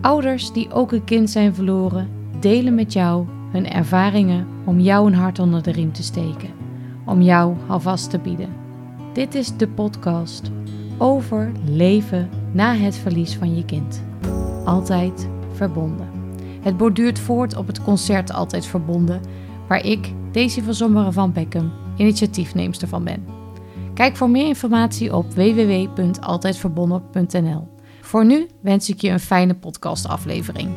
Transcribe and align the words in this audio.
Ouders 0.00 0.52
die 0.52 0.72
ook 0.72 0.92
een 0.92 1.04
kind 1.04 1.30
zijn 1.30 1.54
verloren, 1.54 2.08
delen 2.38 2.74
met 2.74 2.92
jou 2.92 3.26
hun 3.52 3.70
ervaringen 3.70 4.46
om 4.64 4.80
jou 4.80 5.06
een 5.06 5.14
hart 5.14 5.38
onder 5.38 5.62
de 5.62 5.70
riem 5.70 5.92
te 5.92 6.02
steken, 6.02 6.50
om 7.06 7.22
jou 7.22 7.56
alvast 7.68 8.10
te 8.10 8.18
bieden. 8.18 8.48
Dit 9.12 9.34
is 9.34 9.56
de 9.56 9.68
podcast 9.68 10.50
over 10.98 11.52
leven 11.64 12.28
na 12.52 12.74
het 12.74 12.96
verlies 12.96 13.36
van 13.36 13.56
je 13.56 13.64
kind. 13.64 14.02
Altijd 14.64 15.28
verbonden. 15.52 16.08
Het 16.60 16.76
borduurt 16.76 17.18
voort 17.18 17.56
op 17.56 17.66
het 17.66 17.82
concert 17.82 18.32
Altijd 18.32 18.66
Verbonden, 18.66 19.20
waar 19.68 19.84
ik, 19.84 20.12
Daisy 20.32 20.62
van 20.62 20.74
Zommeren 20.74 21.12
van 21.12 21.32
Beckham, 21.32 21.72
initiatiefneemster 21.96 22.88
van 22.88 23.04
ben. 23.04 23.24
Kijk 23.94 24.16
voor 24.16 24.30
meer 24.30 24.46
informatie 24.46 25.16
op 25.16 25.34
www.altijdverbonden.nl. 25.34 27.68
Voor 28.10 28.24
nu 28.24 28.48
wens 28.62 28.88
ik 28.88 29.00
je 29.00 29.08
een 29.08 29.20
fijne 29.20 29.54
podcastaflevering. 29.54 30.74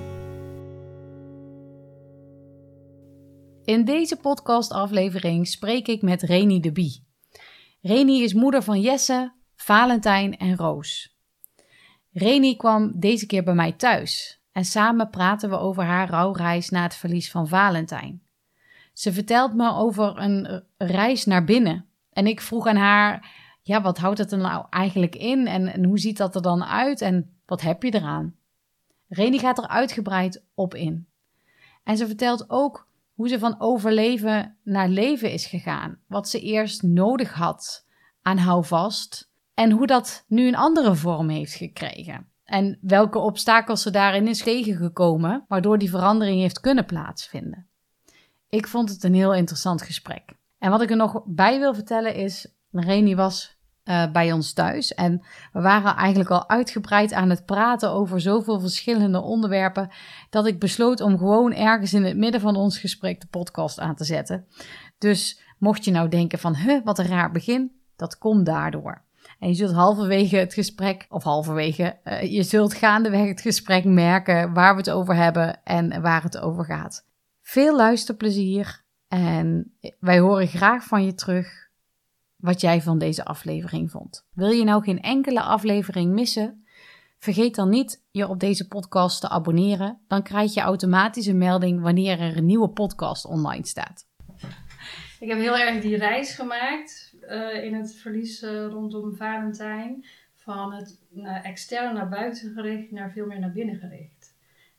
In 3.63 3.85
deze 3.85 4.15
podcastaflevering 4.15 5.47
spreek 5.47 5.87
ik 5.87 6.01
met 6.01 6.21
Reni 6.21 6.59
de 6.59 6.71
Bie. 6.71 7.07
Reni 7.81 8.23
is 8.23 8.33
moeder 8.33 8.63
van 8.63 8.81
Jesse, 8.81 9.33
Valentijn 9.55 10.37
en 10.37 10.57
Roos. 10.57 11.17
Reni 12.11 12.55
kwam 12.55 12.91
deze 12.99 13.25
keer 13.25 13.43
bij 13.43 13.53
mij 13.53 13.71
thuis 13.71 14.41
en 14.51 14.65
samen 14.65 15.09
praten 15.09 15.49
we 15.49 15.57
over 15.57 15.83
haar 15.83 16.09
rouwreis 16.09 16.69
na 16.69 16.83
het 16.83 16.95
verlies 16.95 17.31
van 17.31 17.47
Valentijn. 17.47 18.21
Ze 18.93 19.13
vertelt 19.13 19.53
me 19.53 19.73
over 19.73 20.17
een 20.17 20.63
reis 20.77 21.25
naar 21.25 21.43
binnen 21.43 21.85
en 22.11 22.27
ik 22.27 22.41
vroeg 22.41 22.67
aan 22.67 22.75
haar: 22.75 23.41
ja, 23.63 23.81
wat 23.81 23.97
houdt 23.97 24.17
het 24.17 24.31
er 24.31 24.37
nou 24.37 24.65
eigenlijk 24.69 25.15
in 25.15 25.47
en, 25.47 25.85
hoe 25.85 25.99
ziet 25.99 26.17
dat 26.17 26.35
er 26.35 26.41
dan 26.41 26.63
uit 26.63 27.01
en 27.01 27.35
wat 27.45 27.61
heb 27.61 27.83
je 27.83 27.93
eraan? 27.93 28.35
Reni 29.07 29.39
gaat 29.39 29.57
er 29.57 29.67
uitgebreid 29.67 30.43
op 30.53 30.73
in. 30.73 31.07
En 31.83 31.97
ze 31.97 32.07
vertelt 32.07 32.49
ook 32.49 32.87
hoe 33.13 33.27
ze 33.27 33.39
van 33.39 33.59
overleven 33.59 34.57
naar 34.63 34.87
leven 34.87 35.31
is 35.31 35.45
gegaan. 35.45 35.99
Wat 36.07 36.29
ze 36.29 36.39
eerst 36.39 36.83
nodig 36.83 37.33
had 37.33 37.85
aan 38.21 38.37
houvast 38.37 39.29
en 39.53 39.71
hoe 39.71 39.87
dat 39.87 40.25
nu 40.27 40.47
een 40.47 40.55
andere 40.55 40.95
vorm 40.95 41.29
heeft 41.29 41.53
gekregen. 41.53 42.27
En 42.43 42.77
welke 42.81 43.19
obstakels 43.19 43.81
ze 43.81 43.91
daarin 43.91 44.27
is 44.27 44.43
tegengekomen, 44.43 45.45
waardoor 45.47 45.77
die 45.77 45.89
verandering 45.89 46.39
heeft 46.39 46.59
kunnen 46.59 46.85
plaatsvinden. 46.85 47.67
Ik 48.49 48.67
vond 48.67 48.89
het 48.89 49.03
een 49.03 49.13
heel 49.13 49.33
interessant 49.33 49.81
gesprek. 49.81 50.33
En 50.57 50.69
wat 50.69 50.81
ik 50.81 50.89
er 50.89 50.95
nog 50.95 51.21
bij 51.25 51.59
wil 51.59 51.73
vertellen 51.73 52.15
is, 52.15 52.47
Reni 52.71 53.15
was 53.15 53.52
uh, 53.85 54.11
bij 54.11 54.31
ons 54.31 54.53
thuis 54.53 54.93
en 54.93 55.21
we 55.51 55.61
waren 55.61 55.95
eigenlijk 55.95 56.29
al 56.29 56.49
uitgebreid 56.49 57.13
aan 57.13 57.29
het 57.29 57.45
praten 57.45 57.91
over 57.91 58.21
zoveel 58.21 58.59
verschillende 58.59 59.21
onderwerpen 59.21 59.89
dat 60.29 60.45
ik 60.45 60.59
besloot 60.59 61.01
om 61.01 61.17
gewoon 61.17 61.53
ergens 61.53 61.93
in 61.93 62.03
het 62.03 62.17
midden 62.17 62.41
van 62.41 62.55
ons 62.55 62.77
gesprek 62.77 63.21
de 63.21 63.27
podcast 63.27 63.79
aan 63.79 63.95
te 63.95 64.03
zetten. 64.03 64.45
Dus 64.97 65.41
mocht 65.57 65.85
je 65.85 65.91
nou 65.91 66.09
denken 66.09 66.39
van, 66.39 66.55
huh, 66.55 66.83
wat 66.83 66.99
een 66.99 67.07
raar 67.07 67.31
begin, 67.31 67.71
dat 67.95 68.17
komt 68.17 68.45
daardoor. 68.45 69.03
En 69.39 69.47
je 69.47 69.55
zult 69.55 69.71
halverwege 69.71 70.35
het 70.35 70.53
gesprek, 70.53 71.05
of 71.09 71.23
halverwege, 71.23 71.99
uh, 72.03 72.21
je 72.21 72.43
zult 72.43 72.73
gaandeweg 72.73 73.27
het 73.27 73.41
gesprek 73.41 73.83
merken 73.83 74.53
waar 74.53 74.73
we 74.73 74.79
het 74.79 74.89
over 74.89 75.15
hebben 75.15 75.63
en 75.63 76.01
waar 76.01 76.23
het 76.23 76.39
over 76.39 76.65
gaat. 76.65 77.05
Veel 77.41 77.75
luisterplezier 77.75 78.83
en 79.07 79.73
wij 79.99 80.19
horen 80.19 80.47
graag 80.47 80.83
van 80.83 81.05
je 81.05 81.13
terug 81.13 81.62
wat 82.43 82.61
jij 82.61 82.81
van 82.81 82.97
deze 82.97 83.25
aflevering 83.25 83.91
vond. 83.91 84.25
Wil 84.33 84.49
je 84.49 84.63
nou 84.63 84.83
geen 84.83 85.01
enkele 85.01 85.41
aflevering 85.41 86.13
missen? 86.13 86.65
Vergeet 87.17 87.55
dan 87.55 87.69
niet 87.69 88.03
je 88.11 88.27
op 88.27 88.39
deze 88.39 88.67
podcast 88.67 89.21
te 89.21 89.29
abonneren. 89.29 89.99
Dan 90.07 90.23
krijg 90.23 90.53
je 90.53 90.61
automatisch 90.61 91.25
een 91.25 91.37
melding 91.37 91.81
wanneer 91.81 92.19
er 92.19 92.37
een 92.37 92.45
nieuwe 92.45 92.69
podcast 92.69 93.25
online 93.25 93.65
staat. 93.65 94.07
Ik 95.19 95.29
heb 95.29 95.37
heel 95.37 95.57
erg 95.57 95.81
die 95.81 95.97
reis 95.97 96.35
gemaakt 96.35 97.15
uh, 97.21 97.63
in 97.63 97.73
het 97.73 97.95
verlies 97.95 98.41
uh, 98.41 98.65
rondom 98.65 99.15
Valentijn. 99.15 100.05
Van 100.35 100.73
het 100.73 100.99
uh, 101.15 101.45
externe 101.45 101.93
naar 101.93 102.09
buiten 102.09 102.53
gericht 102.53 102.91
naar 102.91 103.11
veel 103.11 103.25
meer 103.25 103.39
naar 103.39 103.51
binnen 103.51 103.75
gericht. 103.75 104.22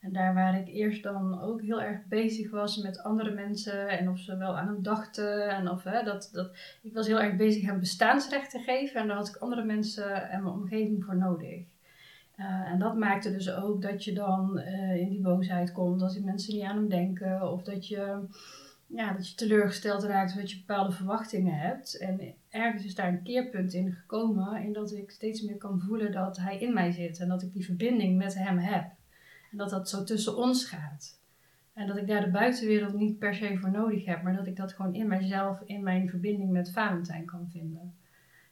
En 0.05 0.13
daar 0.13 0.33
waar 0.33 0.59
ik 0.59 0.67
eerst 0.67 1.03
dan 1.03 1.41
ook 1.41 1.61
heel 1.61 1.81
erg 1.81 2.05
bezig 2.07 2.51
was 2.51 2.77
met 2.77 3.03
andere 3.03 3.31
mensen 3.31 3.87
en 3.87 4.09
of 4.09 4.19
ze 4.19 4.37
wel 4.37 4.57
aan 4.57 4.67
hem 4.67 4.83
dachten. 4.83 5.49
En 5.49 5.69
of 5.69 5.83
hè, 5.83 6.03
dat, 6.03 6.29
dat, 6.33 6.51
ik 6.81 6.93
was 6.93 7.07
heel 7.07 7.21
erg 7.21 7.35
bezig 7.35 7.65
hem 7.65 7.79
bestaansrecht 7.79 8.51
te 8.51 8.59
geven 8.59 9.01
en 9.01 9.07
daar 9.07 9.17
had 9.17 9.27
ik 9.27 9.35
andere 9.35 9.63
mensen 9.63 10.29
en 10.29 10.43
mijn 10.43 10.55
omgeving 10.55 11.03
voor 11.03 11.17
nodig. 11.17 11.63
Uh, 12.37 12.71
en 12.71 12.79
dat 12.79 12.95
maakte 12.95 13.31
dus 13.31 13.51
ook 13.53 13.81
dat 13.81 14.03
je 14.03 14.13
dan 14.13 14.59
uh, 14.59 14.95
in 14.95 15.09
die 15.09 15.21
boosheid 15.21 15.71
komt 15.71 16.01
als 16.01 16.13
die 16.13 16.23
mensen 16.23 16.53
niet 16.53 16.63
aan 16.63 16.75
hem 16.75 16.89
denken. 16.89 17.51
Of 17.51 17.63
dat 17.63 17.87
je, 17.87 18.27
ja, 18.87 19.13
dat 19.13 19.29
je 19.29 19.35
teleurgesteld 19.35 20.03
raakt 20.03 20.35
dat 20.35 20.51
je 20.51 20.63
bepaalde 20.65 20.91
verwachtingen 20.91 21.59
hebt. 21.59 21.97
En 21.97 22.33
ergens 22.49 22.85
is 22.85 22.95
daar 22.95 23.07
een 23.07 23.23
keerpunt 23.23 23.73
in 23.73 23.91
gekomen 23.91 24.63
in 24.63 24.73
dat 24.73 24.91
ik 24.91 25.11
steeds 25.11 25.41
meer 25.41 25.57
kan 25.57 25.81
voelen 25.81 26.11
dat 26.11 26.37
hij 26.37 26.59
in 26.59 26.73
mij 26.73 26.91
zit. 26.91 27.19
En 27.19 27.27
dat 27.27 27.41
ik 27.41 27.53
die 27.53 27.65
verbinding 27.65 28.17
met 28.17 28.35
hem 28.35 28.57
heb. 28.57 28.85
Dat 29.55 29.69
dat 29.69 29.89
zo 29.89 30.03
tussen 30.03 30.37
ons 30.37 30.65
gaat. 30.65 31.19
En 31.73 31.87
dat 31.87 31.97
ik 31.97 32.07
daar 32.07 32.21
de 32.21 32.31
buitenwereld 32.31 32.93
niet 32.93 33.19
per 33.19 33.35
se 33.35 33.57
voor 33.57 33.71
nodig 33.71 34.05
heb, 34.05 34.23
maar 34.23 34.35
dat 34.35 34.47
ik 34.47 34.55
dat 34.55 34.73
gewoon 34.73 34.93
in 34.93 35.07
mijzelf, 35.07 35.61
in 35.65 35.83
mijn 35.83 36.09
verbinding 36.09 36.51
met 36.51 36.71
Valentijn 36.71 37.25
kan 37.25 37.49
vinden. 37.51 37.95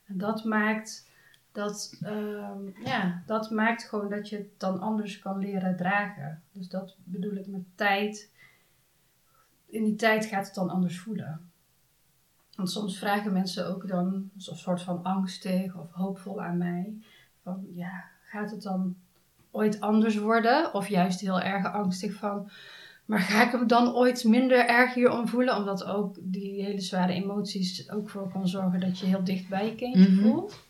En 0.05 0.17
dat 0.17 0.43
maakt, 0.43 1.09
dat, 1.51 1.99
um, 2.03 2.73
ja, 2.83 3.23
dat 3.25 3.51
maakt 3.51 3.83
gewoon 3.83 4.09
dat 4.09 4.29
je 4.29 4.37
het 4.37 4.59
dan 4.59 4.79
anders 4.79 5.19
kan 5.19 5.39
leren 5.39 5.75
dragen. 5.75 6.41
Dus 6.51 6.69
dat 6.69 6.95
bedoel 7.03 7.35
ik 7.35 7.47
met 7.47 7.63
tijd. 7.75 8.31
In 9.65 9.83
die 9.83 9.95
tijd 9.95 10.25
gaat 10.25 10.45
het 10.45 10.55
dan 10.55 10.69
anders 10.69 10.99
voelen. 10.99 11.51
Want 12.55 12.69
soms 12.69 12.97
vragen 12.97 13.33
mensen 13.33 13.67
ook 13.67 13.87
dan 13.87 14.05
een 14.05 14.31
soort 14.35 14.81
van 14.81 15.03
angstig 15.03 15.75
of 15.75 15.91
hoopvol 15.91 16.43
aan 16.43 16.57
mij. 16.57 16.97
Van 17.41 17.65
ja, 17.73 18.03
gaat 18.23 18.51
het 18.51 18.61
dan 18.61 18.95
ooit 19.53 19.81
anders 19.81 20.17
worden? 20.17 20.73
Of 20.73 20.87
juist 20.87 21.19
heel 21.19 21.41
erg 21.41 21.73
angstig 21.73 22.13
van, 22.13 22.49
maar 23.05 23.19
ga 23.19 23.45
ik 23.45 23.51
hem 23.51 23.67
dan 23.67 23.95
ooit 23.95 24.23
minder 24.23 24.67
erg 24.67 24.93
hierom 24.93 25.27
voelen? 25.27 25.57
Omdat 25.57 25.85
ook 25.85 26.15
die 26.21 26.63
hele 26.63 26.81
zware 26.81 27.13
emoties 27.13 27.91
ook 27.91 28.09
voor 28.09 28.31
kan 28.31 28.47
zorgen 28.47 28.79
dat 28.79 28.99
je 28.99 29.05
heel 29.05 29.23
dicht 29.23 29.49
bij 29.49 29.65
je 29.65 29.75
kindje 29.75 30.09
mm 30.09 30.17
-hmm. 30.17 30.31
voelt. 30.31 30.65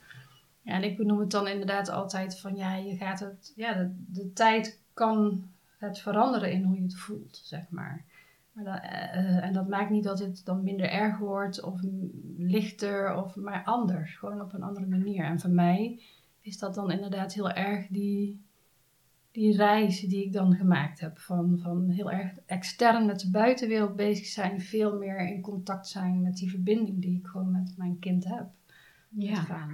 Ja, 0.61 0.73
en 0.73 0.83
ik 0.83 0.97
benoem 0.97 1.19
het 1.19 1.31
dan 1.31 1.47
inderdaad 1.47 1.89
altijd 1.89 2.39
van, 2.39 2.55
ja, 2.55 2.75
je 2.75 2.95
gaat 2.95 3.19
het, 3.19 3.53
ja, 3.55 3.73
de, 3.73 3.91
de 4.07 4.33
tijd 4.33 4.81
kan 4.93 5.43
het 5.77 5.99
veranderen 5.99 6.51
in 6.51 6.63
hoe 6.63 6.75
je 6.75 6.81
het 6.81 6.95
voelt, 6.95 7.41
zeg 7.43 7.69
maar. 7.69 8.05
maar 8.51 8.63
dat, 8.63 8.83
uh, 8.83 9.43
en 9.43 9.53
dat 9.53 9.67
maakt 9.67 9.89
niet 9.89 10.03
dat 10.03 10.19
het 10.19 10.41
dan 10.45 10.63
minder 10.63 10.89
erg 10.89 11.17
wordt 11.17 11.61
of 11.61 11.79
lichter, 12.37 13.15
of, 13.15 13.35
maar 13.35 13.63
anders. 13.63 14.15
Gewoon 14.15 14.41
op 14.41 14.53
een 14.53 14.63
andere 14.63 14.85
manier. 14.85 15.25
En 15.25 15.39
voor 15.39 15.49
mij 15.49 16.01
is 16.41 16.57
dat 16.57 16.75
dan 16.75 16.91
inderdaad 16.91 17.33
heel 17.33 17.49
erg 17.49 17.87
die, 17.87 18.42
die 19.33 19.55
reis 19.55 19.99
die 19.99 20.25
ik 20.25 20.33
dan 20.33 20.55
gemaakt 20.55 20.99
heb. 20.99 21.19
Van, 21.19 21.59
van 21.61 21.89
heel 21.89 22.11
erg 22.11 22.31
extern 22.45 23.05
met 23.05 23.19
de 23.19 23.29
buitenwereld 23.29 23.95
bezig 23.95 24.25
zijn. 24.25 24.61
Veel 24.61 24.97
meer 24.97 25.27
in 25.27 25.41
contact 25.41 25.87
zijn 25.87 26.21
met 26.21 26.37
die 26.37 26.49
verbinding 26.49 27.01
die 27.01 27.17
ik 27.17 27.27
gewoon 27.27 27.51
met 27.51 27.73
mijn 27.77 27.99
kind 27.99 28.23
heb. 28.23 28.45
Ja. 29.09 29.67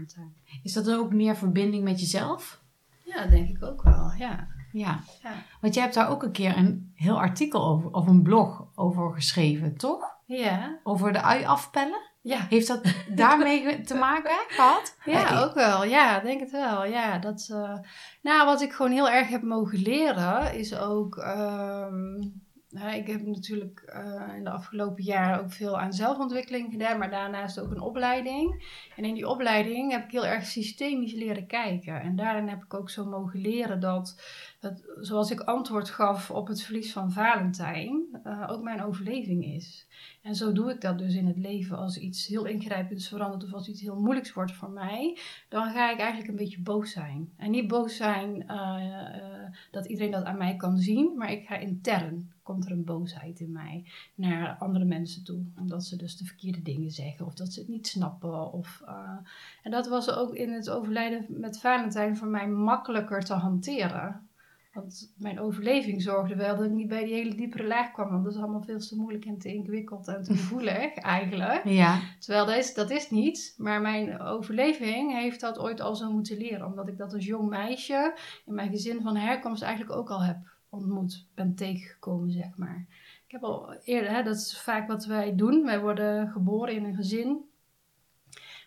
Is 0.63 0.73
dat 0.73 0.91
ook 0.91 1.13
meer 1.13 1.35
verbinding 1.35 1.83
met 1.83 1.99
jezelf? 1.99 2.63
Ja, 3.05 3.25
denk 3.25 3.49
ik 3.49 3.63
ook 3.63 3.83
wel, 3.83 4.13
ja. 4.17 4.47
Ja. 4.71 4.99
ja. 5.23 5.33
Want 5.61 5.73
jij 5.73 5.83
hebt 5.83 5.95
daar 5.95 6.09
ook 6.09 6.23
een 6.23 6.31
keer 6.31 6.57
een 6.57 6.91
heel 6.95 7.19
artikel 7.19 7.65
over, 7.65 7.91
of 7.91 8.07
een 8.07 8.21
blog 8.21 8.67
over 8.75 9.13
geschreven, 9.13 9.77
toch? 9.77 10.17
Ja. 10.25 10.79
Over 10.83 11.13
de 11.13 11.21
ui 11.21 11.45
afpellen? 11.45 12.08
Ja. 12.21 12.45
Heeft 12.49 12.67
dat 12.67 12.81
daarmee 13.15 13.81
te 13.81 13.95
maken 13.95 14.37
gehad? 14.47 14.95
Ja, 15.05 15.43
ook 15.43 15.53
wel. 15.53 15.83
Ja, 15.83 16.19
denk 16.19 16.39
het 16.39 16.51
wel. 16.51 16.85
Ja, 16.85 17.17
dat, 17.17 17.47
uh, 17.51 17.77
nou, 18.21 18.45
wat 18.45 18.61
ik 18.61 18.73
gewoon 18.73 18.91
heel 18.91 19.09
erg 19.09 19.27
heb 19.27 19.41
mogen 19.41 19.81
leren 19.81 20.53
is 20.53 20.77
ook. 20.77 21.17
Um, 21.17 22.47
ik 22.71 23.07
heb 23.07 23.25
natuurlijk 23.25 23.93
uh, 23.95 24.35
in 24.35 24.43
de 24.43 24.49
afgelopen 24.49 25.03
jaren 25.03 25.39
ook 25.39 25.51
veel 25.51 25.79
aan 25.79 25.93
zelfontwikkeling 25.93 26.71
gedaan, 26.71 26.99
maar 26.99 27.09
daarnaast 27.09 27.59
ook 27.59 27.71
een 27.71 27.81
opleiding. 27.81 28.63
En 28.95 29.05
in 29.05 29.13
die 29.13 29.27
opleiding 29.27 29.91
heb 29.91 30.03
ik 30.03 30.11
heel 30.11 30.25
erg 30.25 30.45
systemisch 30.45 31.13
leren 31.13 31.47
kijken. 31.47 32.01
En 32.01 32.15
daarin 32.15 32.47
heb 32.47 32.63
ik 32.63 32.73
ook 32.73 32.89
zo 32.89 33.05
mogen 33.05 33.39
leren 33.39 33.79
dat, 33.79 34.21
dat 34.59 34.83
zoals 34.99 35.31
ik 35.31 35.39
antwoord 35.39 35.89
gaf 35.89 36.31
op 36.31 36.47
het 36.47 36.61
verlies 36.61 36.93
van 36.93 37.11
Valentijn, 37.11 38.21
uh, 38.25 38.47
ook 38.49 38.63
mijn 38.63 38.83
overleving 38.83 39.45
is. 39.45 39.87
En 40.21 40.35
zo 40.35 40.51
doe 40.51 40.71
ik 40.71 40.81
dat 40.81 40.97
dus 40.97 41.15
in 41.15 41.27
het 41.27 41.37
leven. 41.37 41.77
Als 41.77 41.97
iets 41.97 42.27
heel 42.27 42.45
ingrijpends 42.45 43.07
verandert 43.07 43.43
of 43.43 43.53
als 43.53 43.67
iets 43.67 43.81
heel 43.81 43.99
moeilijks 43.99 44.33
wordt 44.33 44.51
voor 44.51 44.69
mij, 44.71 45.17
dan 45.49 45.71
ga 45.71 45.91
ik 45.91 45.99
eigenlijk 45.99 46.29
een 46.29 46.35
beetje 46.35 46.61
boos 46.61 46.91
zijn. 46.91 47.33
En 47.37 47.51
niet 47.51 47.67
boos 47.67 47.95
zijn 47.95 48.43
uh, 48.47 49.49
dat 49.71 49.85
iedereen 49.85 50.11
dat 50.11 50.23
aan 50.23 50.37
mij 50.37 50.55
kan 50.55 50.77
zien, 50.77 51.17
maar 51.17 51.31
ik 51.31 51.45
ga 51.47 51.55
intern. 51.55 52.31
Komt 52.49 52.65
er 52.65 52.71
een 52.71 52.83
boosheid 52.83 53.39
in 53.39 53.51
mij 53.51 53.85
naar 54.15 54.57
andere 54.59 54.85
mensen 54.85 55.23
toe. 55.23 55.45
Omdat 55.59 55.85
ze 55.85 55.95
dus 55.95 56.17
de 56.17 56.25
verkeerde 56.25 56.61
dingen 56.61 56.91
zeggen 56.91 57.25
of 57.25 57.33
dat 57.33 57.53
ze 57.53 57.59
het 57.59 57.69
niet 57.69 57.87
snappen. 57.87 58.53
Of, 58.53 58.81
uh, 58.85 59.17
en 59.63 59.71
dat 59.71 59.87
was 59.87 60.11
ook 60.11 60.33
in 60.33 60.51
het 60.51 60.69
overlijden 60.69 61.25
met 61.29 61.59
Valentijn 61.59 62.17
voor 62.17 62.27
mij 62.27 62.47
makkelijker 62.47 63.23
te 63.23 63.33
hanteren 63.33 64.27
Want 64.73 65.13
mijn 65.17 65.39
overleving 65.39 66.01
zorgde 66.01 66.35
wel 66.35 66.55
dat 66.55 66.65
ik 66.65 66.71
niet 66.71 66.87
bij 66.87 67.03
die 67.03 67.13
hele 67.13 67.35
diepere 67.35 67.67
laag 67.67 67.91
kwam. 67.91 68.09
Want 68.09 68.23
dat 68.23 68.33
is 68.33 68.39
allemaal 68.39 68.63
veel 68.63 68.79
te 68.79 68.95
moeilijk 68.95 69.25
en 69.25 69.37
te 69.37 69.53
ingewikkeld 69.53 70.07
en 70.07 70.23
te 70.23 70.33
gevoelig 70.33 70.93
eigenlijk. 71.17 71.63
Ja. 71.63 71.99
Terwijl 72.19 72.45
dat 72.45 72.55
is, 72.55 72.73
dat 72.73 72.89
is 72.89 73.09
niet. 73.09 73.53
Maar 73.57 73.81
mijn 73.81 74.19
overleving 74.19 75.11
heeft 75.13 75.39
dat 75.39 75.59
ooit 75.59 75.81
al 75.81 75.95
zo 75.95 76.11
moeten 76.11 76.37
leren. 76.37 76.65
Omdat 76.65 76.87
ik 76.87 76.97
dat 76.97 77.13
als 77.13 77.25
jong 77.25 77.49
meisje 77.49 78.17
in 78.45 78.53
mijn 78.53 78.69
gezin 78.69 79.01
van 79.01 79.15
herkomst 79.15 79.61
eigenlijk 79.61 79.97
ook 79.97 80.09
al 80.09 80.23
heb 80.23 80.57
ontmoet. 80.69 81.25
Ben 81.33 81.55
tegengekomen, 81.55 82.31
zeg 82.31 82.57
maar. 82.57 82.85
Ik 83.25 83.31
heb 83.31 83.43
al 83.43 83.73
eerder, 83.83 84.11
hè, 84.11 84.23
dat 84.23 84.35
is 84.35 84.61
vaak 84.61 84.87
wat 84.87 85.05
wij 85.05 85.35
doen. 85.35 85.63
Wij 85.63 85.81
worden 85.81 86.29
geboren 86.29 86.75
in 86.75 86.83
een 86.83 86.95
gezin 86.95 87.49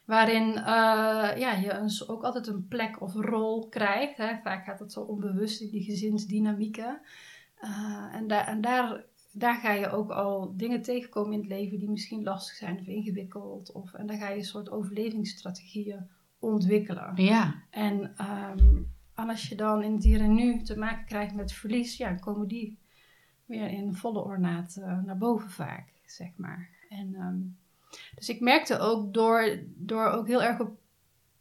waarin 0.05 0.49
uh, 0.49 1.37
ja, 1.37 1.53
je 1.53 1.73
een, 1.73 1.91
ook 2.07 2.23
altijd 2.23 2.47
een 2.47 2.69
plek 2.69 3.01
of 3.01 3.15
rol 3.15 3.69
krijgt. 3.69 4.17
Hè. 4.17 4.37
Vaak 4.43 4.65
gaat 4.65 4.79
het 4.79 4.93
zo 4.93 5.01
onbewust 5.01 5.61
in 5.61 5.71
die 5.71 5.83
gezinsdynamieken. 5.83 7.01
Uh, 7.61 8.15
en, 8.15 8.27
daar 8.27 8.47
en 8.47 8.61
daar, 8.61 9.05
daar 9.33 9.55
ga 9.55 9.73
je 9.73 9.91
ook 9.91 10.11
al 10.11 10.57
dingen 10.57 10.83
tegenkomen 10.83 11.33
in 11.33 11.39
het 11.39 11.49
leven 11.49 11.79
die 11.79 11.91
misschien 11.91 12.23
lastig 12.23 12.57
zijn 12.57 12.81
of 12.81 12.87
ingewikkeld. 12.87 13.73
Of, 13.73 13.93
en 13.95 14.07
daar 14.07 14.17
ga 14.17 14.29
je 14.29 14.37
een 14.37 14.45
soort 14.45 14.71
overlevingsstrategieën 14.71 16.09
ontwikkelen. 16.39 17.13
Ja. 17.15 17.55
En, 17.71 18.15
um, 18.21 18.91
en 19.23 19.29
als 19.29 19.49
je 19.49 19.55
dan 19.55 19.83
in 19.83 19.93
het 19.93 20.05
hier 20.05 20.21
en 20.21 20.35
nu 20.35 20.63
te 20.63 20.79
maken 20.79 21.05
krijgt 21.05 21.35
met 21.35 21.53
verlies, 21.53 21.97
ja, 21.97 22.15
komen 22.15 22.49
die 22.49 22.79
weer 23.47 23.69
in 23.69 23.95
volle 23.95 24.25
ornaat 24.25 24.77
uh, 24.79 25.03
naar 25.03 25.19
boven 25.19 25.51
vaak, 25.51 25.93
zeg 26.07 26.29
maar. 26.37 26.69
En 26.89 27.15
um, 27.15 27.57
dus 28.15 28.29
ik 28.29 28.41
merkte 28.41 28.79
ook 28.79 29.15
door, 29.15 29.59
door 29.75 30.07
ook 30.07 30.27
heel 30.27 30.43
erg 30.43 30.61
op 30.61 30.81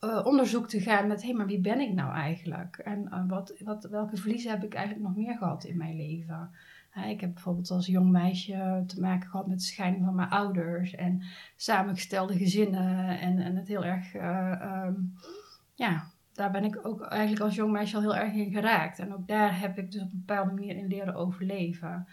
uh, 0.01 0.25
onderzoek 0.25 0.67
te 0.67 0.81
gaan 0.81 1.07
met, 1.07 1.21
hé, 1.21 1.27
hey, 1.27 1.37
maar 1.37 1.45
wie 1.45 1.59
ben 1.59 1.79
ik 1.79 1.93
nou 1.93 2.13
eigenlijk? 2.13 2.77
En 2.77 3.07
uh, 3.11 3.23
wat, 3.27 3.53
wat, 3.63 3.83
welke 3.83 4.17
verliezen 4.17 4.51
heb 4.51 4.63
ik 4.63 4.73
eigenlijk 4.73 5.07
nog 5.07 5.15
meer 5.15 5.37
gehad 5.37 5.63
in 5.63 5.77
mijn 5.77 5.95
leven? 5.95 6.51
Ik 7.07 7.21
heb 7.21 7.33
bijvoorbeeld 7.33 7.71
als 7.71 7.85
jong 7.85 8.11
meisje 8.11 8.83
te 8.87 8.99
maken 8.99 9.29
gehad 9.29 9.47
met 9.47 9.59
de 9.59 9.65
scheiding 9.65 10.05
van 10.05 10.15
mijn 10.15 10.29
ouders 10.29 10.95
en 10.95 11.21
samengestelde 11.55 12.37
gezinnen 12.37 13.19
en, 13.19 13.39
en 13.39 13.55
het 13.55 13.67
heel 13.67 13.85
erg, 13.85 14.15
um, 14.15 15.13
ja, 15.75 16.10
daar 16.33 16.51
ben 16.51 16.63
ik 16.63 16.79
ook 16.87 17.01
eigenlijk 17.01 17.41
als 17.41 17.55
jong 17.55 17.71
meisje 17.71 17.95
al 17.95 18.01
heel 18.01 18.15
erg 18.15 18.33
in 18.33 18.51
geraakt. 18.51 18.99
En 18.99 19.13
ook 19.13 19.27
daar 19.27 19.59
heb 19.59 19.77
ik 19.77 19.91
dus 19.91 20.01
op 20.01 20.11
een 20.11 20.23
bepaalde 20.25 20.51
manier 20.53 20.75
in 20.75 20.87
leren 20.87 21.15
overleven. 21.15 22.07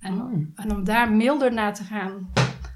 En, 0.00 0.22
Oh. 0.22 0.32
en 0.54 0.72
om 0.72 0.84
daar 0.84 1.12
milder 1.12 1.52
naar 1.52 1.74
te 1.74 1.84
gaan 1.84 2.30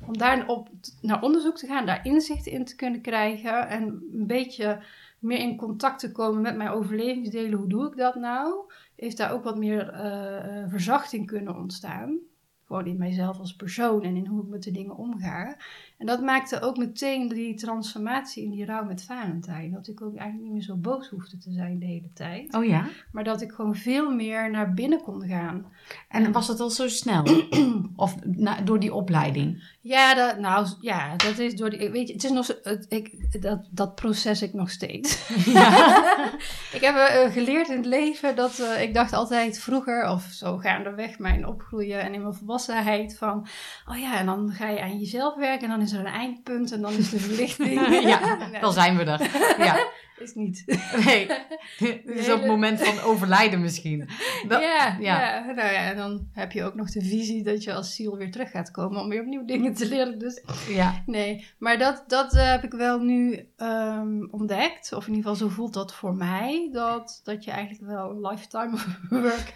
om 0.07 0.19
daar 0.19 0.49
op, 0.49 0.69
naar 1.01 1.23
onderzoek 1.23 1.57
te 1.57 1.67
gaan, 1.67 1.87
daar 1.87 2.07
inzicht 2.07 2.47
in 2.47 2.65
te 2.65 2.77
kunnen 2.77 3.01
krijgen 3.01 3.69
en 3.69 3.83
een 4.13 4.27
beetje 4.27 4.83
meer 5.19 5.39
in 5.39 5.57
contact 5.57 5.99
te 5.99 6.13
komen 6.13 6.43
met 6.43 6.57
mijn 6.57 6.71
overlevingsdelen. 6.71 7.59
Hoe 7.59 7.69
doe 7.69 7.87
ik 7.87 7.97
dat 7.97 8.15
nou? 8.15 8.55
Heeft 8.97 9.17
daar 9.17 9.33
ook 9.33 9.45
wat 9.45 9.59
meer 9.59 9.95
uh, 9.95 10.65
verzachting 10.69 11.27
kunnen 11.27 11.57
ontstaan. 11.57 12.19
Gewoon 12.67 12.87
in 12.87 12.99
mijzelf 12.99 13.39
als 13.39 13.57
persoon 13.57 14.03
en 14.03 14.17
in 14.17 14.27
hoe 14.27 14.43
ik 14.43 14.49
met 14.49 14.63
de 14.63 14.71
dingen 14.71 14.97
omga. 14.97 15.57
En 15.99 16.07
dat 16.07 16.21
maakte 16.21 16.61
ook 16.61 16.77
meteen 16.77 17.29
die 17.29 17.55
transformatie 17.55 18.45
in 18.45 18.51
die 18.51 18.65
rouw 18.65 18.85
met 18.85 19.03
Valentijn. 19.03 19.73
Dat 19.73 19.89
ik 19.89 20.03
ook 20.03 20.17
eigenlijk 20.17 20.43
niet 20.43 20.53
meer 20.53 20.63
zo 20.63 20.77
boos 20.77 21.09
hoefde 21.09 21.39
te 21.39 21.53
zijn 21.53 21.79
de 21.79 21.87
hele 21.87 22.11
tijd. 22.15 22.55
Oh 22.55 22.65
ja? 22.65 22.87
Maar 23.13 23.25
dat 23.25 23.41
ik 23.41 23.53
gewoon 23.53 23.75
veel 23.75 24.11
meer 24.11 24.51
naar 24.51 24.75
binnen 24.75 25.03
kon 25.03 25.27
gaan. 25.27 25.67
En 26.09 26.33
was 26.33 26.49
het 26.49 26.61
al 26.61 26.71
zo 26.71 26.89
snel? 26.89 27.25
of 27.97 28.15
na, 28.25 28.61
door 28.61 28.81
die 28.81 28.95
opleiding? 28.95 29.75
Ja, 29.81 30.15
dat, 30.15 30.39
nou, 30.39 30.69
ja, 30.81 31.17
dat 31.17 31.39
is 31.39 31.55
door 31.55 31.71
die... 31.71 31.91
Weet 31.91 32.09
je, 32.09 32.13
het 32.13 32.25
is 32.25 32.31
nog... 32.31 32.49
Ik, 32.89 33.41
dat, 33.43 33.69
dat 33.71 33.95
proces 33.95 34.43
ik 34.43 34.53
nog 34.53 34.71
steeds. 34.71 35.29
Ja. 35.45 35.95
ik 36.77 36.81
heb 36.81 36.95
uh, 36.95 37.33
geleerd 37.33 37.69
in 37.69 37.77
het 37.77 37.87
leven 37.87 38.37
dat... 38.37 38.59
Uh, 38.59 38.83
ik 38.83 38.95
dacht 38.95 39.13
altijd 39.13 39.59
vroeger, 39.59 40.11
of 40.11 40.23
zo 40.23 40.57
gaandeweg 40.57 41.19
mijn 41.19 41.47
opgroeien 41.47 42.01
en 42.01 42.15
in 42.15 42.23
mijn 42.23 42.35
volwassenheid 42.35 43.19
van... 43.19 43.47
Oh 43.91 43.99
ja, 43.99 44.19
en 44.19 44.27
dan 44.27 44.51
ga 44.51 44.69
je 44.69 44.83
aan 44.83 44.99
jezelf 44.99 45.35
werken 45.35 45.65
en 45.65 45.71
dan 45.71 45.81
is 45.86 45.86
er 45.93 45.99
een 45.99 46.07
eindpunt 46.07 46.73
en 46.73 46.81
dan 46.81 46.93
is 46.93 47.11
de 47.11 47.19
verlichting. 47.19 47.89
ja, 48.13 48.49
dan 48.61 48.73
zijn 48.73 48.97
we 48.97 49.05
er. 49.05 49.21
Ja. 49.59 49.87
Is 50.19 50.35
niet. 50.35 50.65
Nee, 51.05 51.27
het 51.79 52.01
is 52.05 52.31
op 52.31 52.39
het 52.39 52.47
moment 52.47 52.81
van 52.81 53.05
overlijden 53.05 53.61
misschien. 53.61 54.09
Dat, 54.49 54.61
ja, 54.61 54.97
ja. 54.99 54.99
ja, 55.01 55.45
nou 55.45 55.73
ja, 55.73 55.91
en 55.91 55.97
dan 55.97 56.29
heb 56.33 56.53
je 56.53 56.65
ook 56.65 56.75
nog 56.75 56.91
de 56.91 57.03
visie 57.03 57.43
dat 57.43 57.63
je 57.63 57.75
als 57.75 57.95
ziel 57.95 58.17
weer 58.17 58.31
terug 58.31 58.51
gaat 58.51 58.71
komen 58.71 59.01
om 59.01 59.09
weer 59.09 59.21
opnieuw 59.21 59.45
dingen 59.45 59.75
te 59.75 59.89
leren. 59.89 60.19
Dus 60.19 60.43
ja. 60.69 61.03
nee, 61.07 61.47
maar 61.59 61.79
dat, 61.79 62.05
dat 62.07 62.35
uh, 62.35 62.51
heb 62.51 62.65
ik 62.65 62.73
wel 62.73 62.99
nu 62.99 63.49
um, 63.57 64.29
ontdekt. 64.31 64.93
Of 64.93 65.07
in 65.07 65.15
ieder 65.15 65.31
geval 65.31 65.49
zo 65.49 65.55
voelt 65.55 65.75
dat 65.75 65.95
voor 65.95 66.15
mij. 66.15 66.69
Dat, 66.73 67.21
dat 67.25 67.45
je 67.45 67.51
eigenlijk 67.51 67.91
wel 67.91 68.11
een 68.11 68.21
lifetime 68.21 68.79
work 69.23 69.53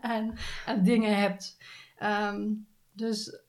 en, 0.00 0.34
en 0.66 0.82
dingen 0.82 1.16
hebt. 1.16 1.56
Um, 2.02 2.66
dus 2.92 3.40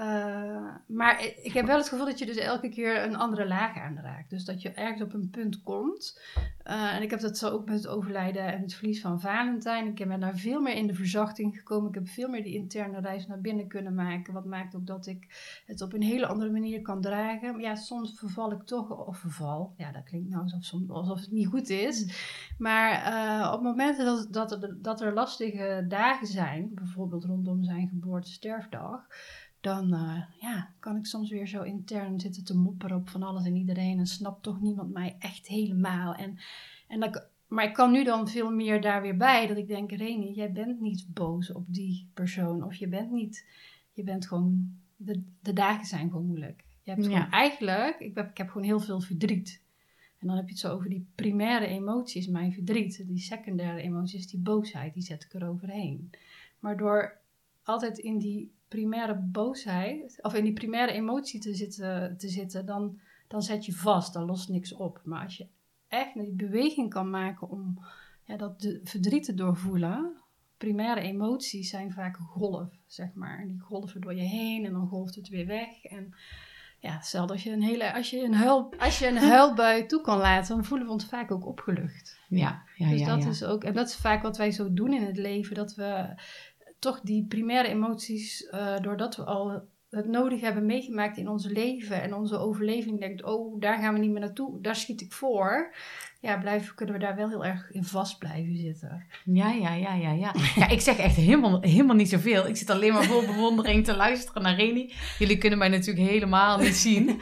uh, 0.00 0.74
maar 0.86 1.24
ik 1.42 1.52
heb 1.52 1.66
wel 1.66 1.76
het 1.76 1.88
gevoel 1.88 2.06
dat 2.06 2.18
je 2.18 2.26
dus 2.26 2.36
elke 2.36 2.68
keer 2.68 3.02
een 3.02 3.16
andere 3.16 3.46
laag 3.46 3.76
aanraakt. 3.76 4.30
Dus 4.30 4.44
dat 4.44 4.62
je 4.62 4.70
ergens 4.70 5.02
op 5.02 5.12
een 5.12 5.30
punt 5.30 5.62
komt. 5.62 6.20
Uh, 6.66 6.94
en 6.94 7.02
ik 7.02 7.10
heb 7.10 7.20
dat 7.20 7.38
zo 7.38 7.48
ook 7.48 7.64
met 7.64 7.74
het 7.74 7.86
overlijden 7.86 8.52
en 8.52 8.60
het 8.60 8.74
verlies 8.74 9.00
van 9.00 9.20
Valentijn. 9.20 9.86
Ik 9.86 10.08
ben 10.08 10.20
daar 10.20 10.36
veel 10.36 10.60
meer 10.60 10.74
in 10.74 10.86
de 10.86 10.94
verzachting 10.94 11.56
gekomen. 11.56 11.88
Ik 11.88 11.94
heb 11.94 12.08
veel 12.08 12.28
meer 12.28 12.42
die 12.42 12.54
interne 12.54 13.00
reis 13.00 13.26
naar 13.26 13.40
binnen 13.40 13.68
kunnen 13.68 13.94
maken. 13.94 14.32
Wat 14.32 14.44
maakt 14.44 14.76
ook 14.76 14.86
dat 14.86 15.06
ik 15.06 15.26
het 15.66 15.80
op 15.80 15.92
een 15.92 16.02
hele 16.02 16.26
andere 16.26 16.50
manier 16.50 16.82
kan 16.82 17.00
dragen. 17.00 17.60
Ja, 17.60 17.74
soms 17.74 18.18
verval 18.18 18.52
ik 18.52 18.62
toch, 18.62 19.06
of 19.06 19.18
verval. 19.18 19.74
Ja, 19.76 19.92
dat 19.92 20.04
klinkt 20.04 20.28
nou 20.28 20.42
alsof, 20.42 20.90
alsof 20.90 21.20
het 21.20 21.30
niet 21.30 21.48
goed 21.48 21.68
is. 21.68 22.14
Maar 22.58 23.12
uh, 23.12 23.52
op 23.52 23.62
momenten 23.62 24.04
dat, 24.04 24.32
dat, 24.32 24.62
er, 24.62 24.82
dat 24.82 25.00
er 25.00 25.12
lastige 25.12 25.84
dagen 25.88 26.26
zijn, 26.26 26.70
bijvoorbeeld 26.74 27.24
rondom 27.24 27.64
zijn 27.64 27.88
geboorte-sterfdag 27.88 29.06
dan 29.66 29.94
uh, 29.94 30.22
ja, 30.40 30.74
kan 30.78 30.96
ik 30.96 31.06
soms 31.06 31.30
weer 31.30 31.46
zo 31.46 31.62
intern 31.62 32.20
zitten 32.20 32.44
te 32.44 32.56
mopperen 32.56 32.96
op 32.96 33.08
van 33.08 33.22
alles 33.22 33.44
en 33.44 33.56
iedereen. 33.56 33.98
En 33.98 34.06
snapt 34.06 34.42
toch 34.42 34.60
niemand 34.60 34.92
mij 34.92 35.16
echt 35.18 35.46
helemaal. 35.46 36.14
En, 36.14 36.38
en 36.88 37.00
dat, 37.00 37.28
maar 37.46 37.64
ik 37.64 37.74
kan 37.74 37.92
nu 37.92 38.04
dan 38.04 38.28
veel 38.28 38.50
meer 38.50 38.80
daar 38.80 39.02
weer 39.02 39.16
bij. 39.16 39.46
Dat 39.46 39.56
ik 39.56 39.68
denk, 39.68 39.92
Reni, 39.92 40.32
jij 40.32 40.52
bent 40.52 40.80
niet 40.80 41.06
boos 41.08 41.52
op 41.52 41.64
die 41.68 42.10
persoon. 42.14 42.64
Of 42.64 42.74
je 42.74 42.88
bent 42.88 43.10
niet, 43.10 43.46
je 43.92 44.02
bent 44.02 44.26
gewoon, 44.26 44.76
de, 44.96 45.22
de 45.40 45.52
dagen 45.52 45.86
zijn 45.86 46.10
gewoon 46.10 46.26
moeilijk. 46.26 46.64
Je 46.82 46.90
hebt 46.90 47.04
gewoon, 47.04 47.20
ja. 47.20 47.30
eigenlijk, 47.30 47.98
ik 47.98 48.14
heb, 48.14 48.30
ik 48.30 48.36
heb 48.36 48.48
gewoon 48.48 48.66
heel 48.66 48.80
veel 48.80 49.00
verdriet. 49.00 49.62
En 50.18 50.26
dan 50.26 50.36
heb 50.36 50.46
je 50.46 50.52
het 50.52 50.60
zo 50.60 50.72
over 50.72 50.88
die 50.88 51.06
primaire 51.14 51.66
emoties, 51.66 52.26
mijn 52.26 52.52
verdriet. 52.52 53.04
Die 53.06 53.18
secundaire 53.18 53.80
emoties, 53.80 54.26
die 54.26 54.40
boosheid, 54.40 54.94
die 54.94 55.02
zet 55.02 55.24
ik 55.24 55.34
eroverheen. 55.34 56.10
Maar 56.58 56.76
door 56.76 57.18
altijd 57.62 57.98
in 57.98 58.18
die 58.18 58.54
primaire 58.68 59.14
boosheid, 59.14 60.18
of 60.22 60.34
in 60.34 60.44
die 60.44 60.52
primaire 60.52 60.92
emotie 60.92 61.40
te 61.40 61.54
zitten, 61.54 62.16
te 62.16 62.28
zitten 62.28 62.66
dan, 62.66 63.00
dan 63.28 63.42
zet 63.42 63.64
je 63.64 63.72
vast, 63.72 64.12
dan 64.12 64.24
lost 64.24 64.48
niks 64.48 64.72
op. 64.74 65.00
Maar 65.04 65.22
als 65.22 65.36
je 65.36 65.46
echt 65.88 66.14
die 66.14 66.32
beweging 66.32 66.90
kan 66.90 67.10
maken 67.10 67.48
om 67.48 67.84
ja, 68.24 68.36
dat 68.36 68.60
de, 68.60 68.80
verdriet 68.84 69.24
te 69.24 69.34
doorvoelen, 69.34 70.16
primaire 70.56 71.00
emoties 71.00 71.70
zijn 71.70 71.92
vaak 71.92 72.16
golf, 72.16 72.68
zeg 72.86 73.14
maar. 73.14 73.44
Die 73.46 73.60
golven 73.60 74.00
door 74.00 74.14
je 74.14 74.22
heen 74.22 74.64
en 74.64 74.72
dan 74.72 74.88
golft 74.88 75.14
het 75.14 75.28
weer 75.28 75.46
weg. 75.46 75.82
En 75.82 76.14
ja, 76.78 77.00
stel 77.00 77.28
als 77.28 77.42
je 77.42 77.50
een 77.50 77.62
hele, 77.62 77.94
als 77.94 78.10
je 78.10 78.22
een 78.22 78.34
huil, 78.34 78.72
als 78.78 78.98
je 78.98 79.06
een 79.06 79.16
huilbui 79.32 79.86
toe 79.86 80.00
kan 80.00 80.18
laten, 80.18 80.54
dan 80.54 80.64
voelen 80.64 80.86
we 80.86 80.92
ons 80.92 81.04
vaak 81.04 81.30
ook 81.30 81.46
opgelucht. 81.46 82.18
Ja, 82.28 82.62
ja, 82.76 82.90
dus 82.90 83.00
ja, 83.00 83.06
dat 83.06 83.22
ja. 83.22 83.28
is 83.28 83.44
ook, 83.44 83.64
en 83.64 83.74
dat 83.74 83.88
is 83.88 83.96
vaak 83.96 84.22
wat 84.22 84.36
wij 84.36 84.50
zo 84.50 84.72
doen 84.72 84.92
in 84.92 85.02
het 85.02 85.16
leven, 85.16 85.54
dat 85.54 85.74
we 85.74 86.14
toch 86.78 87.00
die 87.00 87.26
primaire 87.26 87.68
emoties, 87.68 88.48
uh, 88.52 88.80
doordat 88.80 89.16
we 89.16 89.24
al 89.24 89.62
het 89.90 90.08
nodig 90.08 90.40
hebben 90.40 90.66
meegemaakt 90.66 91.16
in 91.16 91.28
ons 91.28 91.46
leven 91.46 92.02
en 92.02 92.14
onze 92.14 92.38
overleving 92.38 93.00
denkt, 93.00 93.24
oh, 93.24 93.60
daar 93.60 93.78
gaan 93.78 93.94
we 93.94 94.00
niet 94.00 94.10
meer 94.10 94.20
naartoe, 94.20 94.60
daar 94.60 94.76
schiet 94.76 95.00
ik 95.00 95.12
voor. 95.12 95.74
Ja, 96.20 96.38
blijven, 96.38 96.74
kunnen 96.74 96.94
we 96.94 97.00
daar 97.00 97.16
wel 97.16 97.28
heel 97.28 97.44
erg 97.44 97.70
in 97.70 97.84
vast 97.84 98.18
blijven 98.18 98.56
zitten. 98.56 99.06
Ja, 99.24 99.50
ja, 99.50 99.74
ja, 99.74 99.94
ja, 99.94 100.12
ja. 100.12 100.34
Ja, 100.54 100.68
ik 100.68 100.80
zeg 100.80 100.96
echt 100.96 101.16
helemaal, 101.16 101.60
helemaal 101.60 101.96
niet 101.96 102.08
zoveel. 102.08 102.46
Ik 102.46 102.56
zit 102.56 102.70
alleen 102.70 102.92
maar 102.92 103.04
vol 103.04 103.26
bewondering 103.34 103.84
te 103.84 103.96
luisteren 103.96 104.42
naar 104.42 104.56
Reni. 104.56 104.92
Jullie 105.18 105.38
kunnen 105.38 105.58
mij 105.58 105.68
natuurlijk 105.68 106.08
helemaal 106.08 106.58
niet 106.58 106.76
zien. 106.76 107.20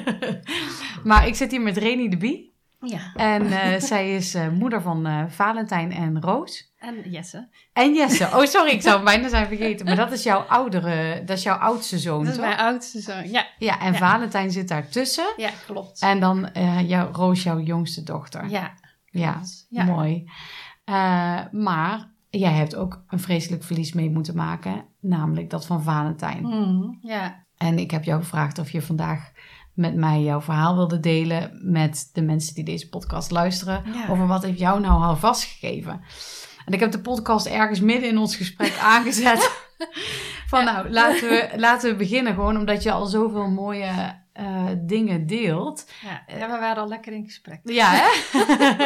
maar 1.04 1.26
ik 1.26 1.34
zit 1.34 1.50
hier 1.50 1.60
met 1.60 1.76
Reni 1.76 2.08
de 2.08 2.16
Bie. 2.16 2.52
Ja. 2.80 3.12
En 3.14 3.42
uh, 3.42 3.76
zij 3.76 4.14
is 4.14 4.34
uh, 4.34 4.48
moeder 4.48 4.82
van 4.82 5.06
uh, 5.06 5.24
Valentijn 5.28 5.92
en 5.92 6.20
Roos. 6.20 6.69
En 6.80 7.10
Jesse. 7.10 7.48
En 7.72 7.94
Jesse. 7.94 8.24
Oh, 8.24 8.44
sorry, 8.44 8.70
ik 8.70 8.82
zou 8.82 8.96
hem 8.96 9.04
bijna 9.04 9.28
zijn 9.28 9.46
vergeten. 9.46 9.86
Maar 9.86 9.96
dat 9.96 10.12
is 10.12 10.22
jouw 10.22 10.40
oudere, 10.40 11.22
dat 11.24 11.36
is 11.36 11.42
jouw 11.42 11.56
oudste 11.56 11.98
zoon, 11.98 12.18
Dat 12.24 12.28
is 12.32 12.36
toch? 12.38 12.46
mijn 12.46 12.58
oudste 12.58 13.00
zoon, 13.00 13.30
ja. 13.30 13.46
Ja, 13.58 13.80
en 13.80 13.92
Ja. 13.92 13.98
Valentijn 13.98 14.50
zit 14.50 14.68
daartussen. 14.68 15.32
Ja, 15.36 15.50
klopt. 15.66 16.00
En 16.02 16.20
dan 16.20 16.52
eh, 16.52 16.88
jouw, 16.88 17.12
Roos, 17.12 17.42
jouw 17.42 17.58
jongste 17.60 18.02
dochter. 18.02 18.48
Ja, 18.48 18.72
Ja, 19.04 19.32
klopt. 19.32 19.66
ja. 19.68 19.84
mooi. 19.84 20.30
Eh, 20.84 21.40
maar 21.50 22.10
jij 22.30 22.52
hebt 22.52 22.74
ook 22.76 23.02
een 23.08 23.20
vreselijk 23.20 23.64
verlies 23.64 23.92
mee 23.92 24.10
moeten 24.10 24.36
maken. 24.36 24.84
Namelijk 25.00 25.50
dat 25.50 25.66
van 25.66 25.82
Valentijn. 25.82 26.42
Mhm, 26.42 26.88
ja. 27.02 27.44
En 27.56 27.78
ik 27.78 27.90
heb 27.90 28.04
jou 28.04 28.20
gevraagd 28.20 28.58
of 28.58 28.70
je 28.70 28.82
vandaag 28.82 29.30
met 29.74 29.94
mij 29.94 30.22
jouw 30.22 30.40
verhaal 30.40 30.74
wilde 30.76 31.00
delen 31.00 31.60
met 31.72 32.10
de 32.12 32.22
mensen 32.22 32.54
die 32.54 32.64
deze 32.64 32.88
podcast 32.88 33.30
luisteren. 33.30 33.82
Ja. 33.94 34.08
Over 34.08 34.26
wat 34.26 34.42
heeft 34.42 34.58
jou 34.58 34.80
nou 34.80 35.02
al 35.02 35.16
vastgegeven? 35.16 36.00
En 36.70 36.76
ik 36.76 36.82
heb 36.82 36.92
de 36.92 37.00
podcast 37.00 37.46
ergens 37.46 37.80
midden 37.80 38.08
in 38.08 38.18
ons 38.18 38.36
gesprek 38.36 38.78
aangezet. 38.94 39.68
Van 40.46 40.64
nou, 40.64 40.90
laten 40.90 41.28
we, 41.28 41.50
laten 41.56 41.90
we 41.90 41.96
beginnen 41.96 42.34
gewoon 42.34 42.56
omdat 42.56 42.82
je 42.82 42.92
al 42.92 43.06
zoveel 43.06 43.48
mooie 43.48 44.18
uh, 44.40 44.66
dingen 44.78 45.26
deelt. 45.26 45.90
Ja, 46.26 46.48
we 46.48 46.58
waren 46.58 46.82
al 46.82 46.88
lekker 46.88 47.12
in 47.12 47.24
gesprek. 47.24 47.60
Ja, 47.62 47.90
hè? 47.92 48.08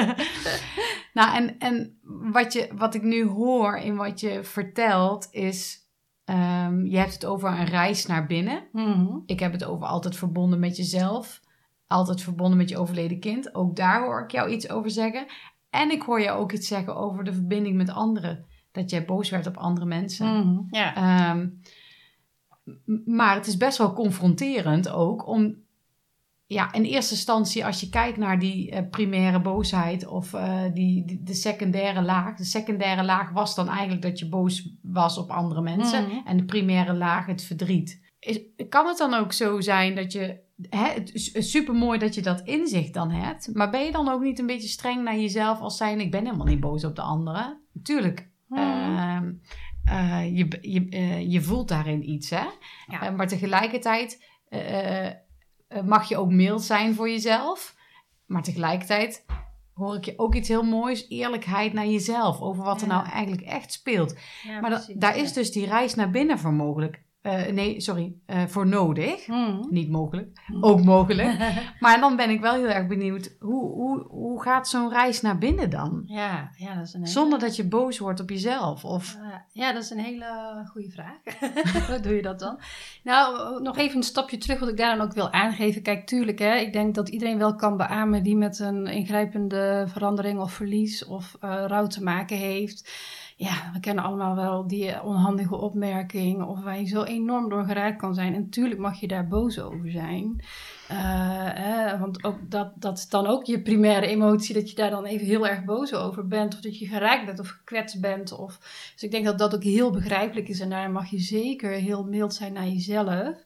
nou, 1.21 1.37
en, 1.37 1.59
en 1.59 1.99
wat, 2.33 2.53
je, 2.53 2.69
wat 2.75 2.95
ik 2.95 3.03
nu 3.03 3.27
hoor 3.27 3.77
in 3.77 3.97
wat 3.97 4.21
je 4.21 4.45
vertelt 4.45 5.29
is... 5.31 5.83
Um, 6.31 6.87
je 6.87 6.97
hebt 6.97 7.13
het 7.13 7.25
over 7.25 7.49
een 7.49 7.67
reis 7.67 8.07
naar 8.07 8.27
binnen. 8.27 8.63
Mm 8.73 9.23
Ik 9.27 9.41
heb 9.41 9.53
het 9.53 9.65
over 9.65 9.87
altijd 9.87 10.17
verbonden 10.17 10.59
met 10.59 10.77
jezelf. 10.77 11.41
Altijd 11.87 12.23
verbonden 12.23 12.57
met 12.57 12.69
je 12.69 12.79
overleden 12.79 13.21
kind. 13.21 13.55
Ook 13.55 13.77
daar 13.77 14.05
hoor 14.05 14.23
ik 14.23 14.31
jou 14.31 14.51
iets 14.51 14.69
over 14.69 14.91
zeggen. 14.91 15.27
En 15.75 15.91
ik 15.91 16.03
hoor 16.03 16.21
je 16.21 16.31
ook 16.31 16.53
iets 16.53 16.69
zeggen 16.69 16.97
over 16.97 17.25
de 17.25 17.33
verbinding 17.33 17.77
met 17.77 17.91
anderen. 17.91 18.45
Dat 18.73 18.91
jij 18.91 19.05
boos 19.05 19.31
werd 19.31 19.47
op 19.47 19.57
andere 19.57 19.87
mensen. 19.87 20.27
Mm 20.27 20.67
ja. 20.71 21.31
Um, 21.31 21.61
maar 23.05 23.35
het 23.35 23.47
is 23.47 23.57
best 23.57 23.79
wel 23.79 23.93
confronterend 23.93 24.89
ook 24.89 25.27
om, 25.27 25.57
ja, 26.47 26.73
in 26.73 26.83
eerste 26.83 27.15
instantie 27.15 27.67
als 27.67 27.81
je 27.81 27.89
kijkt 27.89 28.17
naar 28.19 28.39
die 28.39 28.73
uh, 28.73 28.79
primaire 28.91 29.41
boosheid 29.41 30.07
of 30.07 30.33
uh, 30.33 30.63
die, 30.73 31.05
die, 31.05 31.23
de 31.23 31.35
secundaire 31.35 32.03
laag. 32.03 32.37
De 32.37 32.45
secundaire 32.45 33.05
laag 33.05 33.31
was 33.31 33.55
dan 33.55 33.69
eigenlijk 33.69 34.03
dat 34.03 34.19
je 34.19 34.29
boos 34.29 34.77
was 34.83 35.19
op 35.19 35.31
andere 35.31 35.61
mensen 35.63 36.05
Mhm. 36.05 36.27
en 36.27 36.37
de 36.37 36.45
primaire 36.45 36.95
laag 36.95 37.27
het 37.27 37.43
verdriet. 37.43 38.03
Is, 38.19 38.41
kan 38.69 38.87
het 38.87 38.99
dan 38.99 39.15
ook 39.15 39.33
zo 39.33 39.61
zijn 39.61 39.95
dat 39.95 40.13
je, 40.13 40.41
super 41.39 41.75
mooi 41.75 41.99
dat 41.99 42.15
je 42.15 42.23
dat 42.23 42.41
inzicht 42.41 42.95
dan 42.95 43.11
hebt, 43.11 43.55
maar 43.55 43.71
ben 43.71 43.85
je 43.85 43.93
dan 43.93 44.09
ook 44.09 44.23
niet 44.23 44.39
een 44.39 44.47
beetje 44.47 44.69
streng 44.69 45.03
naar 45.03 45.17
jezelf 45.19 45.61
als 45.61 45.77
zijn 45.77 46.01
ik 46.01 46.11
ben 46.11 46.25
helemaal 46.25 46.47
niet 46.47 46.61
boos 46.61 46.85
op 46.85 46.97
de 46.97 47.03
anderen? 47.03 47.61
Tuurlijk. 47.83 48.31
Mhm. 48.49 48.61
Ehm, 48.61 49.33
uh, 49.89 50.37
je, 50.37 50.59
je, 50.61 50.87
uh, 50.91 51.31
je 51.33 51.43
voelt 51.43 51.69
daarin 51.69 52.11
iets, 52.11 52.31
hè? 52.31 52.45
Ja. 52.87 53.11
Maar 53.11 53.29
tegelijkertijd 53.29 54.25
mag 55.85 56.09
je 56.09 56.17
ook 56.17 56.31
mild 56.31 56.63
zijn 56.63 56.95
voor 56.95 57.09
jezelf. 57.11 57.77
Maar 58.27 58.43
tegelijkertijd 58.43 59.25
hoor 59.75 59.97
ik 59.97 60.05
je 60.05 60.19
ook 60.19 60.35
iets 60.35 60.49
heel 60.49 60.63
moois. 60.63 61.09
Eerlijkheid 61.09 61.73
naar 61.73 61.87
jezelf. 61.87 62.41
Over 62.41 62.65
wat 62.65 62.81
er 62.83 62.89
Ja. 62.89 62.95
nou 62.95 63.09
eigenlijk 63.09 63.43
echt 63.43 63.73
speelt. 63.73 64.15
Ja, 64.43 64.61
maar 64.61 64.71
da- 64.71 64.77
precies, 64.77 64.95
daar 64.97 65.17
ja. 65.17 65.23
is 65.23 65.33
dus 65.33 65.53
die 65.53 65.67
reis 65.67 65.95
naar 65.95 66.11
binnen 66.11 66.39
voor 66.39 66.53
mogelijk. 66.53 67.03
Eh, 67.25 67.47
nee, 67.47 67.81
sorry. 67.81 68.15
eh, 68.27 68.43
voor 68.47 68.67
nodig. 68.67 69.27
Mhm. 69.27 69.61
Niet 69.71 69.91
mogelijk. 69.91 70.41
Ook 70.61 70.85
mogelijk. 70.85 71.39
maar 71.81 72.01
dan 72.01 72.17
ben 72.17 72.31
ik 72.31 72.41
wel 72.41 72.55
heel 72.55 72.69
erg 72.69 72.87
benieuwd. 72.87 73.37
Hoe, 73.41 73.71
hoe, 73.73 74.07
hoe 74.09 74.43
gaat 74.43 74.69
zo'n 74.69 74.91
reis 74.91 75.21
naar 75.21 75.39
binnen 75.39 75.71
dan? 75.71 76.03
Ja, 76.07 76.51
ja, 76.57 76.75
dat 76.75 76.87
is 76.87 76.95
een 76.95 77.01
hele... 77.01 77.13
Zonder 77.13 77.39
dat 77.39 77.57
je 77.57 77.69
boos 77.69 77.99
wordt 77.99 78.21
op 78.21 78.31
jezelf. 78.31 78.85
Of... 78.85 79.17
Uh, 79.21 79.35
ja, 79.53 79.73
dat 79.73 79.83
is 79.83 79.91
een 79.91 79.99
hele 79.99 80.27
goede 80.71 80.91
vraag. 80.91 81.17
Hoe 81.89 82.01
doe 82.01 82.15
je 82.15 82.23
dat 82.23 82.39
dan? 82.39 82.59
Nou, 83.03 83.63
nog 83.63 83.79
even 83.79 83.97
een 83.97 84.03
stapje 84.03 84.39
terug 84.39 84.59
wat 84.59 84.69
ik 84.69 84.77
daar 84.77 84.97
dan 84.97 85.07
ook 85.07 85.15
wil 85.15 85.33
aangeven. 85.33 85.83
Kijk, 85.83 86.07
tuurlijk, 86.07 86.39
hè, 86.39 86.57
ik 86.57 86.73
denk 86.73 86.95
dat 86.95 87.09
iedereen 87.09 87.39
wel 87.39 87.55
kan 87.55 87.77
beamen 87.77 88.23
die 88.23 88.37
met 88.37 88.59
een 88.59 88.87
ingrijpende 88.87 89.85
verandering 89.89 90.41
of 90.41 90.53
verlies 90.53 91.05
of 91.05 91.37
uh, 91.45 91.65
rouw 91.67 91.87
te 91.87 92.03
maken 92.03 92.37
heeft. 92.37 92.91
Ja, 93.37 93.71
we 93.73 93.81
kennen 93.81 94.05
allemaal 94.05 94.37
wel 94.37 94.67
die 94.67 95.03
onhandige 95.03 95.57
opmerking 95.57 96.43
of 96.43 96.63
waar 96.63 96.79
je 96.79 96.87
zo 96.87 97.03
enorm 97.03 97.49
door 97.49 97.65
geraakt 97.65 97.99
kan 97.99 98.15
zijn. 98.15 98.35
En 98.35 98.41
natuurlijk 98.41 98.81
mag 98.81 99.01
je 99.01 99.07
daar 99.07 99.29
boos 99.29 99.61
over 99.61 99.91
zijn. 99.91 100.45
Uh, 100.91 102.01
want 102.01 102.25
ook 102.25 102.51
dat, 102.51 102.73
dat 102.77 102.99
is 102.99 103.09
dan 103.09 103.27
ook 103.27 103.45
je 103.45 103.63
primaire 103.63 104.07
emotie, 104.07 104.55
dat 104.55 104.71
je 104.71 104.77
daar 104.77 104.91
dan 104.91 105.05
even 105.05 105.27
heel 105.27 105.47
erg 105.47 105.65
boos 105.65 105.95
over 105.95 106.27
bent. 106.27 106.55
Of 106.55 106.61
dat 106.61 106.79
je 106.79 106.87
geraakt 106.87 107.27
bent 107.27 107.39
of 107.39 107.49
gekwetst 107.49 108.01
bent. 108.01 108.33
Of, 108.33 108.59
dus 108.93 109.03
ik 109.03 109.11
denk 109.11 109.25
dat 109.25 109.39
dat 109.39 109.55
ook 109.55 109.63
heel 109.63 109.91
begrijpelijk 109.91 110.49
is. 110.49 110.61
En 110.61 110.71
daar 110.71 110.91
mag 110.91 111.11
je 111.11 111.19
zeker 111.19 111.71
heel 111.71 112.05
mild 112.05 112.35
zijn 112.35 112.53
naar 112.53 112.69
jezelf. 112.69 113.45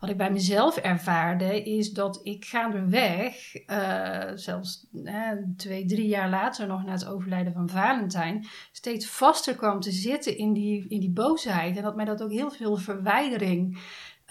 Wat 0.00 0.10
ik 0.10 0.16
bij 0.16 0.30
mezelf 0.30 0.76
ervaarde, 0.76 1.62
is 1.62 1.92
dat 1.92 2.20
ik 2.22 2.44
gaandeweg, 2.44 3.54
uh, 3.66 4.30
zelfs 4.34 4.86
twee, 5.56 5.86
drie 5.86 6.06
jaar 6.06 6.30
later 6.30 6.66
nog 6.66 6.84
na 6.84 6.92
het 6.92 7.06
overlijden 7.06 7.52
van 7.52 7.68
Valentijn, 7.68 8.46
steeds 8.72 9.06
vaster 9.06 9.56
kwam 9.56 9.80
te 9.80 9.92
zitten 9.92 10.36
in 10.38 10.52
die, 10.52 10.88
in 10.88 11.00
die 11.00 11.12
boosheid. 11.12 11.76
En 11.76 11.82
dat 11.82 11.96
mij 11.96 12.04
dat 12.04 12.22
ook 12.22 12.32
heel 12.32 12.50
veel 12.50 12.76
verwijdering 12.76 13.78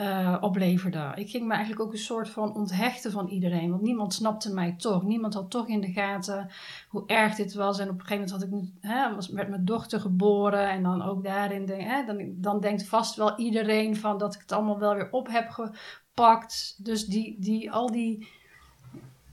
uh, 0.03 0.37
opleverde. 0.41 1.11
Ik 1.15 1.29
ging 1.29 1.47
me 1.47 1.53
eigenlijk 1.53 1.81
ook 1.81 1.91
een 1.91 1.97
soort 1.97 2.29
van 2.29 2.55
onthechten 2.55 3.11
van 3.11 3.27
iedereen. 3.27 3.69
Want 3.69 3.81
niemand 3.81 4.13
snapte 4.13 4.53
mij 4.53 4.75
toch. 4.77 5.03
Niemand 5.03 5.33
had 5.33 5.51
toch 5.51 5.67
in 5.67 5.81
de 5.81 5.91
gaten 5.91 6.49
hoe 6.89 7.03
erg 7.05 7.35
dit 7.35 7.53
was. 7.53 7.79
En 7.79 7.89
op 7.89 7.99
een 7.99 8.05
gegeven 8.05 8.29
moment 8.29 8.51
had 8.51 8.61
ik, 8.63 8.89
hè, 8.91 9.15
was, 9.15 9.29
werd 9.29 9.49
mijn 9.49 9.65
dochter 9.65 9.99
geboren. 9.99 10.69
En 10.69 10.83
dan 10.83 11.01
ook 11.01 11.23
daarin, 11.23 11.65
denk, 11.65 11.81
hè, 11.81 12.05
dan, 12.05 12.33
dan 12.35 12.59
denkt 12.59 12.87
vast 12.87 13.15
wel 13.15 13.37
iedereen 13.37 13.95
van 13.95 14.17
dat 14.17 14.33
ik 14.35 14.41
het 14.41 14.51
allemaal 14.51 14.79
wel 14.79 14.95
weer 14.95 15.11
op 15.11 15.27
heb 15.27 15.49
gepakt. 15.49 16.75
Dus 16.77 17.05
die, 17.05 17.37
die, 17.39 17.71
al 17.71 17.91
die 17.91 18.27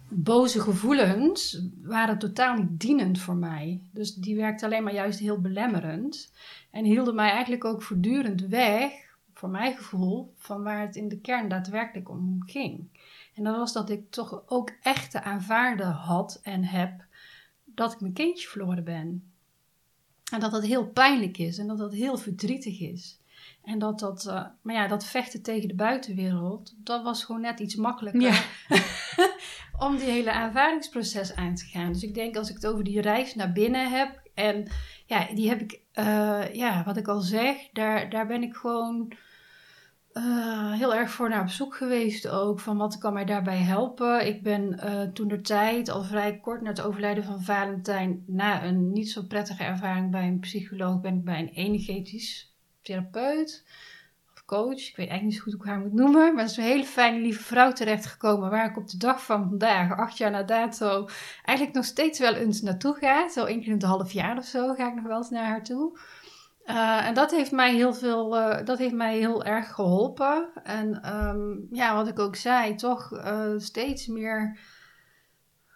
boze 0.09 0.61
gevoelens 0.61 1.63
waren 1.83 2.19
totaal 2.19 2.57
niet 2.57 2.81
dienend 2.81 3.19
voor 3.19 3.37
mij. 3.37 3.81
Dus 3.91 4.15
die 4.15 4.37
werkte 4.37 4.65
alleen 4.65 4.83
maar 4.83 4.95
juist 4.95 5.19
heel 5.19 5.41
belemmerend. 5.41 6.33
En 6.71 6.85
hielden 6.85 7.15
mij 7.15 7.31
eigenlijk 7.31 7.65
ook 7.65 7.83
voortdurend 7.83 8.41
weg 8.41 9.09
voor 9.41 9.49
mijn 9.49 9.77
gevoel, 9.77 10.35
van 10.37 10.63
waar 10.63 10.81
het 10.81 10.97
in 10.97 11.09
de 11.09 11.21
kern 11.21 11.49
daadwerkelijk 11.49 12.09
om 12.09 12.43
ging. 12.47 13.01
En 13.35 13.45
dat 13.45 13.57
was 13.57 13.73
dat 13.73 13.91
ik 13.91 14.11
toch 14.11 14.43
ook 14.47 14.73
echt 14.83 15.11
te 15.11 15.23
aanvaarden 15.23 15.91
had 15.91 16.41
en 16.43 16.65
heb 16.65 17.05
dat 17.65 17.93
ik 17.93 18.01
mijn 18.01 18.13
kindje 18.13 18.49
verloren 18.49 18.85
ben. 18.85 19.33
En 20.33 20.41
dat 20.41 20.51
dat 20.51 20.65
heel 20.65 20.87
pijnlijk 20.87 21.39
is 21.39 21.59
en 21.59 21.67
dat 21.67 21.79
dat 21.79 21.93
heel 21.93 22.19
verdrietig 22.19 22.81
is. 22.81 23.19
En 23.65 23.79
dat 23.79 23.99
dat, 23.99 24.25
uh, 24.27 24.45
maar 24.63 24.75
ja, 24.75 24.87
dat 24.87 25.05
vechten 25.05 25.43
tegen 25.43 25.69
de 25.69 25.75
buitenwereld, 25.75 26.75
dat 26.77 27.03
was 27.03 27.25
gewoon 27.25 27.41
net 27.41 27.61
iets 27.61 27.75
makkelijker 27.75 28.23
Ja. 28.23 28.43
om 29.87 29.97
die 29.97 30.11
hele 30.11 30.33
aanvaardingsproces 30.33 31.35
aan 31.35 31.55
te 31.55 31.65
gaan. 31.65 31.93
Dus 31.93 32.03
ik 32.03 32.15
denk 32.15 32.37
als 32.37 32.49
ik 32.49 32.55
het 32.55 32.67
over 32.67 32.85
die 32.85 33.01
reis 33.01 33.35
naar 33.35 33.53
binnen 33.53 33.91
heb, 33.91 34.21
en 34.35 34.69
ja, 35.07 35.27
die 35.35 35.49
heb 35.49 35.61
ik, 35.61 35.81
uh, 35.95 36.55
ja, 36.55 36.83
wat 36.85 36.97
ik 36.97 37.09
al 37.09 37.21
zeg, 37.21 37.57
daar, 37.73 38.11
daar 38.11 38.27
ben 38.27 38.43
ik 38.43 38.55
gewoon 38.55 39.13
uh, 40.13 40.73
heel 40.73 40.95
erg 40.95 41.11
voor 41.11 41.29
naar 41.29 41.43
op 41.43 41.49
zoek 41.49 41.75
geweest 41.77 42.29
ook. 42.29 42.61
Van 42.61 42.77
wat 42.77 42.99
kan 42.99 43.13
mij 43.13 43.25
daarbij 43.25 43.59
helpen. 43.59 44.27
Ik 44.27 44.43
ben 44.43 44.81
uh, 44.85 45.03
toen 45.03 45.29
de 45.29 45.41
tijd, 45.41 45.89
al 45.89 46.03
vrij 46.03 46.39
kort 46.39 46.63
na 46.63 46.69
het 46.69 46.81
overlijden 46.81 47.25
van 47.25 47.43
Valentijn, 47.43 48.25
na 48.27 48.65
een 48.65 48.93
niet 48.93 49.11
zo 49.11 49.23
prettige 49.23 49.65
ervaring 49.65 50.11
bij 50.11 50.27
een 50.27 50.39
psycholoog, 50.39 51.01
ben 51.01 51.15
ik 51.15 51.25
bij 51.25 51.39
een 51.39 51.49
energetisch 51.49 52.55
therapeut 52.83 53.65
of 54.35 54.45
coach. 54.45 54.89
Ik 54.89 54.97
weet 54.97 55.09
eigenlijk 55.09 55.23
niet 55.23 55.35
zo 55.35 55.43
goed 55.43 55.53
hoe 55.53 55.63
ik 55.63 55.69
haar 55.69 55.79
moet 55.79 55.93
noemen. 55.93 56.35
Maar 56.35 56.43
dat 56.43 56.51
is 56.51 56.57
een 56.57 56.63
hele 56.63 56.85
fijne, 56.85 57.21
lieve 57.21 57.43
vrouw 57.43 57.73
terechtgekomen. 57.73 58.51
Waar 58.51 58.71
ik 58.71 58.77
op 58.77 58.89
de 58.89 58.97
dag 58.97 59.25
van 59.25 59.49
vandaag, 59.49 59.97
acht 59.97 60.19
jaar 60.19 60.31
na 60.31 60.43
dato, 60.43 61.09
eigenlijk 61.45 61.77
nog 61.77 61.85
steeds 61.85 62.19
wel 62.19 62.35
eens 62.35 62.63
naartoe 62.63 62.95
ga. 62.95 63.29
Zo 63.29 63.45
één 63.45 63.59
keer 63.59 63.69
in 63.69 63.73
het 63.75 63.83
half 63.83 64.13
jaar 64.13 64.39
of 64.39 64.45
zo 64.45 64.75
ga 64.75 64.89
ik 64.89 64.95
nog 64.95 65.05
wel 65.05 65.17
eens 65.17 65.31
naar 65.31 65.47
haar 65.47 65.65
toe. 65.65 65.99
Uh, 66.71 67.07
en 67.07 67.15
dat 67.15 67.31
heeft 67.31 67.53
mij 67.53 67.75
heel 67.75 67.95
veel, 67.95 68.37
uh, 68.37 68.65
dat 68.65 68.79
heeft 68.79 68.95
mij 68.95 69.19
heel 69.19 69.45
erg 69.45 69.75
geholpen. 69.75 70.49
En 70.63 71.17
um, 71.17 71.67
ja, 71.71 71.95
wat 71.95 72.09
ik 72.09 72.19
ook 72.19 72.37
zei, 72.37 72.75
toch 72.75 73.13
uh, 73.13 73.53
steeds 73.57 74.07
meer, 74.07 74.59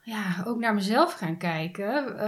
ja, 0.02 0.42
ook 0.46 0.58
naar 0.58 0.74
mezelf 0.74 1.12
gaan 1.12 1.38
kijken. 1.38 2.18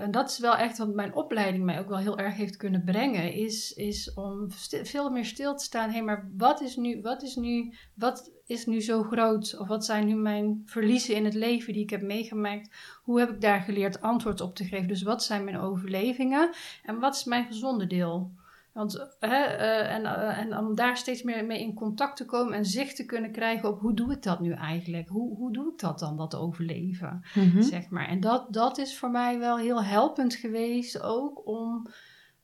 en 0.00 0.10
dat 0.10 0.30
is 0.30 0.38
wel 0.38 0.56
echt 0.56 0.78
wat 0.78 0.94
mijn 0.94 1.14
opleiding 1.14 1.64
mij 1.64 1.78
ook 1.78 1.88
wel 1.88 1.98
heel 1.98 2.18
erg 2.18 2.34
heeft 2.34 2.56
kunnen 2.56 2.84
brengen, 2.84 3.32
is, 3.32 3.72
is 3.72 4.14
om 4.14 4.46
veel 4.82 5.10
meer 5.10 5.24
stil 5.24 5.54
te 5.56 5.64
staan. 5.64 5.88
Hé, 5.88 5.94
hey, 5.94 6.04
maar 6.04 6.30
wat 6.36 6.60
is 6.60 6.76
nu, 6.76 7.00
wat 7.02 7.22
is 7.22 7.36
nu, 7.36 7.74
wat 7.94 8.30
is 8.46 8.66
nu 8.66 8.80
zo 8.80 9.02
groot? 9.02 9.56
Of 9.58 9.68
wat 9.68 9.84
zijn 9.84 10.06
nu 10.06 10.14
mijn 10.14 10.62
verliezen 10.64 11.14
in 11.14 11.24
het 11.24 11.34
leven 11.34 11.72
die 11.72 11.82
ik 11.82 11.90
heb 11.90 12.02
meegemaakt? 12.02 12.74
Hoe 13.02 13.18
heb 13.18 13.30
ik 13.30 13.40
daar 13.40 13.60
geleerd 13.60 14.00
antwoord 14.00 14.40
op 14.40 14.54
te 14.54 14.64
geven? 14.64 14.88
Dus 14.88 15.02
wat 15.02 15.24
zijn 15.24 15.44
mijn 15.44 15.58
overlevingen? 15.58 16.50
En 16.82 16.98
wat 16.98 17.14
is 17.14 17.24
mijn 17.24 17.46
gezonde 17.46 17.86
deel? 17.86 18.30
Want, 18.76 19.06
hè, 19.20 19.58
uh, 19.58 19.94
en, 19.94 20.02
uh, 20.02 20.38
en 20.38 20.58
om 20.58 20.74
daar 20.74 20.96
steeds 20.96 21.22
meer 21.22 21.44
mee 21.44 21.60
in 21.60 21.74
contact 21.74 22.16
te 22.16 22.24
komen 22.24 22.54
en 22.54 22.64
zicht 22.64 22.96
te 22.96 23.04
kunnen 23.04 23.32
krijgen 23.32 23.68
op 23.68 23.80
hoe 23.80 23.94
doe 23.94 24.12
ik 24.12 24.22
dat 24.22 24.40
nu 24.40 24.52
eigenlijk? 24.52 25.08
Hoe, 25.08 25.36
hoe 25.36 25.52
doe 25.52 25.72
ik 25.72 25.78
dat 25.78 25.98
dan, 25.98 26.16
dat 26.16 26.34
overleven? 26.34 27.24
Mhm. 27.34 27.62
Zeg 27.62 27.88
maar. 27.88 28.08
En 28.08 28.20
dat, 28.20 28.52
dat 28.52 28.78
is 28.78 28.98
voor 28.98 29.10
mij 29.10 29.38
wel 29.38 29.58
heel 29.58 29.84
helpend 29.84 30.34
geweest 30.34 31.02
ook 31.02 31.46
om... 31.46 31.86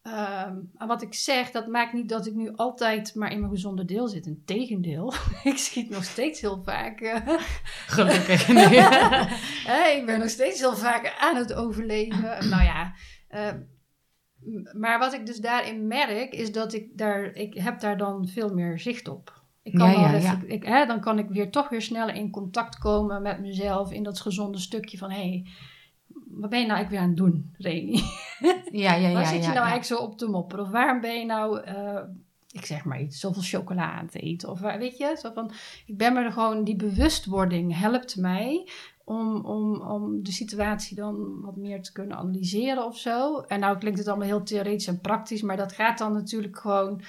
Um, 0.07 0.71
wat 0.79 1.03
ik 1.03 1.15
zeg, 1.15 1.51
dat 1.51 1.67
maakt 1.67 1.93
niet 1.93 2.09
dat 2.09 2.27
ik 2.27 2.35
nu 2.35 2.53
altijd 2.57 3.15
maar 3.15 3.33
in 3.33 3.39
mijn 3.41 3.53
gezonde 3.53 3.85
deel 3.85 4.09
zit. 4.09 4.27
Integendeel, 4.27 5.15
ik 5.45 5.57
schiet 5.57 5.91
nog 5.91 6.05
steeds 6.05 6.41
heel 6.41 6.63
vaak. 6.63 7.01
Uh, 7.01 7.27
Gelukkig. 7.97 8.47
hey, 9.67 9.97
ik 9.99 10.07
ben 10.07 10.19
nog 10.19 10.29
steeds 10.29 10.61
heel 10.61 10.77
vaak 10.77 11.17
aan 11.19 11.37
het 11.37 11.55
overleven. 11.55 12.49
nou 12.51 12.63
ja, 12.63 12.95
uh, 13.31 13.53
maar 14.73 14.99
wat 14.99 15.13
ik 15.13 15.27
dus 15.27 15.39
daarin 15.39 15.87
merk, 15.87 16.33
is 16.33 16.53
dat 16.53 16.73
ik 16.73 16.99
daar, 16.99 17.35
ik 17.35 17.55
heb 17.55 17.81
daar 17.81 17.97
dan 17.97 18.29
veel 18.29 18.55
meer 18.55 18.79
zicht 18.79 19.09
op. 19.09 19.43
Ik 19.63 19.75
kan 19.75 19.91
ja, 19.91 20.01
ja, 20.01 20.15
even, 20.15 20.21
ja. 20.21 20.55
Ik, 20.55 20.65
hè, 20.65 20.87
dan 20.87 21.01
kan 21.01 21.19
ik 21.19 21.29
weer 21.29 21.51
toch 21.51 21.69
weer 21.69 21.83
sneller 21.83 22.15
in 22.15 22.31
contact 22.31 22.79
komen 22.79 23.23
met 23.23 23.41
mezelf 23.41 23.93
in 23.93 24.03
dat 24.03 24.21
gezonde 24.21 24.59
stukje 24.59 24.99
van 24.99 25.11
hé, 25.11 25.29
hey, 25.29 25.47
wat 26.35 26.51
ben 26.51 26.61
je 26.61 26.67
nou 26.67 26.77
eigenlijk 26.79 26.91
weer 26.91 27.01
aan 27.01 27.09
het 27.09 27.17
doen, 27.17 27.55
Reni? 27.59 28.03
Ja, 28.73 28.95
ja, 28.95 29.09
ja. 29.09 29.13
Waar 29.13 29.27
zit 29.27 29.35
je 29.35 29.41
ja, 29.41 29.47
nou 29.47 29.67
ja. 29.67 29.71
eigenlijk 29.71 29.85
zo 29.85 29.97
op 29.97 30.19
te 30.19 30.27
mopperen? 30.27 30.65
Of 30.65 30.71
waarom 30.71 31.01
ben 31.01 31.19
je 31.19 31.25
nou, 31.27 31.61
eh, 31.61 31.99
ik 32.51 32.65
zeg 32.65 32.85
maar 32.85 33.01
iets, 33.01 33.21
zoveel 33.21 33.43
chocola 33.43 33.93
aan 33.93 34.05
het 34.05 34.15
eten? 34.15 34.49
Of 34.51 34.61
waar- 34.61 34.79
weet 34.79 34.97
je, 34.99 35.17
zo 35.21 35.31
van, 35.35 35.51
ik 35.87 35.97
ben 35.97 36.13
me 36.13 36.21
er 36.23 36.33
gewoon, 36.33 36.65
die 36.65 36.77
bewustwording 36.77 37.79
helpt 37.79 38.17
mij 38.17 38.69
om, 39.05 39.45
om, 39.45 39.81
om 39.81 40.23
de 40.23 40.33
situatie 40.33 40.97
dan 40.97 41.41
wat 41.41 41.57
meer 41.57 41.83
te 41.83 41.93
kunnen 41.93 42.17
analyseren 42.17 42.85
of 42.87 42.97
zo. 42.99 43.41
En 43.41 43.61
nou 43.61 43.79
klinkt 43.79 43.99
het 43.99 44.09
allemaal 44.09 44.27
heel 44.27 44.43
theoretisch 44.43 44.87
en 44.87 45.01
praktisch, 45.01 45.43
maar 45.43 45.57
dat 45.57 45.73
gaat 45.73 45.99
dan 45.99 46.13
natuurlijk 46.13 46.59
gewoon 46.59 47.03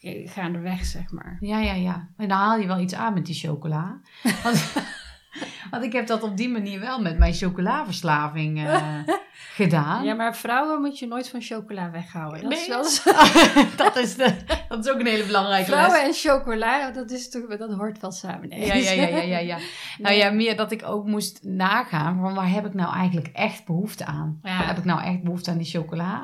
eh, 0.00 0.30
gaandeweg, 0.30 0.84
zeg 0.84 1.10
maar. 1.10 1.36
Ja, 1.40 1.60
ja, 1.60 1.74
ja. 1.74 2.08
En 2.16 2.28
dan 2.28 2.38
haal 2.38 2.58
je 2.58 2.66
wel 2.66 2.80
iets 2.80 2.94
aan 2.94 3.14
met 3.14 3.26
die 3.26 3.34
chocola. 3.34 4.00
Want, 5.70 5.84
ik 5.84 5.92
heb 5.92 6.06
dat 6.06 6.22
op 6.22 6.36
die 6.36 6.48
manier 6.48 6.80
wel 6.80 7.00
met 7.00 7.18
mijn 7.18 7.32
chocolaverslaving 7.34 8.66
eh, 8.66 8.98
gedaan. 9.60 10.04
Ja, 10.04 10.14
maar 10.14 10.36
vrouwen 10.36 10.80
moet 10.80 10.98
je 10.98 11.06
nooit 11.06 11.28
van 11.28 11.40
chocola 11.42 11.90
weghouden. 11.90 12.42
Dat 12.42 12.52
is 12.52 12.68
wel 12.68 12.82
dat, 13.84 13.96
is 13.96 14.16
de, 14.16 14.36
dat 14.68 14.84
is 14.84 14.92
ook 14.92 15.00
een 15.00 15.06
hele 15.06 15.26
belangrijke 15.26 15.70
Vrouwen 15.70 16.06
les. 16.06 16.24
en 16.24 16.30
chocola, 16.30 16.90
dat, 16.90 17.10
is 17.10 17.30
toch, 17.30 17.56
dat 17.56 17.72
hoort 17.72 18.00
wel 18.00 18.12
samen. 18.12 18.48
Nee. 18.48 18.66
Ja, 18.66 18.74
ja, 18.74 18.90
ja, 18.90 19.06
ja, 19.06 19.22
ja, 19.22 19.38
ja. 19.38 19.58
Nou 19.98 20.14
ja, 20.14 20.30
meer 20.30 20.56
dat 20.56 20.72
ik 20.72 20.82
ook 20.84 21.06
moest 21.06 21.44
nagaan 21.44 22.20
van 22.20 22.34
waar 22.34 22.50
heb 22.50 22.66
ik 22.66 22.74
nou 22.74 22.94
eigenlijk 22.94 23.28
echt 23.28 23.64
behoefte 23.64 24.04
aan? 24.04 24.38
Ja. 24.42 24.62
Heb 24.64 24.78
ik 24.78 24.84
nou 24.84 25.02
echt 25.02 25.22
behoefte 25.22 25.50
aan 25.50 25.58
die 25.58 25.66
chocola? 25.66 26.22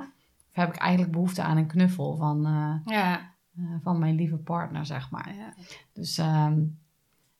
Of 0.50 0.62
heb 0.62 0.74
ik 0.74 0.80
eigenlijk 0.80 1.12
behoefte 1.12 1.42
aan 1.42 1.56
een 1.56 1.66
knuffel 1.66 2.16
van, 2.16 2.46
eh, 2.46 2.94
Ja, 2.96 3.34
eh, 3.56 3.64
van 3.82 3.98
mijn 3.98 4.14
lieve 4.14 4.36
partner, 4.36 4.86
zeg 4.86 5.10
maar. 5.10 5.34
ja. 5.34 5.54
Dus 5.92 6.18
ehm, 6.18 6.58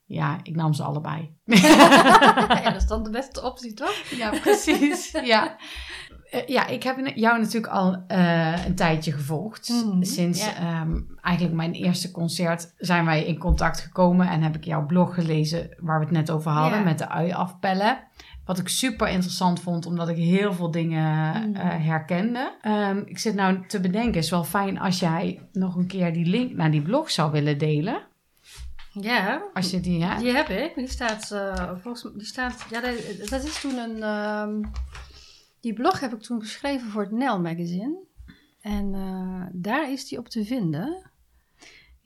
ja, 0.07 0.39
ik 0.43 0.57
nam 0.57 0.73
ze 0.73 0.83
allebei. 0.83 1.35
ja, 1.45 2.61
dat 2.63 2.77
is 2.77 2.87
dan 2.87 3.03
de 3.05 3.11
beste 3.11 3.43
optie, 3.43 3.75
toch? 3.75 3.95
Ja, 4.17 4.31
precies. 4.31 5.11
ja. 5.25 5.57
Eh, 6.31 6.47
ja, 6.47 6.67
ik 6.67 6.83
heb 6.83 6.97
jou 7.15 7.39
natuurlijk 7.39 7.73
al 7.73 8.05
eh, 8.07 8.67
een 8.67 8.75
tijdje 8.75 9.13
gevolgd. 9.13 9.69
Mhm, 9.69 10.03
Sinds 10.03 10.45
ja. 10.45 10.55
ehm, 10.55 11.01
eigenlijk 11.21 11.57
mijn 11.57 11.73
eerste 11.73 12.11
concert 12.11 12.75
zijn 12.79 13.05
wij 13.05 13.25
in 13.25 13.39
contact 13.39 13.81
gekomen 13.81 14.29
en 14.29 14.43
heb 14.43 14.57
ik 14.57 14.65
jouw 14.65 14.87
blog 14.87 15.15
gelezen 15.15 15.69
waar 15.81 15.99
we 15.99 16.05
het 16.05 16.15
net 16.15 16.31
over 16.31 16.51
hadden 16.51 16.79
Ja. 16.79 16.85
met 16.85 16.99
de 16.99 17.09
ui 17.09 17.33
afpellen. 17.33 17.99
Wat 18.45 18.59
ik 18.59 18.69
super 18.69 19.09
interessant 19.09 19.61
vond, 19.61 19.87
omdat 19.87 20.09
ik 20.09 20.17
heel 20.17 20.53
veel 20.53 20.71
dingen 20.71 21.29
Mhm. 21.51 21.57
eh, 21.57 21.87
herkende. 21.87 22.57
Ehm, 22.63 22.99
ik 23.05 23.19
zit 23.19 23.35
nou 23.35 23.67
te 23.67 23.81
bedenken, 23.81 24.15
het 24.15 24.25
is 24.25 24.31
wel 24.31 24.45
fijn 24.45 24.79
als 24.79 24.99
jij 25.01 25.41
nog 25.53 25.77
een 25.77 25.87
keer 25.87 26.13
die 26.13 26.27
link 26.27 26.53
naar 26.53 26.71
die 26.71 26.83
blog 26.83 27.11
zou 27.11 27.33
willen 27.33 27.59
delen. 27.59 28.01
Ja, 29.01 29.43
Als 29.55 29.71
je 29.71 29.81
die 29.81 30.05
hebt. 30.05 30.21
die 30.21 30.33
heb 30.33 30.49
ik. 30.49 30.75
Die 30.75 30.89
staat, 30.89 31.31
eh, 31.31 31.71
volgens 31.71 32.03
mij, 32.03 32.13
die 32.17 32.27
staat, 32.27 32.65
ja, 32.71 32.81
dat, 32.81 32.95
dat 33.29 33.45
is 33.45 33.61
toen 33.61 33.77
een, 33.79 34.03
ehm, 34.03 34.63
die 35.61 35.73
blog 35.73 36.01
heb 36.01 36.13
ik 36.13 36.21
toen 36.23 36.41
geschreven 36.41 36.89
voor 36.91 37.03
het 37.03 37.11
Nel 37.11 37.41
magazine. 37.41 37.97
En 38.61 38.95
eh, 38.95 39.43
daar 39.53 39.91
is 39.93 40.09
die 40.09 40.19
op 40.19 40.29
te 40.29 40.45
vinden. 40.45 41.11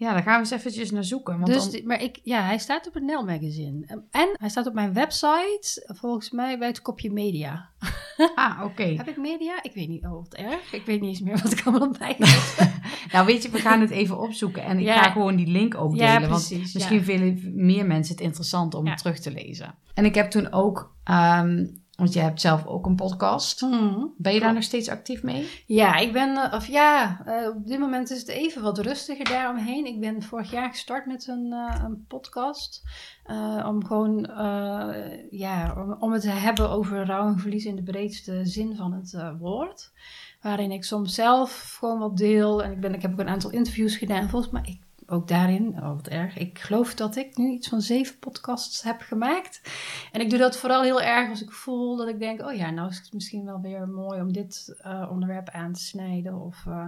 Ja, 0.01 0.13
daar 0.13 0.23
gaan 0.23 0.33
we 0.35 0.39
eens 0.39 0.51
eventjes 0.51 0.91
naar 0.91 1.05
zoeken. 1.05 1.39
Want 1.41 1.53
dus, 1.53 1.71
dan- 1.71 1.81
maar 1.87 2.03
ik, 2.03 2.21
ja, 2.23 2.43
hij 2.43 2.59
staat 2.59 2.87
op 2.87 2.95
het 2.95 3.03
Nel 3.03 3.25
magazine. 3.25 3.87
En 4.11 4.29
hij 4.33 4.49
staat 4.49 4.67
op 4.67 4.75
mijn 4.75 4.93
website, 4.93 5.85
volgens 5.87 6.31
mij 6.31 6.59
bij 6.59 6.69
het 6.69 6.83
kopje 6.83 7.13
media. 7.13 7.69
Ah, 8.35 8.61
oké. 8.65 8.83
Heb 8.83 9.09
ik 9.09 9.17
media? 9.17 9.63
Ik 9.63 9.73
weet 9.75 9.89
niet, 9.89 10.05
oh 10.05 10.11
wat 10.13 10.35
erg. 10.35 10.73
Ik 10.73 10.87
weet 10.87 11.01
niet 11.01 11.09
eens 11.11 11.21
meer 11.21 11.41
wat 11.43 11.53
ik 11.53 11.67
allemaal 11.67 11.95
bij 11.99 12.15
heb. 12.19 12.69
Nou, 13.13 13.27
weet 13.27 13.43
je, 13.43 13.51
we 13.51 13.59
gaan 13.59 13.81
het 13.81 13.91
even 13.91 14.19
opzoeken. 14.21 14.65
En 14.65 14.79
ik 14.79 14.85
Ja. 14.85 15.03
ga 15.03 15.11
gewoon 15.11 15.37
die 15.37 15.47
link 15.47 15.75
ook 15.75 15.95
Ja, 15.97 16.15
delen. 16.15 16.31
want 16.31 16.51
misschien 16.59 16.97
ja. 16.97 17.03
vinden 17.03 17.53
meer 17.65 17.87
mensen 17.87 18.15
het 18.15 18.25
interessant 18.25 18.75
om 18.75 18.87
het 18.87 18.99
terug 18.99 19.19
te 19.19 19.31
lezen. 19.31 19.75
En 19.95 20.05
ik 20.05 20.15
heb 20.15 20.31
toen 20.31 20.53
ook, 20.53 20.95
ehm, 21.05 21.67
want 22.01 22.13
je 22.13 22.21
hebt 22.21 22.41
zelf 22.41 22.67
ook 22.67 22.87
een 22.87 22.95
podcast. 22.95 23.61
Ben 24.17 24.35
je 24.35 24.41
daar 24.41 24.55
nog 24.55 24.63
steeds 24.63 24.89
actief 24.89 25.23
mee? 25.23 25.49
Ja, 25.67 25.97
ik 25.97 26.13
ben, 26.13 26.37
eh, 26.37 26.55
of 26.55 26.67
ja, 26.67 27.23
eh, 27.27 27.49
op 27.49 27.67
dit 27.67 27.79
moment 27.79 28.11
is 28.11 28.19
het 28.19 28.29
even 28.29 28.63
wat 28.63 28.79
rustiger 28.79 29.25
daaromheen. 29.25 29.87
Ik 29.87 30.01
ben 30.01 30.23
vorig 30.23 30.51
jaar 30.51 30.71
gestart 30.71 31.07
met 31.07 31.29
een, 31.29 31.53
eh, 31.53 31.83
een 31.85 32.05
podcast. 32.09 32.83
om 33.67 33.85
gewoon, 33.85 34.31
ja, 35.31 35.75
om, 35.77 35.97
om 35.99 36.13
het 36.13 36.23
te 36.23 36.29
hebben 36.29 36.71
over 36.71 37.07
rouw 37.07 37.27
en 37.27 37.39
verlies 37.39 37.65
in 37.65 37.77
de 37.77 37.83
breedste 37.83 38.41
zin 38.47 38.77
van 38.77 38.93
het 38.93 39.17
woord. 39.39 39.93
Waarin 40.41 40.71
ik 40.71 40.85
soms 40.85 41.15
zelf 41.15 41.77
gewoon 41.79 41.99
wat 41.99 42.17
deel. 42.17 42.63
En 42.63 42.73
ik, 42.73 42.81
ben, 42.81 42.95
ik 42.95 43.03
heb 43.03 43.13
ook 43.13 43.19
een 43.19 43.29
aantal 43.29 43.51
interviews 43.51 43.97
gedaan. 43.97 44.29
Volgens 44.29 44.53
mij, 44.53 44.63
ik, 44.65 44.81
ook 45.11 45.29
daarin, 45.29 45.69
oh 45.77 45.95
wat 45.95 46.07
erg. 46.09 46.37
Ik 46.37 46.59
geloof 46.59 46.95
dat 46.95 47.17
ik 47.17 47.37
nu 47.37 47.51
iets 47.51 47.69
van 47.69 47.81
zeven 47.81 48.19
podcasts 48.19 48.83
heb 48.83 49.01
gemaakt. 49.01 49.61
En 50.13 50.21
ik 50.21 50.31
doe 50.31 50.39
dat 50.39 50.57
vooral 50.57 50.83
heel 50.83 51.01
erg 51.03 51.29
als 51.31 51.43
ik 51.43 51.51
voel 51.53 51.97
dat 51.97 52.09
ik 52.09 52.19
denk, 52.19 52.43
oh 52.43 52.53
ja, 52.53 52.71
nou 52.71 52.89
is 52.89 52.99
het 52.99 53.13
misschien 53.13 53.45
wel 53.45 53.61
weer 53.61 53.89
mooi 53.89 54.21
om 54.21 54.33
dit 54.33 54.79
eh, 54.83 55.09
onderwerp 55.11 55.49
aan 55.49 55.73
te 55.73 55.81
snijden. 55.81 56.35
Of, 56.35 56.65
eh, 56.67 56.85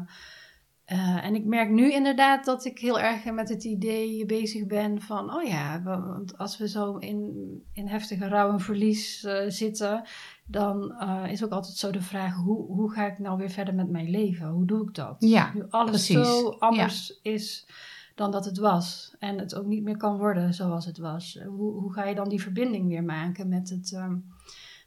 eh, 0.84 1.24
en 1.24 1.34
ik 1.34 1.44
merk 1.44 1.70
nu 1.70 1.92
inderdaad 1.92 2.44
dat 2.44 2.64
ik 2.64 2.78
heel 2.78 3.00
erg 3.00 3.24
met 3.24 3.48
het 3.48 3.64
idee 3.64 4.26
bezig 4.26 4.66
ben 4.66 5.00
van, 5.00 5.34
oh 5.34 5.42
ja, 5.42 5.82
wa- 5.82 6.06
want 6.06 6.38
als 6.38 6.58
we 6.58 6.68
zo 6.68 6.96
in, 6.96 7.32
in 7.72 7.86
heftige 7.86 8.28
rouw 8.28 8.52
en 8.52 8.60
verlies 8.60 9.26
zitten, 9.48 10.04
dan 10.46 11.00
is 11.28 11.44
ook 11.44 11.50
altijd 11.52 11.76
zo 11.76 11.90
de 11.90 12.02
vraag, 12.02 12.34
hoe, 12.34 12.66
hoe 12.66 12.92
ga 12.92 13.06
ik 13.06 13.18
nou 13.18 13.38
weer 13.38 13.50
verder 13.50 13.74
met 13.74 13.90
mijn 13.90 14.10
leven? 14.10 14.48
Hoe 14.48 14.64
doe 14.66 14.82
ik 14.88 14.94
dat? 14.94 15.16
Ja, 15.18 15.50
nu 15.54 15.64
alles 15.70 15.90
precies. 15.90 16.14
zo 16.26 16.48
anders 16.48 17.18
is 17.22 17.66
dan 18.14 18.30
dat 18.30 18.44
het 18.44 18.58
was. 18.58 19.14
En 19.18 19.38
het 19.38 19.54
ook 19.54 19.66
niet 19.66 19.82
meer 19.82 19.96
kan 19.96 20.18
worden 20.18 20.54
zoals 20.54 20.86
het 20.86 20.98
was. 20.98 21.38
Hoe, 21.46 21.72
hoe 21.72 21.92
ga 21.92 22.04
je 22.04 22.14
dan 22.14 22.28
die 22.28 22.42
verbinding 22.42 22.88
weer 22.88 23.04
maken 23.04 23.48
met 23.48 23.70
het, 23.70 23.92
ehm, 23.92 24.16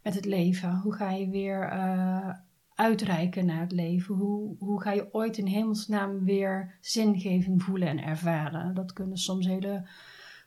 met 0.04 0.16
het 0.16 0.26
leven? 0.26 0.80
Hoe 0.84 0.94
ga 0.94 1.12
je 1.12 1.30
weer 1.30 1.70
eh, 1.70 2.30
uitreiken 2.76 3.46
naar 3.46 3.60
het 3.60 3.72
leven? 3.72 4.16
Hoe, 4.16 4.56
hoe 4.60 4.82
ga 4.82 4.92
je 4.92 5.14
ooit 5.14 5.38
in 5.38 5.48
hemelsnaam 5.48 6.24
weer 6.24 6.78
zingeving 6.82 7.64
voelen 7.64 7.88
en 7.88 8.04
ervaren? 8.04 8.74
Dat 8.74 8.94
kunnen 8.94 9.18
soms 9.18 9.46
hele 9.46 9.88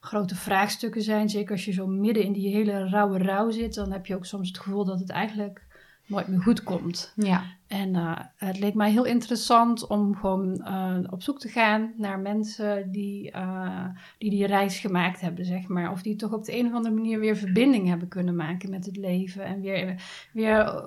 grote 0.01 0.35
vraagstukken 0.35 1.03
zijn. 1.03 1.29
Zeker 1.29 1.53
als 1.53 1.65
je 1.65 1.73
zo 1.73 1.87
midden 1.87 2.25
in 2.25 2.33
die 2.33 2.55
hele 2.55 2.89
rauwe 2.89 3.19
rouw 3.19 3.51
zit, 3.51 3.75
dan 3.75 3.93
heb 3.93 4.07
je 4.07 4.15
ook 4.15 4.27
soms 4.27 4.49
het 4.49 4.59
gevoel 4.59 4.85
dat 4.85 5.01
het 5.01 5.11
eigenlijk 5.11 5.67
nooit 6.07 6.29
meer 6.29 6.41
goed 6.41 6.63
komt. 6.63 7.13
Ja. 7.17 7.57
En 7.69 7.95
eh, 7.95 8.19
het 8.37 8.59
leek 8.59 8.75
mij 8.75 8.91
heel 8.91 9.05
interessant 9.05 9.87
om 9.87 10.17
gewoon 10.17 10.61
eh, 10.65 10.97
op 11.11 11.23
zoek 11.23 11.39
te 11.39 11.49
gaan 11.49 11.93
naar 11.97 12.19
mensen 12.19 12.91
die, 12.93 13.31
eh, 13.31 13.87
die 14.19 14.31
die 14.31 14.47
reis 14.47 14.79
gemaakt 14.79 15.21
hebben, 15.21 15.45
zeg 15.45 15.69
maar. 15.69 15.91
Of 15.91 16.03
die 16.03 16.17
toch 16.17 16.33
op 16.33 16.45
de 16.45 16.59
een 16.59 16.67
of 16.67 16.73
andere 16.73 16.95
manier 16.95 17.19
weer 17.19 17.37
verbinding 17.37 17.89
hebben 17.89 18.09
kunnen 18.09 18.37
maken 18.37 18.71
met 18.71 18.87
het 18.87 18.97
leven. 18.97 19.45
En 19.45 19.61
weer, 19.61 20.03
weer 20.33 20.85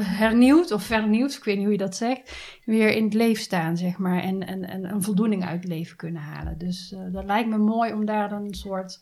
hernieuwd 0.00 0.72
of 0.72 0.82
vernieuwd, 0.82 1.34
ik 1.34 1.44
weet 1.44 1.56
niet 1.56 1.64
hoe 1.64 1.72
je 1.72 1.78
dat 1.78 1.96
zegt, 1.96 2.36
weer 2.64 2.90
in 2.96 3.04
het 3.04 3.14
leven 3.14 3.42
staan, 3.42 3.76
zeg 3.76 3.98
maar. 3.98 4.22
En, 4.22 4.46
en, 4.46 4.68
en 4.68 4.84
een 4.84 5.02
voldoening 5.02 5.44
uit 5.44 5.62
het 5.62 5.72
leven 5.72 5.96
kunnen 5.96 6.22
halen. 6.22 6.58
Dus 6.58 6.94
dat 7.12 7.24
lijkt 7.24 7.48
me 7.48 7.58
mooi 7.58 7.92
om 7.92 8.04
daar 8.04 8.32
een 8.32 8.54
soort 8.54 9.00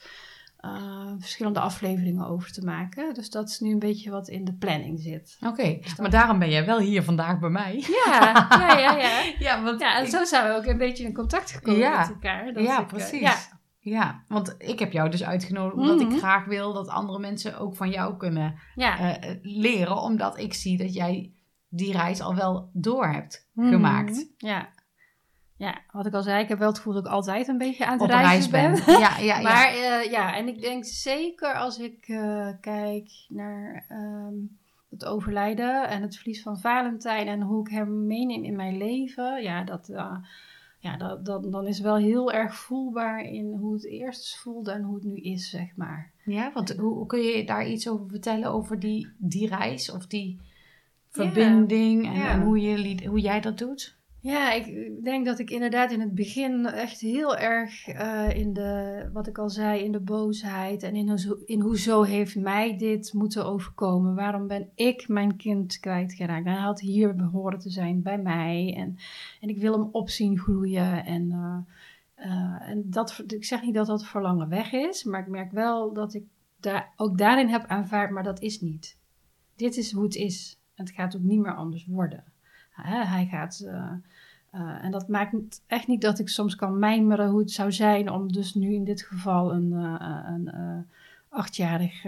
eh, 0.63 1.13
verschillende 1.19 1.61
afleveringen 1.61 2.27
over 2.27 2.53
te 2.53 2.65
maken. 2.65 3.15
Dus 3.15 3.31
dat 3.31 3.49
is 3.49 3.61
nu 3.61 3.71
een 3.73 3.79
beetje 3.79 4.11
wat 4.11 4.29
in 4.29 4.45
de 4.45 4.55
planning 4.55 5.01
zit. 5.01 5.37
Oké, 5.47 5.79
maar 6.01 6.11
daarom 6.11 6.39
ben 6.39 6.51
jij 6.51 6.67
wel 6.67 6.79
hier 6.79 7.03
vandaag 7.03 7.39
bij 7.39 7.49
mij. 7.51 7.85
Ja, 8.07 8.47
ja, 8.51 8.79
ja, 8.79 8.97
ja. 8.97 9.23
Ja, 9.39 9.63
want 9.63 9.81
Ja, 9.81 9.99
en 9.99 10.07
zo 10.07 10.25
zijn 10.25 10.49
we 10.49 10.55
ook 10.57 10.65
een 10.67 10.79
beetje 10.79 11.05
in 11.05 11.15
contact 11.15 11.51
gekomen 11.51 11.81
Ja. 11.81 11.99
met 11.99 12.09
elkaar. 12.09 12.53
dat 12.53 12.65
ja, 12.65 12.75
ik, 12.75 12.83
eh, 12.83 12.87
precies. 12.87 13.21
ja. 13.21 13.35
Ja. 13.79 14.25
want 14.29 14.55
ik 14.59 14.79
heb 14.79 14.93
jou 14.93 15.11
dus 15.11 15.25
uitgenodigd 15.25 15.77
omdat 15.77 16.01
Mhm. 16.01 16.11
ik 16.13 16.19
graag 16.19 16.45
wil 16.45 16.73
dat 16.73 16.89
andere 16.89 17.19
mensen 17.19 17.59
ook 17.59 17.77
van 17.77 17.91
jou 17.91 18.17
kunnen 18.17 18.55
eh, 18.77 19.11
leren. 19.43 19.97
Omdat 19.97 20.39
ik 20.39 20.55
zie 20.55 20.79
dat 20.79 20.95
jij 20.95 21.33
die 21.69 21.93
reis 21.93 22.21
al 22.21 22.35
wel 22.35 22.71
door 22.73 23.07
hebt 23.07 23.49
Mhm. 23.53 23.69
gemaakt. 23.71 24.27
Ja. 24.37 24.69
Ja, 25.63 25.81
wat 25.93 26.07
ik 26.07 26.15
al 26.15 26.23
zei, 26.23 26.43
ik 26.43 26.49
heb 26.49 26.59
wel 26.59 26.69
het 26.69 26.77
gevoel 26.77 26.95
dat 26.95 27.07
ik 27.07 27.13
altijd 27.13 27.49
een 27.49 27.59
beetje 27.59 27.87
aan 27.87 28.01
het 28.01 28.11
reizen 28.11 28.31
reis 28.31 28.49
ben. 28.49 28.85
ben. 28.85 29.01
Ja, 29.01 29.19
ja, 29.19 29.39
ja. 29.39 29.41
maar 29.53 29.69
eh, 29.69 30.11
ja, 30.11 30.37
en 30.37 30.49
ik 30.49 30.61
denk 30.61 30.85
zeker 30.85 31.55
als 31.55 31.79
ik 31.79 32.09
eh, 32.09 32.49
kijk 32.61 33.11
naar 33.29 33.85
ehm, 33.89 34.35
het 34.91 35.05
overlijden 35.05 35.89
en 35.89 36.03
het 36.03 36.17
verlies 36.17 36.43
van 36.43 36.59
Valentijn 36.59 37.27
en 37.27 37.41
hoe 37.41 37.67
ik 37.67 37.73
hem 37.73 38.07
meeneem 38.07 38.45
in 38.45 38.57
mijn 38.57 38.77
leven, 38.77 39.43
ja, 39.43 39.65
dat, 39.65 39.89
eh, 39.89 40.17
ja 40.79 40.97
dat, 40.97 41.25
dat, 41.25 41.53
dan 41.53 41.67
is 41.67 41.81
wel 41.81 41.97
heel 41.97 42.33
erg 42.33 42.55
voelbaar 42.55 43.21
in 43.21 43.57
hoe 43.61 43.75
het 43.75 43.87
eerst 43.87 44.39
voelde 44.39 44.73
en 44.73 44.83
hoe 44.83 44.95
het 44.95 45.05
nu 45.05 45.17
is, 45.17 45.51
zeg 45.51 45.77
maar. 45.77 46.11
Ja, 46.25 46.53
want 46.53 46.77
hoe, 46.77 46.95
hoe 46.95 47.07
kun 47.07 47.21
je 47.21 47.45
daar 47.45 47.67
iets 47.67 47.89
over 47.89 48.09
vertellen 48.09 48.51
over 48.51 48.81
die, 48.81 49.09
die 49.17 49.49
reis 49.49 49.91
of 49.91 50.07
die 50.07 50.41
verbinding 51.11 52.15
en 52.15 52.41
hoe, 52.41 52.61
je, 52.61 53.07
hoe 53.07 53.21
jij 53.21 53.41
dat 53.41 53.59
doet? 53.59 54.01
Ja, 54.23 54.53
ik 54.53 55.05
denk 55.05 55.25
dat 55.25 55.39
ik 55.39 55.51
inderdaad 55.51 55.93
in 55.93 56.01
het 56.01 56.15
begin 56.15 56.67
echt 56.67 57.01
heel 57.01 57.37
erg 57.37 57.89
eh, 57.89 58.37
in 58.37 58.53
de, 58.53 59.09
wat 59.13 59.27
ik 59.27 59.39
al 59.39 59.51
zei, 59.51 59.83
in 59.85 59.93
de 59.93 60.01
boosheid 60.01 60.83
en 60.83 60.95
in, 60.95 61.09
hoezo, 61.09 61.39
in 61.45 61.61
hoezo 61.61 62.03
heeft 62.03 62.37
mij 62.37 62.77
dit 62.77 63.13
moeten 63.13 63.47
overkomen? 63.47 64.15
Waarom 64.15 64.47
ben 64.47 64.71
ik 64.75 65.09
mijn 65.09 65.37
kind 65.37 65.79
kwijtgeraakt? 65.79 66.45
Hij 66.45 66.55
had 66.55 66.81
hier 66.81 67.15
behoren 67.15 67.59
te 67.59 67.71
zijn 67.71 68.03
bij 68.03 68.19
mij 68.19 68.75
en, 68.77 68.97
en 69.41 69.49
ik 69.49 69.59
wil 69.59 69.73
hem 69.73 69.89
opzien 69.93 70.39
groeien. 70.39 71.05
En, 71.05 71.31
eh, 71.33 71.59
eh, 72.15 72.71
en 72.71 72.91
dat, 72.91 73.25
ik 73.27 73.45
zeg 73.45 73.63
niet 73.63 73.75
dat 73.75 73.87
dat 73.87 74.07
verlangen 74.07 74.49
weg 74.49 74.73
is, 74.73 75.05
maar 75.05 75.21
ik 75.21 75.29
merk 75.29 75.53
wel 75.53 75.93
dat 75.93 76.15
ik 76.15 76.25
daar, 76.61 76.93
ook 76.97 77.19
daarin 77.19 77.49
heb 77.49 77.65
aanvaard, 77.67 78.11
maar 78.11 78.25
dat 78.25 78.41
is 78.41 78.61
niet. 78.61 78.99
dit 79.57 79.77
is 79.77 79.93
hoe 79.93 80.05
het 80.05 80.15
is. 80.15 80.61
Het 80.75 80.91
gaat 80.91 81.17
ook 81.17 81.23
niet 81.23 81.41
meer 81.41 81.55
anders 81.55 81.87
worden. 81.87 82.32
Hij 82.73 83.27
gaat... 83.31 83.61
eh, 83.67 83.93
eh, 84.51 84.85
en 84.85 84.91
dat 84.91 85.09
maakt 85.09 85.63
echt 85.67 85.87
niet 85.87 86.01
dat 86.01 86.19
ik 86.19 86.29
soms 86.29 86.55
kan 86.55 86.79
mijmeren 86.79 87.29
hoe 87.29 87.41
het 87.41 87.51
zou 87.51 87.73
zijn 87.73 88.11
om 88.11 88.33
dus 88.33 88.55
nu 88.55 88.75
in 88.75 88.85
dit 88.85 89.03
geval 89.03 89.53
een, 89.53 89.73
eh, 89.73 90.25
een 90.27 90.51
achtjarig 91.29 92.05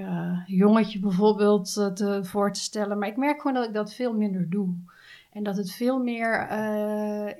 jongetje 0.46 0.98
bijvoorbeeld 0.98 1.72
te, 1.72 2.20
voor 2.22 2.52
te 2.52 2.60
stellen. 2.60 2.98
Maar 2.98 3.08
ik 3.08 3.16
merk 3.16 3.40
gewoon 3.40 3.56
dat 3.56 3.66
ik 3.66 3.74
dat 3.74 3.94
veel 3.94 4.14
minder 4.14 4.50
doe. 4.50 4.74
En 5.32 5.42
dat 5.42 5.56
het 5.56 5.72
veel 5.72 6.02
meer 6.02 6.48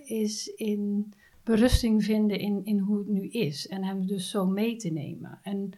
is 0.08 0.46
in 0.46 1.12
berusting 1.42 2.04
vinden 2.04 2.38
in, 2.38 2.64
in 2.64 2.78
hoe 2.78 2.98
het 2.98 3.08
nu 3.08 3.28
is. 3.28 3.68
En 3.68 3.84
hem 3.84 4.06
dus 4.06 4.30
zo 4.30 4.46
mee 4.46 4.76
te 4.76 4.90
nemen. 4.90 5.38
En 5.42 5.70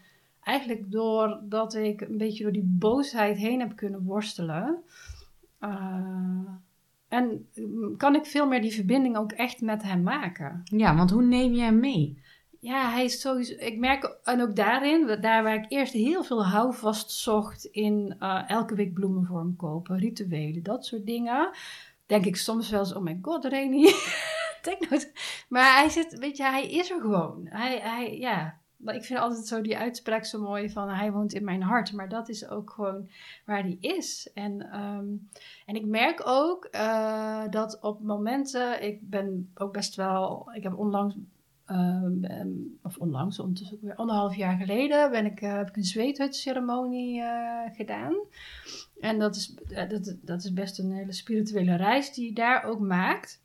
eigenlijk 0.42 0.90
doordat 0.90 1.74
ik 1.74 2.00
een 2.00 2.18
beetje 2.18 2.42
door 2.42 2.52
die 2.52 2.76
boosheid 2.78 3.36
heen 3.36 3.60
heb 3.60 3.76
kunnen 3.76 4.02
worstelen. 4.02 4.82
En 7.08 7.48
mm, 7.54 7.96
kan 7.96 8.14
ik 8.14 8.26
veel 8.26 8.46
meer 8.46 8.60
die 8.60 8.74
verbinding 8.74 9.16
ook 9.16 9.32
echt 9.32 9.60
met 9.60 9.82
hem 9.82 10.02
maken. 10.02 10.60
Ja, 10.64 10.96
want 10.96 11.10
hoe 11.10 11.22
neem 11.22 11.52
je 11.52 11.62
hem 11.62 11.80
mee? 11.80 12.22
Ja, 12.60 12.90
hij 12.90 13.04
is 13.04 13.20
sowieso. 13.20 13.54
Ik 13.58 13.78
merk, 13.78 14.18
en 14.22 14.42
ook 14.42 14.56
daarin, 14.56 15.20
daar 15.20 15.42
waar 15.42 15.54
ik 15.54 15.66
eerst 15.68 15.92
heel 15.92 16.24
veel 16.24 16.46
houvast 16.46 17.10
zocht 17.10 17.64
in 17.64 18.16
eh, 18.18 18.50
elke 18.50 18.74
week 18.74 18.94
bloemen 18.94 19.24
voor 19.24 19.38
hem 19.38 19.56
kopen, 19.56 19.98
rituelen, 19.98 20.62
dat 20.62 20.86
soort 20.86 21.06
dingen. 21.06 21.50
Denk 22.06 22.24
ik 22.24 22.36
soms 22.36 22.70
wel 22.70 22.80
eens, 22.80 22.94
oh 22.94 23.02
my 23.02 23.18
god, 23.22 23.44
Reni. 23.44 23.90
Maar 25.48 25.76
hij 25.76 25.88
zit, 25.88 26.18
weet 26.18 26.36
je, 26.36 26.42
hij 26.42 26.70
is 26.70 26.90
er 26.90 27.00
gewoon. 27.00 27.46
Hij, 27.48 27.78
hij, 27.78 28.18
ja. 28.18 28.60
Ik 28.84 29.04
vind 29.04 29.18
altijd 29.18 29.46
zo 29.46 29.60
die 29.60 29.78
uitspraak 29.78 30.24
zo 30.24 30.40
mooi 30.40 30.70
van 30.70 30.88
hij 30.88 31.12
woont 31.12 31.32
in 31.32 31.44
mijn 31.44 31.62
hart. 31.62 31.92
Maar 31.92 32.08
dat 32.08 32.28
is 32.28 32.48
ook 32.48 32.70
gewoon 32.70 33.08
waar 33.44 33.62
hij 33.62 33.76
is. 33.80 34.30
En, 34.34 34.70
ehm, 34.70 35.06
en 35.66 35.74
ik 35.74 35.86
merk 35.86 36.22
ook 36.24 36.64
eh, 36.64 37.48
dat 37.50 37.80
op 37.80 38.02
momenten, 38.02 38.82
ik 38.82 39.10
ben 39.10 39.50
ook 39.54 39.72
best 39.72 39.94
wel, 39.94 40.50
ik 40.54 40.62
heb 40.62 40.78
onlangs 40.78 41.14
Ehm, 41.66 42.46
of 42.82 42.98
onlangs, 42.98 43.38
ondertussen 43.38 43.78
weer 43.80 43.94
anderhalf 43.94 44.36
jaar 44.36 44.56
geleden, 44.56 45.10
ben 45.10 45.26
ik, 45.26 45.40
eh, 45.40 45.56
heb 45.56 45.68
ik 45.68 45.76
een 45.76 45.84
zweethutceremonie 45.84 47.22
eh 47.22 47.74
gedaan. 47.74 48.14
En 49.00 49.18
dat 49.18 49.36
is, 49.36 49.54
dat, 49.88 50.16
dat 50.22 50.44
is 50.44 50.52
best 50.52 50.78
een 50.78 50.92
hele 50.92 51.12
spirituele 51.12 51.76
reis 51.76 52.12
die 52.14 52.26
je 52.26 52.32
daar 52.32 52.64
ook 52.64 52.80
maakt. 52.80 53.42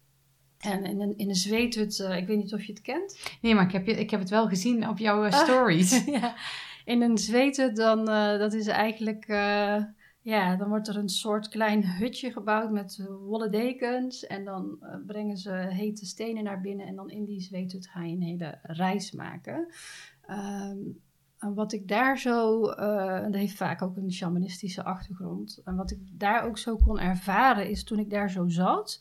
En 0.62 0.86
in 0.86 1.02
een, 1.02 1.18
in 1.18 1.30
een 1.30 1.36
zweethut, 1.36 2.00
eh, 2.00 2.18
ik 2.18 2.28
weet 2.28 2.38
niet 2.38 2.54
of 2.54 2.64
je 2.64 2.72
het 2.72 2.82
kent. 2.82 3.20
Nee, 3.42 3.56
maar 3.56 3.66
ik 3.66 3.72
heb, 3.72 3.86
je, 3.86 3.92
ik 3.92 4.10
heb 4.10 4.20
het 4.20 4.30
wel 4.30 4.48
gezien 4.48 4.90
op 4.90 4.98
jouw 4.98 5.24
eh, 5.24 5.34
Ah. 5.34 5.40
stories. 5.40 6.04
ja. 6.22 6.36
In 6.86 7.02
een 7.02 7.18
zweethut, 7.18 7.76
dan, 7.76 8.10
eh, 8.10 8.38
dat 8.38 8.54
is 8.54 8.68
eigenlijk, 8.68 9.26
ja, 10.22 10.56
dan 10.56 10.70
wordt 10.70 10.88
er 10.88 10.98
een 10.98 11.10
soort 11.10 11.48
klein 11.50 11.86
hutje 11.86 12.32
gebouwd 12.32 12.72
met 12.72 13.08
wollen 13.28 13.52
dekens. 13.52 14.26
En 14.28 14.46
dan 14.46 14.80
brengen 15.08 15.38
ze 15.38 15.52
hete 15.52 16.06
stenen 16.06 16.44
naar 16.44 16.62
binnen. 16.62 16.88
En 16.88 16.96
dan 16.96 17.10
in 17.10 17.26
die 17.26 17.42
zweethut 17.42 17.88
ga 17.88 18.04
je 18.04 18.16
een 18.16 18.22
hele 18.22 18.60
reis 18.62 19.12
maken. 19.12 19.74
Ehm, 20.26 20.78
en 21.40 21.54
wat 21.54 21.74
ik 21.74 21.88
daar 21.88 22.18
zo, 22.18 22.66
en 22.70 23.32
dat 23.32 23.42
heeft 23.42 23.56
vaak 23.56 23.82
ook 23.82 23.98
een 23.98 24.12
shamanistische 24.14 24.84
achtergrond. 24.84 25.62
En 25.66 25.76
wat 25.76 25.92
ik 25.92 26.00
daar 26.12 26.46
ook 26.46 26.58
zo 26.58 26.76
kon 26.76 27.00
ervaren 27.00 27.70
is 27.70 27.84
toen 27.84 28.00
ik 28.00 28.10
daar 28.10 28.30
zo 28.30 28.48
zat 28.48 29.00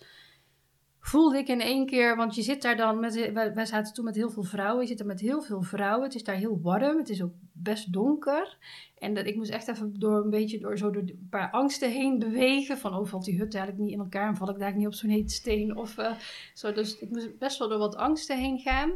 voelde 1.01 1.39
ik 1.39 1.49
in 1.49 1.61
één 1.61 1.87
keer, 1.87 2.17
want 2.17 2.35
je 2.35 2.43
zit 2.43 2.63
daar 2.63 2.77
dan 2.77 3.01
met, 3.01 3.33
wij, 3.33 3.55
wij 3.55 3.67
zaten 3.67 3.95
toen 3.95 4.05
met 4.05 4.15
heel 4.15 4.31
veel 4.31 4.43
vrouwen, 4.43 4.83
je 4.83 4.89
zit 4.89 5.01
er 5.01 5.07
met 5.07 5.21
heel 5.21 5.43
veel 5.43 5.63
vrouwen, 5.63 6.05
het 6.05 6.15
is 6.15 6.25
daar 6.25 6.37
heel 6.37 6.61
warm, 6.63 6.99
het 6.99 7.09
is 7.09 7.23
ook 7.23 7.33
best 7.53 7.93
donker. 7.93 8.59
En 8.99 9.15
dat, 9.15 9.27
ik 9.27 9.37
moest 9.37 9.51
echt 9.51 9.69
even 9.69 9.99
door 9.99 10.25
een 10.25 10.31
beetje 10.31 10.59
door, 10.59 10.79
zo 10.79 10.91
door 10.91 11.03
een 11.03 11.27
paar 11.31 11.51
angsten 11.51 11.91
heen 11.91 12.19
bewegen, 12.19 12.79
van 12.79 12.95
oh 12.95 13.07
valt 13.07 13.25
die 13.25 13.39
hut 13.39 13.55
eigenlijk 13.55 13.85
niet 13.85 13.93
in 13.93 14.01
elkaar 14.01 14.29
en 14.29 14.37
val 14.37 14.51
ik 14.51 14.59
daar 14.59 14.77
niet 14.77 14.87
op 14.87 14.95
zo'n 14.95 15.11
hete 15.11 15.35
steen 15.35 15.77
of 15.77 15.99
eh, 15.99 16.15
zo. 16.55 16.73
Dus 16.73 16.99
ik 16.99 17.11
moest 17.11 17.39
best 17.39 17.59
wel 17.59 17.69
door 17.69 17.79
wat 17.79 17.97
angsten 17.97 18.39
heen 18.39 18.59
gaan. 18.59 18.93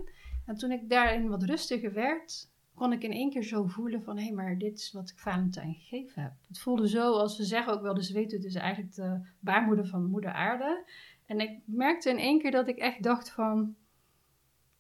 En 0.46 0.56
toen 0.56 0.70
ik 0.70 0.88
daarin 0.88 1.28
wat 1.28 1.42
rustiger 1.42 1.92
werd, 1.92 2.48
kon 2.74 2.92
ik 2.92 3.02
in 3.02 3.12
één 3.12 3.30
keer 3.30 3.42
zo 3.42 3.66
voelen 3.66 4.02
van 4.02 4.18
hé, 4.18 4.32
maar 4.32 4.58
dit 4.58 4.78
is 4.78 4.92
wat 4.92 5.10
ik 5.10 5.18
Valentijn 5.18 5.74
gegeven 5.74 6.22
heb. 6.22 6.32
Het 6.48 6.58
voelde 6.58 6.88
zo, 6.88 7.12
als 7.12 7.38
we 7.38 7.44
zeggen 7.44 7.72
ook 7.72 7.82
wel, 7.82 7.94
dus 7.94 8.10
weten 8.10 8.36
het 8.36 8.46
is 8.46 8.54
eigenlijk 8.54 8.94
de 8.94 9.20
baarmoeder 9.40 9.86
van 9.86 10.10
moeder 10.10 10.32
aarde. 10.32 10.84
En 11.26 11.40
ik 11.40 11.58
merkte 11.64 12.10
in 12.10 12.18
één 12.18 12.40
keer 12.40 12.50
dat 12.50 12.68
ik 12.68 12.76
echt 12.76 13.02
dacht 13.02 13.30
van, 13.30 13.74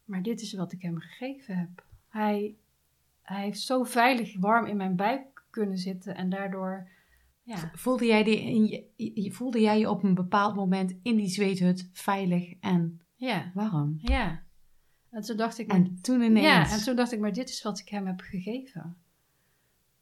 maar 0.04 0.22
dit 0.22 0.40
is 0.40 0.52
wat 0.52 0.72
ik 0.72 0.82
hem 0.82 0.98
gegeven 0.98 1.56
heb. 1.58 1.84
Hij, 2.08 2.56
hij 3.22 3.42
heeft 3.42 3.60
zo 3.60 3.82
veilig 3.84 4.38
warm 4.38 4.66
in 4.66 4.76
mijn 4.76 4.96
buik 4.96 5.42
kunnen 5.50 5.78
zitten 5.78 6.14
en 6.14 6.30
daardoor, 6.30 6.88
ja, 7.42 7.70
Voelde 7.74 8.06
jij, 8.06 8.24
die, 8.24 8.40
in 8.40 8.66
je, 8.96 9.32
voelde 9.32 9.60
jij 9.60 9.78
je 9.78 9.90
op 9.90 10.02
een 10.02 10.14
bepaald 10.14 10.54
moment 10.54 10.94
in 11.02 11.16
die 11.16 11.28
zweethut 11.28 11.88
veilig 11.92 12.54
en 12.60 13.00
ja, 13.14 13.50
warm? 13.54 13.98
ja. 14.02 14.42
En 15.10 15.22
toen 15.22 15.36
dacht 15.36 15.58
ik, 15.58 15.72
En 15.72 15.98
toen 16.00 16.20
ineens... 16.22 16.46
ja, 16.46 16.70
en 16.70 16.82
toen 16.82 16.96
dacht 16.96 17.12
ik, 17.12 17.20
maar 17.20 17.32
dit 17.32 17.48
is 17.48 17.62
wat 17.62 17.78
ik 17.78 17.88
hem 17.88 18.06
heb 18.06 18.20
gegeven. 18.20 18.96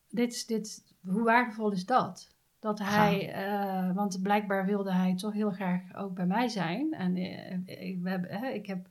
Dit, 0.09 0.49
dit, 0.49 0.95
hoe 1.01 1.23
waardevol 1.23 1.73
is 1.73 1.85
dat? 1.85 2.35
Dat 2.63 2.79
hij, 2.79 3.33
eh, 3.33 3.95
want 3.95 4.23
blijkbaar 4.23 4.67
wilde 4.67 4.93
hij 4.93 5.15
toch 5.17 5.33
heel 5.33 5.51
graag 5.51 5.95
ook 5.97 6.15
bij 6.15 6.27
mij 6.27 6.49
zijn. 6.49 6.93
En 6.93 7.17
eh, 7.17 7.89
ik, 7.89 8.03
we 8.03 8.11
hebben, 8.11 8.55
ik 8.55 8.67
heb 8.67 8.87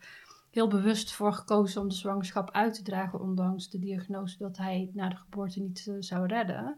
heel 0.50 0.68
bewust 0.68 1.12
voor 1.12 1.34
gekozen 1.34 1.82
om 1.82 1.88
de 1.88 1.96
zwangerschap 1.96 2.52
uit 2.52 2.74
te 2.74 2.84
dragen, 2.84 3.20
ondanks 3.20 3.70
de 3.70 3.80
diagnose 3.80 4.38
dat 4.38 4.58
hij 4.58 4.90
na 4.94 5.10
de 5.10 5.16
geboorte 5.16 5.60
niet 5.60 5.88
eh, 5.88 5.96
zou 6.00 6.26
redden. 6.26 6.78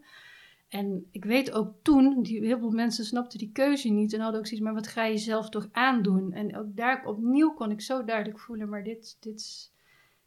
En 0.68 1.06
ik 1.12 1.26
weet 1.26 1.52
ook 1.52 1.74
toen, 1.82 2.24
die, 2.24 2.46
heel 2.46 2.60
veel 2.60 2.72
mensen 2.72 3.06
snapten 3.06 3.40
die 3.40 3.52
keuze 3.52 3.90
niet 3.90 4.14
en 4.14 4.20
hadden 4.20 4.40
ook 4.40 4.48
zoiets, 4.48 4.66
maar 4.66 4.74
wat 4.74 4.88
ga 4.88 5.06
je 5.06 5.18
zelf 5.18 5.50
toch 5.50 5.68
aandoen? 5.72 6.34
En 6.34 6.58
ook 6.58 6.76
daar 6.76 7.06
opnieuw 7.06 7.54
kon 7.54 7.72
ik 7.72 7.82
zo 7.82 8.04
duidelijk 8.04 8.40
voelen, 8.40 8.70
maar 8.70 8.84
dit, 8.84 9.18
dit, 9.20 9.40
is, 9.40 9.73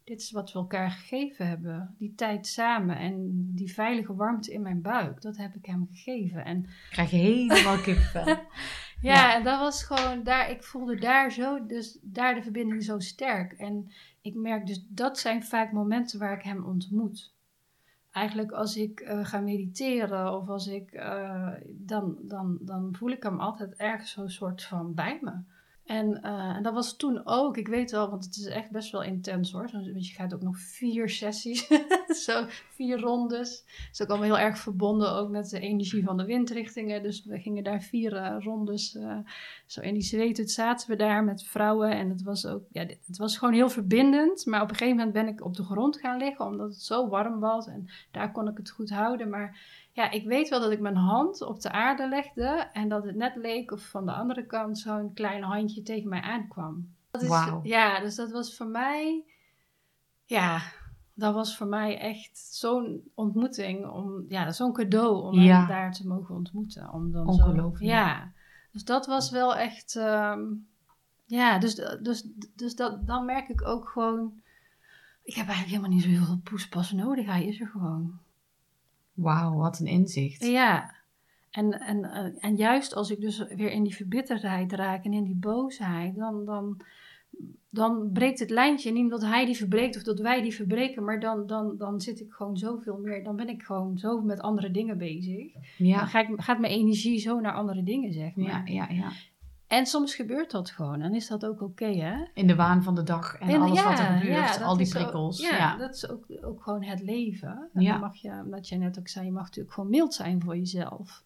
dit 0.07 0.21
is 0.21 0.31
wat 0.31 0.51
we 0.51 0.59
elkaar 0.59 0.91
gegeven 0.91 1.47
hebben. 1.47 1.95
Die 1.97 2.15
tijd 2.15 2.47
samen 2.47 2.97
en 2.97 3.31
die 3.55 3.73
veilige 3.73 4.15
warmte 4.15 4.53
in 4.53 4.61
mijn 4.61 4.81
buik, 4.81 5.21
dat 5.21 5.37
heb 5.37 5.55
ik 5.55 5.65
hem 5.65 5.87
gegeven. 5.91 6.45
En 6.45 6.65
krijg 6.89 7.11
je 7.11 7.17
helemaal 7.17 7.77
kippenvel. 7.77 8.25
ja, 8.25 8.43
Ja. 9.01 9.35
en 9.35 9.43
dat 9.43 9.59
was 9.59 9.83
gewoon 9.83 10.23
daar, 10.23 10.49
ik 10.49 10.63
voelde 10.63 10.95
daar 10.95 11.31
zo, 11.31 11.65
dus 11.65 11.99
daar 12.01 12.35
de 12.35 12.41
verbinding 12.41 12.83
zo 12.83 12.99
sterk. 12.99 13.53
En 13.53 13.91
ik 14.21 14.35
merk 14.35 14.65
dus, 14.65 14.85
dat 14.89 15.19
zijn 15.19 15.43
vaak 15.43 15.71
momenten 15.71 16.19
waar 16.19 16.37
ik 16.37 16.43
hem 16.43 16.65
ontmoet. 16.65 17.33
Eigenlijk 18.11 18.51
als 18.51 18.77
ik 18.77 18.99
eh, 18.99 19.25
ga 19.25 19.39
mediteren 19.39 20.33
of 20.37 20.47
als 20.47 20.67
ik, 20.67 20.91
eh, 20.91 21.53
dan, 21.67 22.17
dan, 22.21 22.57
dan 22.61 22.95
voel 22.97 23.09
ik 23.09 23.23
hem 23.23 23.39
altijd 23.39 23.75
ergens 23.75 24.11
zo'n 24.11 24.29
soort 24.29 24.63
van 24.63 24.93
bij 24.93 25.19
me. 25.21 25.33
En, 25.87 26.21
eh, 26.21 26.55
en 26.55 26.63
dat 26.63 26.73
was 26.73 26.95
toen 26.95 27.21
ook, 27.25 27.57
ik 27.57 27.67
weet 27.67 27.91
wel, 27.91 28.09
want 28.09 28.25
het 28.25 28.35
is 28.35 28.45
echt 28.45 28.71
best 28.71 28.91
wel 28.91 29.03
intens 29.03 29.51
hoor. 29.51 29.69
Zo, 29.69 29.77
je 29.77 30.03
gaat 30.03 30.33
ook 30.33 30.41
nog 30.41 30.59
vier 30.59 31.09
sessies, 31.09 31.67
zo 32.25 32.45
vier 32.69 32.99
rondes. 32.99 33.63
Het 33.65 33.89
is 33.91 34.01
ook 34.01 34.09
allemaal 34.09 34.25
heel 34.27 34.45
erg 34.45 34.57
verbonden 34.57 35.11
ook 35.11 35.29
met 35.29 35.49
de 35.49 35.59
energie 35.59 36.03
van 36.03 36.17
de 36.17 36.25
windrichtingen. 36.25 37.03
Dus 37.03 37.25
we 37.25 37.39
gingen 37.39 37.63
daar 37.63 37.81
vier 37.81 38.15
eh, 38.15 38.43
rondes, 38.43 38.95
eh, 38.95 39.17
zo 39.65 39.81
in 39.81 39.93
die 39.93 40.03
zweethut 40.03 40.51
zaten 40.51 40.89
we 40.89 40.95
daar 40.95 41.23
met 41.23 41.43
vrouwen. 41.43 41.91
En 41.91 42.09
het 42.09 42.23
was 42.23 42.45
ook, 42.45 42.63
ja, 42.71 42.85
het 43.05 43.17
was 43.17 43.37
gewoon 43.37 43.53
heel 43.53 43.69
verbindend. 43.69 44.45
Maar 44.45 44.61
op 44.61 44.69
een 44.69 44.75
gegeven 44.75 44.97
moment 44.97 45.13
ben 45.13 45.27
ik 45.27 45.45
op 45.45 45.55
de 45.55 45.63
grond 45.63 45.99
gaan 45.99 46.17
liggen, 46.17 46.45
omdat 46.45 46.69
het 46.69 46.81
zo 46.81 47.07
warm 47.07 47.39
was. 47.39 47.67
En 47.67 47.89
daar 48.11 48.31
kon 48.31 48.47
ik 48.47 48.57
het 48.57 48.69
goed 48.69 48.89
houden. 48.89 49.29
Maar 49.29 49.59
ja, 49.97 50.11
ik 50.11 50.25
weet 50.25 50.49
wel 50.49 50.59
dat 50.59 50.71
ik 50.71 50.79
mijn 50.79 50.95
hand 50.95 51.41
op 51.41 51.61
de 51.61 51.71
aarde 51.71 52.07
legde. 52.07 52.69
En 52.73 52.89
dat 52.89 53.03
het 53.03 53.15
net 53.15 53.35
leek 53.35 53.71
of 53.71 53.81
van 53.81 54.05
de 54.05 54.11
andere 54.11 54.45
kant 54.45 54.79
zo'n 54.79 55.13
klein 55.13 55.43
handje 55.43 55.81
tegen 55.81 56.09
mij 56.09 56.21
aankwam. 56.21 56.93
Dat 57.11 57.21
is, 57.21 57.27
Wauw. 57.27 57.59
Ja, 57.63 57.99
dus 57.99 58.15
dat 58.15 58.31
was 58.31 58.55
voor 58.57 58.67
mij, 58.67 59.23
ja, 60.25 60.61
dat 61.13 61.33
was 61.33 61.57
voor 61.57 61.67
mij 61.67 61.99
echt 61.99 62.37
zo'n 62.37 63.01
ontmoeting. 63.13 63.87
Om, 63.87 64.25
ja, 64.27 64.51
zo'n 64.51 64.73
cadeau 64.73 65.21
om 65.23 65.39
Ja. 65.39 65.57
hem 65.57 65.67
daar 65.67 65.93
te 65.93 66.07
mogen 66.07 66.35
ontmoeten. 66.35 66.93
Om 66.93 67.11
dan 67.11 67.27
Ongelooflijk. 67.27 67.77
Zo, 67.77 67.85
ja, 67.85 68.31
dus 68.71 68.83
dat 68.83 69.05
was 69.05 69.31
wel 69.31 69.55
echt, 69.55 69.95
ehm, 69.95 70.43
ja, 71.25 71.59
dus, 71.59 71.75
dus, 72.01 72.27
dus 72.55 72.75
dat, 72.75 73.07
dan 73.07 73.25
merk 73.25 73.49
ik 73.49 73.67
ook 73.67 73.89
gewoon, 73.89 74.41
ik 75.23 75.35
heb 75.35 75.47
eigenlijk 75.47 75.67
helemaal 75.77 75.89
niet 75.89 76.03
zo 76.03 76.09
heel 76.09 76.25
veel 76.25 76.41
poespas 76.43 76.91
nodig. 76.91 77.25
Hij 77.25 77.45
is 77.45 77.59
er 77.59 77.67
gewoon. 77.67 78.25
Wauw, 79.17 79.55
wat 79.55 79.79
een 79.79 79.87
inzicht. 79.87 80.45
Ja, 80.45 80.95
en, 81.51 81.71
en, 81.79 82.03
eh, 82.03 82.45
en 82.45 82.55
juist 82.55 82.95
als 82.95 83.11
ik 83.11 83.21
dus 83.21 83.37
weer 83.47 83.71
in 83.71 83.83
die 83.83 83.95
verbitterdheid 83.95 84.71
raak 84.73 85.03
en 85.05 85.13
in 85.13 85.23
die 85.23 85.35
boosheid, 85.35 86.15
dan, 86.15 86.45
dan, 86.45 86.81
dan 87.69 88.09
breekt 88.13 88.39
het 88.39 88.49
lijntje. 88.49 88.91
Niet 88.91 89.09
dat 89.09 89.21
hij 89.21 89.45
die 89.45 89.55
verbreekt 89.55 89.95
of 89.95 90.03
dat 90.03 90.19
wij 90.19 90.41
die 90.41 90.53
verbreken, 90.53 91.03
maar 91.03 91.19
dan, 91.19 91.47
dan, 91.47 91.77
dan 91.77 92.01
zit 92.01 92.19
ik 92.19 92.31
gewoon 92.31 92.57
zoveel 92.57 92.97
meer. 92.97 93.23
Dan 93.23 93.35
ben 93.35 93.49
ik 93.49 93.63
gewoon 93.63 93.97
zo 93.97 94.21
met 94.21 94.39
andere 94.39 94.71
dingen 94.71 94.97
bezig. 94.97 95.53
Dan 95.53 95.87
Ja, 95.87 96.05
ga 96.05 96.19
ik, 96.19 96.41
gaat 96.41 96.59
mijn 96.59 96.73
energie 96.73 97.19
zo 97.19 97.39
naar 97.39 97.53
andere 97.53 97.83
dingen, 97.83 98.13
zeg 98.13 98.35
maar. 98.35 98.47
ja, 98.47 98.61
ja, 98.65 98.95
ja. 98.95 99.11
En 99.67 99.85
soms 99.85 100.15
gebeurt 100.15 100.51
dat 100.51 100.69
gewoon. 100.69 101.01
En 101.01 101.13
is 101.15 101.27
dat 101.27 101.45
ook 101.45 101.61
oké, 101.61 101.85
hè? 101.85 102.15
In 102.33 102.47
de 102.47 102.55
waan 102.55 102.83
van 102.83 102.95
de 102.95 103.03
dag 103.03 103.35
en 103.35 103.47
En 103.49 103.61
alles 103.61 103.83
wat 103.83 103.99
er 103.99 104.05
gebeurt, 104.05 104.55
ja, 104.55 104.63
al 104.63 104.77
die 104.77 104.85
ook- 104.87 104.93
prikkels. 104.93 105.41
ja, 105.41 105.57
ja. 105.57 105.77
dat 105.77 105.95
is 105.95 106.09
ook, 106.09 106.25
ook 106.41 106.63
gewoon 106.63 106.83
het 106.83 107.01
leven. 107.01 107.69
En 107.73 107.81
Ja. 107.81 107.91
dan 107.91 107.99
mag 107.99 108.15
je, 108.15 108.43
wat 108.49 108.67
jij 108.67 108.77
net 108.77 108.99
ook 108.99 109.07
zei, 109.07 109.25
je 109.25 109.31
mag 109.31 109.43
natuurlijk 109.43 109.73
gewoon 109.73 109.89
mild 109.89 110.13
zijn 110.13 110.41
voor 110.41 110.57
jezelf. 110.57 111.23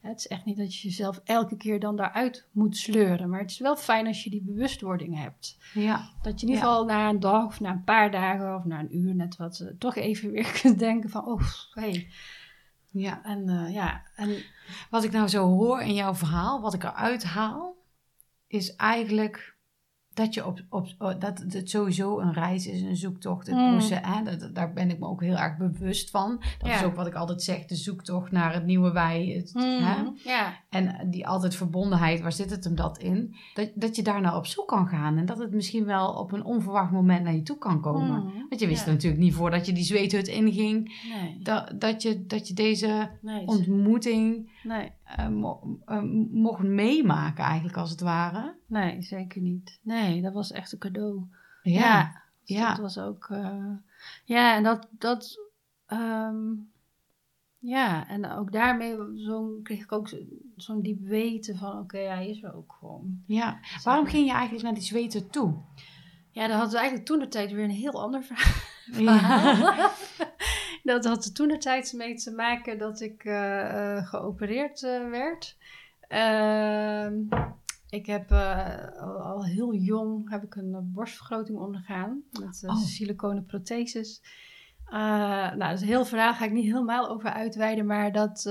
Het 0.00 0.18
is 0.18 0.26
echt 0.28 0.44
niet 0.44 0.56
dat 0.56 0.74
je 0.76 0.88
jezelf 0.88 1.20
elke 1.24 1.56
keer 1.56 1.80
dan 1.80 1.96
daaruit 1.96 2.46
moet 2.52 2.76
sleuren. 2.76 3.30
Maar 3.30 3.40
het 3.40 3.50
is 3.50 3.58
wel 3.58 3.76
fijn 3.76 4.06
als 4.06 4.24
je 4.24 4.30
die 4.30 4.42
bewustwording 4.42 5.18
hebt. 5.22 5.58
Ja. 5.74 6.08
Dat 6.22 6.40
je 6.40 6.46
in 6.46 6.52
ieder 6.52 6.64
geval 6.68 6.84
na 6.84 7.08
een 7.08 7.20
dag 7.20 7.44
of 7.46 7.60
na 7.60 7.70
een 7.70 7.84
paar 7.84 8.10
dagen 8.10 8.56
of 8.56 8.64
na 8.64 8.78
een 8.78 8.96
uur 8.96 9.14
net 9.14 9.36
wat 9.36 9.58
eh, 9.60 9.68
toch 9.78 9.96
even 9.96 10.30
weer 10.30 10.52
kunt 10.62 10.78
denken 10.78 11.10
van 11.10 11.26
oh 11.26 11.40
hey. 11.72 12.08
ja. 12.90 13.24
En 13.24 13.48
eh, 13.48 13.72
ja, 13.74 14.02
en 14.16 14.36
Wat 14.90 15.04
ik 15.04 15.12
nou 15.12 15.28
zo 15.28 15.46
hoor 15.46 15.80
in 15.80 15.94
jouw 15.94 16.14
verhaal, 16.14 16.60
wat 16.60 16.74
ik 16.74 16.82
eruit 16.84 17.24
haal, 17.24 17.74
is 18.52 18.76
eigenlijk 18.76 19.50
dat, 20.14 20.34
je 20.34 20.46
op, 20.46 20.60
op, 20.68 20.86
oh, 20.98 21.20
dat 21.20 21.44
het 21.48 21.70
sowieso 21.70 22.18
een 22.20 22.32
reis 22.32 22.66
is, 22.66 22.82
een 22.82 22.96
zoektocht. 22.96 23.46
Het 23.46 23.56
Mm. 23.56 23.70
proces, 23.70 23.98
hè, 24.02 24.22
dat, 24.38 24.54
daar 24.54 24.72
ben 24.72 24.90
ik 24.90 24.98
me 24.98 25.06
ook 25.06 25.22
heel 25.22 25.36
erg 25.36 25.56
bewust 25.56 26.10
van. 26.10 26.42
Dat 26.58 26.68
Ja. 26.70 26.76
is 26.78 26.84
ook 26.84 26.94
wat 26.96 27.06
ik 27.06 27.14
altijd 27.14 27.42
zeg, 27.42 27.64
de 27.64 27.74
zoektocht 27.76 28.30
naar 28.30 28.52
het 28.54 28.64
nieuwe 28.64 28.92
wij. 28.92 29.26
Het, 29.26 29.52
hè? 29.54 29.78
Mhm. 30.02 30.10
ja, 30.24 30.54
En 30.70 31.10
die 31.10 31.26
altijd 31.26 31.54
verbondenheid, 31.54 32.20
waar 32.20 32.32
zit 32.32 32.50
het 32.50 32.64
hem 32.64 32.74
dat 32.74 32.98
in? 32.98 33.34
Dat, 33.54 33.70
dat 33.74 33.96
je 33.96 34.02
daar 34.02 34.20
nou 34.20 34.36
op 34.36 34.46
zoek 34.46 34.68
kan 34.68 34.86
gaan. 34.86 35.18
En 35.18 35.26
dat 35.26 35.38
het 35.38 35.52
misschien 35.52 35.84
wel 35.84 36.08
op 36.12 36.32
een 36.32 36.44
onverwacht 36.44 36.92
moment 36.92 37.24
naar 37.24 37.34
je 37.34 37.42
toe 37.42 37.58
kan 37.58 37.80
komen. 37.80 38.24
Mhm. 38.24 38.38
Want 38.48 38.60
je 38.60 38.66
wist 38.66 38.80
Ja. 38.80 38.86
er 38.86 38.92
natuurlijk 38.92 39.22
niet 39.22 39.34
voordat 39.34 39.66
je 39.66 39.72
die 39.72 39.84
zweethut 39.84 40.28
inging. 40.28 40.94
nee, 41.12 41.38
Dat, 41.42 41.72
dat, 41.80 42.02
je, 42.02 42.26
dat 42.26 42.48
je 42.48 42.54
deze 42.54 43.10
nee, 43.22 43.46
ontmoeting 43.46 44.50
nee, 44.62 44.90
eh, 45.16 45.28
mo- 45.28 45.78
eh, 45.86 46.02
mocht 46.30 46.62
meemaken, 46.62 47.44
eigenlijk 47.44 47.76
als 47.76 47.90
het 47.90 48.00
ware. 48.00 48.56
nee, 48.66 49.02
zeker 49.02 49.40
niet. 49.42 49.78
Nee, 49.82 50.22
dat 50.22 50.32
was 50.32 50.50
echt 50.52 50.72
een 50.72 50.78
cadeau. 50.78 51.22
Ja, 51.62 51.72
Ja, 51.80 52.22
dus 52.44 52.56
ja. 52.56 52.68
dat 52.68 52.78
was 52.78 52.98
ook. 52.98 53.26
eh, 53.30 53.70
ja, 54.24 54.56
en 54.56 54.62
dat. 54.62 54.88
dat 54.90 55.38
ehm, 55.86 56.36
ja, 57.58 58.08
en 58.08 58.30
ook 58.30 58.52
daarmee 58.52 58.96
zo 59.14 59.60
kreeg 59.62 59.82
ik 59.82 59.92
ook 59.92 60.08
zo- 60.08 60.16
zo'n 60.56 60.82
diep 60.82 61.00
weten 61.00 61.56
van: 61.58 61.78
oké, 61.78 61.98
hij 61.98 62.28
is 62.30 62.42
er 62.42 62.54
ook 62.54 62.76
gewoon. 62.78 63.22
ja. 63.26 63.58
Waarom 63.84 64.06
ging 64.06 64.26
je 64.26 64.32
eigenlijk 64.32 64.64
naar 64.64 64.74
die 64.74 64.82
zweethut 64.82 65.32
toe? 65.32 65.54
Ja, 66.30 66.46
dat 66.46 66.58
had 66.58 66.74
eigenlijk 66.74 67.06
toen 67.06 67.18
de 67.18 67.28
tijd 67.28 67.52
weer 67.52 67.64
een 67.64 67.70
heel 67.70 68.02
ander 68.02 68.22
verhaal. 68.92 69.90
Dat 70.82 71.04
had 71.04 71.34
toen 71.34 71.48
de 71.48 71.58
tijd 71.58 71.92
mee 71.92 72.14
te 72.14 72.30
maken 72.30 72.78
dat 72.78 73.00
ik 73.00 73.24
eh, 73.24 73.96
eh, 73.96 74.06
geopereerd 74.06 74.82
eh, 74.82 75.08
werd. 75.10 75.56
Ehm, 76.08 77.14
ik 77.88 78.06
heb 78.06 78.32
al, 79.00 79.22
al 79.22 79.44
heel 79.44 79.74
jong 79.74 80.30
heb 80.30 80.42
ik 80.42 80.54
een 80.54 80.92
borstvergroting 80.94 81.58
ondergaan 81.58 82.22
met 82.40 82.62
Oh. 82.66 82.76
siliconen 82.76 83.44
protheses. 83.46 84.22
Nou, 84.90 85.58
dat 85.58 85.72
is 85.72 85.80
een 85.80 85.86
heel 85.86 86.04
verhaal, 86.04 86.34
ga 86.34 86.44
ik 86.44 86.52
niet 86.52 86.64
helemaal 86.64 87.08
over 87.08 87.30
uitweiden, 87.30 87.86
maar 87.86 88.12
dat, 88.12 88.42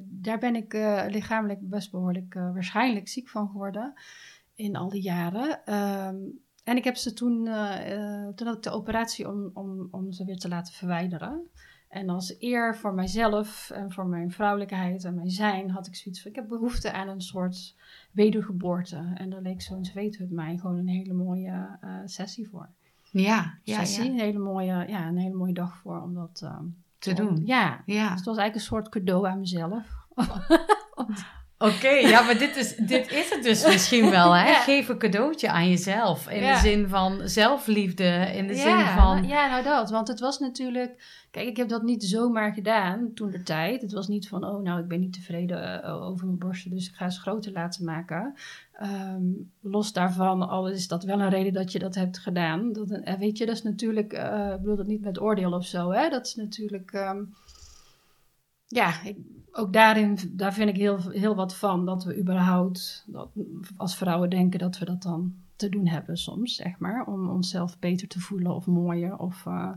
daar 0.00 0.38
ben 0.38 0.56
ik 0.56 0.72
lichamelijk 1.08 1.68
best 1.68 1.90
behoorlijk 1.90 2.34
eh, 2.34 2.52
waarschijnlijk 2.52 3.08
ziek 3.08 3.28
van 3.28 3.48
geworden 3.48 3.94
in 4.54 4.76
al 4.76 4.88
die 4.88 5.02
jaren. 5.02 5.64
Ehm, 5.64 6.16
en 6.64 6.76
ik 6.76 6.84
heb 6.84 6.96
ze 6.96 7.12
toen, 7.12 7.46
eh, 7.46 8.28
toen 8.34 8.46
had 8.46 8.56
ik 8.56 8.62
de 8.62 8.70
operatie 8.70 9.28
om, 9.28 9.50
om, 9.54 9.88
om 9.90 10.12
ze 10.12 10.24
weer 10.24 10.38
te 10.38 10.48
laten 10.48 10.74
verwijderen. 10.74 11.50
En 11.88 12.08
als 12.08 12.36
eer 12.38 12.76
voor 12.76 12.94
mijzelf 12.94 13.70
en 13.70 13.92
voor 13.92 14.06
mijn 14.06 14.30
vrouwelijkheid 14.30 15.04
en 15.04 15.14
mijn 15.14 15.30
zijn 15.30 15.70
had 15.70 15.86
ik 15.86 15.94
zoiets 15.94 16.22
van, 16.22 16.30
ik 16.30 16.36
heb 16.36 16.48
behoefte 16.48 16.92
aan 16.92 17.08
een 17.08 17.20
soort 17.20 17.76
wedergeboorte. 18.12 19.12
En 19.14 19.30
daar 19.30 19.40
leek 19.40 19.62
zo'n 19.62 19.84
zweethut 19.84 20.30
mij 20.30 20.56
gewoon 20.56 20.76
een 20.76 20.88
hele 20.88 21.12
mooie 21.12 21.78
eh, 21.80 21.90
sessie 22.04 22.48
voor. 22.48 22.68
Ja, 23.10 23.58
ja, 23.62 23.78
sessie, 23.78 24.04
ja. 24.04 24.10
Een, 24.10 24.18
hele 24.18 24.38
mooie, 24.38 24.84
ja, 24.88 25.06
een 25.06 25.16
hele 25.16 25.34
mooie 25.34 25.52
dag 25.52 25.76
voor 25.76 26.02
om 26.02 26.14
dat 26.14 26.50
Te 26.98 27.12
doen. 27.12 27.46
Ja, 27.46 27.82
Ja. 27.86 28.08
dus 28.08 28.16
het 28.16 28.24
was 28.24 28.36
eigenlijk 28.36 28.54
een 28.54 28.60
soort 28.60 28.88
cadeau 28.88 29.26
aan 29.26 29.38
mezelf. 29.38 29.86
Oké, 31.64 31.88
ja, 31.88 32.22
maar 32.22 32.38
dit 32.38 32.56
is, 32.56 32.76
dit 32.76 33.12
is 33.12 33.30
het 33.30 33.42
dus 33.42 33.66
misschien 33.66 34.10
wel, 34.10 34.32
hè? 34.36 34.48
Ja. 34.48 34.60
Geef 34.60 34.88
een 34.88 34.98
cadeautje 34.98 35.50
aan 35.50 35.68
jezelf. 35.68 36.28
In 36.28 36.42
Ja. 36.42 36.54
de 36.54 36.60
zin 36.60 36.88
van 36.88 37.20
zelfliefde, 37.28 38.30
in 38.34 38.46
de 38.46 38.54
ja, 38.54 38.62
zin 38.62 38.96
van... 39.00 39.14
nou- 39.16 39.26
ja, 39.26 39.48
nou 39.48 39.62
dat. 39.64 39.90
Want 39.90 40.08
het 40.08 40.20
was 40.20 40.38
natuurlijk... 40.38 41.22
Kijk, 41.30 41.46
ik 41.48 41.56
heb 41.56 41.68
dat 41.68 41.82
niet 41.82 42.04
zomaar 42.04 42.52
gedaan 42.52 43.10
toen 43.14 43.30
de 43.30 43.42
tijd. 43.42 43.82
Het 43.82 43.92
was 43.92 44.08
niet 44.08 44.28
van, 44.28 44.44
oh, 44.44 44.62
nou, 44.62 44.80
ik 44.80 44.88
ben 44.88 45.00
niet 45.00 45.12
tevreden 45.12 45.82
eh, 45.82 46.02
over 46.02 46.26
mijn 46.26 46.38
borsten, 46.38 46.70
dus 46.70 46.88
ik 46.88 46.94
ga 46.94 47.10
ze 47.10 47.20
groter 47.20 47.52
laten 47.52 47.84
maken. 47.84 48.34
Ehm, 48.72 49.22
los 49.60 49.92
daarvan, 49.92 50.48
al 50.48 50.68
is 50.68 50.88
dat 50.88 51.04
wel 51.04 51.20
een 51.20 51.30
reden 51.30 51.52
dat 51.52 51.72
je 51.72 51.78
dat 51.78 51.94
hebt 51.94 52.18
gedaan. 52.18 52.72
Dat, 52.72 52.90
eh, 52.90 53.14
weet 53.14 53.38
je, 53.38 53.46
dat 53.46 53.54
is 53.54 53.62
natuurlijk... 53.62 54.12
eh, 54.12 54.50
ik 54.52 54.60
bedoel 54.60 54.76
dat 54.76 54.86
niet 54.86 55.04
met 55.04 55.20
oordeel 55.20 55.52
of 55.52 55.66
zo, 55.66 55.90
hè. 55.90 56.08
Dat 56.08 56.26
is 56.26 56.34
natuurlijk... 56.34 56.92
ehm, 56.92 57.22
ja, 58.66 59.02
ik, 59.02 59.16
ook 59.56 59.72
daarin, 59.72 60.18
daar 60.30 60.52
vind 60.52 60.68
ik 60.68 60.76
heel, 60.76 61.10
heel 61.10 61.34
wat 61.34 61.56
van. 61.56 61.86
Dat 61.86 62.04
we 62.04 62.18
überhaupt 62.18 63.04
dat, 63.06 63.28
als 63.76 63.96
vrouwen 63.96 64.30
denken 64.30 64.58
dat 64.58 64.78
we 64.78 64.84
dat 64.84 65.02
dan 65.02 65.34
te 65.56 65.68
doen 65.68 65.86
hebben 65.86 66.16
soms, 66.16 66.54
zeg 66.54 66.78
maar. 66.78 67.06
Om 67.06 67.28
onszelf 67.28 67.78
beter 67.78 68.08
te 68.08 68.20
voelen 68.20 68.54
of 68.54 68.66
mooier. 68.66 69.18
Of, 69.18 69.46
eh, 69.46 69.72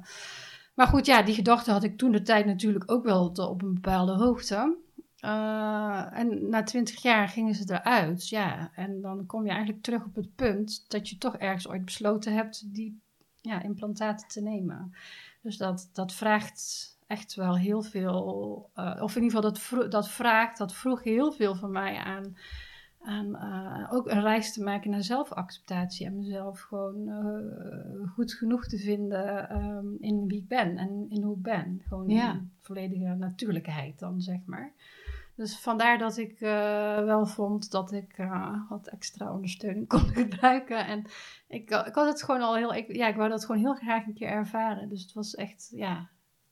Maar 0.76 0.88
goed, 0.88 1.06
ja, 1.06 1.22
die 1.22 1.36
gedachte 1.36 1.72
had 1.72 1.84
ik 1.84 1.98
toen 1.98 2.12
de 2.12 2.22
tijd 2.22 2.46
natuurlijk 2.46 2.92
ook 2.92 3.04
wel 3.04 3.28
op 3.28 3.62
een 3.62 3.74
bepaalde 3.74 4.14
hoogte. 4.14 4.78
Eh, 5.20 6.20
en 6.20 6.50
na 6.50 6.64
twintig 6.64 7.02
jaar 7.02 7.28
gingen 7.28 7.56
ze 7.56 7.74
eruit, 7.74 8.30
ja. 8.30 8.72
En 8.76 9.02
dan 9.02 9.26
kom 9.26 9.44
je 9.44 9.52
eigenlijk 9.52 9.84
terug 9.84 10.06
op 10.06 10.16
het 10.16 10.36
punt 10.36 10.86
dat 10.88 11.10
je 11.10 11.18
toch 11.18 11.36
ergens 11.36 11.68
ooit 11.68 11.86
besloten 11.86 12.34
hebt 12.34 12.74
die 12.74 13.00
ja, 13.42 13.62
implantaten 13.62 14.28
te 14.28 14.42
nemen. 14.42 14.94
Dus 15.42 15.58
dat, 15.58 15.90
dat 15.94 16.14
vraagt 16.14 16.97
echt 17.08 17.36
wel 17.36 17.58
heel 17.58 17.82
veel, 17.82 18.70
eh, 18.74 19.00
of 19.02 19.16
in 19.16 19.22
ieder 19.24 19.36
geval 19.38 19.52
dat, 19.52 19.60
vro- 19.60 19.88
dat 19.88 20.10
vraagt, 20.10 20.58
dat 20.58 20.74
vroeg 20.74 21.04
heel 21.04 21.32
veel 21.32 21.56
van 21.56 21.72
mij 21.72 21.98
aan, 21.98 22.38
aan 23.02 23.36
eh, 23.36 23.94
ook 23.94 24.08
een 24.10 24.22
reis 24.22 24.54
te 24.54 24.64
maken 24.64 24.90
naar 24.92 25.04
zelfacceptatie 25.04 26.06
en 26.06 26.16
mezelf 26.16 26.60
gewoon 26.62 27.08
eh, 27.08 28.10
goed 28.14 28.34
genoeg 28.34 28.66
te 28.68 28.78
vinden 28.78 29.50
ehm, 29.50 29.86
in 30.00 30.28
wie 30.28 30.38
ik 30.42 30.48
ben 30.48 30.78
en 30.78 31.06
in 31.10 31.24
hoe 31.24 31.36
ik 31.36 31.42
ben. 31.42 31.82
Gewoon 31.88 32.10
Ja. 32.10 32.32
in 32.34 32.52
volledige 32.62 33.16
natuurlijkheid 33.16 34.00
dan, 34.00 34.22
zeg 34.22 34.40
maar. 34.46 34.74
Dus 35.36 35.60
vandaar 35.60 35.98
dat 35.98 36.18
ik 36.18 36.40
wel 36.40 37.26
vond 37.26 37.72
dat 37.72 37.92
ik 37.92 38.14
eh, 38.18 38.70
wat 38.70 38.88
extra 38.88 39.34
ondersteuning 39.34 39.88
kon 39.88 40.00
gebruiken. 40.24 40.86
En 40.88 41.06
ik, 41.48 41.70
ik 41.70 41.96
had 41.96 42.08
het 42.08 42.24
gewoon 42.24 42.42
al 42.42 42.56
heel... 42.56 42.74
Ik, 42.74 42.96
ja, 42.96 43.08
ik 43.08 43.16
wou 43.16 43.30
dat 43.30 43.46
gewoon 43.46 43.62
heel 43.62 43.76
graag 43.76 44.06
een 44.06 44.14
keer 44.14 44.28
ervaren. 44.30 44.90
Dus 44.90 45.02
het 45.02 45.14
was 45.14 45.36
echt... 45.36 45.72
Ja, 45.76 46.08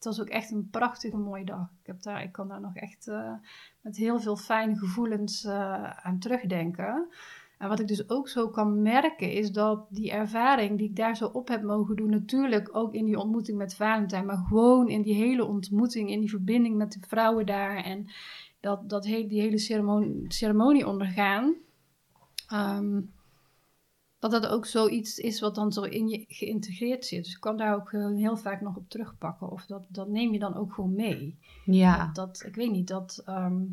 was 0.06 0.22
ook 0.22 0.30
echt 0.30 0.52
een 0.52 0.70
prachtige 0.70 1.18
mooie 1.18 1.46
dag. 1.46 1.70
Ik, 1.82 1.88
heb 1.88 2.02
daar, 2.02 2.24
ik 2.24 2.32
kan 2.32 2.48
daar 2.48 2.62
nog 2.62 2.76
echt 2.76 3.08
eh, 3.08 3.34
met 3.82 3.98
heel 3.98 4.20
veel 4.20 4.36
fijne 4.36 4.78
gevoelens 4.78 5.44
eh, 5.44 5.90
aan 5.90 6.20
terugdenken. 6.20 7.08
En 7.58 7.70
wat 7.70 7.80
ik 7.80 7.88
dus 7.88 8.10
ook 8.10 8.28
zo 8.28 8.50
kan 8.50 8.82
merken 8.82 9.32
is 9.32 9.52
dat 9.52 9.86
die 9.90 10.12
ervaring 10.12 10.78
die 10.78 10.90
ik 10.90 10.96
daar 10.96 11.16
zo 11.16 11.26
op 11.26 11.48
heb 11.48 11.64
mogen 11.64 11.96
doen, 11.96 12.10
natuurlijk 12.10 12.76
ook 12.76 12.94
in 12.94 13.06
die 13.06 13.20
ontmoeting 13.20 13.58
met 13.58 13.76
Valentijn, 13.76 14.26
maar 14.26 14.38
gewoon 14.38 14.90
in 14.90 15.02
die 15.02 15.14
hele 15.14 15.46
ontmoeting, 15.46 16.10
in 16.10 16.20
die 16.20 16.30
verbinding 16.30 16.76
met 16.76 16.92
de 16.92 17.00
vrouwen 17.08 17.46
daar 17.46 17.84
en 17.84 18.08
dat, 18.60 18.90
dat 18.90 19.04
die 19.04 19.42
hele 19.42 19.58
ceremonie, 19.58 20.26
ceremonie 20.28 20.88
ondergaan, 20.88 21.56
ehm, 22.48 23.02
dat 24.20 24.32
dat 24.32 24.48
ook 24.48 24.66
zoiets 24.66 25.18
is 25.18 25.40
wat 25.40 25.56
dan 25.56 25.72
zo 25.72 25.82
in 25.82 26.08
je 26.08 26.26
geïntegreerd 26.28 27.06
zit. 27.06 27.24
Dus 27.24 27.34
ik 27.34 27.40
kan 27.40 27.58
daar 27.58 27.76
ook 27.76 27.92
eh, 27.94 28.16
heel 28.16 28.38
vaak 28.38 28.62
nog 28.62 28.76
op 28.76 28.90
terugpakken. 28.90 29.52
Of 29.52 29.66
dat, 29.66 29.86
dat 29.90 30.08
neem 30.08 30.34
je 30.34 30.40
dan 30.40 30.56
ook 30.56 30.74
gewoon 30.74 30.96
mee. 30.96 31.40
Ja, 31.66 32.10
Dat, 32.14 32.44
ik 32.46 32.56
weet 32.56 32.72
niet, 32.72 32.88
dat, 32.88 33.22
ehm, 33.26 33.64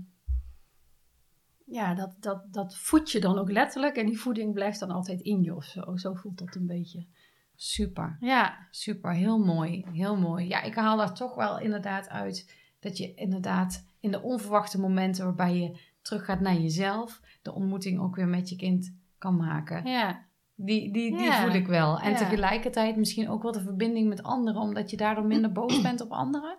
ja, 1.66 1.94
dat, 1.94 2.14
dat, 2.20 2.52
dat 2.52 2.76
voed 2.76 3.10
je 3.10 3.20
dan 3.20 3.38
ook 3.38 3.50
letterlijk. 3.50 3.96
En 3.96 4.06
die 4.06 4.20
voeding 4.20 4.54
blijft 4.54 4.80
dan 4.80 4.90
altijd 4.90 5.20
in 5.20 5.42
je 5.42 5.54
of 5.54 5.64
zo. 5.64 5.96
Zo 5.96 6.14
voelt 6.14 6.38
dat 6.38 6.54
een 6.54 6.66
beetje. 6.66 7.06
super. 7.54 8.16
Ja, 8.20 8.66
Super, 8.70 9.12
heel 9.12 9.38
mooi, 9.38 9.84
heel 9.92 10.16
mooi. 10.16 10.48
Ja, 10.48 10.62
ik 10.62 10.74
haal 10.74 10.96
daar 10.96 11.14
toch 11.14 11.34
wel 11.34 11.58
inderdaad 11.58 12.08
uit 12.08 12.56
dat 12.80 12.98
je 12.98 13.14
inderdaad 13.14 13.84
in 14.00 14.10
de 14.10 14.22
onverwachte 14.22 14.80
momenten 14.80 15.24
waarbij 15.24 15.56
je 15.56 15.78
teruggaat 16.02 16.40
naar 16.40 16.54
jezelf, 16.56 17.20
de 17.42 17.52
ontmoeting 17.52 18.00
ook 18.00 18.16
weer 18.16 18.28
met 18.28 18.48
je 18.48 18.56
kind 18.56 18.94
kan 19.18 19.36
maken. 19.36 19.86
ja, 19.86 20.24
Die, 20.64 20.92
die, 20.92 21.16
die 21.16 21.32
voel 21.32 21.52
ik 21.52 21.66
wel. 21.66 21.98
En 22.00 22.16
tegelijkertijd 22.16 22.96
misschien 22.96 23.28
ook 23.28 23.42
wel 23.42 23.52
de 23.52 23.60
verbinding 23.60 24.08
met 24.08 24.22
anderen, 24.22 24.60
omdat 24.60 24.90
je 24.90 24.96
daardoor 24.96 25.24
minder 25.24 25.52
boos 25.52 25.80
bent 25.80 26.00
op 26.00 26.10
anderen. 26.10 26.58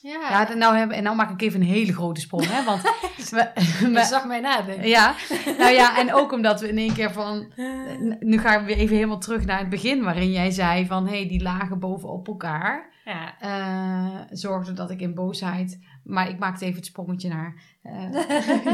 ja. 0.00 0.30
Ja, 0.30 0.54
nou, 0.54 0.76
hebben, 0.76 0.96
en 0.96 1.02
nou 1.02 1.16
maak 1.16 1.30
ik 1.30 1.42
even 1.42 1.60
een 1.60 1.66
hele 1.66 1.92
grote 1.92 2.20
sprong, 2.20 2.46
hè? 2.46 2.64
Want 2.64 2.82
we, 3.94 4.04
zag 4.04 4.26
mij 4.26 4.40
nadenken. 4.40 4.88
ja, 4.88 5.14
nou 5.58 5.72
ja, 5.72 5.98
en 5.98 6.14
ook 6.14 6.32
omdat 6.32 6.60
we 6.60 6.68
in 6.68 6.78
één 6.78 6.94
keer 6.94 7.12
van. 7.12 7.52
Nu 8.20 8.38
gaan 8.38 8.60
we 8.60 8.66
weer 8.66 8.76
even 8.76 8.94
helemaal 8.94 9.18
terug 9.18 9.44
naar 9.44 9.58
het 9.58 9.68
begin, 9.68 10.02
waarin 10.02 10.32
jij 10.32 10.50
zei 10.50 10.86
van 10.86 11.06
hé, 11.06 11.16
hey, 11.16 11.28
die 11.28 11.42
lagen 11.42 11.78
bovenop 11.78 12.28
elkaar. 12.28 12.94
Ja. 13.06 13.40
eh 13.40 14.26
zorgde 14.30 14.72
dat 14.72 14.90
ik 14.90 15.00
in 15.00 15.14
boosheid. 15.14 15.84
Maar 16.04 16.28
ik 16.28 16.38
maakte 16.38 16.64
even 16.64 16.76
het 16.76 16.86
sprongetje 16.86 17.28
naar 17.28 17.62
eh, 17.82 18.10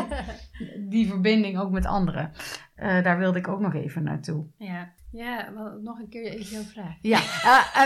die 0.91 1.07
verbinding 1.09 1.59
ook 1.59 1.71
met 1.71 1.87
anderen. 1.87 2.33
Eh, 2.75 3.03
daar 3.03 3.19
wilde 3.19 3.39
ik 3.39 3.49
ook 3.49 3.61
nog 3.61 3.75
even 3.75 4.03
naartoe. 4.03 4.47
ja. 4.59 4.93
Ja, 5.11 5.51
nog 5.83 5.99
een 5.99 6.09
keer 6.09 6.25
even 6.33 6.51
jouw 6.55 6.63
vraag. 6.63 6.97
Ja, 7.01 7.21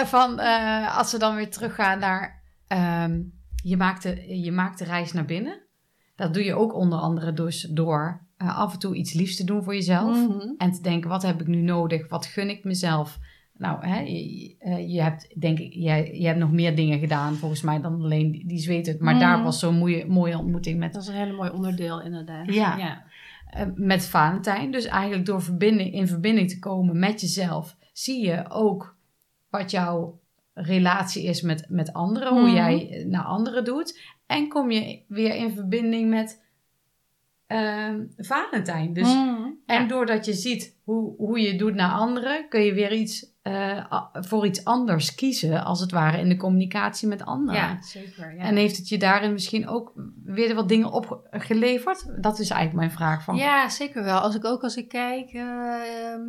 van 0.06 0.38
als 0.88 1.12
we 1.12 1.18
dan 1.18 1.34
weer 1.34 1.50
teruggaan 1.50 1.98
naar. 1.98 2.42
ehm, 2.66 3.22
je, 3.62 3.76
maakt 3.76 4.02
de, 4.02 4.40
je 4.42 4.52
maakt 4.52 4.78
de 4.78 4.84
reis 4.84 5.12
naar 5.12 5.24
binnen. 5.24 5.62
Dat 6.16 6.34
doe 6.34 6.44
je 6.44 6.54
ook 6.54 6.74
onder 6.74 6.98
andere 6.98 7.32
dus 7.32 7.60
door 7.62 8.26
af 8.36 8.72
en 8.72 8.78
toe 8.78 8.94
iets 8.94 9.12
liefs 9.12 9.36
te 9.36 9.44
doen 9.44 9.64
voor 9.64 9.74
jezelf. 9.74 10.16
Mhm. 10.28 10.54
En 10.56 10.72
te 10.72 10.80
denken, 10.82 11.10
wat 11.10 11.22
heb 11.22 11.40
ik 11.40 11.46
nu 11.46 11.60
nodig? 11.60 12.08
Wat 12.08 12.26
gun 12.26 12.48
ik 12.50 12.64
mezelf? 12.64 13.18
Nou, 13.58 13.86
hè, 13.86 14.00
je, 14.00 14.54
eh, 14.58 14.92
je 14.94 15.02
hebt 15.02 15.40
denk 15.40 15.58
ik, 15.58 15.72
je, 15.72 16.20
je 16.20 16.26
hebt 16.26 16.38
nog 16.38 16.52
meer 16.52 16.76
dingen 16.76 16.98
gedaan 16.98 17.34
volgens 17.34 17.62
mij 17.62 17.80
dan 17.80 18.02
alleen 18.02 18.30
die, 18.32 18.46
die 18.46 18.58
zweethut. 18.58 19.00
Maar 19.00 19.14
Mhm. 19.14 19.22
daar 19.22 19.42
was 19.42 19.58
zo'n 19.58 19.78
mooie, 19.78 20.06
mooie 20.06 20.38
ontmoeting 20.38 20.78
met 20.78 20.92
Dat 20.92 21.02
is 21.02 21.08
een 21.08 21.14
hele 21.14 21.32
mooi 21.32 21.50
onderdeel 21.50 22.02
inderdaad. 22.02 22.54
Ja. 22.54 22.76
ja. 22.76 23.04
eh, 23.50 23.66
met 23.74 24.06
Valentijn. 24.06 24.70
Dus 24.70 24.84
eigenlijk 24.84 25.26
door 25.26 25.42
verbinding, 25.42 25.92
in 25.92 26.06
verbinding 26.06 26.48
te 26.50 26.58
komen 26.58 26.98
met 26.98 27.20
jezelf, 27.20 27.76
zie 27.92 28.24
je 28.26 28.50
ook 28.50 28.96
wat 29.50 29.70
jouw 29.70 30.20
relatie 30.54 31.24
is 31.24 31.42
met, 31.42 31.66
met 31.68 31.92
anderen, 31.92 32.32
hoe 32.32 32.42
Mhm. 32.46 32.54
jij 32.54 33.04
naar 33.08 33.24
anderen 33.24 33.64
doet. 33.64 34.00
En 34.26 34.48
kom 34.48 34.70
je 34.70 35.02
weer 35.08 35.34
in 35.34 35.50
verbinding 35.54 36.10
met 36.10 36.44
ehm, 37.46 38.04
Valentijn. 38.16 38.92
Dus, 38.92 39.14
Mhm. 39.14 39.42
En 39.66 39.82
Ja. 39.82 39.88
doordat 39.88 40.24
je 40.24 40.32
ziet 40.32 40.76
hoe, 40.84 41.14
hoe 41.16 41.40
je 41.40 41.56
doet 41.56 41.74
naar 41.74 41.90
anderen, 41.92 42.48
kun 42.48 42.60
je 42.60 42.74
weer 42.74 42.92
iets, 42.92 43.34
eh, 43.46 44.02
voor 44.12 44.46
iets 44.46 44.64
anders 44.64 45.14
kiezen, 45.14 45.64
als 45.64 45.80
het 45.80 45.90
ware, 45.90 46.18
in 46.18 46.28
de 46.28 46.36
communicatie 46.36 47.08
met 47.08 47.24
anderen. 47.24 47.60
Ja, 47.60 47.82
zeker. 47.82 48.34
Ja. 48.34 48.42
En 48.42 48.56
heeft 48.56 48.76
het 48.76 48.88
je 48.88 48.98
daarin 48.98 49.32
misschien 49.32 49.68
ook 49.68 49.92
weer 50.24 50.54
wat 50.54 50.68
dingen 50.68 50.90
opgeleverd? 50.92 52.22
Dat 52.22 52.38
is 52.38 52.50
eigenlijk 52.50 52.78
mijn 52.80 52.90
vraag 52.90 53.22
van. 53.22 53.36
Ja, 53.36 53.68
zeker 53.68 54.04
wel. 54.04 54.18
Als 54.18 54.34
ik 54.34 54.44
ook 54.44 54.62
als 54.62 54.76
ik 54.76 54.88
kijk. 54.88 55.28
eh, 55.32 55.42
ehm, 55.42 56.20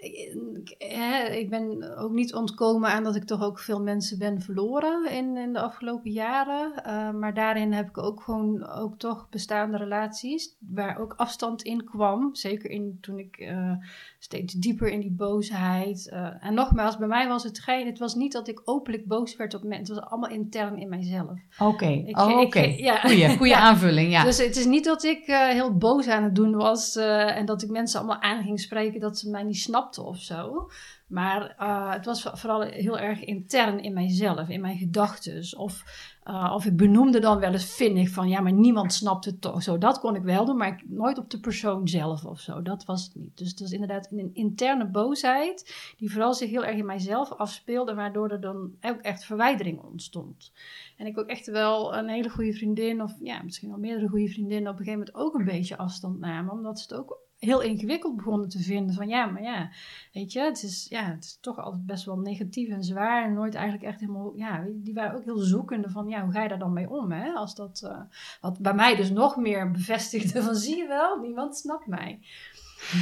ik, 0.00 1.46
ben 1.50 1.96
ook 1.98 2.12
niet 2.12 2.34
ontkomen 2.34 2.90
aan 2.90 3.04
dat 3.04 3.16
ik 3.16 3.24
toch 3.24 3.42
ook 3.42 3.58
veel 3.58 3.82
mensen 3.82 4.18
ben 4.18 4.40
verloren 4.40 5.10
in, 5.10 5.36
in 5.36 5.52
de 5.52 5.60
afgelopen 5.60 6.10
jaren. 6.10 6.84
Eh, 6.84 7.10
maar 7.10 7.34
daarin 7.34 7.72
heb 7.72 7.88
ik 7.88 7.98
ook 7.98 8.22
gewoon 8.22 8.68
ook 8.68 8.98
toch 8.98 9.28
bestaande 9.30 9.76
relaties 9.76 10.56
waar 10.58 10.98
ook 10.98 11.14
afstand 11.16 11.62
in 11.62 11.84
kwam. 11.84 12.34
Zeker 12.34 12.70
in, 12.70 12.98
toen 13.00 13.18
ik 13.18 13.36
eh, 13.36 13.72
steeds 14.18 14.54
dieper 14.54 14.88
in 14.88 15.00
die 15.00 15.10
boosheid. 15.12 16.08
eh, 16.08 16.44
en 16.44 16.54
nogmaals, 16.54 16.96
bij 16.96 17.08
mij 17.08 17.28
was 17.28 17.44
het 17.44 17.58
geen. 17.58 17.86
Het 17.86 17.98
was 17.98 18.14
niet 18.14 18.32
dat 18.32 18.48
ik 18.48 18.60
openlijk 18.64 19.06
boos 19.06 19.36
werd 19.36 19.54
op 19.54 19.62
mensen. 19.62 19.94
Het 19.94 20.02
was 20.04 20.12
allemaal 20.12 20.30
intern 20.30 20.78
in 20.78 20.88
mijzelf. 20.88 21.38
Oké, 21.58 22.02
oh, 22.10 22.40
oké. 22.40 22.60
ja. 22.60 22.96
Goeie, 22.96 23.28
goeie 23.36 23.52
Ja. 23.52 23.58
aanvulling, 23.60 24.10
ja. 24.10 24.24
Dus 24.24 24.38
het 24.38 24.56
is 24.56 24.66
niet 24.66 24.84
dat 24.84 25.04
ik 25.04 25.22
heel 25.26 25.76
boos 25.76 26.08
aan 26.08 26.22
het 26.22 26.34
doen 26.34 26.56
was 26.56 26.96
en 26.96 27.46
dat 27.46 27.62
ik 27.62 27.70
mensen 27.70 27.98
allemaal 27.98 28.20
aan 28.20 28.42
ging 28.42 28.60
spreken 28.60 29.00
dat 29.00 29.18
ze 29.18 29.30
mij 29.30 29.42
niet 29.42 29.56
snapten 29.56 29.88
of 29.98 30.18
zo. 30.18 30.70
Maar 31.10 31.54
eh, 31.58 31.92
het 31.92 32.04
was 32.04 32.22
vooral 32.22 32.60
heel 32.60 32.98
erg 32.98 33.24
intern 33.24 33.82
in 33.82 33.92
mijzelf, 33.92 34.48
in 34.48 34.60
mijn 34.60 34.78
gedachten. 34.78 35.58
Of, 35.58 35.84
eh, 36.22 36.52
of 36.54 36.64
ik 36.64 36.76
benoemde 36.76 37.20
dan 37.20 37.38
wel 37.38 37.52
eens 37.52 37.74
vinnig 37.74 38.10
van 38.10 38.28
ja, 38.28 38.40
maar 38.40 38.52
niemand 38.52 38.92
snapt 38.92 39.24
het 39.24 39.40
toch. 39.40 39.62
Zo, 39.62 39.78
dat 39.78 40.00
kon 40.00 40.14
ik 40.14 40.22
wel 40.22 40.44
doen, 40.44 40.56
maar 40.56 40.68
ik, 40.68 40.84
nooit 40.88 41.18
op 41.18 41.30
de 41.30 41.40
persoon 41.40 41.88
zelf 41.88 42.24
of 42.24 42.40
zo. 42.40 42.62
Dat 42.62 42.84
was 42.84 43.04
het 43.04 43.14
niet. 43.14 43.38
Dus 43.38 43.50
het 43.50 43.60
was 43.60 43.72
inderdaad 43.72 44.08
een 44.10 44.30
interne 44.34 44.86
boosheid 44.86 45.92
die 45.96 46.10
vooral 46.10 46.34
zich 46.34 46.50
heel 46.50 46.64
erg 46.64 46.76
in 46.76 46.86
mijzelf 46.86 47.32
afspeelde, 47.32 47.94
waardoor 47.94 48.30
er 48.30 48.40
dan 48.40 48.72
ook 48.80 49.00
echt 49.00 49.24
verwijdering 49.24 49.80
ontstond. 49.82 50.52
En 50.96 51.06
ik 51.06 51.18
ook 51.18 51.28
echt 51.28 51.46
wel 51.46 51.96
een 51.96 52.08
hele 52.08 52.30
goede 52.30 52.52
vriendin, 52.52 53.02
of 53.02 53.12
ja, 53.22 53.42
misschien 53.42 53.68
wel 53.68 53.78
meerdere 53.78 54.08
goede 54.08 54.28
vriendinnen, 54.28 54.72
op 54.72 54.78
een 54.78 54.84
gegeven 54.84 55.06
moment 55.06 55.26
ook 55.26 55.34
een 55.34 55.44
beetje 55.44 55.76
afstand 55.76 56.18
namen. 56.18 56.52
Omdat 56.52 56.78
ze 56.78 56.86
het 56.88 57.02
ook 57.02 57.18
heel 57.40 57.60
ingewikkeld 57.62 58.16
begonnen 58.16 58.48
te 58.48 58.58
vinden. 58.62 58.94
Van 58.94 59.08
ja, 59.08 59.26
maar 59.26 59.42
ja, 59.42 59.70
weet 60.12 60.32
je, 60.32 60.40
het 60.40 60.62
is, 60.62 60.86
ja, 60.88 61.04
het 61.04 61.24
is 61.24 61.38
toch 61.40 61.58
altijd 61.58 61.86
best 61.86 62.04
wel 62.04 62.16
negatief 62.18 62.68
en 62.68 62.84
zwaar. 62.84 63.24
En 63.24 63.32
nooit 63.32 63.54
eigenlijk 63.54 63.84
echt 63.84 64.00
helemaal, 64.00 64.32
ja, 64.36 64.64
die 64.72 64.94
waren 64.94 65.16
ook 65.16 65.24
heel 65.24 65.38
zoekende 65.38 65.90
van 65.90 66.08
ja, 66.08 66.22
hoe 66.22 66.32
ga 66.32 66.42
je 66.42 66.48
daar 66.48 66.58
dan 66.58 66.72
mee 66.72 66.90
om? 66.90 67.12
Hè? 67.12 67.32
Als 67.32 67.54
dat, 67.54 67.82
eh, 67.84 68.00
wat 68.40 68.58
bij 68.58 68.74
mij 68.74 68.96
dus 68.96 69.10
nog 69.10 69.36
meer 69.36 69.70
bevestigde 69.70 70.42
van 70.42 70.54
zie 70.54 70.76
je 70.76 70.86
wel, 70.86 71.16
niemand 71.20 71.56
snapt 71.56 71.86
mij. 71.86 72.20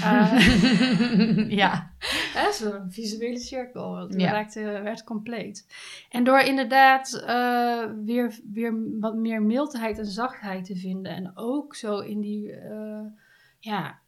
Eh, 0.03 1.48
ja. 1.62 1.92
Hè, 2.35 2.53
Zo'n 2.53 2.90
visuele 2.90 3.38
cirkel. 3.38 3.96
Het 3.96 4.14
Ja. 4.20 4.31
raakte, 4.31 4.61
werd 4.61 5.05
compleet. 5.05 5.66
En 6.11 6.24
door 6.24 6.40
inderdaad 6.40 7.12
eh, 7.14 7.85
weer, 8.05 8.38
weer 8.53 8.98
wat 9.01 9.14
meer 9.14 9.42
mildheid 9.42 9.98
en 9.98 10.07
zachtheid 10.07 10.64
te 10.64 10.77
vinden. 10.77 11.14
En 11.14 11.33
ook 11.37 11.74
zo 11.74 11.98
in 11.98 12.20
die, 12.20 12.53
eh, 12.53 13.01
ja, 13.59 13.98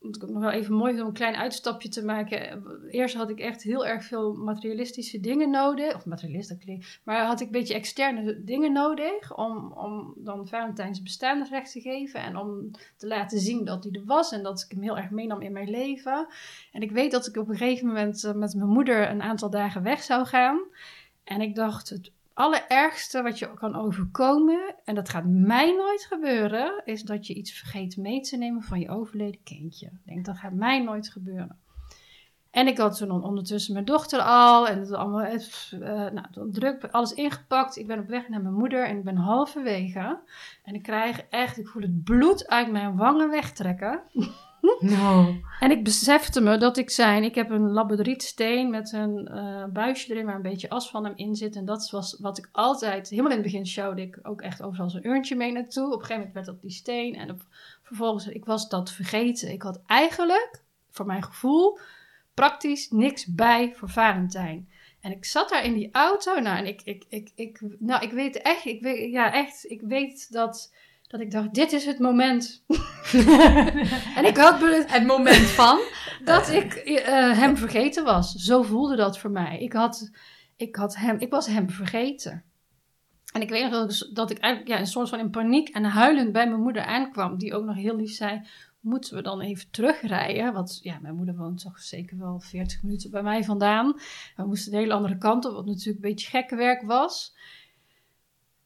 moet 0.00 0.16
ik 0.16 0.28
nog 0.28 0.40
wel 0.40 0.50
even 0.50 0.74
mooi 0.74 1.00
om 1.00 1.06
een 1.06 1.12
klein 1.12 1.36
uitstapje 1.36 1.88
te 1.88 2.04
maken. 2.04 2.64
Eerst 2.90 3.14
had 3.14 3.30
ik 3.30 3.38
echt 3.38 3.62
heel 3.62 3.86
erg 3.86 4.04
veel 4.04 4.34
materialistische 4.34 5.20
dingen 5.20 5.50
nodig. 5.50 5.94
Of 5.94 6.06
materialist, 6.06 6.58
klinkt. 6.58 7.00
Maar 7.04 7.26
had 7.26 7.40
ik 7.40 7.46
een 7.46 7.52
beetje 7.52 7.74
externe 7.74 8.44
dingen 8.44 8.72
nodig. 8.72 9.36
Om, 9.36 9.72
om 9.72 10.14
dan 10.16 10.48
Valentijns 10.48 11.02
bestaansrecht 11.02 11.72
te 11.72 11.80
geven. 11.80 12.20
En 12.20 12.36
om 12.36 12.70
te 12.96 13.06
laten 13.06 13.38
zien 13.38 13.64
dat 13.64 13.84
hij 13.84 13.92
er 13.92 14.04
was. 14.04 14.32
En 14.32 14.42
dat 14.42 14.60
ik 14.60 14.70
hem 14.70 14.82
heel 14.82 14.98
erg 14.98 15.10
meenam 15.10 15.40
in 15.40 15.52
mijn 15.52 15.70
leven. 15.70 16.26
En 16.72 16.82
ik 16.82 16.90
weet 16.90 17.10
dat 17.10 17.26
ik 17.26 17.36
op 17.36 17.48
een 17.48 17.56
gegeven 17.56 17.86
moment 17.86 18.24
eh, 18.24 18.34
met 18.34 18.54
mijn 18.54 18.68
moeder 18.68 19.10
een 19.10 19.22
aantal 19.22 19.50
dagen 19.50 19.82
weg 19.82 20.02
zou 20.02 20.26
gaan. 20.26 20.60
En 21.24 21.40
ik 21.40 21.54
dacht, 21.54 21.88
het 21.88 22.12
allerergste 22.40 23.22
wat 23.22 23.38
je 23.38 23.54
kan 23.54 23.76
overkomen, 23.76 24.74
en 24.84 24.94
dat 24.94 25.08
gaat 25.08 25.24
mij 25.26 25.74
nooit 25.76 26.04
gebeuren, 26.04 26.82
is 26.84 27.02
dat 27.02 27.26
je 27.26 27.34
iets 27.34 27.52
vergeet 27.52 27.96
mee 27.96 28.20
te 28.20 28.36
nemen 28.36 28.62
van 28.62 28.80
je 28.80 28.90
overleden 28.90 29.42
kindje. 29.42 29.90
Denk, 30.04 30.24
dat 30.24 30.38
gaat 30.38 30.52
mij 30.52 30.82
nooit 30.82 31.08
gebeuren. 31.08 31.58
En 32.50 32.66
ik 32.66 32.78
had 32.78 32.96
toen 32.96 33.24
ondertussen 33.24 33.72
mijn 33.72 33.84
dochter 33.84 34.20
al 34.20 34.68
en 34.68 34.78
het 34.78 34.92
allemaal 34.92 35.24
eh, 35.24 35.40
nou, 36.10 36.50
druk, 36.52 36.84
alles 36.84 37.12
ingepakt. 37.12 37.76
Ik 37.76 37.86
ben 37.86 37.98
op 37.98 38.08
weg 38.08 38.28
naar 38.28 38.42
mijn 38.42 38.54
moeder 38.54 38.86
en 38.86 38.96
ik 38.96 39.04
ben 39.04 39.16
halverwege. 39.16 40.18
En 40.64 40.74
ik 40.74 40.82
krijg 40.82 41.20
echt, 41.20 41.58
ik 41.58 41.68
voel 41.68 41.82
het 41.82 42.04
bloed 42.04 42.48
uit 42.48 42.70
mijn 42.70 42.96
wangen 42.96 43.30
wegtrekken. 43.30 44.02
No. 44.80 45.34
En 45.60 45.70
ik 45.70 45.84
besefte 45.84 46.40
me 46.40 46.56
dat 46.58 46.76
ik 46.76 46.90
zei, 46.90 47.24
ik 47.24 47.34
heb 47.34 47.50
een 47.50 47.70
labradorietsteen 47.70 48.70
met 48.70 48.92
een 48.92 49.28
eh, 49.28 49.64
buisje 49.64 50.10
erin 50.12 50.26
waar 50.26 50.34
een 50.34 50.42
beetje 50.42 50.68
as 50.70 50.90
van 50.90 51.04
hem 51.04 51.12
in 51.16 51.34
zit. 51.34 51.56
En 51.56 51.64
dat 51.64 51.90
was 51.90 52.16
wat 52.20 52.38
ik 52.38 52.48
altijd, 52.52 53.08
helemaal 53.08 53.30
in 53.30 53.36
het 53.36 53.46
begin 53.46 53.66
sjouwde 53.66 54.02
ik 54.02 54.18
ook 54.22 54.40
echt 54.40 54.62
overal 54.62 54.90
zo'n 54.90 55.06
urntje 55.06 55.36
mee 55.36 55.52
naartoe. 55.52 55.84
Op 55.86 55.92
een 55.92 55.98
gegeven 55.98 56.16
moment 56.16 56.34
werd 56.34 56.46
dat 56.46 56.60
die 56.60 56.70
steen 56.70 57.14
en 57.14 57.30
op- 57.30 57.46
vervolgens, 57.82 58.26
ik 58.26 58.44
was 58.44 58.68
dat 58.68 58.90
vergeten. 58.90 59.52
Ik 59.52 59.62
had 59.62 59.80
eigenlijk, 59.86 60.62
voor 60.90 61.06
mijn 61.06 61.22
gevoel, 61.24 61.78
praktisch 62.34 62.90
niks 62.90 63.26
bij 63.26 63.72
voor 63.74 63.88
Valentijn. 63.88 64.68
En 65.00 65.10
ik 65.12 65.24
zat 65.24 65.48
daar 65.48 65.64
in 65.64 65.74
die 65.74 65.88
auto, 65.92 66.40
nou 66.40 66.56
en 66.58 66.66
ik, 66.66 66.80
ik, 66.84 67.04
ik, 67.08 67.30
ik, 67.34 67.60
nou, 67.78 68.02
ik 68.04 68.12
weet 68.12 68.42
echt, 68.42 68.64
ik 68.64 68.82
weet, 68.82 69.10
ja 69.12 69.32
echt, 69.32 69.70
ik 69.70 69.80
weet 69.80 70.32
dat, 70.32 70.74
dat 71.10 71.20
ik 71.20 71.30
dacht, 71.30 71.54
dit 71.54 71.72
is 71.72 71.86
het 71.86 71.98
moment. 71.98 72.64
en 74.16 74.24
ik 74.24 74.36
had 74.36 74.60
Het 74.90 75.06
moment 75.06 75.46
van. 75.46 75.78
dat 76.24 76.48
ik 76.48 76.74
eh, 76.74 77.38
hem 77.38 77.56
vergeten 77.56 78.04
was. 78.04 78.32
Zo 78.32 78.62
voelde 78.62 78.96
dat 78.96 79.18
voor 79.18 79.30
mij. 79.30 79.58
Ik, 79.58 79.72
had, 79.72 80.10
ik, 80.56 80.76
had 80.76 80.96
hem, 80.96 81.18
ik 81.18 81.30
was 81.30 81.46
hem 81.46 81.70
vergeten. 81.70 82.44
En 83.32 83.42
ik 83.42 83.48
weet 83.48 83.62
nog 83.62 83.70
dat 83.70 83.92
ik, 83.92 84.14
dat 84.14 84.30
ik 84.30 84.38
eigenlijk 84.38 84.74
ja, 84.74 84.80
een 84.80 84.86
soort 84.86 85.08
van 85.08 85.18
in 85.18 85.30
paniek 85.30 85.68
en 85.68 85.84
huilend 85.84 86.32
bij 86.32 86.48
mijn 86.48 86.62
moeder 86.62 86.84
aankwam. 86.84 87.38
Die 87.38 87.54
ook 87.54 87.64
nog 87.64 87.76
heel 87.76 87.96
lief 87.96 88.12
zei, 88.12 88.42
moeten 88.80 89.14
we 89.14 89.22
dan 89.22 89.40
even 89.40 89.70
terugrijden? 89.70 90.52
Want 90.52 90.80
ja, 90.82 90.98
mijn 91.02 91.16
moeder 91.16 91.36
woont 91.36 91.60
toch 91.60 91.78
zeker 91.78 92.18
wel 92.18 92.40
40 92.40 92.82
minuten 92.82 93.10
bij 93.10 93.22
mij 93.22 93.44
vandaan. 93.44 93.92
We 94.36 94.46
moesten 94.46 94.72
de 94.72 94.78
hele 94.78 94.94
andere 94.94 95.18
kant 95.18 95.44
op, 95.44 95.52
wat 95.52 95.66
natuurlijk 95.66 96.04
een 96.04 96.10
beetje 96.10 96.28
gekke 96.28 96.56
werk 96.56 96.82
was. 96.82 97.34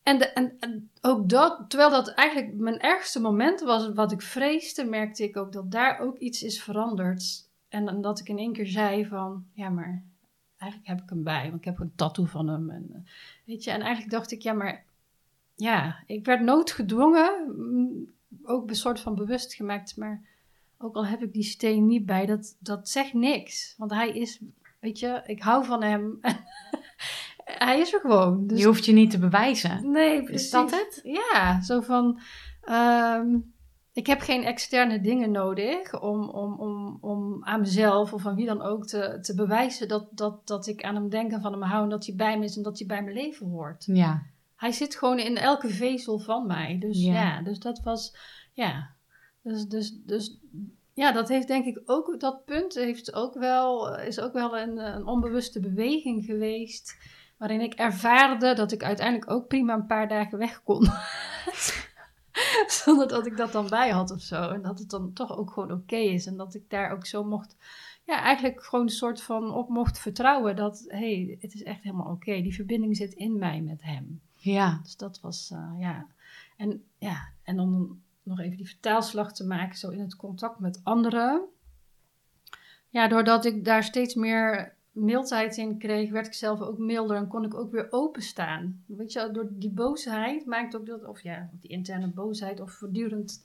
En, 0.05 0.35
en, 0.35 0.91
ook 1.01 1.29
dat, 1.29 1.65
terwijl 1.69 1.91
dat 1.91 2.09
eigenlijk 2.09 2.55
mijn 2.55 2.81
ergste 2.81 3.21
moment 3.21 3.61
was, 3.61 3.93
wat 3.93 4.13
ik 4.13 4.23
vreesde, 4.23 4.85
merkte 4.85 5.23
ik 5.23 5.37
ook 5.37 5.53
dat 5.53 5.71
daar 5.71 5.99
ook 5.99 6.19
iets 6.19 6.43
is 6.43 6.63
veranderd. 6.63 7.49
En, 7.69 7.89
en 7.89 8.01
dat 8.01 8.21
ik 8.21 8.29
in 8.29 8.39
één 8.39 8.53
keer 8.53 8.67
zei 8.67 9.07
van, 9.07 9.47
ja 9.53 9.69
maar 9.69 10.05
eigenlijk 10.57 10.91
heb 10.91 11.03
ik 11.03 11.09
hem 11.09 11.23
bij, 11.23 11.43
want 11.43 11.55
ik 11.55 11.65
heb 11.65 11.79
een 11.79 11.95
tattoo 11.95 12.25
van 12.25 12.49
hem. 12.49 12.71
En, 12.71 12.87
eh, 12.93 13.01
weet 13.45 13.65
je, 13.65 13.71
en 13.71 13.81
eigenlijk 13.81 14.13
dacht 14.13 14.31
ik, 14.31 14.43
ja 14.43 14.53
maar, 14.53 14.85
ja, 15.55 16.03
ik 16.07 16.25
werd 16.25 16.41
noodgedwongen, 16.41 17.55
mm, 17.57 18.13
ook 18.43 18.69
een 18.69 18.77
soort 18.77 19.01
van 19.01 19.15
bewust 19.15 19.55
gemaakt, 19.55 19.97
maar 19.97 20.23
ook 20.79 20.97
al 20.97 21.07
heb 21.07 21.23
ik 21.23 21.33
die 21.33 21.43
steen 21.43 21.87
niet 21.87 22.07
bij, 22.07 22.27
dat, 22.27 22.57
dat 22.59 22.89
zegt 22.89 23.13
niks. 23.13 23.75
Want 23.77 23.91
hij 23.91 24.11
is, 24.11 24.41
weet 24.81 24.99
je, 24.99 25.23
ik 25.27 25.43
hou 25.43 25.65
van 25.65 25.83
hem. 25.83 26.21
hij 27.45 27.81
is 27.81 27.93
er 27.93 28.01
gewoon. 28.01 28.47
Dus 28.47 28.59
Je 28.61 28.67
hoeft 28.67 28.85
je 28.85 28.93
niet 28.93 29.11
te 29.11 29.19
bewijzen. 29.19 29.91
Nee, 29.91 30.23
precies. 30.23 30.45
Is 30.45 30.51
dat 30.51 30.71
het? 30.71 31.01
Ja, 31.03 31.63
zo 31.63 31.81
van. 31.81 32.21
ehm, 32.63 33.37
ik 33.93 34.07
heb 34.07 34.21
geen 34.21 34.45
externe 34.45 35.01
dingen 35.01 35.31
nodig 35.31 36.01
om, 36.01 36.29
om, 36.29 36.61
om, 36.61 36.99
om 37.01 37.45
aan 37.45 37.61
mezelf 37.61 38.13
of 38.13 38.27
aan 38.27 38.35
wie 38.35 38.47
dan 38.47 38.63
ook 38.63 38.87
te, 38.87 39.19
te 39.21 39.35
bewijzen 39.35 39.89
dat, 39.89 40.09
dat, 40.11 40.47
dat 40.47 40.67
ik 40.67 40.83
aan 40.83 40.95
hem 40.95 41.09
denk 41.09 41.33
en 41.33 41.41
van 41.41 41.53
hem 41.53 41.63
hou 41.63 41.83
en 41.83 41.89
dat 41.89 42.07
hij 42.07 42.15
bij 42.15 42.39
me 42.39 42.45
is 42.45 42.57
en 42.57 42.63
dat 42.63 42.79
hij 42.79 42.87
bij 42.87 43.03
mijn 43.03 43.17
leven 43.17 43.47
hoort. 43.49 43.85
Ja. 43.87 44.23
Hij 44.57 44.73
zit 44.73 44.97
gewoon 44.97 45.19
in 45.19 45.37
elke 45.37 45.69
vezel 45.69 46.19
van 46.19 46.47
mij. 46.47 46.77
Dus 46.81 47.03
ja, 47.05 47.13
Ja. 47.13 47.43
dus 47.43 47.59
dat 47.59 47.81
was. 47.83 48.17
Ja, 48.53 48.91
dus, 49.43 49.67
dus, 49.67 49.95
dus 50.05 50.39
ja, 50.95 51.13
dat 51.13 51.29
heeft 51.29 51.47
denk 51.49 51.65
ik 51.65 51.81
ook. 51.85 52.21
Dat 52.21 52.45
punt 52.45 52.75
heeft 52.75 53.15
ook 53.15 53.35
wel, 53.35 53.99
is 53.99 54.21
ook 54.21 54.33
wel 54.33 54.59
een, 54.59 54.79
een 54.79 55.07
onbewuste 55.07 55.61
beweging 55.61 56.25
geweest. 56.25 56.97
Waarin 57.45 57.63
ik 57.63 57.75
ervaarde 57.75 58.55
dat 58.55 58.73
ik 58.73 58.83
uiteindelijk 58.83 59.31
ook 59.31 59.49
prima 59.49 59.75
een 59.75 59.87
paar 59.87 60.09
dagen 60.09 60.39
weg 60.39 60.63
kon. 60.63 60.89
Zonder 62.83 63.09
dat 63.09 63.27
ik 63.27 63.37
dat 63.37 63.53
dan 63.53 63.69
bij 63.69 63.91
had 63.91 64.11
of 64.11 64.21
zo. 64.21 64.51
En 64.51 64.63
dat 64.63 64.79
het 64.79 64.91
dan 64.91 65.13
toch 65.13 65.37
ook 65.37 65.51
gewoon 65.51 65.73
oké 65.73 65.97
is. 65.97 66.27
En 66.27 66.37
dat 66.37 66.55
ik 66.55 66.71
daar 66.71 66.91
ook 66.91 67.07
zo 67.07 67.25
mocht, 67.25 67.57
ja, 68.05 68.21
eigenlijk 68.23 68.65
gewoon 68.65 68.85
een 68.85 68.91
soort 68.91 69.23
van 69.23 69.55
op 69.55 69.69
mocht 69.69 69.99
vertrouwen. 69.99 70.57
Dat, 70.57 70.85
hé, 70.89 70.99
hey, 70.99 71.39
het 71.41 71.55
is 71.55 71.63
echt 71.63 71.83
helemaal 71.83 72.13
oké. 72.13 72.43
Die 72.43 72.55
verbinding 72.55 72.97
zit 72.97 73.13
in 73.13 73.39
mij 73.39 73.61
met 73.61 73.83
hem. 73.83 74.21
Ja. 74.37 74.81
Dus 74.83 74.97
dat 74.97 75.21
was, 75.21 75.51
uh, 75.53 75.73
ja. 75.79 76.07
En 76.57 76.85
ja, 76.99 77.29
en 77.43 77.61
om 77.61 78.03
nog 78.23 78.41
even 78.41 78.57
die 78.57 78.69
vertaalslag 78.69 79.33
te 79.33 79.47
maken, 79.47 79.79
zo 79.79 79.91
in 79.91 80.01
het 80.01 80.17
contact 80.17 80.59
met 80.59 80.81
anderen. 80.83 81.45
Ja, 82.89 83.09
doordat 83.09 83.45
ik 83.45 83.65
daar 83.65 83.85
steeds 83.85 84.15
meer 84.15 84.75
mildheid 84.95 85.57
in 85.57 85.79
kreeg, 85.79 86.11
werd 86.11 86.27
ik 86.27 86.35
zelf 86.35 86.61
ook 86.61 86.79
milder 86.79 87.17
en 87.17 87.29
kon 87.29 87.45
ik 87.45 87.55
ook 87.55 87.71
weer 87.71 87.87
openstaan. 87.91 88.85
Weet 88.87 89.13
je, 89.13 89.31
door 89.33 89.49
die 89.53 89.71
boosheid 89.71 90.47
maakt 90.47 90.77
ook 90.77 90.87
dat, 90.87 91.05
of 91.05 91.23
ja, 91.23 91.51
die 91.61 91.71
interne 91.71 92.09
boosheid 92.09 92.61
of 92.61 92.73
voortdurend 92.73 93.45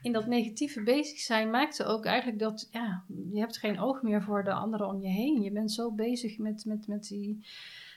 in 0.00 0.12
dat 0.12 0.26
negatieve 0.26 0.82
bezig 0.82 1.18
zijn, 1.18 1.50
maakte 1.50 1.84
ook 1.84 2.04
eigenlijk 2.04 2.38
dat, 2.38 2.68
ja, 2.70 3.04
je 3.30 3.38
hebt 3.38 3.58
geen 3.58 3.80
oog 3.80 4.02
meer 4.02 4.22
voor 4.22 4.44
de 4.44 4.52
anderen 4.52 4.88
om 4.88 5.00
je 5.00 5.08
heen. 5.08 5.42
Je 5.42 5.50
bent 5.50 5.72
zo 5.72 5.92
bezig 5.92 6.38
met, 6.38 6.64
met, 6.64 6.86
met 6.86 7.08
die 7.08 7.46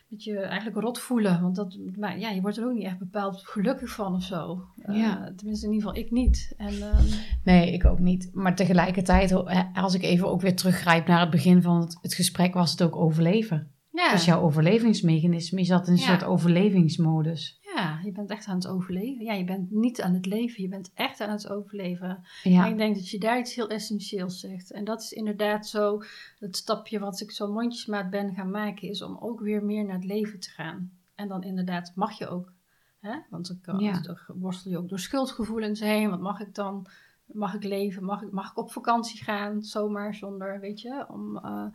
met 0.08 0.24
je 0.24 0.40
eigenlijk 0.40 0.82
rot 0.82 1.00
voelen. 1.00 1.42
Want 1.42 1.56
dat, 1.56 1.78
maar 1.96 2.20
ja, 2.20 2.30
je 2.30 2.42
wordt 2.42 2.58
er 2.58 2.66
ook 2.66 2.74
niet 2.74 2.86
echt 2.86 3.00
bepaald 3.00 3.42
gelukkig 3.48 3.90
van 3.90 4.16
of 4.16 4.24
zo. 4.24 4.64
Ja. 4.76 4.94
Uh, 4.94 5.36
tenminste, 5.36 5.66
in 5.66 5.74
ieder 5.74 5.88
geval 5.88 6.04
ik 6.04 6.12
niet. 6.12 6.54
En, 6.58 6.74
uh, 6.74 7.00
nee, 7.44 7.74
ik 7.74 7.86
ook 7.86 8.00
niet. 8.00 8.30
Maar 8.34 8.56
tegelijkertijd, 8.56 9.34
als 9.74 9.94
ik 9.94 10.04
even 10.04 10.28
ook 10.28 10.42
weer 10.42 10.56
teruggrijp 10.56 11.08
naar 11.08 11.20
het 11.20 11.30
begin 11.30 11.62
van 11.62 11.80
het, 11.80 11.98
het 12.02 12.14
gesprek, 12.14 12.54
was 12.54 12.72
het 12.72 12.84
ook 12.84 12.96
overleven. 12.96 13.72
Ja. 13.92 14.12
Dus 14.12 14.26
jouw 14.26 14.42
overlevingsmechanisme. 14.42 15.60
Je 15.60 15.66
zat 15.66 15.88
in 15.88 15.94
een 15.94 16.00
ja. 16.00 16.06
soort 16.06 16.24
overlevingsmodus. 16.24 17.60
Ja, 17.78 18.00
je 18.04 18.12
bent 18.12 18.30
echt 18.30 18.48
aan 18.48 18.56
het 18.56 18.68
overleven. 18.68 19.26
Ja, 19.26 19.34
je 19.34 19.44
bent 19.44 19.72
niet 19.72 20.02
aan 20.02 20.14
het 20.14 20.26
leven, 20.26 20.62
je 20.62 20.70
bent 20.70 20.92
echt 20.94 21.22
aan 21.22 21.30
het 21.30 21.50
overleven. 21.50 22.24
Ja. 22.44 22.66
En 22.66 22.72
ik 22.72 22.78
denk 22.78 22.96
dat 22.96 23.10
je 23.10 23.20
daar 23.20 23.40
iets 23.40 23.56
heel 23.56 23.70
essentieels 23.70 24.40
zegt. 24.40 24.72
En 24.72 24.84
dat 24.84 25.02
is 25.02 25.12
inderdaad 25.12 25.68
zo 25.68 26.02
het 26.40 26.56
stapje 26.56 27.00
wat 27.00 27.20
ik 27.20 27.32
zo 27.32 27.52
mondjesmaat 27.52 28.10
ben 28.10 28.34
gaan 28.34 28.52
maken, 28.52 28.90
is 28.90 29.02
om 29.02 29.18
ook 29.20 29.40
weer 29.40 29.64
meer 29.64 29.86
naar 29.86 29.96
het 29.96 30.06
leven 30.06 30.40
te 30.40 30.50
gaan. 30.50 30.92
En 31.16 31.28
dan 31.28 31.44
inderdaad 31.44 31.92
mag 31.96 32.18
je 32.18 32.28
ook. 32.28 32.52
Hè? 33.00 33.20
Want 33.30 33.58
dan, 33.62 33.80
ja. 33.80 34.00
dan 34.00 34.18
worstel 34.28 34.72
je 34.72 34.78
ook 34.78 34.90
door 34.90 35.00
schuldgevoelens 35.00 35.80
heen. 35.80 36.10
Wat 36.10 36.22
mag 36.22 36.40
ik 36.40 36.56
dan? 36.56 36.88
Mag 37.26 37.54
ik 37.54 37.64
leven? 37.64 38.04
Mag 38.04 38.22
ik, 38.22 38.32
mag 38.32 38.52
ik 38.52 38.58
op 38.58 38.72
vakantie 38.72 39.24
gaan? 39.24 39.64
Zomaar 39.64 40.14
zonder, 40.14 40.60
weet 40.60 40.82
je, 40.82 41.06
om... 41.10 41.36
Uh, 41.36 41.66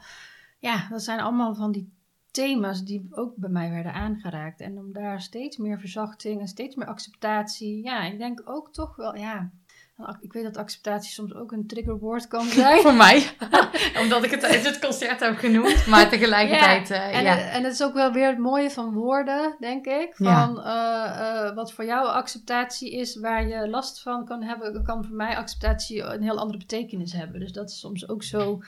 ja, 0.59 0.89
dat 0.89 1.03
zijn 1.03 1.21
allemaal 1.21 1.55
van 1.55 1.73
die 1.73 1.93
thema's 2.33 2.85
die 2.85 3.07
ook 3.11 3.37
bij 3.37 3.51
mij 3.51 3.71
werden 3.71 3.93
aangeraakt. 3.93 4.61
En 4.61 4.79
om 4.79 4.93
daar 4.93 5.21
steeds 5.21 5.57
meer 5.57 5.79
verzachting 5.79 6.41
en 6.41 6.49
steeds 6.49 6.75
meer 6.75 6.87
acceptatie. 6.87 7.85
Ja, 7.85 8.03
ik 8.03 8.19
denk 8.19 8.43
ook 8.45 8.73
toch 8.73 8.97
wel, 8.97 9.17
ja. 9.17 9.51
Ik 10.21 10.33
weet 10.33 10.43
dat 10.43 10.57
acceptatie 10.57 11.13
soms 11.13 11.35
ook 11.35 11.53
een 11.53 11.67
triggerwoord 11.67 12.29
kan 12.29 12.45
zijn. 12.61 12.81
Voor 12.81 12.95
mij. 12.95 13.31
Omdat 14.03 14.25
ik 14.25 14.31
het 14.31 14.41
tijdens 14.41 14.67
het 14.67 14.79
concert 14.79 15.21
heb 15.21 15.37
genoemd. 15.37 15.87
Maar 15.87 16.09
tegelijkertijd. 16.09 16.89
Ja, 16.89 17.11
uh, 17.11 17.17
en, 17.17 17.23
ja. 17.23 17.39
en 17.39 17.65
het 17.65 17.73
is 17.73 17.83
ook 17.83 17.95
wel 17.95 18.13
weer 18.13 18.29
het 18.29 18.39
mooie 18.39 18.71
van 18.71 18.93
woorden, 18.93 19.57
denk 19.61 19.87
ik. 19.87 20.15
Van 20.15 20.61
ja. 20.65 21.49
uh, 21.49 21.55
wat 21.55 21.73
voor 21.73 21.85
jou 21.85 22.07
acceptatie 22.07 22.93
is, 22.93 23.17
waar 23.17 23.49
je 23.49 23.69
last 23.69 24.03
van 24.03 24.25
kan 24.25 24.43
hebben, 24.43 24.83
kan 24.85 25.05
voor 25.05 25.17
mij 25.17 25.37
acceptatie 25.37 26.03
een 26.03 26.23
heel 26.23 26.39
andere 26.39 26.59
betekenis 26.59 27.13
hebben. 27.13 27.41
Dus 27.41 27.53
dat 27.53 27.71
is 27.71 27.81
soms 27.81 28.09
ook 28.09 28.23
zo 28.23 28.63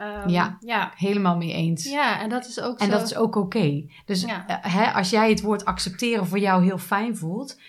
Um, 0.00 0.28
ja, 0.28 0.56
ja, 0.60 0.92
helemaal 0.96 1.36
mee 1.36 1.52
eens. 1.52 1.84
Ja, 1.84 2.20
en 2.20 2.28
dat 2.28 2.46
is 2.46 2.60
ook 2.60 2.78
En 2.78 2.86
zo... 2.86 2.92
dat 2.92 3.02
is 3.02 3.16
ook 3.16 3.36
oké. 3.36 3.56
Okay. 3.58 3.90
Dus 4.04 4.22
ja. 4.22 4.44
uh, 4.48 4.56
hè, 4.60 4.92
als 4.92 5.10
jij 5.10 5.30
het 5.30 5.40
woord 5.40 5.64
accepteren 5.64 6.26
voor 6.26 6.38
jou 6.38 6.64
heel 6.64 6.78
fijn 6.78 7.16
voelt... 7.16 7.60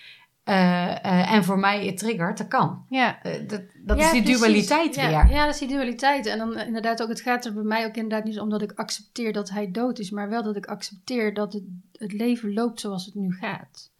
Uh, 0.44 0.54
uh, 0.54 1.32
en 1.32 1.44
voor 1.44 1.58
mij 1.58 1.86
het 1.86 1.98
triggert, 1.98 2.38
dat 2.38 2.48
kan. 2.48 2.84
Ja. 2.88 3.18
dat 3.22 3.62
dat 3.84 3.98
ja, 3.98 4.04
is 4.04 4.12
die 4.12 4.22
precies. 4.22 4.40
dualiteit 4.40 4.94
ja. 4.94 5.08
weer. 5.08 5.34
Ja, 5.34 5.44
dat 5.44 5.54
is 5.54 5.60
die 5.60 5.68
dualiteit. 5.68 6.26
En 6.26 6.38
dan 6.38 6.58
inderdaad 6.58 7.02
ook, 7.02 7.08
het 7.08 7.20
gaat 7.20 7.44
er 7.44 7.54
bij 7.54 7.62
mij 7.62 7.86
ook 7.86 7.94
inderdaad 7.94 8.24
niet 8.24 8.40
om 8.40 8.50
dat 8.50 8.62
ik 8.62 8.72
accepteer 8.72 9.32
dat 9.32 9.50
hij 9.50 9.70
dood 9.70 9.98
is... 9.98 10.10
maar 10.10 10.28
wel 10.28 10.42
dat 10.42 10.56
ik 10.56 10.66
accepteer 10.66 11.34
dat 11.34 11.52
het, 11.52 11.62
het 11.92 12.12
leven 12.12 12.52
loopt 12.52 12.80
zoals 12.80 13.04
het 13.04 13.14
nu 13.14 13.32
gaat. 13.32 13.90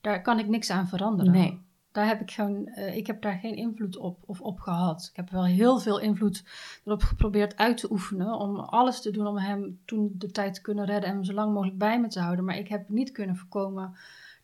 Daar 0.00 0.22
kan 0.22 0.38
ik 0.38 0.48
niks 0.48 0.70
aan 0.70 0.88
veranderen. 0.88 1.32
Nee 1.32 1.68
daar 1.92 2.06
heb 2.06 2.20
ik 2.20 2.30
gewoon, 2.30 2.68
uh, 2.74 2.96
ik 2.96 3.06
heb 3.06 3.22
daar 3.22 3.38
geen 3.38 3.56
invloed 3.56 3.96
op 3.96 4.18
of 4.26 4.40
op 4.40 4.60
gehad. 4.60 5.08
Ik 5.10 5.16
heb 5.16 5.30
wel 5.30 5.44
heel 5.44 5.78
veel 5.78 6.00
invloed 6.00 6.44
erop 6.84 7.02
geprobeerd 7.02 7.56
uit 7.56 7.76
te 7.76 7.90
oefenen 7.90 8.34
om 8.34 8.56
alles 8.58 9.00
te 9.00 9.10
doen 9.10 9.26
om 9.26 9.38
hem 9.38 9.80
toen 9.84 10.14
de 10.14 10.30
tijd 10.30 10.54
te 10.54 10.60
kunnen 10.60 10.84
redden 10.84 11.08
en 11.08 11.14
hem 11.14 11.24
zo 11.24 11.32
lang 11.32 11.52
mogelijk 11.52 11.78
bij 11.78 12.00
me 12.00 12.08
te 12.08 12.20
houden. 12.20 12.44
Maar 12.44 12.58
ik 12.58 12.68
heb 12.68 12.88
niet 12.88 13.12
kunnen 13.12 13.36
voorkomen 13.36 13.94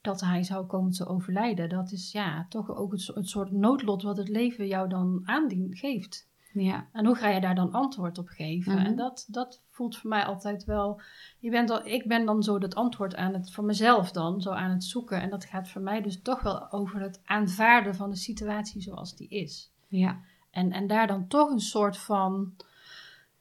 dat 0.01 0.21
hij 0.21 0.43
zou 0.43 0.67
komen 0.67 0.91
te 0.91 1.07
overlijden. 1.07 1.69
Dat 1.69 1.93
is 1.93 2.13
ja, 2.13 2.47
toch 2.49 2.77
ook 2.77 2.93
het, 2.93 3.29
soort 3.29 3.51
noodlot 3.51 4.03
wat 4.03 4.17
het 4.17 4.29
leven 4.29 4.67
jou 4.67 4.89
dan 4.89 5.23
aandien 5.25 5.77
geeft. 5.77 6.26
Ja. 6.63 6.87
En 6.93 7.07
hoe 7.07 7.15
ga 7.15 7.29
je 7.29 7.41
daar 7.41 7.55
dan 7.55 7.73
antwoord 7.73 8.19
op 8.19 8.29
geven? 8.29 8.73
Mm 8.73 8.79
-hmm. 8.79 8.87
En 8.87 8.97
dat, 8.97 9.27
dat 9.29 9.63
voelt 9.71 9.97
voor 9.97 10.11
mij 10.11 10.25
altijd 10.25 10.65
wel. 10.65 11.01
Je 11.39 11.51
bent 11.51 11.71
al, 11.71 11.87
ik 11.87 12.09
ben 12.09 12.27
dan 12.27 12.43
zo 12.43 12.59
dat 12.59 12.75
antwoord 12.75 13.15
aan 13.15 13.35
het, 13.35 13.53
voor 13.53 13.65
mezelf 13.65 14.11
dan, 14.11 14.41
zo 14.41 14.51
aan 14.51 14.71
het 14.71 14.85
zoeken. 14.85 15.21
En 15.21 15.31
dat 15.31 15.45
gaat 15.45 15.69
voor 15.69 15.83
mij 15.83 16.03
dus 16.03 16.23
toch 16.23 16.43
wel 16.43 16.73
over 16.73 17.01
het 17.01 17.21
aanvaarden 17.25 17.95
van 17.95 18.11
de 18.11 18.17
situatie 18.17 18.83
zoals 18.83 19.17
die 19.17 19.29
is. 19.29 19.73
Ja. 19.89 20.21
En, 20.51 20.73
en 20.73 20.87
daar 20.87 21.07
dan 21.07 21.27
toch 21.27 21.51
een 21.51 21.61
soort 21.61 21.97
van 21.97 22.53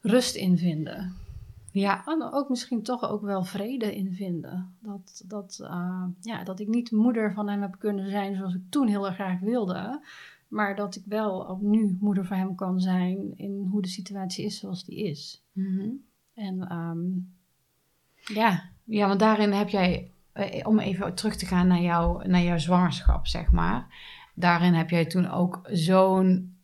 rust 0.01 0.36
in 0.36 0.57
vinden. 0.57 1.16
Ja. 1.72 2.05
En 2.05 2.32
ook 2.32 2.49
misschien 2.49 2.84
toch 2.84 3.09
ook 3.09 3.22
wel 3.22 3.43
vrede 3.43 3.95
in 3.95 4.13
vinden. 4.13 4.76
Dat, 4.80 5.24
dat, 5.26 5.59
uh, 5.61 6.03
ja, 6.22 6.43
dat 6.43 6.59
ik 6.59 6.68
niet 6.68 6.91
moeder 6.91 7.34
van 7.34 7.49
hem 7.49 7.61
heb 7.61 7.76
kunnen 7.80 8.09
zijn 8.09 8.36
zoals 8.36 8.53
ik 8.53 8.61
toen 8.70 8.88
heel 8.88 9.05
erg 9.05 9.16
graag 9.16 9.39
wilde. 9.39 10.01
Maar 10.48 10.76
dat 10.76 10.96
ik 10.96 11.04
wel 11.06 11.48
ook 11.48 11.62
nu 11.62 11.98
moeder 12.00 12.26
voor 12.26 12.36
hem 12.36 12.56
kan 12.56 12.80
zijn 12.80 13.38
in 13.38 13.68
hoe 13.72 13.82
de 13.82 13.88
situatie 13.88 14.46
is 14.46 14.60
zoals 14.60 14.86
die 14.86 15.04
is. 15.10 15.43
Mm 15.52 15.78
-hmm. 15.78 16.04
En 16.34 16.74
um, 16.76 17.34
ja. 18.34 18.70
Ja, 18.84 19.08
want 19.08 19.20
daarin 19.20 19.52
heb 19.52 19.70
jij, 19.70 20.12
eh, 20.32 20.68
om 20.68 20.80
even 20.80 21.16
terug 21.16 21.36
te 21.36 21.46
gaan 21.46 21.68
naar, 21.68 21.82
jou, 21.82 22.28
naar 22.28 22.41
jouw 22.41 22.58
zwangerschap, 22.58 23.28
zeg 23.28 23.52
maar. 23.52 23.88
Daarin 24.36 24.74
heb 24.74 24.89
jij 24.89 25.06
toen 25.06 25.30
ook 25.30 25.60
zo'n 25.72 26.56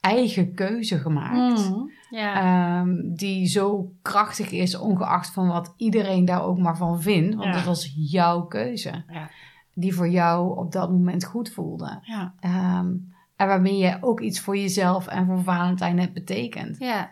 eigen 0.00 0.54
keuze 0.54 0.98
gemaakt. 0.98 1.70
Mm, 1.70 1.90
ja. 2.10 2.80
um, 2.80 3.14
die 3.14 3.46
zo 3.46 3.92
krachtig 4.02 4.50
is, 4.50 4.76
ongeacht 4.76 5.30
van 5.32 5.46
wat 5.46 5.74
iedereen 5.76 6.24
daar 6.24 6.42
ook 6.42 6.58
maar 6.58 6.76
van 6.76 7.02
vindt. 7.02 7.34
Want 7.34 7.46
Ja. 7.46 7.52
dat 7.52 7.64
was 7.64 7.92
jouw 7.96 8.42
keuze. 8.42 9.04
Ja. 9.08 9.30
Die 9.74 9.94
voor 9.94 10.08
jou 10.08 10.58
op 10.58 10.72
dat 10.72 10.90
moment 10.90 11.24
goed 11.24 11.50
voelde. 11.50 11.98
Ja. 12.02 12.34
Ehm, 12.40 12.92
en 13.36 13.46
waarmee 13.46 13.76
je 13.76 13.98
ook 14.00 14.20
iets 14.20 14.40
voor 14.40 14.56
jezelf 14.56 15.06
en 15.06 15.26
voor 15.26 15.42
Valentijn 15.42 15.98
hebt 15.98 16.12
betekend. 16.12 16.78
Ja. 16.78 17.10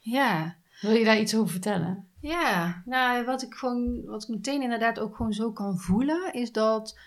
Ja. 0.00 0.54
Wil 0.80 0.92
je 0.92 1.04
daar 1.04 1.20
iets 1.20 1.36
over 1.36 1.50
vertellen? 1.50 2.04
Ja, 2.20 2.82
nou, 2.84 3.24
wat 3.24 3.42
ik 3.42 3.54
gewoon, 3.54 4.04
wat 4.04 4.22
ik 4.22 4.28
meteen 4.28 4.62
inderdaad 4.62 5.00
ook 5.00 5.16
gewoon 5.16 5.32
zo 5.32 5.52
kan 5.52 5.78
voelen, 5.78 6.32
is 6.32 6.52
dat 6.52 6.98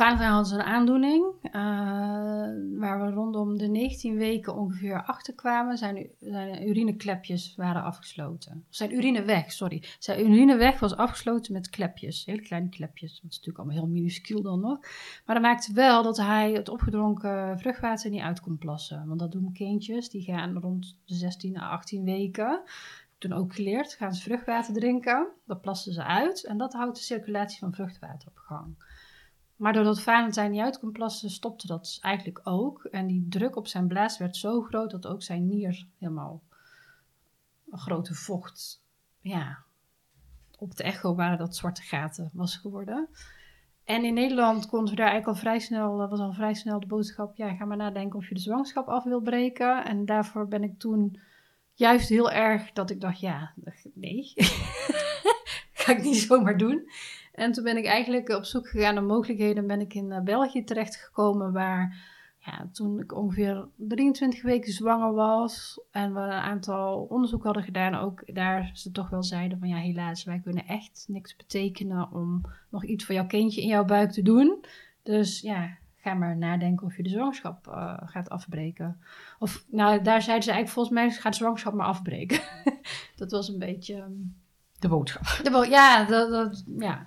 Valentijn 0.00 0.60
een 0.60 0.66
aandoening, 0.66 1.24
uh, 1.42 1.52
waar 2.78 3.00
we 3.04 3.10
rondom 3.10 3.58
de 3.58 3.66
19 3.66 4.16
weken 4.16 4.54
ongeveer 4.54 5.02
achter 5.02 5.34
kwamen. 5.34 5.78
Zijn, 5.78 6.10
zijn 6.18 6.68
urineklepjes 6.68 7.54
waren 7.56 7.82
afgesloten. 7.82 8.64
Zijn 8.68 8.94
urineweg, 8.94 9.52
sorry. 9.52 9.82
Zijn 9.98 10.20
urineweg 10.20 10.80
was 10.80 10.96
afgesloten 10.96 11.52
met 11.52 11.70
klepjes, 11.70 12.24
hele 12.24 12.42
kleine 12.42 12.68
klepjes. 12.68 13.20
Dat 13.20 13.30
is 13.30 13.36
natuurlijk 13.36 13.58
allemaal 13.58 13.76
heel 13.76 13.94
minuscuul 13.94 14.42
dan 14.42 14.60
nog. 14.60 14.80
Maar 15.26 15.34
dat 15.34 15.44
maakte 15.44 15.72
wel 15.72 16.02
dat 16.02 16.16
hij 16.16 16.52
het 16.52 16.68
opgedronken 16.68 17.58
vruchtwater 17.58 18.10
niet 18.10 18.22
uit 18.22 18.40
kon 18.40 18.58
plassen. 18.58 19.06
Want 19.06 19.20
dat 19.20 19.32
doen 19.32 19.52
kindjes, 19.52 20.08
die 20.08 20.22
gaan 20.22 20.58
rond 20.58 20.96
de 21.04 21.14
16 21.14 21.58
à 21.58 21.68
18 21.68 22.04
weken 22.04 22.62
toen 23.20 23.32
ook 23.32 23.54
geleerd, 23.54 23.94
gaan 23.94 24.14
ze 24.14 24.22
vruchtwater 24.22 24.74
drinken. 24.74 25.28
Dat 25.46 25.60
plassen 25.60 25.92
ze 25.92 26.04
uit 26.04 26.44
en 26.44 26.58
dat 26.58 26.72
houdt 26.72 26.96
de 26.96 27.02
circulatie 27.02 27.58
van 27.58 27.72
vruchtwater 27.72 28.28
op 28.28 28.36
gang. 28.36 28.76
Maar 29.60 29.72
doordat 29.72 30.02
Valentijn 30.02 30.50
niet 30.50 30.60
uit 30.60 30.78
kon 30.78 30.92
plassen, 30.92 31.30
stopte 31.30 31.66
dat 31.66 31.80
dus 31.84 31.98
eigenlijk 31.98 32.40
ook. 32.42 32.84
En 32.84 33.06
die 33.06 33.26
druk 33.28 33.56
op 33.56 33.66
zijn 33.66 33.88
blaas 33.88 34.18
werd 34.18 34.36
zo 34.36 34.62
groot 34.62 34.90
dat 34.90 35.06
ook 35.06 35.22
zijn 35.22 35.46
nier 35.46 35.86
helemaal 35.98 36.42
een 37.70 37.78
grote 37.78 38.14
vocht, 38.14 38.82
ja, 39.20 39.58
op 40.58 40.76
de 40.76 40.82
echo 40.82 41.14
waren 41.14 41.38
dat 41.38 41.56
zwarte 41.56 41.82
gaten 41.82 42.30
was 42.32 42.56
geworden. 42.56 43.08
En 43.84 44.04
in 44.04 44.14
Nederland 44.14 44.66
konden 44.66 44.90
we 44.90 44.96
daar 44.96 45.10
eigenlijk 45.10 45.36
al 45.36 45.42
vrij 45.42 45.58
snel, 45.58 46.08
was 46.08 46.20
al 46.20 46.32
vrij 46.32 46.54
snel 46.54 46.80
de 46.80 46.86
boodschap, 46.86 47.36
ja, 47.36 47.54
ga 47.54 47.64
maar 47.64 47.76
nadenken 47.76 48.18
of 48.18 48.28
je 48.28 48.34
de 48.34 48.40
zwangerschap 48.40 48.88
af 48.88 49.04
wil 49.04 49.20
breken. 49.20 49.84
En 49.84 50.04
daarvoor 50.04 50.48
ben 50.48 50.62
ik 50.62 50.78
toen 50.78 51.20
juist 51.74 52.08
heel 52.08 52.30
erg 52.30 52.72
dat 52.72 52.90
ik 52.90 53.00
dacht, 53.00 53.20
ja, 53.20 53.52
nee, 53.94 54.32
ga 55.80 55.92
ik 55.92 56.02
niet 56.02 56.16
zomaar 56.16 56.56
doen. 56.56 56.88
En 57.40 57.52
toen 57.52 57.64
ben 57.64 57.76
ik 57.76 57.86
eigenlijk 57.86 58.28
op 58.28 58.44
zoek 58.44 58.68
gegaan 58.68 58.94
naar 58.94 59.04
mogelijkheden. 59.04 59.66
Ben 59.66 59.80
ik 59.80 59.94
in 59.94 60.20
België 60.24 60.64
terechtgekomen, 60.64 61.52
waar 61.52 61.96
ja, 62.38 62.68
toen 62.72 63.00
ik 63.00 63.14
ongeveer 63.14 63.68
23 63.76 64.42
weken 64.42 64.72
zwanger 64.72 65.12
was 65.12 65.80
en 65.90 66.14
we 66.14 66.20
een 66.20 66.30
aantal 66.30 67.06
onderzoek 67.08 67.44
hadden 67.44 67.62
gedaan, 67.62 67.94
ook 67.94 68.34
daar 68.34 68.70
ze 68.72 68.90
toch 68.90 69.10
wel 69.10 69.22
zeiden 69.22 69.58
van 69.58 69.68
ja, 69.68 69.76
helaas, 69.76 70.24
wij 70.24 70.40
kunnen 70.40 70.66
echt 70.66 71.04
niks 71.08 71.36
betekenen 71.36 72.12
om 72.12 72.42
nog 72.70 72.84
iets 72.84 73.04
voor 73.04 73.14
jouw 73.14 73.26
kindje 73.26 73.62
in 73.62 73.68
jouw 73.68 73.84
buik 73.84 74.10
te 74.10 74.22
doen. 74.22 74.64
Dus 75.02 75.40
ja, 75.40 75.76
ga 75.96 76.14
maar 76.14 76.36
nadenken 76.36 76.86
of 76.86 76.96
je 76.96 77.02
de 77.02 77.08
zwangerschap 77.08 77.66
eh, 77.66 77.98
gaat 78.04 78.28
afbreken. 78.28 79.00
Of, 79.38 79.64
nou, 79.70 80.02
daar 80.02 80.22
zeiden 80.22 80.44
ze 80.44 80.50
eigenlijk, 80.50 80.68
volgens 80.68 80.94
mij, 80.94 81.10
ga 81.10 81.30
de 81.30 81.36
zwangerschap 81.36 81.74
maar 81.74 81.86
afbreken. 81.86 82.40
dat 83.16 83.30
was 83.30 83.48
een 83.48 83.58
beetje... 83.58 83.94
ehm, 83.94 84.12
De 84.80 84.88
boodschap. 84.88 85.22
de 85.44 85.66
ja, 85.68 86.04
dat, 86.04 86.30
dat, 86.30 86.64
ja. 86.78 87.06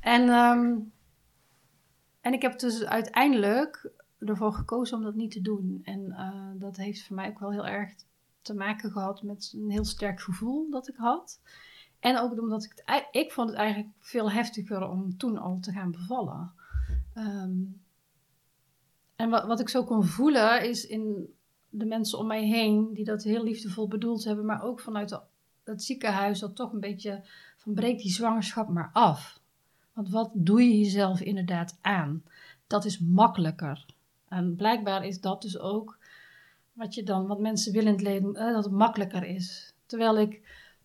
En, 0.00 0.28
ehm, 0.28 0.76
en 2.20 2.32
ik 2.32 2.42
heb 2.42 2.58
dus 2.58 2.84
uiteindelijk 2.84 3.90
ervoor 4.18 4.52
gekozen 4.52 4.96
om 4.96 5.02
dat 5.02 5.14
niet 5.14 5.30
te 5.30 5.40
doen. 5.40 5.80
En 5.82 6.12
eh, 6.12 6.50
dat 6.54 6.76
heeft 6.76 7.06
voor 7.06 7.16
mij 7.16 7.28
ook 7.28 7.38
wel 7.38 7.52
heel 7.52 7.66
erg 7.66 7.94
te 8.42 8.54
maken 8.54 8.90
gehad 8.90 9.22
met 9.22 9.54
een 9.56 9.70
heel 9.70 9.84
sterk 9.84 10.20
gevoel 10.20 10.70
dat 10.70 10.88
ik 10.88 10.96
had. 10.96 11.40
En 12.00 12.18
ook 12.18 12.40
omdat 12.40 12.64
ik 12.64 12.72
het, 12.84 13.08
ik 13.10 13.32
vond 13.32 13.48
het 13.48 13.58
eigenlijk 13.58 13.90
veel 14.00 14.30
heftiger 14.30 14.88
om 14.88 15.16
toen 15.16 15.38
al 15.38 15.58
te 15.60 15.72
gaan 15.72 15.90
bevallen. 15.90 16.52
Ehm, 17.14 17.56
en 19.16 19.30
wat, 19.30 19.46
wat 19.46 19.60
ik 19.60 19.68
zo 19.68 19.84
kon 19.84 20.04
voelen 20.04 20.68
is 20.68 20.86
in 20.86 21.34
de 21.68 21.84
mensen 21.84 22.18
om 22.18 22.26
mij 22.26 22.44
heen 22.44 22.92
die 22.92 23.04
dat 23.04 23.22
heel 23.22 23.44
liefdevol 23.44 23.88
bedoeld 23.88 24.24
hebben, 24.24 24.44
maar 24.44 24.62
ook 24.62 24.80
vanuit 24.80 25.08
de- 25.08 25.20
het 25.74 25.84
ziekenhuis 25.84 26.38
dat 26.38 26.56
toch 26.56 26.72
een 26.72 26.80
beetje 26.80 27.24
van 27.56 27.74
breek 27.74 27.98
die 27.98 28.10
zwangerschap 28.10 28.68
maar 28.68 28.90
af. 28.92 29.40
Want 29.92 30.10
wat 30.10 30.30
doe 30.34 30.62
je 30.62 30.78
jezelf 30.78 31.20
inderdaad 31.20 31.78
aan? 31.80 32.22
Dat 32.66 32.84
is 32.84 32.98
makkelijker. 32.98 33.86
En 34.28 34.56
blijkbaar 34.56 35.06
is 35.06 35.20
dat 35.20 35.42
dus 35.42 35.58
ook 35.58 35.98
wat 36.72 36.94
je 36.94 37.02
dan, 37.02 37.26
wat 37.26 37.40
mensen 37.40 37.72
willen 37.72 37.88
in 37.88 37.94
het 37.94 38.02
leven, 38.02 38.34
eh, 38.34 38.52
dat 38.52 38.64
het 38.64 38.72
makkelijker 38.72 39.24
is. 39.24 39.74
Terwijl 39.86 40.18
ik 40.18 40.40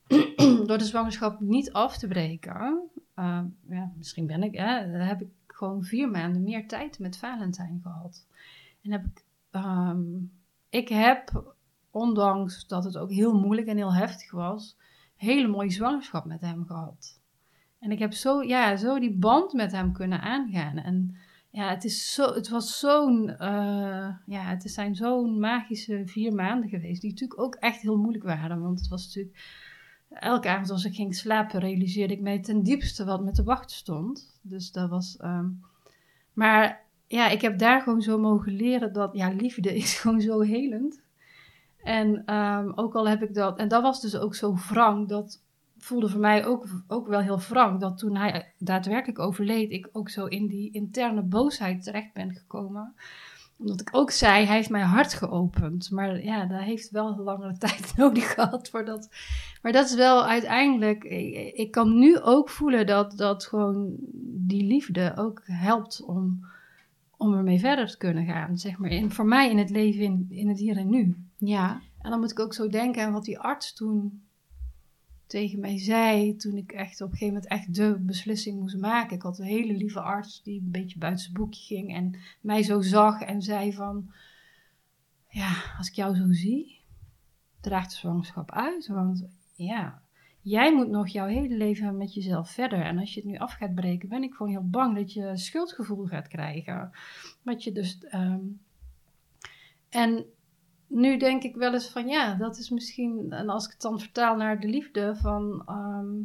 door 0.68 0.78
de 0.78 0.86
zwangerschap 0.86 1.40
niet 1.40 1.72
af 1.72 1.98
te 1.98 2.08
breken, 2.08 2.82
eh, 3.14 3.42
ja, 3.70 3.92
misschien 3.98 4.28
ben 4.28 4.44
ik, 4.44 4.56
hè, 4.56 4.88
heb 4.88 5.22
ik 5.22 5.30
gewoon 5.48 5.84
vier 5.84 6.10
maanden 6.10 6.44
meer 6.44 6.68
tijd 6.68 7.00
met 7.00 7.18
Valentijn 7.18 7.80
gehad. 7.84 8.26
En 8.82 8.92
heb 8.92 9.06
ik, 9.06 9.24
ehm, 9.52 10.02
ik 10.70 10.90
heb, 10.90 11.53
ondanks 11.94 12.68
dat 12.68 12.84
het 12.84 12.98
ook 12.98 13.12
heel 13.12 13.40
moeilijk 13.40 13.68
en 13.68 13.78
heel 13.78 13.94
heftig 13.94 14.32
was, 14.32 14.78
een 15.18 15.28
hele 15.28 15.48
mooie 15.48 15.72
zwangerschap 15.72 16.26
met 16.26 16.42
hem 16.42 16.66
gehad. 16.66 17.20
En 17.80 17.92
ik 17.92 18.00
heb 18.00 18.14
zo, 18.14 18.42
ja, 18.42 18.76
zo 18.76 19.00
die 19.00 19.18
band 19.18 19.54
met 19.54 19.72
hem 19.72 19.94
kunnen 19.94 20.22
aangaan. 20.22 20.78
En 20.78 21.16
ja, 21.50 21.70
het, 21.70 21.84
is 21.84 22.14
zo, 22.14 22.34
het 22.34 22.50
was 22.50 22.80
zo'n, 22.80 23.30
eh, 23.30 24.16
ja, 24.26 24.42
het 24.42 24.72
zijn 24.72 24.96
zo'n 24.96 25.40
magische 25.40 26.02
vier 26.06 26.34
maanden 26.34 26.70
geweest, 26.70 27.02
die 27.02 27.10
natuurlijk 27.10 27.42
ook 27.42 27.56
echt 27.56 27.82
heel 27.82 27.98
moeilijk 27.98 28.24
waren. 28.24 28.62
Want 28.62 28.80
het 28.80 28.88
was 28.90 29.06
natuurlijk, 29.06 29.38
elke 30.10 30.50
avond 30.50 30.70
als 30.70 30.86
ik 30.86 30.96
ging 30.96 31.16
slapen, 31.16 31.60
realiseerde 31.60 32.14
ik 32.14 32.22
mij 32.22 32.40
ten 32.40 32.64
diepste 32.64 33.06
wat 33.06 33.24
me 33.24 33.32
te 33.32 33.44
wachten 33.44 33.76
stond. 33.76 34.40
Dus 34.42 34.72
dat 34.72 34.90
was, 34.90 35.18
ehm, 35.18 35.50
maar 36.34 36.86
ja, 37.08 37.30
ik 37.30 37.42
heb 37.42 37.60
daar 37.60 37.82
gewoon 37.82 38.02
zo 38.02 38.18
mogen 38.20 38.54
leren 38.54 38.94
dat, 38.94 39.16
ja, 39.16 39.30
liefde 39.30 39.76
is 39.76 39.94
gewoon 40.00 40.22
zo 40.22 40.42
helend. 40.42 41.03
En 41.84 42.26
ehm, 42.26 42.72
ook 42.76 42.96
al 42.96 43.08
heb 43.08 43.24
ik 43.24 43.34
dat, 43.34 43.58
en 43.58 43.68
dat 43.68 43.82
was 43.82 44.02
dus 44.02 44.18
ook 44.18 44.36
zo 44.36 44.56
wrang, 44.70 45.08
dat 45.08 45.42
voelde 45.78 46.10
voor 46.10 46.20
mij 46.20 46.46
ook, 46.46 46.66
ook 46.88 47.08
wel 47.08 47.20
heel 47.20 47.40
wrang, 47.40 47.80
dat 47.80 47.98
toen 47.98 48.16
hij 48.16 48.54
daadwerkelijk 48.58 49.20
overleed, 49.20 49.72
ik 49.72 49.90
ook 49.92 50.10
zo 50.10 50.26
in 50.26 50.48
die 50.48 50.72
interne 50.72 51.22
boosheid 51.22 51.84
terecht 51.84 52.14
ben 52.14 52.34
gekomen. 52.34 52.94
Omdat 53.58 53.82
ik 53.82 53.90
ook 53.92 54.12
zei, 54.12 54.46
hij 54.46 54.56
heeft 54.56 54.70
mijn 54.70 54.86
hart 54.86 55.14
geopend. 55.14 55.92
Maar 55.92 56.24
ja, 56.24 56.46
dat 56.46 56.60
heeft 56.60 56.90
wel 56.90 57.18
langere 57.18 57.58
tijd 57.68 57.94
nodig 57.96 58.34
gehad 58.34 58.70
voordat. 58.70 59.10
Maar 59.62 59.72
dat 59.72 59.86
is 59.86 59.96
wel 59.96 60.26
uiteindelijk, 60.26 61.04
ik, 61.04 61.54
ik 61.54 61.72
kan 61.72 62.00
nu 62.00 62.20
ook 62.20 62.50
voelen 62.50 62.86
dat, 62.86 63.18
dat 63.18 63.46
gewoon 63.46 63.96
die 64.24 64.64
liefde 64.64 65.14
ook 65.16 65.42
helpt 65.46 66.04
om, 66.04 66.46
om 67.18 67.34
ermee 67.34 67.60
verder 67.60 67.88
te 67.88 67.98
kunnen 67.98 68.26
gaan. 68.26 68.58
Zeg 68.58 68.78
maar, 68.78 68.90
in, 68.90 69.12
voor 69.12 69.26
mij 69.26 69.50
in 69.50 69.58
het 69.58 69.70
leven, 69.70 70.04
in, 70.04 70.28
in 70.30 70.48
het 70.48 70.60
hier 70.60 70.78
en 70.78 70.90
nu. 70.90 71.16
Ja. 71.46 71.82
En 72.02 72.10
dan 72.10 72.20
moet 72.20 72.32
ik 72.32 72.40
ook 72.40 72.54
zo 72.54 72.68
denken 72.68 73.04
aan 73.04 73.14
wat 73.14 73.26
die 73.26 73.40
arts 73.40 73.74
toen 73.74 74.24
tegen 75.28 75.60
mij 75.60 75.80
zei. 75.80 76.36
Toen 76.36 76.58
ik 76.58 76.72
echt 76.72 77.02
op 77.02 77.12
een 77.12 77.18
gegeven 77.18 77.34
moment 77.34 77.52
echt 77.52 77.76
de 77.76 77.98
beslissing 78.00 78.60
moest 78.60 78.78
maken. 78.78 79.16
Ik 79.16 79.22
had 79.22 79.40
een 79.40 79.46
hele 79.46 79.74
lieve 79.74 80.02
arts 80.02 80.42
die 80.44 80.60
een 80.60 80.72
beetje 80.72 80.98
buiten 80.98 81.24
zijn 81.24 81.38
boekje 81.38 81.76
ging. 81.76 81.96
En 81.96 82.16
mij 82.42 82.64
zo 82.64 82.82
zag 82.82 83.22
en 83.22 83.42
zei 83.42 83.74
van... 83.74 84.12
Ja, 85.30 85.54
als 85.78 85.88
ik 85.88 85.94
jou 85.94 86.16
zo 86.16 86.32
zie, 86.32 86.80
draagt 87.62 87.90
de 87.90 87.96
zwangerschap 87.96 88.52
uit. 88.52 88.88
Want 88.88 89.26
ja, 89.56 90.02
jij 90.42 90.76
moet 90.76 90.90
nog 90.90 91.08
jouw 91.08 91.28
hele 91.28 91.58
leven 91.58 91.98
met 91.98 92.14
jezelf 92.14 92.50
verder. 92.50 92.82
En 92.82 92.98
als 92.98 93.14
je 93.14 93.20
het 93.20 93.30
nu 93.30 93.38
af 93.38 93.54
gaat 93.54 93.76
breken, 93.76 94.10
ben 94.10 94.24
ik 94.24 94.34
gewoon 94.34 94.52
heel 94.52 94.70
bang 94.70 94.96
dat 94.96 95.14
je 95.14 95.38
schuldgevoel 95.38 96.06
gaat 96.06 96.28
krijgen. 96.28 96.92
Wat 97.42 97.64
je 97.64 97.72
dus... 97.72 97.98
ehm, 98.04 98.40
en 99.90 100.26
nu 100.94 101.18
denk 101.18 101.44
ik 101.44 101.56
wel 101.56 101.74
eens 101.74 101.90
van 101.90 102.08
ja, 102.08 102.36
dat 102.36 102.58
is 102.58 102.70
misschien, 102.70 103.32
en 103.32 103.50
als 103.50 103.66
ik 103.66 103.72
het 103.72 103.82
dan 103.82 104.00
vertaal 104.00 104.36
naar 104.36 104.60
de 104.60 104.68
liefde, 104.68 105.16
van 105.16 105.64
ehm, 105.66 106.16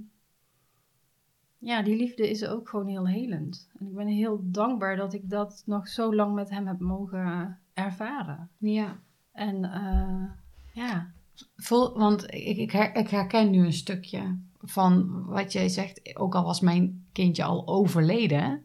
ja, 1.59 1.83
die 1.83 1.97
liefde 1.97 2.31
is 2.31 2.47
ook 2.47 2.69
gewoon 2.69 2.87
heel 2.87 3.09
helend. 3.09 3.69
En 3.79 3.87
ik 3.87 3.95
ben 3.95 4.07
heel 4.07 4.41
dankbaar 4.43 4.97
dat 4.97 5.13
ik 5.13 5.31
dat 5.31 5.63
nog 5.67 5.89
zo 5.89 6.15
lang 6.15 6.35
met 6.35 6.51
hem 6.51 6.67
heb 6.67 6.79
mogen 6.79 7.59
ervaren. 7.75 8.49
Ja. 8.59 8.99
En 9.33 9.65
eh, 9.65 10.31
ja, 10.73 11.13
Vol, 11.57 11.99
want 11.99 12.35
ik, 12.35 12.57
ik, 12.57 12.73
her- 12.73 12.95
ik 12.97 13.09
herken 13.09 13.51
nu 13.51 13.65
een 13.65 13.73
stukje 13.73 14.39
van 14.61 15.25
wat 15.25 15.53
jij 15.53 15.69
zegt. 15.69 16.17
Ook 16.17 16.35
al 16.35 16.45
was 16.45 16.61
mijn 16.61 17.07
kindje 17.13 17.45
al 17.45 17.67
overleden, 17.67 18.63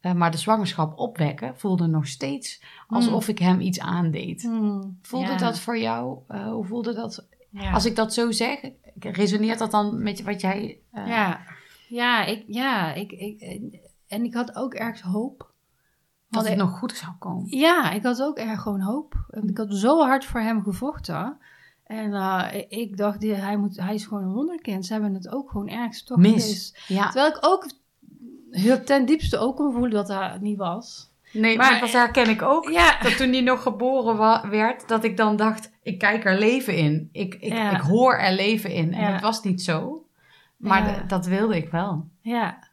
eh, 0.00 0.12
maar 0.12 0.30
de 0.30 0.36
zwangerschap 0.36 0.98
opwekken 0.98 1.58
voelde 1.58 1.86
nog 1.86 2.06
steeds 2.06 2.62
alsof 2.88 3.28
ik 3.28 3.38
hem 3.38 3.60
iets 3.60 3.80
aandeed. 3.80 4.42
Hmm, 4.42 4.98
Voelde 5.02 5.30
ja. 5.30 5.36
dat 5.36 5.58
voor 5.58 5.78
jou? 5.78 6.18
Eh, 6.28 6.52
hoe 6.52 6.64
voelde 6.64 6.94
dat? 6.94 7.26
Ja. 7.50 7.70
Als 7.72 7.84
ik 7.84 7.96
dat 7.96 8.14
zo 8.14 8.30
zeg, 8.30 8.58
resoneert 9.00 9.58
dat 9.58 9.70
dan 9.70 10.02
met 10.02 10.22
wat 10.22 10.40
jij. 10.40 10.78
eh, 10.92 11.06
ja, 11.06 11.40
ja, 11.88 12.24
ik, 12.24 12.44
ja, 12.46 12.92
ik, 12.92 13.12
ik, 13.12 13.40
en 14.06 14.24
ik 14.24 14.34
had 14.34 14.54
ook 14.56 14.74
ergens 14.74 15.00
hoop. 15.00 15.52
dat 16.28 16.42
het 16.42 16.52
ik- 16.52 16.58
nog 16.58 16.78
goed 16.78 16.92
zou 16.96 17.12
komen. 17.18 17.56
Ja, 17.58 17.90
ik 17.90 18.02
had 18.02 18.22
ook 18.22 18.36
erg 18.36 18.60
gewoon 18.62 18.80
hoop. 18.80 19.14
Ik 19.46 19.56
had 19.58 19.74
zo 19.74 20.00
hard 20.00 20.24
voor 20.24 20.40
hem 20.40 20.62
gevochten. 20.62 21.36
En 21.84 22.12
ik 22.68 22.96
dacht, 22.96 23.22
hij, 23.22 23.56
moet, 23.56 23.76
hij 23.80 23.94
is 23.94 24.06
gewoon 24.06 24.22
een 24.22 24.32
wonderkind. 24.32 24.86
Ze 24.86 24.92
hebben 24.92 25.14
het 25.14 25.28
ook 25.28 25.50
gewoon 25.50 25.68
ergens 25.68 26.02
toch 26.02 26.18
Mis. 26.18 26.30
gemist. 26.42 26.82
Ja. 26.88 27.04
Terwijl 27.04 27.28
ik 27.32 27.38
ook 27.40 27.66
heel 28.50 28.84
ten 28.84 29.06
diepste 29.06 29.38
ook 29.38 29.56
kon 29.56 29.72
voelen 29.72 29.90
dat 29.90 30.06
dat 30.06 30.40
niet 30.40 30.58
was. 30.58 31.08
Nee, 31.32 31.56
Maar- 31.56 31.70
maar 31.70 31.80
dat 31.80 31.92
herken 31.92 32.28
ik 32.28 32.42
ook. 32.42 32.70
Ja, 32.70 32.98
Dat 33.02 33.16
toen 33.16 33.30
die 33.30 33.42
nog 33.42 33.62
geboren 33.62 34.50
werd, 34.50 34.88
dat 34.88 35.04
ik 35.04 35.16
dan 35.16 35.36
dacht, 35.36 35.70
ik 35.82 35.98
kijk 35.98 36.24
er 36.24 36.38
leven 36.38 36.76
in. 36.76 37.08
Ik, 37.12 37.34
ik, 37.34 37.52
Ja. 37.52 37.70
ik 37.70 37.80
hoor 37.80 38.14
er 38.14 38.32
leven 38.34 38.70
in. 38.72 38.92
En 38.94 39.00
Ja. 39.00 39.12
dat 39.12 39.20
was 39.20 39.42
niet 39.42 39.62
zo. 39.62 40.04
Maar 40.56 41.04
dat 41.08 41.26
wilde 41.26 41.56
ik 41.56 41.70
wel. 41.70 42.06
ja. 42.20 42.68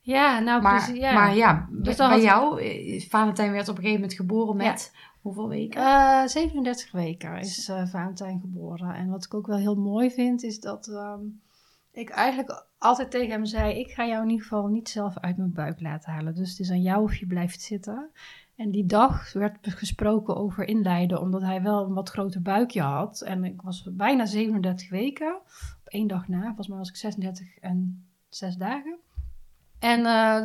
Ja, 0.00 0.38
nou 0.38 0.62
Maar 0.62 0.76
precies, 0.84 1.00
ja. 1.00 1.12
maar 1.12 1.36
ja, 1.36 1.68
Dus 1.70 1.96
bij 1.96 2.06
had- 2.06 2.22
jou, 2.22 2.62
eh, 2.62 3.00
Valentijn 3.08 3.52
werd 3.52 3.68
op 3.68 3.76
een 3.76 3.82
gegeven 3.82 4.00
moment 4.00 4.18
geboren 4.18 4.56
met 4.56 4.92
hoeveel 5.20 5.48
weken? 5.48 5.80
Eh, 5.82 6.22
37 6.26 6.90
weken 6.92 7.38
is 7.38 7.68
eh 7.68 7.86
Valentijn 7.86 8.40
geboren. 8.40 8.94
En 8.94 9.08
wat 9.08 9.24
ik 9.24 9.34
ook 9.34 9.46
wel 9.46 9.56
heel 9.56 9.74
mooi 9.76 10.10
vind, 10.10 10.42
is 10.42 10.60
dat 10.60 10.86
ehm, 10.88 11.20
ik 11.98 12.08
eigenlijk 12.08 12.66
altijd 12.78 13.10
tegen 13.10 13.30
hem 13.30 13.44
zei: 13.44 13.78
Ik 13.78 13.90
ga 13.90 14.06
jou 14.06 14.22
in 14.22 14.28
ieder 14.28 14.42
geval 14.46 14.66
niet 14.66 14.88
zelf 14.88 15.18
uit 15.18 15.36
mijn 15.36 15.52
buik 15.52 15.80
laten 15.80 16.12
halen. 16.12 16.34
Dus 16.34 16.50
het 16.50 16.58
is 16.58 16.70
aan 16.70 16.82
jou 16.82 17.02
of 17.02 17.16
je 17.16 17.26
blijft 17.26 17.60
zitten. 17.60 18.10
En 18.56 18.70
die 18.70 18.86
dag 18.86 19.32
werd 19.32 19.56
gesproken 19.62 20.36
over 20.36 20.64
inleiden, 20.64 21.20
omdat 21.20 21.42
hij 21.42 21.62
wel 21.62 21.84
een 21.84 21.94
wat 21.94 22.08
groter 22.08 22.42
buikje 22.42 22.80
had. 22.80 23.20
En 23.20 23.44
ik 23.44 23.62
was 23.62 23.88
bijna 23.92 24.26
37 24.26 24.90
weken, 24.90 25.34
op 25.84 25.88
één 25.88 26.06
dag 26.06 26.28
na. 26.28 26.44
Volgens 26.44 26.68
mij 26.68 26.78
was 26.78 26.88
ik 26.88 26.96
36 26.96 27.58
en 27.60 28.06
6 28.28 28.56
dagen. 28.56 28.98
En 29.78 30.06
eh, 30.06 30.42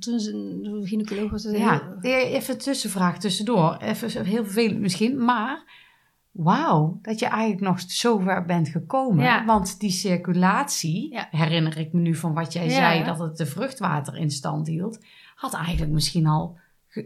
toen 0.00 0.16
de 0.62 0.80
gynaecoloog 0.82 1.30
was 1.30 1.44
het 1.44 1.56
ja, 1.58 1.96
heel- 2.00 2.12
even 2.12 2.54
een 2.54 2.60
tussenvraag 2.60 3.18
tussendoor. 3.18 3.76
Even 3.76 4.24
heel 4.24 4.44
vervelend 4.44 4.80
misschien, 4.80 5.24
maar 5.24 5.86
wauw, 6.30 6.98
dat 7.02 7.18
je 7.18 7.26
eigenlijk 7.26 7.60
nog 7.62 7.80
zo 7.80 8.18
ver 8.18 8.44
bent 8.44 8.68
gekomen. 8.68 9.24
Ja. 9.24 9.44
Want 9.44 9.80
die 9.80 9.90
circulatie, 9.90 11.12
Ja. 11.12 11.28
herinner 11.30 11.78
ik 11.78 11.92
me 11.92 12.00
nu 12.00 12.14
van 12.14 12.34
wat 12.34 12.52
jij 12.52 12.64
Ja. 12.64 12.70
zei, 12.70 13.04
dat 13.04 13.18
het 13.18 13.36
de 13.36 13.46
vruchtwater 13.46 14.16
in 14.16 14.30
stand 14.30 14.66
hield, 14.66 15.04
had 15.34 15.54
eigenlijk 15.54 15.92
misschien 15.92 16.26
al 16.26 16.58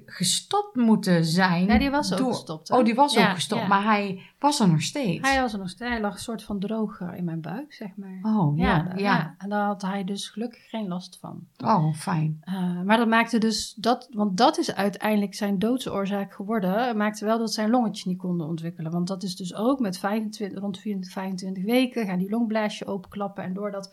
gestopt 0.06 0.76
moeten 0.76 1.24
zijn. 1.24 1.66
Ja, 1.66 1.78
die 1.78 1.90
was 1.90 2.12
ook 2.12 2.18
door- 2.18 2.32
gestopt. 2.32 2.68
hè? 2.68 2.76
Oh, 2.76 2.84
die 2.84 2.94
was 2.94 3.14
Ja, 3.14 3.28
ook 3.28 3.34
gestopt, 3.34 3.60
ja. 3.62 3.68
maar 3.68 3.84
hij 3.84 4.20
was 4.38 4.60
er 4.60 4.68
nog 4.68 4.82
steeds. 4.82 5.28
Hij 5.28 5.40
was 5.40 5.52
er 5.52 5.58
nog 5.58 5.68
steeds. 5.68 5.90
Hij 5.90 6.00
lag 6.00 6.12
een 6.14 6.20
soort 6.20 6.42
van 6.42 6.58
droog 6.58 7.00
eh, 7.00 7.08
in 7.16 7.24
mijn 7.24 7.40
buik, 7.40 7.72
zeg 7.74 7.88
maar. 7.96 8.18
Oh, 8.22 8.58
ja, 8.58 8.76
ja. 8.76 8.92
ja. 8.96 9.34
En 9.38 9.48
daar 9.48 9.66
had 9.66 9.82
hij 9.82 10.04
dus 10.04 10.28
gelukkig 10.28 10.68
geen 10.68 10.88
last 10.88 11.18
van. 11.20 11.46
Oh, 11.64 11.94
fijn. 11.94 12.38
Eh, 12.40 12.80
maar 12.82 12.96
dat 12.96 13.08
maakte 13.08 13.38
dus 13.38 13.74
dat, 13.76 14.08
want 14.12 14.36
dat 14.36 14.58
is 14.58 14.74
uiteindelijk 14.74 15.34
zijn 15.34 15.58
doodsoorzaak 15.58 16.32
geworden. 16.32 16.86
Het 16.86 16.96
maakte 16.96 17.24
wel 17.24 17.38
dat 17.38 17.52
zijn 17.52 17.70
longetjes 17.70 18.04
niet 18.04 18.18
konden 18.18 18.46
ontwikkelen. 18.46 18.92
Want 18.92 19.08
dat 19.08 19.22
is 19.22 19.36
dus 19.36 19.54
ook 19.54 19.80
met 19.80 19.98
25, 19.98 20.58
rond 20.60 20.78
24, 20.78 21.12
25 21.12 21.64
weken 21.64 22.06
gaan 22.06 22.18
die 22.18 22.30
longblaasje 22.30 22.86
openklappen. 22.86 23.44
En 23.44 23.54
door 23.54 23.70
dat 23.70 23.90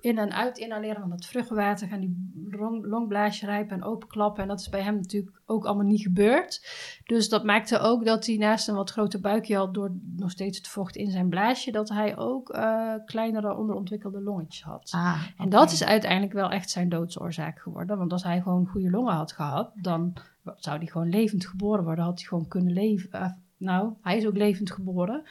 in 0.00 0.18
en 0.18 0.32
uit 0.32 0.58
inhaleren 0.58 1.00
van 1.00 1.10
het 1.10 1.26
vruchtwater. 1.26 1.88
Gaan 1.88 2.00
die 2.00 2.32
long, 2.50 2.86
longblaasje 2.86 3.46
rijpen 3.46 3.76
en 3.76 3.84
openklappen. 3.84 4.42
En 4.42 4.48
dat 4.48 4.60
is 4.60 4.68
bij 4.68 4.82
hem 4.82 4.94
natuurlijk 4.94 5.40
ook 5.46 5.64
allemaal 5.64 5.86
niet 5.86 6.02
gebeurd. 6.02 6.66
Dus 7.04 7.28
dat 7.28 7.44
maakte 7.44 7.78
ook 7.78 8.04
dat 8.04 8.26
hij 8.26 8.36
naast 8.36 8.68
een 8.68 8.74
wat 8.74 8.90
groter 8.90 9.20
buikje 9.20 9.56
had... 9.56 9.74
door 9.74 9.92
nog 10.16 10.30
steeds 10.30 10.58
het 10.58 10.68
vocht 10.68 10.96
in 10.96 11.10
zijn 11.10 11.28
blaasje... 11.28 11.70
dat 11.70 11.88
hij 11.88 12.16
ook 12.16 12.54
uh, 12.54 12.92
kleinere 13.04 13.56
onderontwikkelde 13.56 14.20
longetjes 14.20 14.62
had. 14.62 14.90
Ah, 14.94 15.22
En 15.36 15.48
dat 15.48 15.72
is 15.72 15.84
uiteindelijk 15.84 16.32
wel 16.32 16.50
echt 16.50 16.70
zijn 16.70 16.88
doodsoorzaak 16.88 17.58
geworden. 17.58 17.98
Want 17.98 18.12
als 18.12 18.22
hij 18.22 18.40
gewoon 18.40 18.66
goede 18.66 18.90
longen 18.90 19.14
had 19.14 19.32
gehad... 19.32 19.70
dan 19.74 20.12
zou 20.56 20.78
hij 20.78 20.86
gewoon 20.86 21.08
levend 21.08 21.46
geboren 21.46 21.84
worden. 21.84 22.04
Had 22.04 22.18
hij 22.18 22.28
gewoon 22.28 22.48
kunnen 22.48 22.72
leven. 22.72 23.08
Uh, 23.12 23.30
nou, 23.56 23.92
hij 24.02 24.16
is 24.16 24.26
ook 24.26 24.36
levend 24.36 24.70
geboren... 24.70 25.22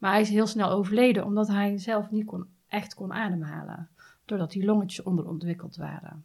Maar 0.00 0.12
hij 0.12 0.20
is 0.20 0.28
heel 0.28 0.46
snel 0.46 0.70
overleden 0.70 1.24
omdat 1.24 1.48
hij 1.48 1.78
zelf 1.78 2.10
niet 2.10 2.24
kon, 2.24 2.46
echt 2.70 2.94
kon 2.94 3.12
ademhalen. 3.12 3.88
Doordat 4.24 4.50
die 4.50 4.64
longetjes 4.64 5.04
onderontwikkeld 5.04 5.76
waren. 5.76 6.24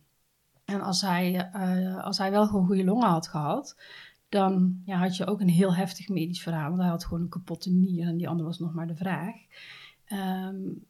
En 0.66 0.82
als 0.82 1.02
hij, 1.02 1.52
uh, 1.56 2.04
als 2.04 2.18
hij 2.18 2.32
wel 2.32 2.48
gewoon 2.48 2.66
goede 2.66 2.84
longen 2.84 3.08
had 3.08 3.28
gehad, 3.28 3.78
dan 4.30 4.82
ja, 4.86 4.98
had 4.98 5.18
je 5.18 5.26
ook 5.26 5.40
een 5.40 5.50
heel 5.50 5.76
heftig 5.76 6.10
medisch 6.10 6.42
verhaal. 6.42 6.70
Want 6.70 6.82
hij 6.82 6.90
had 6.90 7.06
gewoon 7.06 7.22
een 7.22 7.30
kapotte 7.30 7.72
nier 7.72 8.08
en 8.08 8.18
die 8.18 8.30
andere 8.30 8.48
was 8.48 8.60
nog 8.60 8.74
maar 8.74 8.88
de 8.88 8.96
vraag. 8.96 9.36
Um, 10.12 10.86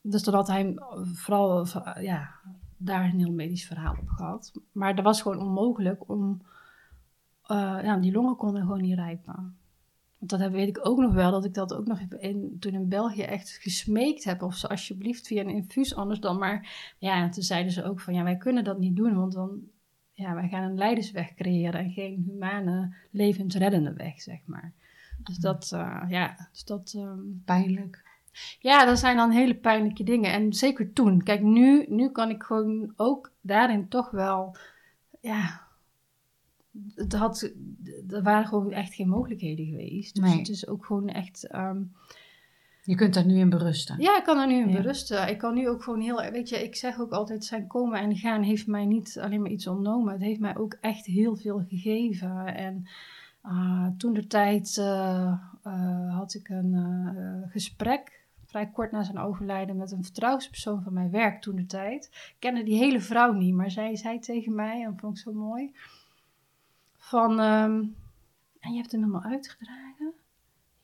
dus 0.00 0.22
dan 0.22 0.34
had 0.34 0.48
hij 0.48 0.74
vooral 1.14 1.66
ja, 2.00 2.30
daar 2.76 3.04
een 3.04 3.18
heel 3.18 3.32
medisch 3.32 3.66
verhaal 3.66 3.96
op 4.00 4.08
gehad. 4.08 4.52
Maar 4.72 4.94
dat 4.94 5.04
was 5.04 5.22
gewoon 5.22 5.40
onmogelijk 5.40 6.08
om. 6.08 6.42
Uh, 7.46 7.78
ja, 7.82 7.96
die 7.96 8.12
longen 8.12 8.36
konden 8.36 8.62
gewoon 8.62 8.80
niet 8.80 8.98
rijpen. 8.98 9.56
Want 10.28 10.42
dat 10.42 10.50
weet 10.50 10.68
ik 10.68 10.86
ook 10.86 10.98
nog 10.98 11.12
wel, 11.12 11.30
dat 11.30 11.44
ik 11.44 11.54
dat 11.54 11.74
ook 11.74 11.86
nog 11.86 12.00
in, 12.00 12.56
toen 12.60 12.72
in 12.72 12.88
België 12.88 13.22
echt 13.22 13.50
gesmeekt 13.50 14.24
heb. 14.24 14.42
Of 14.42 14.54
ze 14.54 14.68
alsjeblieft 14.68 15.26
via 15.26 15.40
een 15.40 15.48
infuus, 15.48 15.94
anders 15.94 16.20
dan 16.20 16.38
maar. 16.38 16.92
Ja, 16.98 17.22
en 17.22 17.30
toen 17.30 17.42
zeiden 17.42 17.72
ze 17.72 17.84
ook 17.84 18.00
van 18.00 18.14
ja, 18.14 18.22
wij 18.22 18.36
kunnen 18.36 18.64
dat 18.64 18.78
niet 18.78 18.96
doen, 18.96 19.14
want 19.14 19.32
dan. 19.32 19.60
Ja, 20.12 20.34
wij 20.34 20.48
gaan 20.48 20.62
een 20.62 20.76
leidersweg 20.76 21.34
creëren 21.34 21.80
en 21.80 21.90
geen 21.90 22.22
humane, 22.26 22.94
levensreddende 23.10 23.92
weg, 23.92 24.20
zeg 24.20 24.38
maar. 24.46 24.72
Dus 25.22 25.36
dat, 25.36 25.70
uh, 25.74 26.04
ja, 26.08 26.48
dus 26.52 26.64
dat... 26.64 26.94
Um, 26.96 27.42
Pijnlijk. 27.44 28.04
Ja, 28.58 28.84
dat 28.84 28.98
zijn 28.98 29.16
dan 29.16 29.30
hele 29.30 29.54
pijnlijke 29.54 30.04
dingen. 30.04 30.32
En 30.32 30.52
zeker 30.52 30.92
toen. 30.92 31.22
Kijk, 31.22 31.42
nu, 31.42 31.86
nu 31.88 32.10
kan 32.10 32.30
ik 32.30 32.42
gewoon 32.42 32.92
ook 32.96 33.32
daarin 33.40 33.88
toch 33.88 34.10
wel... 34.10 34.56
Ja, 35.20 35.66
het 36.94 37.12
had, 37.12 37.52
er 38.10 38.22
waren 38.22 38.46
gewoon 38.48 38.72
echt 38.72 38.94
geen 38.94 39.08
mogelijkheden 39.08 39.66
geweest. 39.66 40.14
Dus 40.14 40.24
Nee. 40.24 40.38
het 40.38 40.48
is 40.48 40.66
ook 40.66 40.84
gewoon 40.86 41.08
echt. 41.08 41.46
ehm, 41.46 41.82
Je 42.84 42.94
kunt 42.94 43.14
daar 43.14 43.26
nu 43.26 43.38
in 43.38 43.50
berusten. 43.50 44.00
ja, 44.00 44.16
ik 44.18 44.24
kan 44.24 44.38
er 44.38 44.46
nu 44.46 44.60
in 44.62 44.68
Ja. 44.68 44.76
berusten. 44.76 45.28
Ik 45.28 45.38
kan 45.38 45.54
nu 45.54 45.68
ook 45.68 45.82
gewoon 45.82 46.00
heel. 46.00 46.30
Weet 46.30 46.48
je, 46.48 46.64
ik 46.64 46.76
zeg 46.76 46.98
ook 47.00 47.12
altijd: 47.12 47.44
zijn 47.44 47.66
komen 47.66 48.00
en 48.00 48.16
gaan 48.16 48.42
heeft 48.42 48.66
mij 48.66 48.84
niet 48.86 49.18
alleen 49.20 49.40
maar 49.42 49.50
iets 49.50 49.66
ontnomen. 49.66 50.12
Het 50.12 50.22
heeft 50.22 50.40
mij 50.40 50.56
ook 50.56 50.76
echt 50.80 51.06
heel 51.06 51.36
veel 51.36 51.64
gegeven. 51.68 52.46
En 52.54 52.88
ah, 53.40 53.86
toen 53.96 54.12
de 54.12 54.26
tijd 54.26 54.76
eh, 54.78 55.32
eh, 55.62 56.16
had 56.16 56.34
ik 56.34 56.48
een 56.48 56.74
eh, 56.74 57.50
gesprek. 57.50 58.20
Vrij 58.44 58.66
kort 58.66 58.92
na 58.92 59.02
zijn 59.02 59.18
overlijden 59.18 59.76
met 59.76 59.92
een 59.92 60.04
vertrouwenspersoon 60.04 60.82
van 60.82 60.92
mijn 60.92 61.10
werk 61.10 61.40
toen 61.42 61.56
de 61.56 61.66
tijd. 61.66 62.04
Ik 62.12 62.34
kende 62.38 62.62
die 62.62 62.76
hele 62.78 63.00
vrouw 63.00 63.32
niet, 63.32 63.54
maar 63.54 63.70
zij 63.70 63.96
zei 63.96 64.18
tegen 64.18 64.54
mij, 64.54 64.82
en 64.84 64.98
vond 64.98 65.16
ik 65.16 65.22
zo 65.22 65.32
mooi 65.32 65.70
van, 67.12 67.40
ehm, 67.40 67.84
en 68.60 68.72
je 68.72 68.76
hebt 68.76 68.92
hem 68.92 69.00
helemaal 69.00 69.30
uitgedragen. 69.30 70.12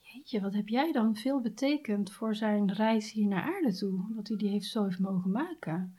Jeetje, 0.00 0.40
wat 0.40 0.54
heb 0.54 0.68
jij 0.68 0.92
dan 0.92 1.16
veel 1.16 1.40
betekend 1.40 2.12
voor 2.12 2.34
zijn 2.34 2.72
reis 2.72 3.12
hier 3.12 3.26
naar 3.26 3.42
aarde 3.42 3.76
toe? 3.76 4.04
Dat 4.14 4.28
hij 4.28 4.36
die 4.36 4.48
heeft 4.48 4.66
zo 4.66 4.84
heeft 4.84 4.98
mogen 4.98 5.30
maken. 5.30 5.96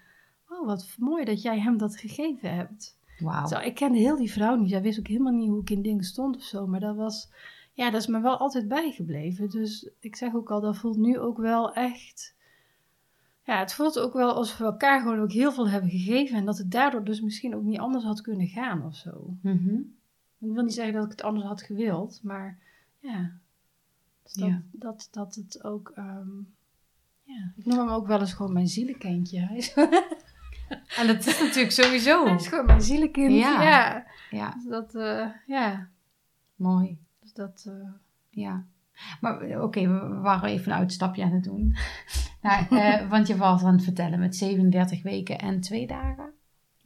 Oh, 0.50 0.66
wat 0.66 0.96
mooi 1.00 1.26
dat 1.26 1.42
jij 1.42 1.60
hem 1.60 1.78
dat 1.78 1.98
gegeven 1.98 2.56
hebt. 2.56 2.98
Wauw. 3.20 3.48
Zo, 3.48 3.60
ik 3.60 3.76
kende 3.76 3.98
heel 3.98 4.16
die 4.16 4.32
vrouw 4.32 4.56
niet. 4.56 4.70
Zij 4.70 4.82
wist 4.82 5.00
ook 5.00 5.08
helemaal 5.08 5.34
niet 5.34 5.50
hoe 5.50 5.62
ik 5.62 5.70
in 5.70 5.82
dingen 5.82 6.04
stond 6.04 6.36
of 6.36 6.44
zo. 6.44 6.68
Maar 6.68 6.80
dat 6.80 6.96
was, 6.96 7.30
ja, 7.74 7.90
dat 7.90 8.02
is 8.02 8.08
me 8.08 8.22
wel 8.22 8.38
altijd 8.38 8.68
bijgebleven. 8.68 9.50
Dus 9.50 9.90
ik 10.00 10.16
zeg 10.16 10.34
ook 10.36 10.52
al, 10.52 10.62
dat 10.62 10.78
voelt 10.78 10.98
nu 10.98 11.20
ook 11.20 11.38
wel 11.38 11.74
echt... 11.74 12.36
Ja, 13.44 13.60
het 13.60 13.74
voelt 13.74 14.00
ook 14.00 14.14
wel 14.14 14.34
alsof 14.34 14.58
we 14.58 14.64
elkaar 14.64 15.02
gewoon 15.02 15.20
ook 15.20 15.32
heel 15.32 15.52
veel 15.52 15.70
hebben 15.70 15.90
gegeven. 15.90 16.38
En 16.38 16.46
dat 16.46 16.58
het 16.58 16.72
daardoor 16.72 17.04
dus 17.04 17.22
misschien 17.22 17.56
ook 17.56 17.64
niet 17.64 17.80
anders 17.80 18.04
had 18.04 18.22
kunnen 18.22 18.48
gaan 18.48 18.86
of 18.86 18.96
zo. 18.96 19.34
Mhm. 19.42 19.82
Ik 20.40 20.54
wil 20.54 20.64
niet 20.64 20.74
zeggen 20.74 20.94
dat 20.94 21.04
ik 21.06 21.12
het 21.12 21.24
anders 21.24 21.46
had 21.46 21.62
gewild, 21.62 22.20
maar 22.24 22.58
ja. 23.00 23.32
Dus 24.24 24.34
dat, 24.34 24.48
Ja. 24.50 24.62
dat, 24.72 25.08
dat 25.12 25.36
het 25.36 25.64
ook. 25.64 25.92
ehm, 25.96 26.28
ja. 27.24 27.54
Ik 27.58 27.66
noem 27.66 27.78
hem 27.78 27.90
ook 27.90 28.08
wel 28.08 28.20
eens 28.20 28.34
gewoon 28.34 28.54
mijn 28.54 28.68
zielenkindje. 28.68 29.48
En 30.98 31.08
dat 31.08 31.26
is 31.26 31.40
natuurlijk 31.40 31.72
sowieso. 31.72 32.26
hij 32.26 32.36
is 32.36 32.48
gewoon 32.48 32.66
mijn 32.66 32.82
zielekind. 32.82 33.34
Ja. 33.34 33.62
Ja. 33.64 34.06
Ja, 34.30 34.52
Dus 34.54 34.64
dat, 34.66 34.96
eh, 34.96 35.28
ja. 35.46 35.88
mooi. 36.56 36.98
Dus 37.20 37.34
dat. 37.34 37.66
eh, 37.68 37.90
Ja. 38.30 38.66
Maar 39.22 39.62
oké, 39.62 39.82
we 39.88 40.08
we 40.08 40.16
waren 40.20 40.50
even 40.50 40.72
een 40.72 40.78
uitstapje 40.78 41.24
aan 41.24 41.32
het 41.32 41.44
doen. 41.44 41.76
nou, 42.42 42.66
eh, 42.78 43.10
want 43.10 43.28
je 43.28 43.38
was 43.38 43.64
aan 43.64 43.74
het 43.74 43.84
vertellen 43.84 44.20
met 44.20 44.36
37 44.36 45.04
weken 45.04 45.38
en 45.40 45.60
twee 45.60 45.88
dagen. 45.88 46.32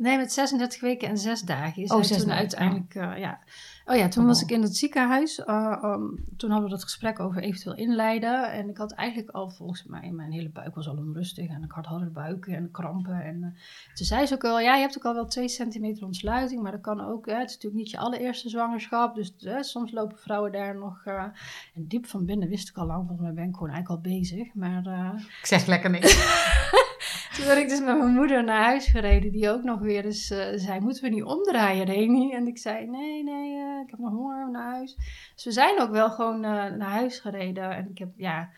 Nee, 0.03 0.17
met 0.17 0.33
36 0.33 0.81
weken 0.81 1.07
en 1.07 1.17
6 1.17 1.41
dagen 1.41 1.83
is 1.83 1.91
Oh, 1.91 1.97
zes 2.03 2.17
toen 2.17 2.27
dagen, 2.27 2.39
uiteindelijk, 2.39 2.95
eh, 2.95 3.17
ja. 3.17 3.39
Oh 3.85 3.95
ja, 3.95 4.07
toen 4.07 4.23
Oh. 4.23 4.29
was 4.29 4.41
ik 4.41 4.51
in 4.51 4.61
het 4.61 4.75
ziekenhuis. 4.77 5.43
eh, 5.43 5.79
um, 5.83 6.23
toen 6.37 6.49
hadden 6.49 6.69
we 6.69 6.75
dat 6.75 6.83
gesprek 6.83 7.19
over 7.19 7.41
eventueel 7.41 7.75
inleiden. 7.75 8.51
En 8.51 8.69
ik 8.69 8.77
had 8.77 8.91
eigenlijk 8.91 9.29
al, 9.29 9.49
volgens 9.49 9.83
mij, 9.83 10.11
mijn 10.11 10.31
hele 10.31 10.49
buik 10.49 10.75
was 10.75 10.87
al 10.87 10.97
onrustig. 10.97 11.49
En 11.49 11.63
ik 11.63 11.71
had 11.71 11.85
harde 11.85 12.09
buiken 12.09 12.55
en 12.55 12.71
krampen. 12.71 13.23
En 13.23 13.43
eh, 13.43 13.49
toen 13.93 14.05
zei 14.05 14.25
ze 14.25 14.33
ook 14.33 14.41
wel, 14.41 14.59
ja, 14.59 14.75
je 14.75 14.81
hebt 14.81 14.97
ook 14.97 15.05
al 15.05 15.13
wel 15.13 15.25
2 15.27 15.47
centimeter 15.47 16.05
ontsluiting. 16.05 16.61
Maar 16.61 16.71
dat 16.71 16.81
kan 16.81 17.01
ook, 17.01 17.25
hè, 17.25 17.33
het 17.35 17.49
is 17.49 17.53
natuurlijk 17.55 17.81
niet 17.83 17.91
je 17.91 17.97
allereerste 17.97 18.49
zwangerschap. 18.49 19.15
Dus 19.15 19.33
soms 19.59 19.91
lopen 19.91 20.17
vrouwen 20.17 20.51
daar 20.51 20.75
nog... 20.77 21.03
en 21.05 21.33
diep 21.75 22.05
van 22.05 22.25
binnen 22.25 22.49
wist 22.49 22.69
ik 22.69 22.77
al 22.77 22.85
lang, 22.85 22.99
volgens 23.07 23.21
mij 23.21 23.33
ben 23.33 23.47
ik 23.47 23.53
gewoon 23.55 23.69
eigenlijk 23.71 24.05
al 24.05 24.11
bezig. 24.11 24.53
Maar... 24.53 25.13
Ik 25.39 25.45
zeg 25.45 25.65
lekker 25.65 25.89
niks. 25.89 26.15
toen 27.35 27.45
ben 27.45 27.57
ik 27.57 27.69
dus 27.69 27.79
met 27.79 27.97
mijn 27.97 28.13
moeder 28.13 28.43
naar 28.43 28.63
huis 28.63 28.87
gereden, 28.87 29.31
die 29.31 29.49
ook 29.49 29.63
nog 29.63 29.79
weer 29.79 30.05
eens 30.05 30.29
eh, 30.29 30.47
zei, 30.55 30.79
moeten 30.79 31.03
we 31.03 31.09
niet 31.09 31.23
omdraaien, 31.23 31.85
Reni? 31.85 32.33
En 32.33 32.47
ik 32.47 32.57
zei, 32.57 32.85
nee, 32.85 33.23
nee, 33.23 33.57
eh, 33.57 33.79
ik 33.83 33.89
heb 33.89 33.99
nog 33.99 34.13
honger 34.13 34.51
naar 34.51 34.71
huis. 34.71 34.95
Dus 35.35 35.43
we 35.43 35.51
zijn 35.51 35.81
ook 35.81 35.91
wel 35.91 36.09
gewoon 36.09 36.35
eh, 36.35 36.51
naar 36.51 36.89
huis 36.89 37.19
gereden. 37.19 37.75
En 37.75 37.89
ik 37.89 37.97
heb, 37.97 38.09
ja... 38.15 38.49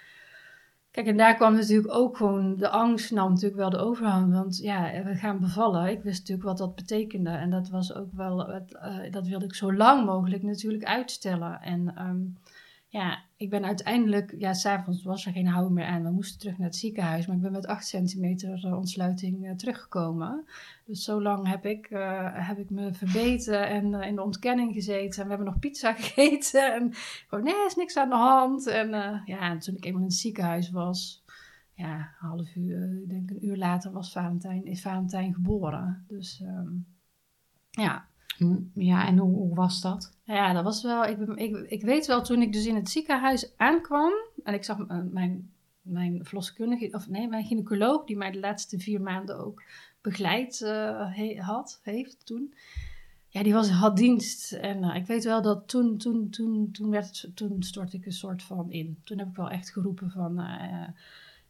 Kijk, 0.92 1.08
en 1.08 1.18
daar 1.18 1.36
kwam 1.36 1.54
natuurlijk 1.54 1.94
ook 1.94 2.18
gewoon, 2.18 2.56
de 2.58 2.70
angst 2.70 3.12
nam 3.12 3.30
natuurlijk 3.30 3.60
wel 3.60 3.70
de 3.70 3.78
overhand. 3.78 4.34
Want 4.34 4.58
ja, 4.58 5.04
we 5.04 5.16
gaan 5.16 5.40
bevallen. 5.40 5.90
Ik 5.90 6.04
wist 6.04 6.20
natuurlijk 6.20 6.48
wat 6.48 6.58
dat 6.58 6.76
betekende. 6.76 7.30
En 7.30 7.50
dat 7.50 7.70
was 7.70 7.94
ook 7.94 8.12
wel, 8.12 8.62
dat 9.12 9.28
wilde 9.28 9.46
ik 9.46 9.56
zo 9.56 9.74
lang 9.74 10.06
mogelijk 10.06 10.44
natuurlijk 10.44 10.84
uitstellen. 10.84 11.62
En 11.62 11.96
ehm, 11.96 12.22
ja, 12.96 13.24
ik 13.38 13.50
ben 13.50 13.66
uiteindelijk, 13.66 14.36
ja, 14.38 14.54
s'avonds 14.54 15.04
was 15.04 15.26
er 15.26 15.32
geen 15.32 15.48
houden 15.48 15.74
meer 15.74 15.86
aan. 15.86 16.04
We 16.04 16.12
moesten 16.12 16.40
terug 16.40 16.58
naar 16.58 16.68
het 16.68 16.76
ziekenhuis, 16.76 17.28
maar 17.28 17.36
ik 17.36 17.42
ben 17.42 17.52
met 17.52 17.68
8 17.68 17.88
centimeter 17.88 18.66
eh, 18.66 18.78
ontsluiting 18.78 19.46
eh, 19.46 19.56
teruggekomen. 19.56 20.46
Dus 20.86 21.04
zo 21.04 21.22
lang 21.22 21.48
heb 21.48 21.66
ik, 21.66 21.86
eh, 21.86 22.48
heb 22.48 22.58
ik 22.58 22.70
me 22.70 22.94
verbeten 22.94 23.68
en 23.68 23.94
in 23.94 24.16
de 24.16 24.24
ontkenning 24.24 24.74
gezeten. 24.74 25.22
En 25.22 25.24
we 25.24 25.30
hebben 25.30 25.48
nog 25.48 25.60
pizza 25.60 25.94
gegeten 26.00 26.74
en 26.74 26.94
gewoon, 27.28 27.44
nee, 27.44 27.54
er 27.54 27.66
is 27.66 27.76
niks 27.76 27.98
aan 27.98 28.10
de 28.10 28.16
hand. 28.16 28.68
En 28.68 28.90
ja, 29.26 29.40
en 29.40 29.60
toen 29.60 29.76
ik 29.76 29.86
eenmaal 29.86 30.02
in 30.02 30.08
het 30.08 30.18
ziekenhuis 30.18 30.70
was, 30.70 31.24
ja, 31.74 31.96
een 31.96 32.28
half 32.28 32.56
uur, 32.56 33.02
ik 33.02 33.10
denk 33.10 33.30
een 33.30 33.46
uur 33.46 33.58
later 33.58 33.92
was 33.92 34.12
Valentijn, 34.12 34.66
is 34.66 34.82
Valentijn 34.82 35.34
geboren. 35.34 36.06
Dus 36.08 36.42
ehm, 36.42 36.74
ja, 37.72 38.08
Ja, 38.74 39.08
en 39.08 39.18
hoe, 39.18 39.36
hoe 39.36 39.56
was 39.56 39.82
dat? 39.82 40.12
nou 40.26 40.40
Ja, 40.40 40.54
dat 40.54 40.64
was 40.64 40.82
wel. 40.84 41.06
Ik, 41.06 41.20
ik, 41.20 41.56
ik 41.58 41.82
weet 41.82 42.06
wel 42.06 42.22
toen 42.22 42.42
ik 42.42 42.54
dus 42.54 42.66
in 42.66 42.76
het 42.76 42.90
ziekenhuis 42.90 43.58
aankwam. 43.58 44.12
En 44.44 44.54
ik 44.54 44.64
zag 44.64 44.80
eh, 44.80 45.00
mijn, 45.12 45.52
mijn 45.82 46.26
verloskundige, 46.26 46.90
of 46.92 47.08
nee, 47.10 47.28
mijn 47.28 47.46
gynaecoloog, 47.46 48.06
die 48.06 48.18
mij 48.18 48.32
de 48.32 48.40
laatste 48.40 48.80
vier 48.80 49.02
maanden 49.02 49.40
ook 49.46 49.64
begeleid 50.02 50.62
eh, 50.62 51.16
he- 51.16 51.38
had, 51.42 51.80
heeft 51.84 52.26
toen. 52.26 52.54
Ja, 53.28 53.44
die 53.44 53.54
was, 53.54 53.70
had 53.70 53.98
dienst. 53.98 54.52
En 54.54 54.84
eh, 54.84 54.96
ik 54.96 55.06
weet 55.06 55.24
wel 55.24 55.42
dat 55.42 55.68
toen, 55.68 55.98
toen, 55.98 56.30
toen, 56.30 56.72
toen, 56.72 56.90
werd 56.90 57.22
het, 57.22 57.36
toen 57.36 57.64
stortte 57.64 57.98
ik 57.98 58.06
een 58.06 58.12
soort 58.12 58.44
van 58.44 58.72
in. 58.72 58.98
Toen 59.04 59.18
heb 59.18 59.28
ik 59.28 59.36
wel 59.36 59.50
echt 59.50 59.70
geroepen 59.72 60.12
van, 60.12 60.42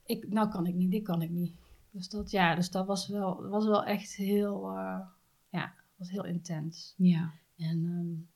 ik, 0.06 0.30
nou 0.30 0.50
kan 0.50 0.66
ik 0.68 0.74
niet, 0.76 0.92
dit 0.92 1.04
kan 1.04 1.22
ik 1.22 1.30
niet. 1.30 1.54
Dus 1.92 2.10
dat, 2.10 2.32
ja, 2.32 2.56
dus 2.56 2.72
dat 2.72 2.86
was 2.86 3.08
wel, 3.08 3.48
was 3.48 3.66
wel 3.66 3.84
echt 3.84 4.16
heel, 4.16 4.72
ja, 5.50 5.74
was 5.96 6.10
heel 6.10 6.26
intens. 6.26 6.94
Ja. 6.98 7.34
En 7.58 7.86
ehm, 7.86 8.34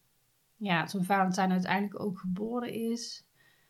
ja, 0.67 0.85
toen 0.85 1.03
Valentijn 1.03 1.51
uiteindelijk 1.51 1.99
ook 1.99 2.19
geboren 2.19 2.73
is, 2.73 3.27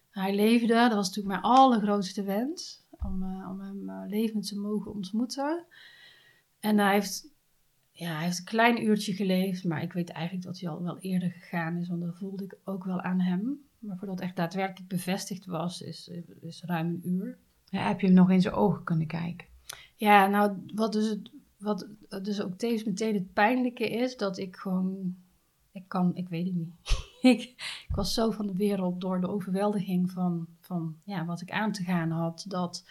hij 0.09 0.35
leefde, 0.35 0.67
dat 0.67 0.93
was 0.93 1.07
natuurlijk 1.07 1.41
mijn 1.41 1.53
allergrootste 1.53 2.23
wens, 2.23 2.85
om, 2.89 3.23
eh, 3.23 3.49
om 3.49 3.59
hem 3.59 3.89
eh, 3.89 4.03
levend 4.07 4.47
te 4.47 4.59
mogen 4.59 4.93
ontmoeten. 4.93 5.65
En 6.59 6.77
hij 6.77 6.93
heeft, 6.93 7.33
ja, 7.91 8.13
hij 8.13 8.23
heeft 8.23 8.39
een 8.39 8.45
klein 8.45 8.83
uurtje 8.83 9.13
geleefd, 9.13 9.63
maar 9.63 9.81
ik 9.81 9.93
weet 9.93 10.09
eigenlijk 10.09 10.45
dat 10.45 10.59
hij 10.59 10.69
al 10.69 10.83
wel 10.83 10.99
eerder 10.99 11.31
gegaan 11.31 11.77
is, 11.77 11.87
want 11.87 12.01
dat 12.01 12.17
voelde 12.17 12.43
ik 12.43 12.57
ook 12.63 12.83
wel 12.83 13.01
aan 13.01 13.19
hem. 13.19 13.67
Maar 13.79 13.97
voordat 13.97 14.15
het 14.15 14.25
echt 14.25 14.35
daadwerkelijk 14.35 14.89
bevestigd 14.89 15.45
was, 15.45 15.81
is, 15.81 16.11
is 16.41 16.63
ruim 16.63 16.87
een 16.87 17.09
uur. 17.09 17.37
Ja, 17.65 17.87
heb 17.87 17.99
je 17.99 18.05
hem 18.05 18.15
nog 18.15 18.31
in 18.31 18.41
zijn 18.41 18.53
ogen 18.53 18.83
kunnen 18.83 19.07
kijken? 19.07 19.47
Ja, 19.95 20.27
nou, 20.27 20.57
wat 20.75 20.93
dus, 20.93 21.09
het, 21.09 21.31
wat 21.59 21.87
dus 22.23 22.41
ook 22.41 22.57
tevens 22.57 22.83
meteen 22.83 23.13
het 23.13 23.33
pijnlijke 23.33 23.89
is, 23.89 24.17
dat 24.17 24.37
ik 24.37 24.55
gewoon, 24.55 25.15
ik 25.71 25.83
kan, 25.87 26.15
ik 26.15 26.29
weet 26.29 26.45
het 26.45 26.55
niet. 26.55 26.73
ik, 27.21 27.41
ik 27.87 27.95
was 27.95 28.13
zo 28.13 28.31
van 28.31 28.47
de 28.47 28.55
wereld 28.55 29.01
door 29.01 29.21
de 29.21 29.29
overweldiging 29.29 30.11
van, 30.11 30.47
van 30.59 30.95
ja, 31.03 31.25
wat 31.25 31.41
ik 31.41 31.51
aan 31.51 31.71
te 31.71 31.83
gaan 31.83 32.11
had, 32.11 32.45
dat 32.47 32.83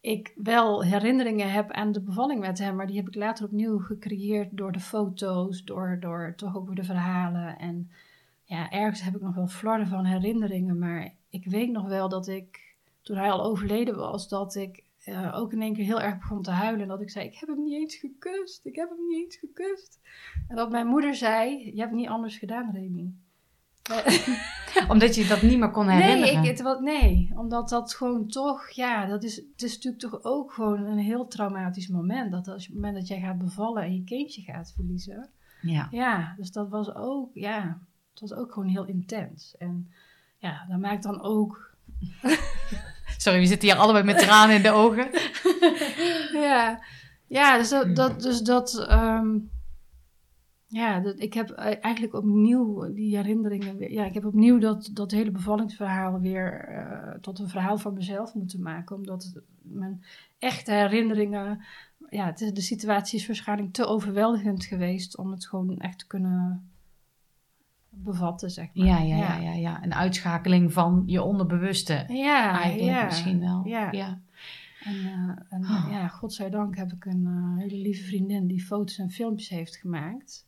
ik 0.00 0.32
wel 0.36 0.84
herinneringen 0.84 1.52
heb 1.52 1.70
aan 1.70 1.92
de 1.92 2.00
bevalling 2.00 2.40
met 2.40 2.58
hem, 2.58 2.76
maar 2.76 2.86
die 2.86 2.96
heb 2.96 3.08
ik 3.08 3.14
later 3.14 3.44
opnieuw 3.44 3.78
gecreëerd 3.78 4.56
door 4.56 4.72
de 4.72 4.80
foto's, 4.80 5.64
door, 5.64 5.96
door 6.00 6.32
toch 6.36 6.56
ook 6.56 6.66
weer 6.66 6.74
de 6.74 6.84
verhalen. 6.84 7.58
En 7.58 7.90
ja, 8.44 8.70
ergens 8.70 9.02
heb 9.02 9.14
ik 9.14 9.20
nog 9.20 9.34
wel 9.34 9.46
flarden 9.46 9.86
van 9.86 10.04
herinneringen, 10.04 10.78
maar 10.78 11.14
ik 11.28 11.44
weet 11.44 11.70
nog 11.70 11.88
wel 11.88 12.08
dat 12.08 12.28
ik, 12.28 12.76
toen 13.02 13.16
hij 13.16 13.30
al 13.30 13.44
overleden 13.44 13.96
was, 13.96 14.28
dat 14.28 14.54
ik 14.54 14.84
uh, 15.06 15.38
ook 15.38 15.52
in 15.52 15.62
één 15.62 15.74
keer 15.74 15.84
heel 15.84 16.00
erg 16.00 16.18
begon 16.18 16.42
te 16.42 16.50
huilen. 16.50 16.82
En 16.82 16.88
dat 16.88 17.00
ik 17.00 17.10
zei, 17.10 17.26
ik 17.26 17.36
heb 17.36 17.48
hem 17.48 17.62
niet 17.62 17.72
eens 17.72 17.94
gekust, 17.94 18.66
ik 18.66 18.76
heb 18.76 18.88
hem 18.88 19.06
niet 19.08 19.24
eens 19.24 19.36
gekust. 19.36 20.00
En 20.48 20.56
dat 20.56 20.70
mijn 20.70 20.86
moeder 20.86 21.14
zei, 21.14 21.58
je 21.58 21.80
hebt 21.80 21.90
het 21.90 22.00
niet 22.00 22.08
anders 22.08 22.38
gedaan, 22.38 22.70
Remy. 22.72 23.12
omdat 24.92 25.14
je 25.14 25.26
dat 25.26 25.42
niet 25.42 25.58
meer 25.58 25.70
kon 25.70 25.88
herinneren? 25.88 26.42
Nee, 26.42 26.50
ik, 26.50 26.58
het, 26.58 26.80
nee, 26.80 27.32
omdat 27.36 27.68
dat 27.68 27.94
gewoon 27.94 28.28
toch, 28.28 28.70
ja, 28.70 29.06
dat 29.06 29.24
is, 29.24 29.36
het 29.36 29.62
is 29.62 29.74
natuurlijk 29.74 30.02
toch 30.02 30.24
ook 30.24 30.52
gewoon 30.52 30.84
een 30.84 30.98
heel 30.98 31.26
traumatisch 31.26 31.88
moment. 31.88 32.32
Dat 32.32 32.48
als 32.48 32.66
het 32.66 32.74
moment 32.74 32.94
dat 32.94 33.08
jij 33.08 33.20
gaat 33.20 33.38
bevallen 33.38 33.82
en 33.82 33.94
je 33.94 34.04
kindje 34.04 34.42
gaat 34.42 34.72
verliezen. 34.74 35.30
Ja. 35.62 35.88
Ja, 35.90 36.34
dus 36.36 36.52
dat 36.52 36.68
was 36.68 36.94
ook, 36.94 37.30
ja, 37.34 37.80
het 38.10 38.20
was 38.20 38.32
ook 38.32 38.52
gewoon 38.52 38.68
heel 38.68 38.84
intens. 38.84 39.56
En 39.58 39.90
ja, 40.38 40.66
dat 40.68 40.78
maakt 40.78 41.02
dan 41.02 41.22
ook... 41.22 41.74
Sorry, 43.26 43.40
we 43.40 43.46
zitten 43.46 43.68
hier 43.68 43.78
allebei 43.78 44.04
met 44.04 44.18
tranen 44.18 44.56
in 44.56 44.62
de 44.62 44.70
ogen. 44.70 45.10
ja, 46.48 46.82
ja 47.26 47.58
dus 47.58 47.68
dat, 47.94 48.22
dus 48.22 48.40
dat 48.40 48.86
um, 48.90 49.50
ja, 50.66 51.00
dat, 51.00 51.20
ik 51.20 51.34
heb 51.34 51.50
eigenlijk 51.50 52.14
opnieuw 52.14 52.92
die 52.92 53.16
herinneringen 53.16 53.76
weer. 53.76 53.92
Ja, 53.92 54.04
ik 54.04 54.14
heb 54.14 54.24
opnieuw 54.24 54.58
dat, 54.58 54.90
dat 54.92 55.10
hele 55.10 55.30
bevallingsverhaal 55.30 56.20
weer 56.20 56.68
uh, 56.68 57.20
tot 57.20 57.38
een 57.38 57.48
verhaal 57.48 57.78
van 57.78 57.94
mezelf 57.94 58.34
moeten 58.34 58.62
maken. 58.62 58.96
Omdat 58.96 59.40
mijn 59.62 60.04
echte 60.38 60.72
herinneringen. 60.72 61.64
Ja, 62.08 62.36
is, 62.36 62.52
de 62.52 62.60
situatie 62.60 63.18
is 63.18 63.26
waarschijnlijk 63.26 63.72
te 63.72 63.86
overweldigend 63.86 64.64
geweest 64.64 65.16
om 65.16 65.30
het 65.30 65.46
gewoon 65.46 65.78
echt 65.78 65.98
te 65.98 66.06
kunnen 66.06 66.70
bevatten, 68.02 68.50
zeg 68.50 68.68
maar. 68.74 68.86
Ja, 68.86 68.98
ja, 68.98 69.16
ja, 69.16 69.36
ja, 69.36 69.52
ja. 69.52 69.84
Een 69.84 69.94
uitschakeling 69.94 70.72
van 70.72 71.02
je 71.06 71.22
onderbewuste. 71.22 72.04
Ja, 72.08 72.60
eigenlijk 72.60 72.98
ja, 72.98 73.04
misschien 73.04 73.40
wel. 73.40 73.62
Ja. 73.64 73.92
ja. 73.92 74.18
En, 74.86 74.94
uh, 74.94 75.30
en 75.48 75.62
oh. 75.62 75.86
ja, 75.90 76.08
godzijdank 76.08 76.76
heb 76.76 76.92
ik 76.92 77.04
een 77.04 77.24
uh, 77.26 77.58
hele 77.58 77.76
lieve 77.76 78.04
vriendin 78.04 78.46
die 78.46 78.64
foto's 78.64 78.98
en 78.98 79.10
filmpjes 79.10 79.48
heeft 79.48 79.76
gemaakt. 79.76 80.46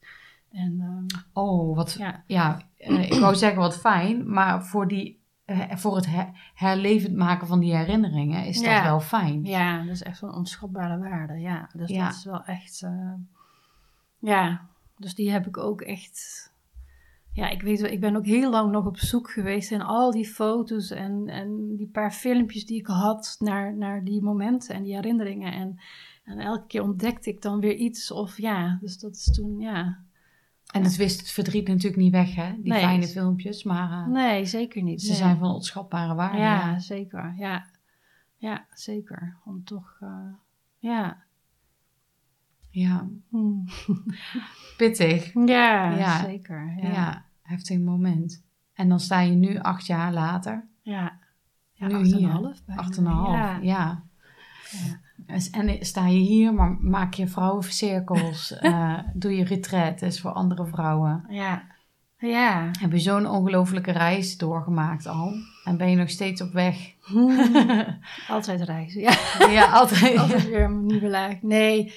En, 0.50 0.80
um, 0.80 1.06
oh, 1.32 1.76
wat 1.76 1.92
ja. 1.92 2.24
ja 2.26 2.62
uh, 2.78 3.10
ik 3.10 3.20
wou 3.20 3.34
zeggen 3.34 3.60
wat 3.60 3.78
fijn, 3.78 4.32
maar 4.32 4.64
voor, 4.64 4.88
die, 4.88 5.20
voor 5.68 5.96
het 5.96 6.06
her 6.06 6.50
herlevend 6.54 7.16
maken 7.16 7.46
van 7.46 7.60
die 7.60 7.76
herinneringen 7.76 8.44
is 8.44 8.62
dat 8.62 8.82
wel 8.82 9.00
fijn. 9.00 9.44
Ja, 9.44 9.82
dat 9.82 9.94
is 9.94 10.02
echt 10.02 10.22
een 10.22 10.32
onschatbare 10.32 10.98
waarde. 10.98 11.34
Ja, 11.34 11.68
dus 11.72 11.92
dat 11.92 12.14
is 12.14 12.24
wel 12.24 12.44
echt. 12.44 12.86
ja, 14.18 14.66
dus 14.96 15.14
die 15.14 15.30
heb 15.30 15.46
ik 15.46 15.56
ook 15.56 15.80
echt 15.80 16.47
ja, 17.32 17.48
ik 17.48 17.62
weet 17.62 17.80
wel, 17.80 17.90
ik 17.90 18.00
ben 18.00 18.16
ook 18.16 18.26
heel 18.26 18.50
lang 18.50 18.72
nog 18.72 18.86
op 18.86 18.98
zoek 18.98 19.30
geweest 19.30 19.70
in 19.70 19.82
al 19.82 20.10
die 20.10 20.26
foto's 20.26 20.90
en, 20.90 21.28
en 21.28 21.76
die 21.76 21.88
paar 21.88 22.12
filmpjes 22.12 22.66
die 22.66 22.78
ik 22.78 22.86
had 22.86 23.36
naar, 23.38 23.76
naar 23.76 24.04
die 24.04 24.22
momenten 24.22 24.74
en 24.74 24.82
die 24.82 24.94
herinneringen. 24.94 25.52
En, 25.52 25.80
en 26.24 26.38
elke 26.38 26.66
keer 26.66 26.82
ontdekte 26.82 27.30
ik 27.30 27.42
dan 27.42 27.60
weer 27.60 27.74
iets 27.74 28.10
of 28.10 28.38
ja, 28.38 28.78
dus 28.80 28.98
dat 28.98 29.16
is 29.16 29.24
toen, 29.24 29.60
ja. 29.60 29.98
En 30.72 30.82
het 30.82 30.96
wist 30.96 31.20
het 31.20 31.30
verdriet 31.30 31.68
natuurlijk 31.68 32.02
niet 32.02 32.12
weg, 32.12 32.34
hè? 32.34 32.54
Die 32.62 32.74
fijne 32.74 33.06
filmpjes, 33.06 33.62
maar... 33.62 33.90
Uh, 33.90 34.06
nee, 34.06 34.44
zeker 34.44 34.82
niet. 34.82 35.02
Ze 35.02 35.14
zijn 35.14 35.38
van 35.38 35.54
onschatbare 35.54 36.14
waarde. 36.14 36.38
Ja, 36.38 36.78
zeker. 36.78 37.34
Ja, 37.38 37.66
ja 38.36 38.66
zeker. 38.74 39.36
Om 39.44 39.64
toch, 39.64 39.98
uh, 40.02 40.32
ja... 40.78 41.26
Ja. 42.78 43.08
Hmm. 43.28 43.64
Pittig. 44.76 45.32
Ja, 45.32 45.90
ja, 45.90 46.24
zeker. 46.24 46.74
Ja. 46.82 46.88
ja 46.92 47.24
heftig 47.42 47.78
moment. 47.78 48.42
En 48.72 48.88
dan 48.88 49.00
sta 49.00 49.20
je 49.20 49.32
nu 49.32 49.58
acht 49.58 49.86
jaar 49.86 50.12
later. 50.12 50.64
Ja, 50.82 51.18
ja 51.72 51.86
nu 51.86 51.94
acht 51.94 52.12
en 52.12 52.22
een 52.22 52.30
half. 52.30 52.58
Acht 52.76 52.96
en 52.96 53.06
een 53.06 53.12
half, 53.12 53.36
ja. 53.36 53.58
ja. 53.62 54.02
En 55.52 55.86
sta 55.86 56.06
je 56.06 56.18
hier, 56.18 56.54
maar 56.54 56.76
maak 56.80 57.14
je 57.14 57.26
vrouwencirkels, 57.26 58.54
uh, 58.62 58.98
doe 59.14 59.36
je 59.36 59.44
retraites 59.44 60.20
voor 60.20 60.32
andere 60.32 60.66
vrouwen. 60.66 61.24
Ja. 61.28 61.62
Ja. 62.18 62.70
Heb 62.80 62.92
je 62.92 62.98
zo'n 62.98 63.26
ongelofelijke 63.26 63.90
reis 63.90 64.36
doorgemaakt 64.36 65.06
al? 65.06 65.32
En 65.64 65.76
ben 65.76 65.90
je 65.90 65.96
nog 65.96 66.10
steeds 66.10 66.40
op 66.40 66.52
weg? 66.52 66.92
altijd 68.28 68.60
reizen, 68.60 69.00
ja. 69.00 69.12
Ja, 69.50 69.70
altijd. 69.70 70.18
altijd 70.18 70.48
weer 70.48 70.64
een 70.64 70.86
nieuwe 70.86 71.08
laag. 71.08 71.42
Nee, 71.42 71.94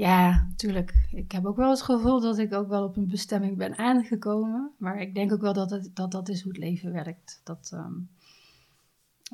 ja, 0.00 0.46
natuurlijk. 0.48 1.08
Ik 1.10 1.32
heb 1.32 1.44
ook 1.44 1.56
wel 1.56 1.70
het 1.70 1.82
gevoel 1.82 2.20
dat 2.20 2.38
ik 2.38 2.52
ook 2.52 2.68
wel 2.68 2.84
op 2.84 2.96
een 2.96 3.08
bestemming 3.08 3.56
ben 3.56 3.78
aangekomen. 3.78 4.70
Maar 4.76 5.00
ik 5.00 5.14
denk 5.14 5.32
ook 5.32 5.40
wel 5.40 5.52
dat 5.52 5.70
het, 5.70 5.90
dat, 5.94 6.10
dat 6.10 6.28
is 6.28 6.42
hoe 6.42 6.52
het 6.52 6.60
leven 6.60 6.92
werkt. 6.92 7.40
Dat, 7.44 7.70
um, 7.74 8.08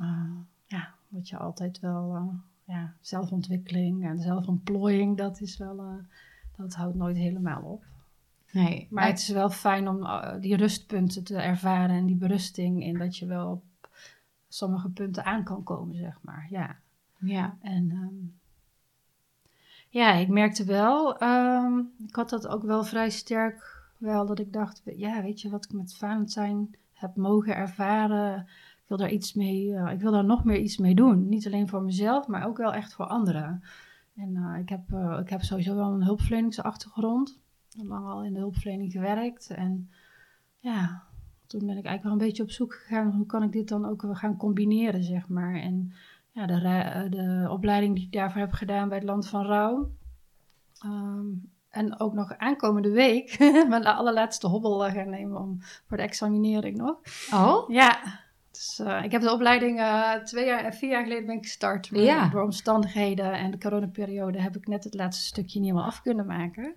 uh, 0.01 0.31
ja, 0.64 0.95
dat 1.09 1.29
je 1.29 1.37
altijd 1.37 1.81
wel 1.81 2.17
uh, 2.17 2.29
ja, 2.64 2.95
zelfontwikkeling 3.01 4.05
en 4.05 4.21
zelfontplooiing, 4.21 5.17
dat 5.17 5.41
is 5.41 5.57
wel, 5.57 5.79
uh, 5.79 5.95
dat 6.57 6.75
houdt 6.75 6.97
nooit 6.97 7.17
helemaal 7.17 7.62
op. 7.62 7.85
Nee, 8.53 8.87
maar 8.91 9.07
het 9.07 9.19
is 9.19 9.29
wel 9.29 9.51
fijn 9.51 9.89
om 9.89 10.09
die 10.41 10.57
rustpunten 10.57 11.25
te 11.25 11.37
ervaren 11.37 11.97
en 11.97 12.07
die 12.07 12.17
berusting 12.17 12.83
in 12.83 12.99
dat 12.99 13.17
je 13.17 13.27
wel 13.27 13.51
op 13.51 13.89
sommige 14.49 14.89
punten 14.89 15.25
aan 15.25 15.45
kan 15.45 15.62
komen, 15.62 15.97
zeg 15.97 16.19
maar. 16.23 16.47
Ja. 16.51 16.77
Ja. 17.19 17.57
En 17.61 17.91
um, 17.91 18.35
ja, 19.97 20.12
ik 20.12 20.28
merkte 20.28 20.64
wel, 20.64 21.22
um, 21.22 21.92
ik 22.07 22.14
had 22.14 22.30
dat 22.30 22.47
ook 22.47 22.62
wel 22.62 22.84
vrij 22.84 23.11
sterk, 23.11 23.84
wel 23.99 24.26
dat 24.26 24.38
ik 24.38 24.53
dacht, 24.53 24.82
ja, 24.84 25.22
weet 25.22 25.40
je 25.40 25.51
wat 25.51 25.64
ik 25.64 25.72
met 25.72 25.97
Valentijn 25.97 26.76
heb 26.92 27.16
mogen 27.16 27.57
ervaren, 27.57 28.38
ik 28.82 28.84
wil 28.86 28.97
daar 28.97 29.11
iets 29.11 29.34
mee, 29.34 29.66
uh, 29.66 29.92
ik 29.92 30.01
wil 30.01 30.12
daar 30.12 30.24
nog 30.24 30.44
meer 30.44 30.59
iets 30.59 30.76
mee 30.76 30.94
doen. 30.94 31.28
Niet 31.28 31.47
alleen 31.47 31.68
voor 31.68 31.82
mezelf, 31.82 32.26
maar 32.26 32.47
ook 32.47 32.57
wel 32.57 32.72
echt 32.72 32.92
voor 32.92 33.07
anderen. 33.07 33.62
En 34.16 34.34
uh, 34.34 34.59
ik, 34.59 34.68
heb, 34.68 34.90
uh, 34.92 35.18
ik 35.20 35.28
heb 35.28 35.42
sowieso 35.42 35.74
wel 35.74 35.92
een 35.92 36.05
hulpverleningsachtergrond, 36.05 37.38
lang 37.70 38.07
al 38.07 38.24
in 38.24 38.32
de 38.32 38.38
hulpverlening 38.38 38.92
gewerkt 38.92 39.51
en 39.51 39.90
ja, 40.59 41.03
toen 41.47 41.66
ben 41.66 41.76
ik 41.76 41.84
eigenlijk 41.84 42.03
wel 42.03 42.12
een 42.12 42.26
beetje 42.26 42.42
op 42.42 42.51
zoek 42.51 42.74
gegaan, 42.74 43.11
hoe 43.11 43.26
kan 43.26 43.42
ik 43.42 43.53
dit 43.53 43.68
dan 43.68 43.86
ook 43.86 44.05
gaan 44.12 44.36
combineren, 44.36 45.03
zeg 45.03 45.28
maar. 45.28 45.55
En 45.55 45.92
ja, 46.37 46.47
de, 46.47 46.55
eh, 46.55 47.11
de 47.11 47.51
opleiding 47.51 47.95
die 47.95 48.05
ik 48.05 48.12
daarvoor 48.12 48.41
heb 48.41 48.53
gedaan 48.53 48.89
bij 48.89 48.99
het 48.99 49.07
Land 49.07 49.28
van 49.28 49.47
Rouw. 49.47 49.91
Ehm, 50.78 51.26
en 51.70 52.01
ook 52.01 52.12
nog 52.12 52.37
aankomende 52.37 52.91
week 52.91 53.39
mijn 53.68 53.87
allerlaatste 53.87 54.47
hobbel 54.47 54.87
eh, 54.87 54.93
gaan 54.93 55.11
nemen 55.11 55.41
om, 55.41 55.57
voor 55.61 55.97
de 55.97 56.03
examinering 56.03 56.76
nog. 56.76 57.01
Oh? 57.32 57.68
Ja. 57.68 58.24
Dus, 58.57 58.81
uh, 58.83 59.05
ik 59.05 59.13
heb 59.13 59.21
de 59.23 59.33
opleiding 59.33 59.81
uh, 59.81 60.13
twee 60.13 60.47
jaar, 60.47 60.75
vier 60.75 60.91
jaar 60.91 61.03
geleden 61.03 61.27
ben 61.27 61.37
ik 61.37 61.43
gestart. 61.43 61.91
Maar 61.91 62.01
ja. 62.01 62.29
door 62.29 62.43
omstandigheden 62.43 63.33
en 63.33 63.51
de 63.51 63.59
coronaperiode 63.59 64.41
heb 64.41 64.57
ik 64.57 64.67
net 64.67 64.85
het 64.85 64.95
laatste 64.95 65.25
stukje 65.25 65.59
niet 65.59 65.69
helemaal 65.69 65.91
af 65.91 66.03
kunnen 66.03 66.27
maken. 66.27 66.75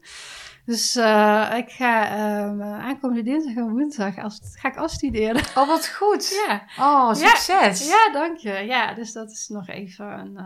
Dus 0.66 0.96
uh, 0.96 1.54
ik 1.58 1.70
ga 1.70 2.18
uh, 2.52 2.86
aankomende 2.86 3.24
dinsdag 3.24 3.56
en 3.56 3.70
woensdag 3.70 4.18
als, 4.18 4.40
ga 4.54 4.68
ik 4.68 4.78
afstuderen. 4.78 5.42
Oh, 5.56 5.68
wat 5.68 5.88
goed. 5.88 6.28
Ja. 6.48 6.62
Oh, 6.80 7.14
succes. 7.14 7.88
Ja, 7.88 7.96
ja, 8.08 8.14
dank 8.14 8.38
je. 8.38 8.52
Ja, 8.52 8.94
dus 8.94 9.14
dat 9.14 9.32
is 9.32 9.48
nog 9.48 9.68
even 9.68 10.06
een 10.06 10.40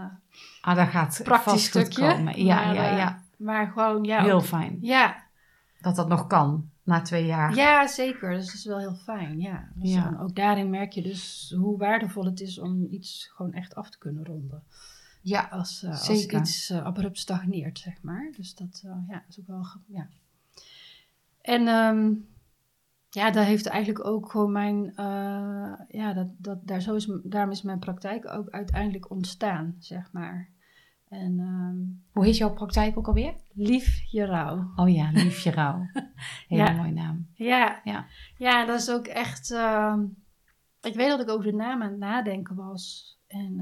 ah, 0.61 0.75
dat 0.75 0.87
gaat 0.87 1.21
praktisch 1.23 1.65
stukje. 1.65 2.07
Komen. 2.07 2.45
Ja, 2.45 2.65
maar, 2.65 2.75
ja, 2.75 2.97
ja. 2.97 3.23
Maar 3.37 3.67
gewoon, 3.67 4.03
ja. 4.03 4.23
Heel 4.23 4.41
fijn. 4.41 4.77
Ja. 4.81 5.15
Dat 5.81 5.95
dat 5.95 6.07
nog 6.07 6.27
kan 6.27 6.71
na 6.83 7.01
twee 7.01 7.25
jaar. 7.25 7.55
Ja, 7.55 7.87
zeker. 7.87 8.33
Dus 8.33 8.45
dat 8.45 8.55
is 8.55 8.65
wel 8.65 8.79
heel 8.79 8.95
fijn. 8.95 9.39
Ja. 9.39 9.69
Dus 9.75 9.93
ja. 9.93 10.17
ook 10.21 10.35
daarin 10.35 10.69
merk 10.69 10.91
je 10.91 11.01
dus 11.01 11.53
hoe 11.57 11.77
waardevol 11.77 12.25
het 12.25 12.39
is 12.39 12.59
om 12.59 12.87
iets 12.89 13.31
gewoon 13.33 13.53
echt 13.53 13.75
af 13.75 13.89
te 13.89 13.97
kunnen 13.97 14.25
ronden. 14.25 14.63
Ja, 15.21 15.47
als, 15.51 15.83
uh, 15.83 15.89
als 15.89 16.09
iets 16.09 16.69
uh, 16.69 16.83
abrupt 16.83 17.17
stagneert, 17.17 17.79
zeg 17.79 18.01
maar. 18.01 18.31
Dus 18.35 18.55
dat 18.55 18.83
uh, 18.85 18.95
ja, 19.07 19.23
is 19.29 19.39
ook 19.39 19.47
wel... 19.47 19.65
Ja. 19.85 20.07
En 21.41 21.67
um, 21.67 22.27
ja, 23.09 23.31
daar 23.31 23.45
heeft 23.45 23.65
eigenlijk 23.65 24.05
ook 24.05 24.31
gewoon 24.31 24.51
mijn... 24.51 24.93
ja, 25.87 26.13
dat, 26.13 26.27
dat, 26.37 26.67
daar 26.67 26.81
zo 26.81 26.95
is, 26.95 27.09
daarom 27.23 27.51
is 27.51 27.61
mijn 27.61 27.79
praktijk 27.79 28.27
ook 28.27 28.49
uiteindelijk 28.49 29.09
ontstaan, 29.09 29.75
zeg 29.79 30.11
maar. 30.11 30.49
En, 31.13 31.39
um, 31.39 32.03
Hoe 32.11 32.25
heet 32.25 32.37
jouw 32.37 32.53
praktijk 32.53 32.97
ook 32.97 33.07
alweer? 33.07 33.33
Lief 33.53 34.11
je 34.11 34.25
rouw. 34.25 34.71
Oh 34.75 34.93
ja, 34.93 35.11
Lief 35.11 35.39
je 35.39 35.51
rouw. 35.51 35.89
Hele 36.47 36.63
ja. 36.63 36.71
mooie 36.71 36.91
naam. 36.91 37.27
Ja. 37.33 37.81
ja, 37.83 38.05
ja. 38.37 38.65
dat 38.65 38.79
is 38.79 38.89
ook 38.89 39.07
echt... 39.07 39.51
Uh, 39.51 39.99
ik 40.81 40.95
weet 40.95 41.09
dat 41.09 41.21
ik 41.21 41.29
over 41.29 41.45
de 41.45 41.57
naam 41.57 41.81
aan 41.81 41.89
het 41.89 41.99
nadenken 41.99 42.55
was. 42.55 43.17
En 43.27 43.55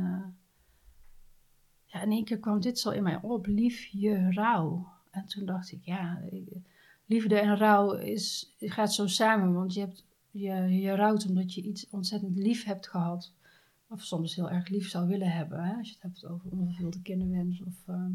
ja, 1.86 2.02
in 2.02 2.12
één 2.12 2.26
keer 2.26 2.40
kwam 2.40 2.60
dit 2.60 2.80
zo 2.80 2.90
in 2.90 3.04
mij 3.04 3.20
op, 3.22 3.46
lief 3.46 3.86
je 3.92 4.32
rouw. 4.32 4.88
En 5.12 5.26
toen 5.26 5.46
dacht 5.46 5.72
ik, 5.72 5.82
ja, 5.82 6.22
liefde 7.06 7.40
en 7.40 7.58
rouw 7.58 7.94
is, 7.94 8.56
gaat 8.60 8.94
zo 8.94 9.08
samen, 9.08 9.54
want 9.54 9.74
je, 9.74 9.80
hebt, 9.80 10.06
je, 10.32 10.54
je 10.80 10.96
rouwt 10.96 11.28
omdat 11.28 11.54
je 11.54 11.62
iets 11.62 11.90
ontzettend 11.90 12.38
lief 12.38 12.64
hebt 12.64 12.90
gehad. 12.90 13.34
Of 13.92 14.02
soms 14.02 14.36
heel 14.36 14.50
erg 14.50 14.70
lief 14.70 14.90
zou 14.90 15.08
willen 15.08 15.32
hebben, 15.32 15.64
hè? 15.64 15.76
als 15.76 15.88
je 15.88 15.94
het 15.94 16.04
hebt 16.04 16.26
over 16.26 16.52
onvervulde 16.52 17.02
kinderwens. 17.02 17.62
Of, 17.62 17.88
ehm, 17.88 18.12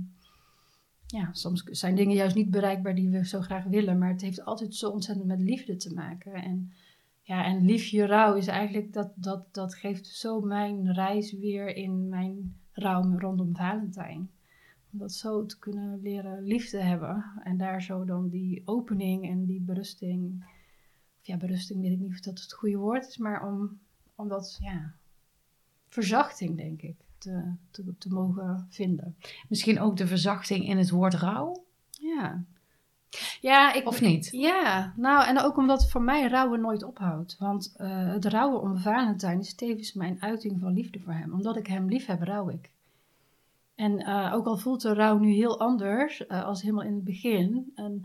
ja, 1.06 1.28
soms 1.32 1.62
zijn 1.62 1.94
dingen 1.94 2.14
juist 2.14 2.34
niet 2.36 2.50
bereikbaar 2.50 2.94
die 2.94 3.10
we 3.10 3.26
zo 3.26 3.40
graag 3.40 3.64
willen, 3.64 3.98
maar 3.98 4.08
het 4.08 4.20
heeft 4.20 4.44
altijd 4.44 4.74
zo 4.74 4.90
ontzettend 4.90 5.26
met 5.26 5.40
liefde 5.40 5.76
te 5.76 5.94
maken. 5.94 6.32
En, 6.32 6.72
ja, 7.22 7.44
en 7.44 7.64
liefje 7.64 8.06
rouw 8.06 8.34
is 8.34 8.46
eigenlijk, 8.46 8.92
dat, 8.92 9.12
dat, 9.14 9.54
dat 9.54 9.74
geeft 9.74 10.06
zo 10.06 10.40
mijn 10.40 10.92
reis 10.92 11.32
weer 11.32 11.76
in 11.76 12.08
mijn 12.08 12.56
rouw 12.72 13.18
rondom 13.18 13.56
Valentijn. 13.56 14.30
Om 14.92 14.98
dat 14.98 15.12
zo 15.12 15.46
te 15.46 15.58
kunnen 15.58 16.00
leren 16.02 16.42
liefde 16.42 16.78
hebben 16.78 17.24
en 17.42 17.56
daar 17.56 17.82
zo 17.82 18.04
dan 18.04 18.28
die 18.28 18.62
opening 18.64 19.28
en 19.28 19.44
die 19.44 19.60
berusting, 19.60 20.44
of 21.20 21.26
ja, 21.26 21.36
berusting 21.36 21.80
weet 21.80 21.92
ik 21.92 22.00
niet 22.00 22.12
of 22.12 22.20
dat 22.20 22.40
het 22.40 22.52
goede 22.52 22.76
woord 22.76 23.06
is, 23.06 23.16
maar 23.16 23.46
om, 23.46 23.78
om 24.14 24.28
dat, 24.28 24.58
ja, 24.62 24.94
verzachting 25.96 26.56
denk 26.56 26.82
ik 26.82 26.96
te, 27.18 27.52
te, 27.70 27.94
te 27.98 28.08
mogen 28.08 28.66
vinden. 28.70 29.16
Misschien 29.48 29.80
ook 29.80 29.96
de 29.96 30.06
verzachting 30.06 30.68
in 30.68 30.78
het 30.78 30.90
woord 30.90 31.14
rouw? 31.14 31.64
Ja. 31.90 32.44
Ja, 33.40 33.72
ik, 33.72 33.86
of 33.86 34.00
niet? 34.00 34.28
Ja, 34.30 34.92
nou 34.96 35.26
en 35.26 35.38
ook 35.38 35.56
omdat 35.56 35.90
voor 35.90 36.02
mij 36.02 36.28
rouwen 36.28 36.60
nooit 36.60 36.82
ophoudt. 36.82 37.36
Want 37.38 37.74
uh, 37.76 38.12
het 38.12 38.24
rouwen 38.24 38.60
om 38.60 38.78
Valentijn 38.78 39.40
is 39.40 39.54
tevens 39.54 39.92
mijn 39.92 40.16
uiting 40.22 40.60
van 40.60 40.72
liefde 40.72 41.00
voor 41.00 41.12
hem. 41.12 41.32
Omdat 41.32 41.56
ik 41.56 41.66
hem 41.66 41.88
lief 41.88 42.06
heb, 42.06 42.22
rouw 42.22 42.48
ik. 42.48 42.70
En 43.74 44.00
uh, 44.00 44.30
ook 44.34 44.46
al 44.46 44.56
voelt 44.56 44.82
de 44.82 44.94
rouw 44.94 45.18
nu 45.18 45.32
heel 45.32 45.60
anders 45.60 46.24
uh, 46.28 46.44
als 46.44 46.62
helemaal 46.62 46.84
in 46.84 46.94
het 46.94 47.04
begin. 47.04 47.72
En 47.74 48.00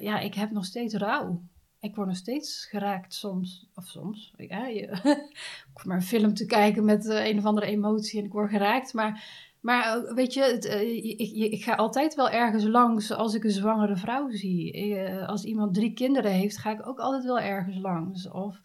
ja, 0.00 0.18
ik 0.18 0.34
heb 0.34 0.50
nog 0.50 0.64
steeds 0.64 0.94
rouw 0.94 1.42
ik 1.80 1.94
word 1.94 2.08
nog 2.08 2.16
steeds 2.16 2.64
geraakt 2.64 3.14
soms, 3.14 3.68
of 3.74 3.86
soms, 3.86 4.32
ja, 4.36 4.66
je, 4.66 4.82
ik 5.66 5.68
hoef 5.72 5.84
maar 5.84 5.96
een 5.96 6.02
film 6.02 6.34
te 6.34 6.46
kijken 6.46 6.84
met 6.84 7.04
uh, 7.04 7.26
een 7.26 7.38
of 7.38 7.44
andere 7.44 7.66
emotie 7.66 8.18
en 8.18 8.24
ik 8.24 8.32
word 8.32 8.50
geraakt. 8.50 8.94
Maar, 8.94 9.24
maar 9.60 10.14
weet 10.14 10.34
je, 10.34 10.42
het, 10.42 10.64
uh, 10.64 11.04
ik, 11.04 11.52
ik, 11.52 11.62
ga 11.62 11.74
altijd 11.74 12.14
wel 12.14 12.30
ergens 12.30 12.64
langs 12.64 13.12
als 13.12 13.34
ik 13.34 13.44
een 13.44 13.50
zwangere 13.50 13.96
vrouw 13.96 14.30
zie. 14.30 14.98
Als 15.26 15.44
iemand 15.44 15.74
drie 15.74 15.92
kinderen 15.92 16.32
heeft, 16.32 16.58
ga 16.58 16.70
ik 16.70 16.86
ook 16.86 16.98
altijd 16.98 17.24
wel 17.24 17.40
ergens 17.40 17.78
langs. 17.78 18.30
Of 18.30 18.60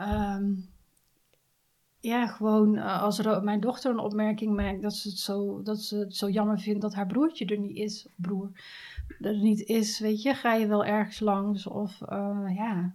um, 0.00 0.70
ja, 2.00 2.26
gewoon 2.26 2.78
als 2.78 3.22
mijn 3.42 3.60
dochter 3.60 3.90
een 3.90 3.98
opmerking 3.98 4.56
maakt 4.56 4.82
dat 4.82 4.94
ze, 4.94 5.08
het 5.08 5.18
zo, 5.18 5.62
dat 5.62 5.78
ze 5.78 5.96
het 5.96 6.16
zo 6.16 6.28
jammer 6.28 6.58
vindt 6.58 6.80
dat 6.80 6.94
haar 6.94 7.06
broertje 7.06 7.44
er 7.44 7.58
niet 7.58 7.76
is, 7.76 8.06
broer 8.16 8.50
er 9.20 9.36
niet 9.36 9.60
is, 9.60 9.98
weet 9.98 10.22
je, 10.22 10.34
ga 10.34 10.54
je 10.54 10.66
wel 10.66 10.84
ergens 10.84 11.20
langs 11.20 11.66
of 11.66 12.00
uh, 12.00 12.46
ja. 12.54 12.94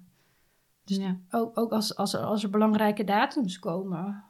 Dus 0.84 0.98
ja. 0.98 1.20
ook, 1.30 1.58
ook 1.58 1.72
als, 1.72 1.96
als, 1.96 2.14
er, 2.14 2.20
als 2.20 2.44
er 2.44 2.50
belangrijke 2.50 3.04
datums 3.04 3.60
komen, 3.60 4.24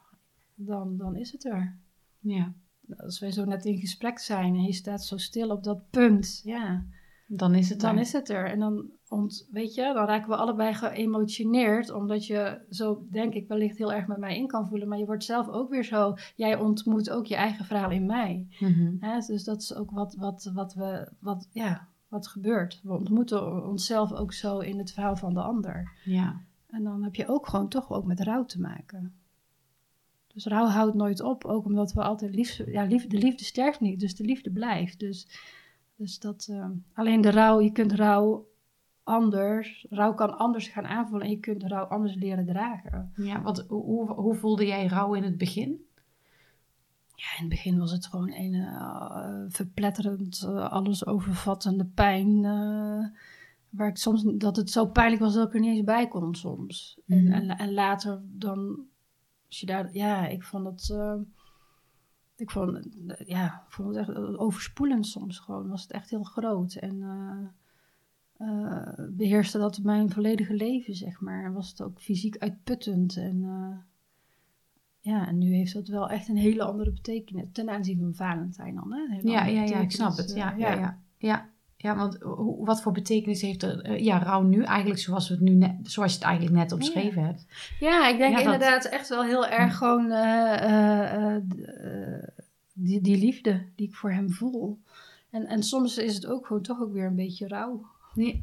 dan, 0.56 0.98
dan 0.98 1.16
is 1.16 1.32
het 1.32 1.46
er. 1.46 1.78
Ja. 2.20 2.54
Als 2.98 3.20
wij 3.20 3.32
zo 3.32 3.46
net 3.46 3.66
in 3.66 3.78
gesprek 3.78 4.20
zijn 4.20 4.56
en 4.56 4.64
je 4.64 4.74
staat 4.74 5.04
zo 5.04 5.18
stil 5.18 5.50
op 5.50 5.64
dat 5.64 5.90
punt, 5.90 6.42
ja. 6.44 6.86
Dan 7.28 7.56
is 7.56 7.70
het 7.70 7.80
dan 7.80 7.96
er. 7.96 8.02
is 8.02 8.12
het 8.12 8.30
er. 8.30 8.46
En 8.46 8.60
dan, 8.60 8.90
ont, 9.10 9.48
weet 9.52 9.74
je, 9.74 9.82
dan 9.94 10.06
raken 10.06 10.30
we 10.30 10.36
allebei 10.36 10.74
geëmotioneerd, 10.74 11.92
omdat 11.92 12.26
je 12.26 12.62
zo, 12.70 13.06
denk 13.12 13.34
ik, 13.34 13.48
wellicht 13.48 13.78
heel 13.78 13.94
erg 13.94 14.08
met 14.08 14.18
mij 14.18 14.38
in 14.38 14.48
kan 14.48 14.68
voelen. 14.68 14.88
Maar 14.88 14.98
je 14.98 15.06
wordt 15.06 15.24
zelf 15.24 15.48
ook 15.48 15.70
weer 15.70 15.84
zo, 15.84 16.16
jij 16.36 16.60
ontmoet 16.60 17.10
ook 17.10 17.26
je 17.26 17.36
eigen 17.36 17.66
verhaal 17.66 17.92
in 17.92 18.06
mij. 18.06 18.48
Mm 18.60 19.00
Dus 19.28 19.44
dat 19.44 19.62
is 19.62 19.76
ook 19.76 19.92
wat, 19.92 20.16
wat, 20.16 20.52
wat 20.54 20.74
we, 20.74 21.12
wat, 21.20 21.48
ja, 21.52 21.88
wat 22.08 22.28
gebeurt. 22.28 22.80
We 22.84 22.94
ontmoeten 22.94 23.66
onszelf 23.66 24.14
ook 24.14 24.34
zo 24.34 24.60
in 24.60 24.78
het 24.78 24.92
verhaal 24.92 25.16
van 25.16 25.34
de 25.34 25.42
ander. 25.42 25.92
Ja. 26.04 26.42
En 26.70 26.84
dan 26.84 27.04
heb 27.04 27.16
je 27.16 27.28
ook 27.28 27.48
gewoon 27.48 27.68
toch 27.68 27.92
ook 27.92 28.06
met 28.06 28.20
rouw 28.20 28.46
te 28.46 28.60
maken. 28.60 29.14
Dus 30.34 30.46
rouw 30.46 30.66
houdt 30.66 30.96
nooit 30.96 31.22
op, 31.22 31.46
ook 31.46 31.66
omdat 31.66 31.94
we 31.94 32.02
altijd 32.02 32.36
liefde, 32.36 32.72
ja, 32.72 32.84
liefde, 32.84 33.08
de 33.08 33.18
liefde 33.18 33.44
sterft 33.44 33.80
niet, 33.80 34.00
dus 34.00 34.16
de 34.16 34.24
liefde 34.24 34.52
blijft. 34.52 35.00
Dus, 35.00 35.28
dus 35.96 36.20
dat, 36.20 36.48
uh, 36.52 36.66
alleen 36.94 37.22
de 37.22 37.32
rouw, 37.32 37.62
je 37.62 37.72
kunt 37.72 37.92
rouw 37.92 38.48
anders, 39.08 39.86
rouw 39.90 40.14
kan 40.14 40.38
anders 40.38 40.68
gaan 40.68 40.86
aanvoelen 40.86 41.28
en 41.28 41.34
je 41.34 41.40
kunt 41.40 41.64
rouw 41.64 41.86
anders 41.86 42.16
leren 42.16 42.46
dragen. 42.46 43.12
Ja, 43.16 43.42
wat, 43.42 43.66
hoe, 43.68 44.12
hoe 44.12 44.36
voelde 44.36 44.66
jij 44.66 44.88
rouw 44.88 45.14
in 45.14 45.24
het 45.24 45.38
begin? 45.38 45.86
Ja, 47.16 47.26
in 47.38 47.40
het 47.40 47.50
begin 47.50 47.80
was 47.80 47.92
het 47.92 48.06
gewoon 48.06 48.32
een 48.32 48.54
uh, 48.54 49.44
verpletterend, 49.48 50.44
uh, 50.46 50.72
alles 50.72 51.06
overvattende 51.06 51.86
pijn. 51.86 52.44
Uh, 52.44 53.06
waar 53.70 53.88
ik 53.88 53.98
soms, 53.98 54.24
dat 54.24 54.56
het 54.56 54.70
zo 54.70 54.86
pijnlijk 54.86 55.22
was 55.22 55.34
dat 55.34 55.48
ik 55.48 55.54
er 55.54 55.60
niet 55.60 55.76
eens 55.76 55.84
bij 55.86 56.08
kon 56.08 56.36
soms. 56.36 57.00
Mm 57.06 57.18
-hmm. 57.18 57.32
en, 57.32 57.50
en, 57.50 57.58
en, 57.58 57.74
later 57.74 58.22
dan, 58.24 58.86
als 59.48 59.60
je 59.60 59.66
daar, 59.66 59.94
ja, 59.94 60.28
ik 60.28 60.44
vond 60.44 60.66
het, 60.66 60.98
ik 62.36 62.52
vond, 62.52 62.88
ja, 63.26 63.64
ik 63.66 63.72
vond 63.74 63.96
het 63.96 63.98
echt 63.98 64.18
overspoelend 64.38 65.08
soms 65.08 65.40
gewoon. 65.40 65.70
Was 65.70 65.82
het 65.82 65.92
echt 65.92 66.10
heel 66.10 66.24
groot 66.24 66.76
en 66.76 67.04
beheerste 69.10 69.58
dat 69.58 69.80
mijn 69.84 70.12
volledige 70.12 70.54
leven, 70.54 70.96
zeg 70.96 71.22
maar. 71.22 71.46
En 71.46 71.54
was 71.54 71.70
het 71.70 71.82
ook 71.82 72.02
fysiek 72.02 72.38
uitputtend 72.38 73.18
en 73.18 73.46
ja, 75.08 75.28
en 75.28 75.38
nu 75.38 75.54
heeft 75.54 75.74
dat 75.74 75.88
wel 75.88 76.10
echt 76.10 76.28
een 76.28 76.38
hele 76.38 76.64
andere 76.64 76.92
betekenis 76.92 77.46
ten 77.52 77.70
aanzien 77.70 78.00
van 78.00 78.14
Valentijn 78.14 78.76
dan. 78.76 78.94
Hè? 78.94 79.20
Ja, 79.22 79.46
ja, 79.46 79.64
ja, 79.64 79.80
ik 79.80 79.92
snap 79.92 80.18
het. 80.18 80.34
Ja, 80.36 80.54
ja, 80.58 80.74
ja. 80.74 80.98
ja. 81.18 81.50
ja. 81.78 81.96
want 81.96 82.18
wat 82.60 82.82
voor 82.82 82.92
betekenis 82.92 83.42
heeft 83.42 83.64
er, 83.64 84.02
ja, 84.02 84.24
rouw 84.24 84.42
nu 84.42 84.64
eigenlijk 84.64 85.00
zoals, 85.00 85.28
we 85.28 85.34
het 85.34 85.44
nu 85.44 85.54
net, 85.54 85.76
zoals 85.84 86.12
je 86.12 86.18
het 86.18 86.28
eigenlijk 86.28 86.58
net 86.58 86.72
omschreven 86.72 87.22
ja. 87.22 87.28
hebt? 87.28 87.46
Ja, 87.80 88.08
ik 88.08 88.18
denk 88.18 88.38
ja, 88.38 88.44
inderdaad 88.44 88.84
dat... 88.84 88.92
echt 88.92 89.10
wel 89.10 89.24
heel 89.24 89.48
erg 89.48 89.78
gewoon 89.78 90.12
uh, 90.12 90.56
uh, 90.70 91.44
die, 92.74 93.02
die 93.02 93.18
liefde 93.18 93.66
die 93.76 93.88
ik 93.88 93.96
voor 93.96 94.12
hem 94.12 94.30
voel. 94.30 94.80
En, 95.30 95.46
en 95.46 95.64
soms 95.64 95.98
is 95.98 96.16
het 96.16 96.26
ook 96.26 96.46
gewoon 96.46 96.62
toch 96.62 96.82
ook 96.82 96.94
weer 96.94 97.06
een 97.06 97.16
beetje 97.16 97.48
rouw. 97.48 97.86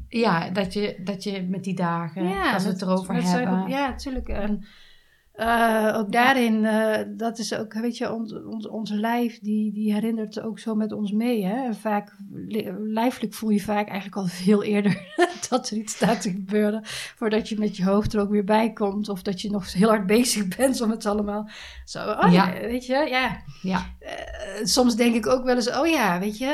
Ja, 0.07 0.49
dat 0.49 0.73
je, 0.73 0.99
dat 1.03 1.23
je 1.23 1.47
met 1.49 1.63
die 1.63 1.75
dagen, 1.75 2.27
ja, 2.27 2.53
als 2.53 2.63
we 2.63 2.69
het 2.69 2.81
erover 2.81 3.23
hebben. 3.23 3.67
ja, 3.67 3.87
natuurlijk. 3.87 4.27
En, 4.27 4.65
uh, 5.39 5.93
ook 5.97 6.11
daarin, 6.11 6.53
uh, 6.53 6.97
dat 7.07 7.39
is 7.39 7.55
ook, 7.55 7.73
weet 7.73 7.97
je, 7.97 8.13
ons, 8.13 8.33
ons, 8.43 8.67
ons 8.67 8.89
lijf, 8.89 9.39
die, 9.39 9.73
die 9.73 9.93
herinnert 9.93 10.41
ook 10.41 10.59
zo 10.59 10.75
met 10.75 10.91
ons 10.91 11.11
mee. 11.11 11.45
Hè? 11.45 11.73
Vaak, 11.73 12.15
lijfelijk 12.79 13.33
voel 13.33 13.49
je 13.49 13.59
vaak 13.59 13.87
eigenlijk 13.87 14.17
al 14.17 14.25
veel 14.43 14.63
eerder 14.63 15.01
dat 15.49 15.69
er 15.69 15.77
iets 15.77 15.93
staat 15.93 16.21
te 16.21 16.31
gebeuren. 16.31 16.81
Voordat 17.15 17.49
je 17.49 17.59
met 17.59 17.77
je 17.77 17.83
hoofd 17.83 18.13
er 18.13 18.21
ook 18.21 18.29
weer 18.29 18.43
bij 18.43 18.73
komt. 18.73 19.09
Of 19.09 19.21
dat 19.21 19.41
je 19.41 19.49
nog 19.49 19.73
heel 19.73 19.89
hard 19.89 20.07
bezig 20.07 20.47
bent 20.57 20.81
om 20.81 20.89
het 20.89 21.05
allemaal 21.05 21.49
zo, 21.85 22.11
oh 22.11 22.31
ja, 22.31 22.51
weet 22.51 22.85
je, 22.85 23.07
ja. 23.09 23.41
ja. 23.61 23.94
Uh, 24.05 24.65
soms 24.65 24.95
denk 24.95 25.15
ik 25.15 25.27
ook 25.27 25.43
wel 25.43 25.55
eens, 25.55 25.77
oh 25.77 25.87
ja, 25.87 26.19
weet 26.19 26.37
je, 26.37 26.45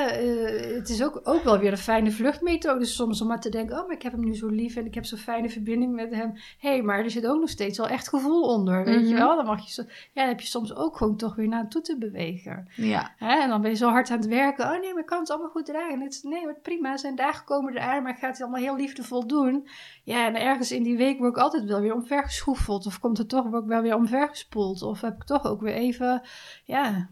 het 0.76 0.90
is 0.90 1.04
ook, 1.04 1.22
ook 1.24 1.44
wel 1.44 1.60
weer 1.60 1.72
een 1.72 1.78
fijne 1.78 2.12
vluchtmethode 2.12 2.86
soms 2.86 3.22
om 3.22 3.28
maar 3.28 3.40
te 3.40 3.50
denken, 3.50 3.80
oh, 3.80 3.88
maar 3.88 3.96
ik 3.96 4.02
heb 4.02 4.12
hem 4.12 4.24
nu 4.24 4.36
zo 4.36 4.48
lief 4.48 4.76
en 4.76 4.86
ik 4.86 4.94
heb 4.94 5.06
zo'n 5.06 5.18
fijne 5.18 5.50
verbinding 5.50 5.94
met 5.94 6.14
hem. 6.14 6.34
Hé, 6.58 6.70
hey, 6.70 6.82
maar 6.82 7.00
er 7.00 7.10
zit 7.12 7.28
ook 7.28 7.40
nog 7.40 7.50
steeds 7.50 7.78
wel 7.78 7.88
echt 7.88 8.10
gevoel 8.10 8.42
onder. 8.42 8.84
Weet 8.84 8.96
mm 8.96 9.02
-hmm. 9.02 9.10
je 9.10 9.16
wel? 9.16 9.36
Dan 9.36 9.46
mag 9.46 9.66
je 9.66 9.72
zo, 9.72 9.82
ja, 9.88 9.90
dan 10.14 10.28
heb 10.28 10.40
je 10.40 10.48
soms 10.48 10.76
ook 10.76 10.98
gewoon 10.98 11.18
toch 11.18 11.36
weer 11.36 11.48
naartoe 11.48 11.82
te 11.82 11.98
bewegen. 11.98 12.68
Ja. 12.76 13.14
Hè? 13.18 13.42
En 13.42 13.50
dan 13.50 13.62
ben 13.62 13.72
je 13.72 13.78
zo 13.78 13.90
hard 13.90 14.12
aan 14.12 14.18
het 14.18 14.28
werken. 14.28 14.66
Oh 14.66 14.80
nee, 14.80 14.94
maar 14.94 15.02
ik 15.02 15.06
kan 15.06 15.20
het 15.20 15.30
allemaal 15.30 15.50
goed 15.50 15.66
dragen. 15.66 16.02
Het, 16.02 16.20
nee, 16.24 16.46
maar 16.46 16.60
prima. 16.62 16.98
Zijn 16.98 17.16
dagen 17.16 17.46
komen 17.46 17.74
eraan, 17.74 18.04
maar 18.04 18.12
ik 18.12 18.20
ga 18.20 18.28
het 18.28 18.42
allemaal 18.42 18.62
heel 18.62 18.76
liefdevol 18.76 19.28
doen. 19.28 19.68
Ja, 20.04 20.28
en 20.28 20.36
ergens 20.36 20.72
in 20.72 20.84
die 20.84 20.98
week 20.98 21.18
word 21.18 21.36
ik 21.36 21.42
altijd 21.42 21.64
wel 21.64 21.82
weer 21.82 21.94
omvergeschoefeld. 21.94 22.86
Of 22.86 23.00
komt 23.00 23.18
het 23.18 23.30
toch 23.30 23.50
word 23.50 23.64
ik 23.64 23.70
wel 23.70 23.82
weer 23.82 23.96
omvergespoeld. 23.96 24.82
Of 24.82 25.02
heb 25.02 25.16
ik 25.16 25.24
toch 25.24 25.46
ook 25.46 25.62
weer 25.62 25.74
even, 25.74 26.22
ja. 26.66 27.10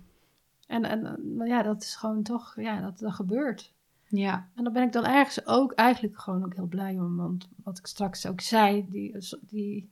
En, 0.70 0.84
en 0.84 1.20
ja, 1.45 1.63
dat 1.63 1.82
is 1.82 1.95
gewoon 1.95 2.24
toch, 2.24 2.53
ja, 2.55 2.82
dat, 2.82 2.99
dat 2.99 3.13
gebeurt. 3.13 3.74
Ja. 4.07 4.49
En 4.55 4.63
dan 4.63 4.74
ben 4.74 4.84
ik 4.84 4.91
dan 4.91 5.05
ergens 5.05 5.47
ook 5.47 5.72
eigenlijk 5.72 6.20
gewoon 6.20 6.45
ook 6.45 6.55
heel 6.55 6.67
blij 6.67 6.99
om. 6.99 7.15
Want 7.15 7.49
wat 7.63 7.78
ik 7.78 7.86
straks 7.86 8.26
ook 8.26 8.41
zei, 8.41 8.86
die, 8.89 9.17
die 9.41 9.89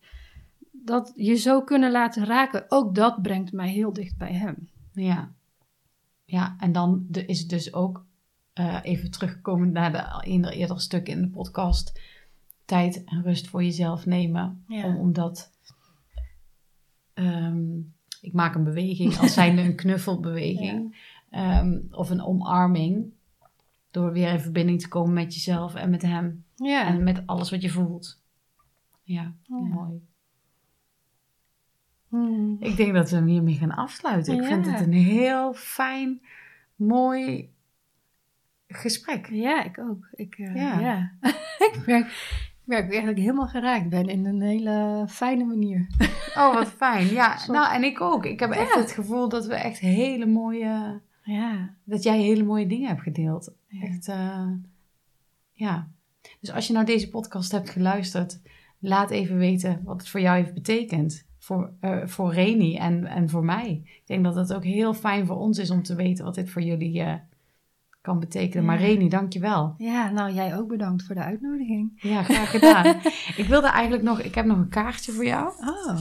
dat 0.71 1.13
je 1.15 1.35
zo 1.35 1.61
kunnen 1.61 1.91
laten 1.91 2.25
raken, 2.25 2.65
ook 2.67 2.95
dat 2.95 3.21
brengt 3.21 3.51
mij 3.51 3.69
heel 3.69 3.93
dicht 3.93 4.17
bij 4.17 4.33
hem. 4.33 4.69
Ja, 4.91 5.31
ja 6.25 6.55
en 6.59 6.71
dan 6.71 7.05
de, 7.09 7.25
is 7.25 7.39
het 7.39 7.49
dus 7.49 7.73
ook, 7.73 8.05
uh, 8.53 8.79
even 8.83 9.11
teruggekomen 9.11 9.71
naar 9.71 9.91
de 10.23 10.55
eerder 10.55 10.81
stuk 10.81 11.07
in 11.07 11.21
de 11.21 11.29
podcast, 11.29 12.01
tijd 12.65 13.03
en 13.03 13.23
rust 13.23 13.47
voor 13.47 13.63
jezelf 13.63 14.05
nemen. 14.05 14.63
Ja. 14.67 14.85
Om, 14.85 14.95
omdat, 14.95 15.51
um, 17.13 17.95
ik 18.21 18.33
maak 18.33 18.55
een 18.55 18.63
beweging 18.63 19.17
als 19.17 19.33
zijnde 19.33 19.61
een 19.67 19.75
knuffelbeweging 19.75 20.97
ja. 21.29 21.59
um, 21.59 21.87
of 21.91 22.09
een 22.09 22.21
omarming. 22.21 23.15
Door 23.91 24.11
weer 24.11 24.31
in 24.31 24.39
verbinding 24.39 24.81
te 24.81 24.87
komen 24.87 25.13
met 25.13 25.33
jezelf 25.33 25.75
en 25.75 25.89
met 25.89 26.01
hem. 26.01 26.43
Ja. 26.55 26.87
En 26.87 27.03
met 27.03 27.23
alles 27.25 27.49
wat 27.49 27.61
je 27.61 27.69
voelt. 27.69 28.21
Ja, 29.03 29.33
mooi. 29.47 30.01
Hmm. 32.07 32.57
Ik 32.59 32.77
denk 32.77 32.93
dat 32.93 33.09
we 33.09 33.15
hem 33.15 33.25
hiermee 33.25 33.55
gaan 33.55 33.75
afsluiten. 33.75 34.35
Ik 34.35 34.43
vind 34.43 34.65
het 34.65 34.79
een 34.79 34.93
heel 34.93 35.53
fijn, 35.53 36.21
mooi 36.75 37.49
gesprek. 38.67 39.27
Ja, 39.29 39.63
ik 39.63 39.79
ook. 39.79 40.07
Ik, 40.11 40.37
eh, 40.37 40.55
Ja. 40.55 40.79
ja. 40.79 41.11
ik 41.73 41.83
merk, 41.85 42.07
ik 42.67 42.93
ik 42.93 43.17
helemaal 43.17 43.47
geraakt 43.47 43.89
ben 43.89 44.07
in 44.07 44.25
een 44.25 44.41
hele 44.41 45.05
fijne 45.09 45.43
manier. 45.43 45.87
Oh, 46.37 46.53
wat 46.53 46.67
fijn. 46.71 47.07
Ja, 47.07 47.37
nou 47.47 47.73
en 47.75 47.83
ik 47.83 48.01
ook. 48.01 48.25
Ik 48.25 48.39
heb 48.39 48.51
echt 48.51 48.73
Ja. 48.73 48.79
het 48.79 48.91
gevoel 48.91 49.29
dat 49.29 49.45
we 49.45 49.53
echt 49.55 49.79
hele 49.79 50.25
mooie, 50.25 51.01
Ja. 51.23 51.73
dat 51.83 52.03
jij 52.03 52.19
hele 52.19 52.43
mooie 52.43 52.67
dingen 52.67 52.87
hebt 52.87 53.01
gedeeld. 53.01 53.53
Ja. 53.67 53.81
Echt, 53.81 54.07
eh, 54.07 54.47
ja. 55.51 55.87
Dus 56.39 56.51
als 56.51 56.67
je 56.67 56.73
nou 56.73 56.85
deze 56.85 57.09
podcast 57.09 57.51
hebt 57.51 57.69
geluisterd, 57.69 58.39
laat 58.79 59.09
even 59.09 59.37
weten 59.37 59.81
wat 59.83 59.97
het 59.99 60.09
voor 60.09 60.19
jou 60.19 60.37
heeft 60.37 60.53
betekend. 60.53 61.25
Voor, 61.39 61.71
eh, 61.79 62.05
voor 62.05 62.33
Reni 62.33 62.75
en, 62.75 63.05
en 63.05 63.29
voor 63.29 63.45
mij. 63.45 63.81
Ik 63.83 64.01
denk 64.05 64.23
dat 64.23 64.35
het 64.35 64.53
ook 64.53 64.63
heel 64.63 64.93
fijn 64.93 65.25
voor 65.25 65.37
ons 65.37 65.57
is 65.57 65.71
om 65.71 65.83
te 65.83 65.95
weten 65.95 66.25
wat 66.25 66.35
dit 66.35 66.49
voor 66.49 66.61
jullie 66.61 67.01
eh, 67.01 67.13
kan 68.07 68.19
betekenen. 68.19 68.65
Maar 68.65 68.79
Ja. 68.79 68.85
Reni, 68.85 69.09
dank 69.09 69.33
je 69.33 69.39
wel. 69.39 69.73
ja, 69.77 70.09
nou 70.09 70.33
jij 70.33 70.57
ook 70.57 70.67
bedankt 70.67 71.03
voor 71.03 71.15
de 71.15 71.21
uitnodiging. 71.23 71.91
Ja, 72.01 72.23
graag 72.33 72.49
gedaan. 72.49 72.85
ik 73.35 73.45
wilde 73.47 73.67
eigenlijk 73.67 74.03
nog, 74.03 74.19
ik 74.21 74.35
heb 74.35 74.45
nog 74.45 74.57
een 74.57 74.69
kaartje 74.69 75.11
voor 75.11 75.25
jou. 75.25 75.53
Oh. 75.59 75.99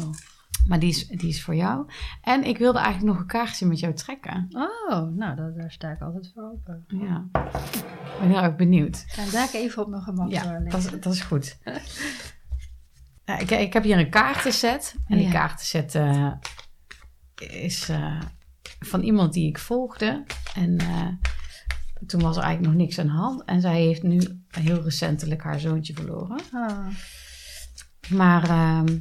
Maar 0.66 0.78
die 0.78 0.88
is, 0.88 1.08
die 1.08 1.28
is 1.28 1.42
voor 1.44 1.54
jou. 1.54 1.86
En 2.22 2.44
ik 2.44 2.58
wilde 2.58 2.78
eigenlijk 2.78 3.12
nog 3.12 3.20
een 3.20 3.26
kaartje 3.28 3.66
met 3.66 3.80
jou 3.80 3.94
trekken. 3.94 4.46
Oh, 4.50 5.16
nou 5.16 5.36
daar, 5.36 5.52
daar 5.56 5.70
sta 5.72 5.90
ik 5.90 6.00
altijd 6.00 6.30
voor 6.34 6.42
open. 6.42 6.84
Ja. 6.86 7.26
Ik 7.32 8.18
ben 8.20 8.28
heel 8.28 8.42
erg 8.42 8.56
benieuwd. 8.56 8.96
Ik 9.06 9.12
ga 9.12 9.30
daar 9.30 9.48
even 9.52 9.82
op 9.82 9.88
mijn 9.88 10.02
gemak 10.02 10.30
Ja, 10.30 10.42
doorleggen. 10.42 10.70
dat 10.70 10.80
is, 10.80 11.00
dat 11.00 11.12
is 11.12 11.20
goed. 11.20 11.58
Ja, 13.24 13.38
ik, 13.38 13.50
ik 13.50 13.72
heb 13.72 13.82
hier 13.82 13.98
een 13.98 14.10
kaartenset. 14.10 14.94
En 15.06 15.18
die 15.18 15.30
kaartenset 15.30 15.94
eh, 15.94 16.32
is 17.50 17.88
eh, 17.88 18.20
van 18.80 19.00
iemand 19.02 19.32
die 19.32 19.48
ik 19.48 19.58
volgde. 19.58 20.24
En 20.54 20.78
eh, 20.78 21.08
toen 22.06 22.20
was 22.20 22.36
er 22.36 22.42
eigenlijk 22.42 22.72
nog 22.74 22.82
niks 22.82 22.98
aan 22.98 23.06
de 23.06 23.12
hand. 23.12 23.44
En 23.44 23.60
zij 23.60 23.80
heeft 23.82 24.02
nu 24.02 24.20
heel 24.50 24.82
recentelijk 24.82 25.42
haar 25.42 25.60
zoontje 25.60 25.94
verloren. 25.94 26.40
Ah. 26.52 26.86
Maar 28.10 28.42
ehm, 28.48 28.98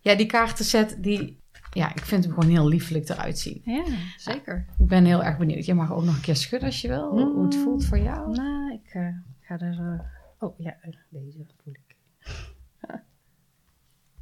ja, 0.00 0.14
die 0.14 0.26
kaartenset, 0.26 0.96
die, 1.00 1.40
ja, 1.72 1.90
ik 1.94 2.00
vind 2.04 2.24
hem 2.24 2.32
gewoon 2.34 2.50
heel 2.50 2.68
liefelijk 2.68 3.08
eruit 3.08 3.38
zien. 3.38 3.60
Ja, 3.64 3.84
zeker. 4.16 4.66
Ik 4.78 4.86
ben 4.86 5.04
heel 5.04 5.24
erg 5.24 5.38
benieuwd. 5.38 5.64
Je 5.64 5.74
mag 5.74 5.92
ook 5.92 6.04
nog 6.04 6.14
een 6.14 6.20
keer 6.20 6.36
schudden 6.36 6.68
als 6.68 6.80
je 6.80 6.88
wil. 6.88 7.12
Mm. 7.12 7.34
Hoe 7.34 7.44
het 7.44 7.56
voelt 7.56 7.84
voor 7.84 7.98
jou. 7.98 8.30
Nou, 8.36 8.72
ik 8.72 8.94
eh, 8.94 9.08
ga 9.40 9.58
er... 9.58 9.78
eh, 9.78 10.00
Oh 10.40 10.58
ja, 10.58 10.76
eh, 10.80 10.92
deze 11.10 11.38
voel 11.64 11.72
ik. 11.74 11.96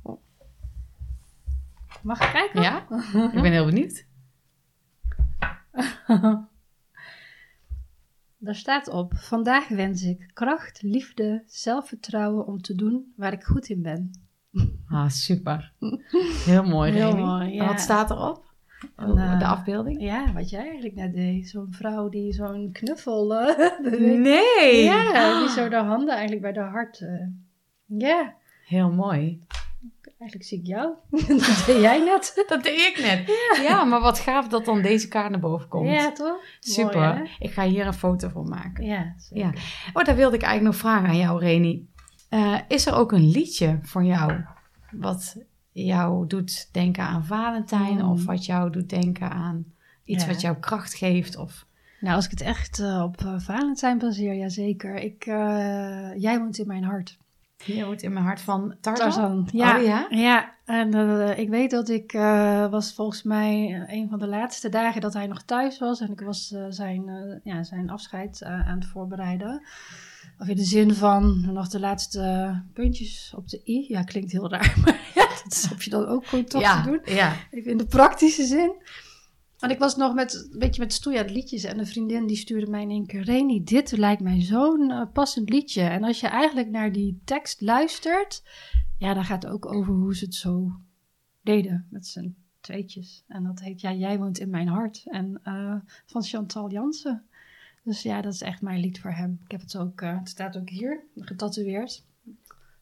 Oh. 0.03 0.21
Mag 2.03 2.21
ik 2.21 2.33
kijken? 2.33 2.63
Ja? 2.63 2.87
Ik 3.33 3.43
ben 3.43 3.53
heel 3.53 3.65
benieuwd. 3.67 4.05
Daar 8.39 8.55
staat 8.55 8.89
op: 8.89 9.15
Vandaag 9.15 9.69
wens 9.69 10.03
ik 10.03 10.31
kracht, 10.33 10.83
liefde, 10.83 11.43
zelfvertrouwen 11.47 12.47
om 12.47 12.61
te 12.61 12.75
doen 12.75 13.13
waar 13.17 13.33
ik 13.33 13.43
goed 13.45 13.69
in 13.69 13.83
ben. 13.83 14.11
Ah, 14.89 15.09
super. 15.09 15.73
Heel 16.45 16.63
mooi, 16.63 16.93
Heel 16.93 17.17
En 17.61 17.67
wat 17.67 17.81
staat 17.81 18.11
erop? 18.11 18.45
Een, 18.97 19.11
Oh, 19.11 19.23
eh, 19.33 19.39
de 19.39 19.45
afbeelding? 19.47 20.01
Ja, 20.03 20.33
wat 20.33 20.51
jij 20.51 20.61
eigenlijk 20.61 20.95
net 20.95 21.15
deed. 21.15 21.49
Zo'n 21.49 21.67
vrouw 21.73 22.09
die 22.09 22.33
zo'n 22.33 22.71
knuffel 22.73 23.35
eh. 23.35 23.81
Nee! 24.23 24.85
Ja, 24.85 25.39
die 25.41 25.49
zo 25.49 25.69
de 25.69 25.77
handen 25.77 26.09
eigenlijk 26.15 26.43
bij 26.43 26.53
de 26.53 26.61
hart. 26.61 27.01
eh. 27.01 27.27
Ja, 27.87 28.35
Heel 28.67 28.91
mooi. 28.93 29.43
Eigenlijk 30.19 30.49
zie 30.51 30.59
ik 30.59 30.67
jou. 30.67 30.95
dat 31.47 31.63
deed 31.67 31.81
jij 31.81 31.99
net. 32.05 32.45
Dat 32.49 32.63
deed 32.63 32.79
ik 32.79 32.99
net. 33.03 33.37
Ja. 33.63 33.85
maar 33.85 34.01
wat 34.01 34.19
gaaf 34.19 34.49
dat 34.49 34.65
dan 34.65 34.83
deze 34.83 35.09
kaart 35.09 35.31
naar 35.31 35.41
boven 35.41 35.69
komt. 35.69 35.89
Ja, 35.91 36.13
toch? 36.13 36.37
Super. 36.61 37.15
Mooi, 37.15 37.31
ik 37.39 37.51
ga 37.51 37.65
hier 37.65 37.87
een 37.87 37.95
foto 37.95 38.29
van 38.29 38.49
maken. 38.49 38.85
Ja, 38.85 39.15
zeker. 39.17 39.47
Ja. 39.47 39.53
Oh, 39.93 40.05
daar 40.05 40.17
wilde 40.17 40.37
ik 40.37 40.43
eigenlijk 40.43 40.73
nog 40.75 40.91
vragen 40.91 41.09
aan 41.09 41.17
jou, 41.17 41.41
Reni. 41.41 41.89
Eh, 42.29 42.59
is 42.69 42.87
er 42.87 42.95
ook 42.95 43.13
een 43.13 43.31
liedje 43.31 43.79
voor 43.83 44.05
jou 44.05 44.45
wat 44.91 45.37
jou 45.73 46.27
doet 46.27 46.69
denken 46.73 47.05
aan 47.05 47.25
Valentijn 47.25 47.95
Mm. 47.95 48.11
of 48.11 48.25
wat 48.25 48.45
jou 48.47 48.71
doet 48.71 48.89
denken 48.89 49.31
aan 49.31 49.65
iets 50.05 50.25
Ja. 50.25 50.31
wat 50.31 50.41
jou 50.41 50.57
kracht 50.57 50.95
geeft? 50.95 51.37
Of... 51.37 51.67
Nou, 52.01 52.15
als 52.17 52.25
ik 52.25 52.31
het 52.31 52.41
echt 52.41 52.79
eh, 52.79 53.03
op 53.05 53.21
eh, 53.21 53.39
Valentijn 53.39 53.99
baseer, 53.99 54.35
ja 54.35 54.49
zeker. 54.49 54.95
Ik, 54.95 55.25
jij 56.17 56.39
woont 56.39 56.59
in 56.59 56.67
mijn 56.67 56.85
hart. 56.85 57.19
Je 57.65 57.85
wordt 57.85 58.03
in 58.03 58.13
mijn 58.13 58.25
hart 58.25 58.41
van 58.41 58.75
Tarzan. 58.81 59.11
Tarzan. 59.11 59.49
Ja, 59.53 59.77
Oh 59.79 59.85
ja? 59.85 60.07
ja. 60.11 60.55
en 60.65 60.95
eh, 60.95 61.39
ik 61.39 61.49
weet 61.49 61.71
dat 61.71 61.89
ik 61.89 62.13
eh, 62.13 62.71
was 62.71 62.95
volgens 62.95 63.23
mij 63.23 63.85
eh, 63.87 63.97
een 63.97 64.09
van 64.09 64.19
de 64.19 64.27
laatste 64.27 64.69
dagen 64.69 65.01
dat 65.01 65.15
hij 65.15 65.27
nog 65.27 65.43
thuis 65.43 65.79
was. 65.79 66.01
En 66.01 66.11
ik 66.11 66.21
was 66.21 66.55
zijn, 66.69 67.41
ja, 67.45 67.63
zijn 67.63 67.91
afscheid 67.91 68.43
aan 68.43 68.79
het 68.79 68.87
voorbereiden. 68.87 69.63
Of 70.39 70.49
in 70.49 70.57
de 70.57 70.65
zin 70.65 70.95
van 70.95 71.53
nog 71.53 71.69
de 71.69 71.81
laatste 71.81 72.55
puntjes 72.73 73.33
op 73.37 73.49
de 73.49 73.61
i. 73.65 73.85
Ja, 73.89 74.03
klinkt 74.03 74.33
heel 74.33 74.51
raar, 74.51 74.75
maar 74.85 75.01
ja, 75.15 75.29
dat 75.45 75.67
heb 75.69 75.83
je 75.83 75.91
dan 75.91 76.07
ook 76.07 76.27
gewoon 76.27 76.45
toch 76.45 76.61
ja, 76.61 76.83
te 76.83 76.91
doen. 76.91 77.01
Ja, 77.05 77.37
Even 77.51 77.71
in 77.71 77.77
de 77.77 77.87
praktische 77.87 78.45
zin. 78.45 78.73
Want 79.59 79.73
ik 79.73 79.79
was 79.79 79.97
nog 79.97 80.15
met, 80.15 80.49
een 80.53 80.59
beetje 80.59 80.83
met 80.83 80.93
stoei 80.93 81.17
aan 81.17 81.25
het 81.25 81.35
liedjes. 81.35 81.65
En 81.65 81.79
een 81.79 81.87
vriendin 81.87 82.27
die 82.27 82.37
stuurde 82.37 82.71
mij 82.71 82.83
in 82.83 82.91
één 82.91 83.07
keer... 83.07 83.23
Reni, 83.23 83.65
dit 83.65 83.97
lijkt 83.97 84.23
mij 84.23 84.41
zo'n 84.41 84.91
eh, 84.91 85.03
passend 85.13 85.49
liedje. 85.51 85.83
En 85.83 86.05
als 86.05 86.21
je 86.21 86.27
eigenlijk 86.27 86.71
naar 86.71 86.93
die 86.93 87.21
tekst 87.25 87.61
luistert... 87.61 88.43
Ja, 88.99 89.15
dan 89.15 89.25
gaat 89.25 89.43
het 89.43 89.53
ook 89.53 89.67
over 89.73 89.93
hoe 89.93 90.17
ze 90.17 90.25
het 90.25 90.35
zo 90.35 90.73
deden 91.41 91.87
met 91.91 92.07
z'n 92.07 92.37
tweetjes. 92.61 93.25
En 93.29 93.45
dat 93.45 93.61
heet 93.61 93.81
Ja, 93.81 93.93
jij 93.93 94.19
woont 94.19 94.39
in 94.39 94.51
mijn 94.51 94.69
hart. 94.69 95.03
En 95.07 95.41
eh, 95.43 95.75
van 96.07 96.23
Chantal 96.23 96.71
Jansen. 96.71 97.25
Dus 97.83 98.03
ja, 98.03 98.21
dat 98.21 98.33
is 98.33 98.43
echt 98.43 98.63
mijn 98.63 98.81
lied 98.81 99.01
voor 99.01 99.13
hem. 99.13 99.41
Ik 99.45 99.51
heb 99.51 99.61
het 99.61 99.77
ook, 99.77 100.01
eh, 100.01 100.19
het 100.19 100.29
staat 100.29 100.57
ook 100.57 100.69
hier, 100.69 101.01
getatoeëerd. 101.17 102.05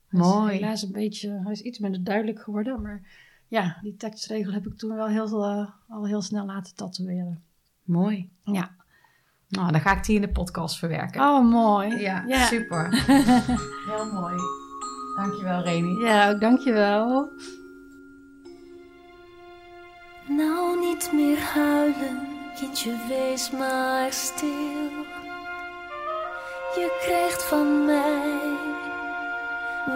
Hij 0.08 0.20
is 0.20 0.26
Mooi. 0.26 0.52
helaas 0.54 0.82
een 0.82 0.92
beetje, 0.92 1.40
hij 1.42 1.52
is 1.52 1.60
iets 1.60 1.78
minder 1.78 2.04
duidelijk 2.04 2.40
geworden, 2.40 2.82
maar 2.82 3.02
ja, 3.48 3.78
die 3.82 3.96
tekstregel 3.96 4.52
heb 4.52 4.66
ik 4.66 4.78
toen 4.78 4.94
wel 4.94 5.06
heel, 5.06 5.44
eh, 5.44 5.68
al 5.88 6.06
heel 6.06 6.22
snel 6.22 6.46
laten 6.46 6.74
tatoeëren. 6.74 7.42
mooi. 7.82 8.30
Ja. 8.44 8.70
Nou, 9.48 9.72
dan 9.72 9.80
ga 9.80 9.96
ik 9.96 10.04
die 10.04 10.14
in 10.14 10.20
de 10.20 10.28
podcast 10.28 10.78
verwerken. 10.78 11.20
Oh, 11.20 11.50
mooi. 11.50 11.96
Ja, 11.96 12.24
ja. 12.26 12.44
super. 12.44 12.90
Heel 13.88 14.12
mooi. 14.12 14.34
Dankjewel, 15.16 15.62
Reni. 15.62 16.04
Ja, 16.04 16.30
ook 16.30 16.40
dankjewel. 16.40 17.30
Nou 20.28 20.78
niet 20.78 21.12
meer 21.12 21.40
huilen, 21.40 22.28
kindje, 22.54 22.96
wees 23.08 23.50
maar 23.50 24.12
stil. 24.12 24.90
Je 26.74 26.98
krijgt 27.00 27.42
van 27.42 27.84
mij 27.84 28.58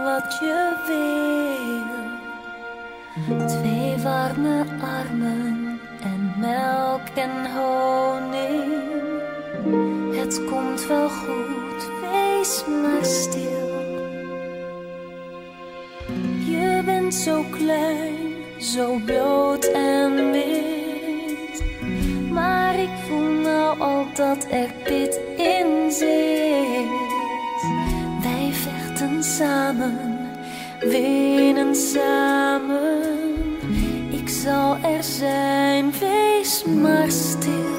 wat 0.05 0.39
je 0.41 0.77
wil. 0.87 2.08
Twee 3.27 3.97
warme 4.03 4.65
armen 4.81 5.81
en 6.03 6.35
melk 6.37 7.09
en 7.15 7.53
honing. 7.57 8.73
Het 10.17 10.45
komt 10.45 10.87
wel 10.87 11.09
goed, 11.09 11.89
wees 12.01 12.65
maar 12.83 13.05
stil. 13.05 13.69
Je 16.47 16.83
bent 16.85 17.15
zo 17.15 17.45
klein, 17.51 18.17
zo 18.59 19.01
bloot 19.05 19.65
en 19.65 20.31
wit. 20.31 21.63
Maar 22.31 22.79
ik 22.79 22.91
voel 23.09 23.31
nou 23.31 23.81
al 23.81 24.07
dat 24.15 24.47
er 24.51 24.73
pit 24.85 25.21
in 25.37 25.93
zit. 25.93 26.89
Wij 28.23 28.51
vechten 28.53 29.25
samen, 29.25 30.19
winnen 30.81 31.75
samen. 31.75 32.68
Zal 34.49 34.77
er 34.77 35.03
zijn, 35.03 35.93
wees 36.01 36.65
maar 36.65 37.11
stil. 37.11 37.79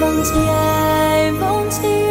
Want 0.00 0.28
jij 0.28 1.32
woont 1.32 1.80
in 1.82 2.03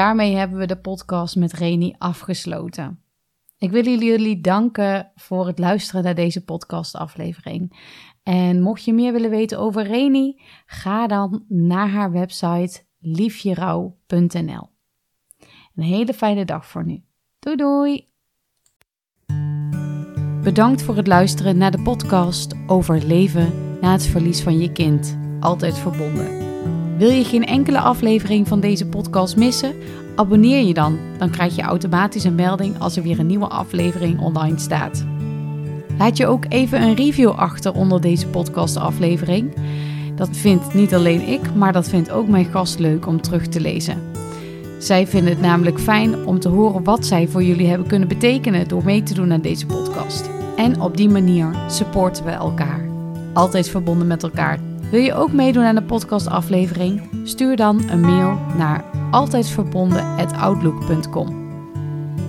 daarmee 0.00 0.36
hebben 0.36 0.58
we 0.58 0.66
de 0.66 0.76
podcast 0.76 1.36
met 1.36 1.52
Reni 1.52 1.94
afgesloten. 1.98 3.02
Ik 3.58 3.70
wil 3.70 3.84
jullie 3.84 4.40
danken 4.40 5.12
voor 5.14 5.46
het 5.46 5.58
luisteren 5.58 6.02
naar 6.02 6.14
deze 6.14 6.44
podcastaflevering. 6.44 7.78
En 8.22 8.60
mocht 8.60 8.84
je 8.84 8.92
meer 8.92 9.12
willen 9.12 9.30
weten 9.30 9.58
over 9.58 9.82
Reni, 9.82 10.40
ga 10.66 11.06
dan 11.06 11.44
naar 11.48 11.88
haar 11.88 12.12
website 12.12 12.84
liefjerouw.nl. 12.98 14.70
Een 15.74 15.84
hele 15.84 16.14
fijne 16.14 16.44
dag 16.44 16.66
voor 16.66 16.84
nu. 16.84 17.02
Doei 17.38 17.56
doei! 17.56 18.08
Bedankt 20.42 20.82
voor 20.82 20.96
het 20.96 21.06
luisteren 21.06 21.56
naar 21.56 21.70
de 21.70 21.82
podcast 21.82 22.54
over 22.66 23.04
leven 23.04 23.78
na 23.80 23.92
het 23.92 24.06
verlies 24.06 24.42
van 24.42 24.58
je 24.58 24.72
kind. 24.72 25.18
Altijd 25.40 25.78
verbonden. 25.78 26.39
Wil 27.00 27.10
je 27.10 27.24
geen 27.24 27.46
enkele 27.46 27.78
aflevering 27.78 28.48
van 28.48 28.60
deze 28.60 28.86
podcast 28.86 29.36
missen? 29.36 29.74
Abonneer 30.16 30.66
je 30.66 30.74
dan, 30.74 30.98
dan 31.18 31.30
krijg 31.30 31.56
je 31.56 31.62
automatisch 31.62 32.24
een 32.24 32.34
melding 32.34 32.78
als 32.78 32.96
er 32.96 33.02
weer 33.02 33.18
een 33.18 33.26
nieuwe 33.26 33.48
aflevering 33.48 34.20
online 34.20 34.58
staat. 34.58 35.04
Laat 35.98 36.16
je 36.16 36.26
ook 36.26 36.44
even 36.48 36.82
een 36.82 36.94
review 36.94 37.30
achter 37.30 37.74
onder 37.74 38.00
deze 38.00 38.26
podcastaflevering. 38.26 39.54
Dat 40.14 40.28
vindt 40.32 40.74
niet 40.74 40.94
alleen 40.94 41.28
ik, 41.28 41.54
maar 41.54 41.72
dat 41.72 41.88
vindt 41.88 42.10
ook 42.10 42.28
mijn 42.28 42.44
gast 42.44 42.78
leuk 42.78 43.06
om 43.06 43.20
terug 43.20 43.46
te 43.46 43.60
lezen. 43.60 44.02
Zij 44.78 45.06
vinden 45.06 45.32
het 45.32 45.42
namelijk 45.42 45.80
fijn 45.80 46.26
om 46.26 46.40
te 46.40 46.48
horen 46.48 46.84
wat 46.84 47.06
zij 47.06 47.28
voor 47.28 47.42
jullie 47.42 47.68
hebben 47.68 47.86
kunnen 47.86 48.08
betekenen 48.08 48.68
door 48.68 48.84
mee 48.84 49.02
te 49.02 49.14
doen 49.14 49.32
aan 49.32 49.40
deze 49.40 49.66
podcast. 49.66 50.30
En 50.56 50.80
op 50.80 50.96
die 50.96 51.08
manier 51.08 51.54
supporten 51.68 52.24
we 52.24 52.30
elkaar. 52.30 52.88
Altijd 53.32 53.68
verbonden 53.68 54.06
met 54.06 54.22
elkaar. 54.22 54.69
Wil 54.90 55.00
je 55.00 55.14
ook 55.14 55.32
meedoen 55.32 55.64
aan 55.64 55.74
de 55.74 55.82
podcastaflevering? 55.82 57.08
Stuur 57.24 57.56
dan 57.56 57.90
een 57.90 58.00
mail 58.00 58.38
naar 58.56 58.84
altijdverbonden.outlook.com. 59.10 61.48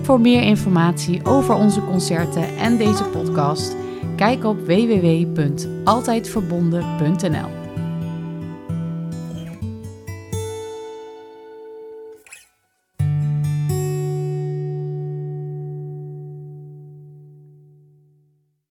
Voor 0.02 0.20
meer 0.20 0.42
informatie 0.42 1.24
over 1.24 1.54
onze 1.54 1.84
concerten 1.84 2.56
en 2.56 2.76
deze 2.76 3.04
podcast, 3.04 3.76
kijk 4.16 4.44
op 4.44 4.66
www.altijdverbonden.nl. 4.66 7.61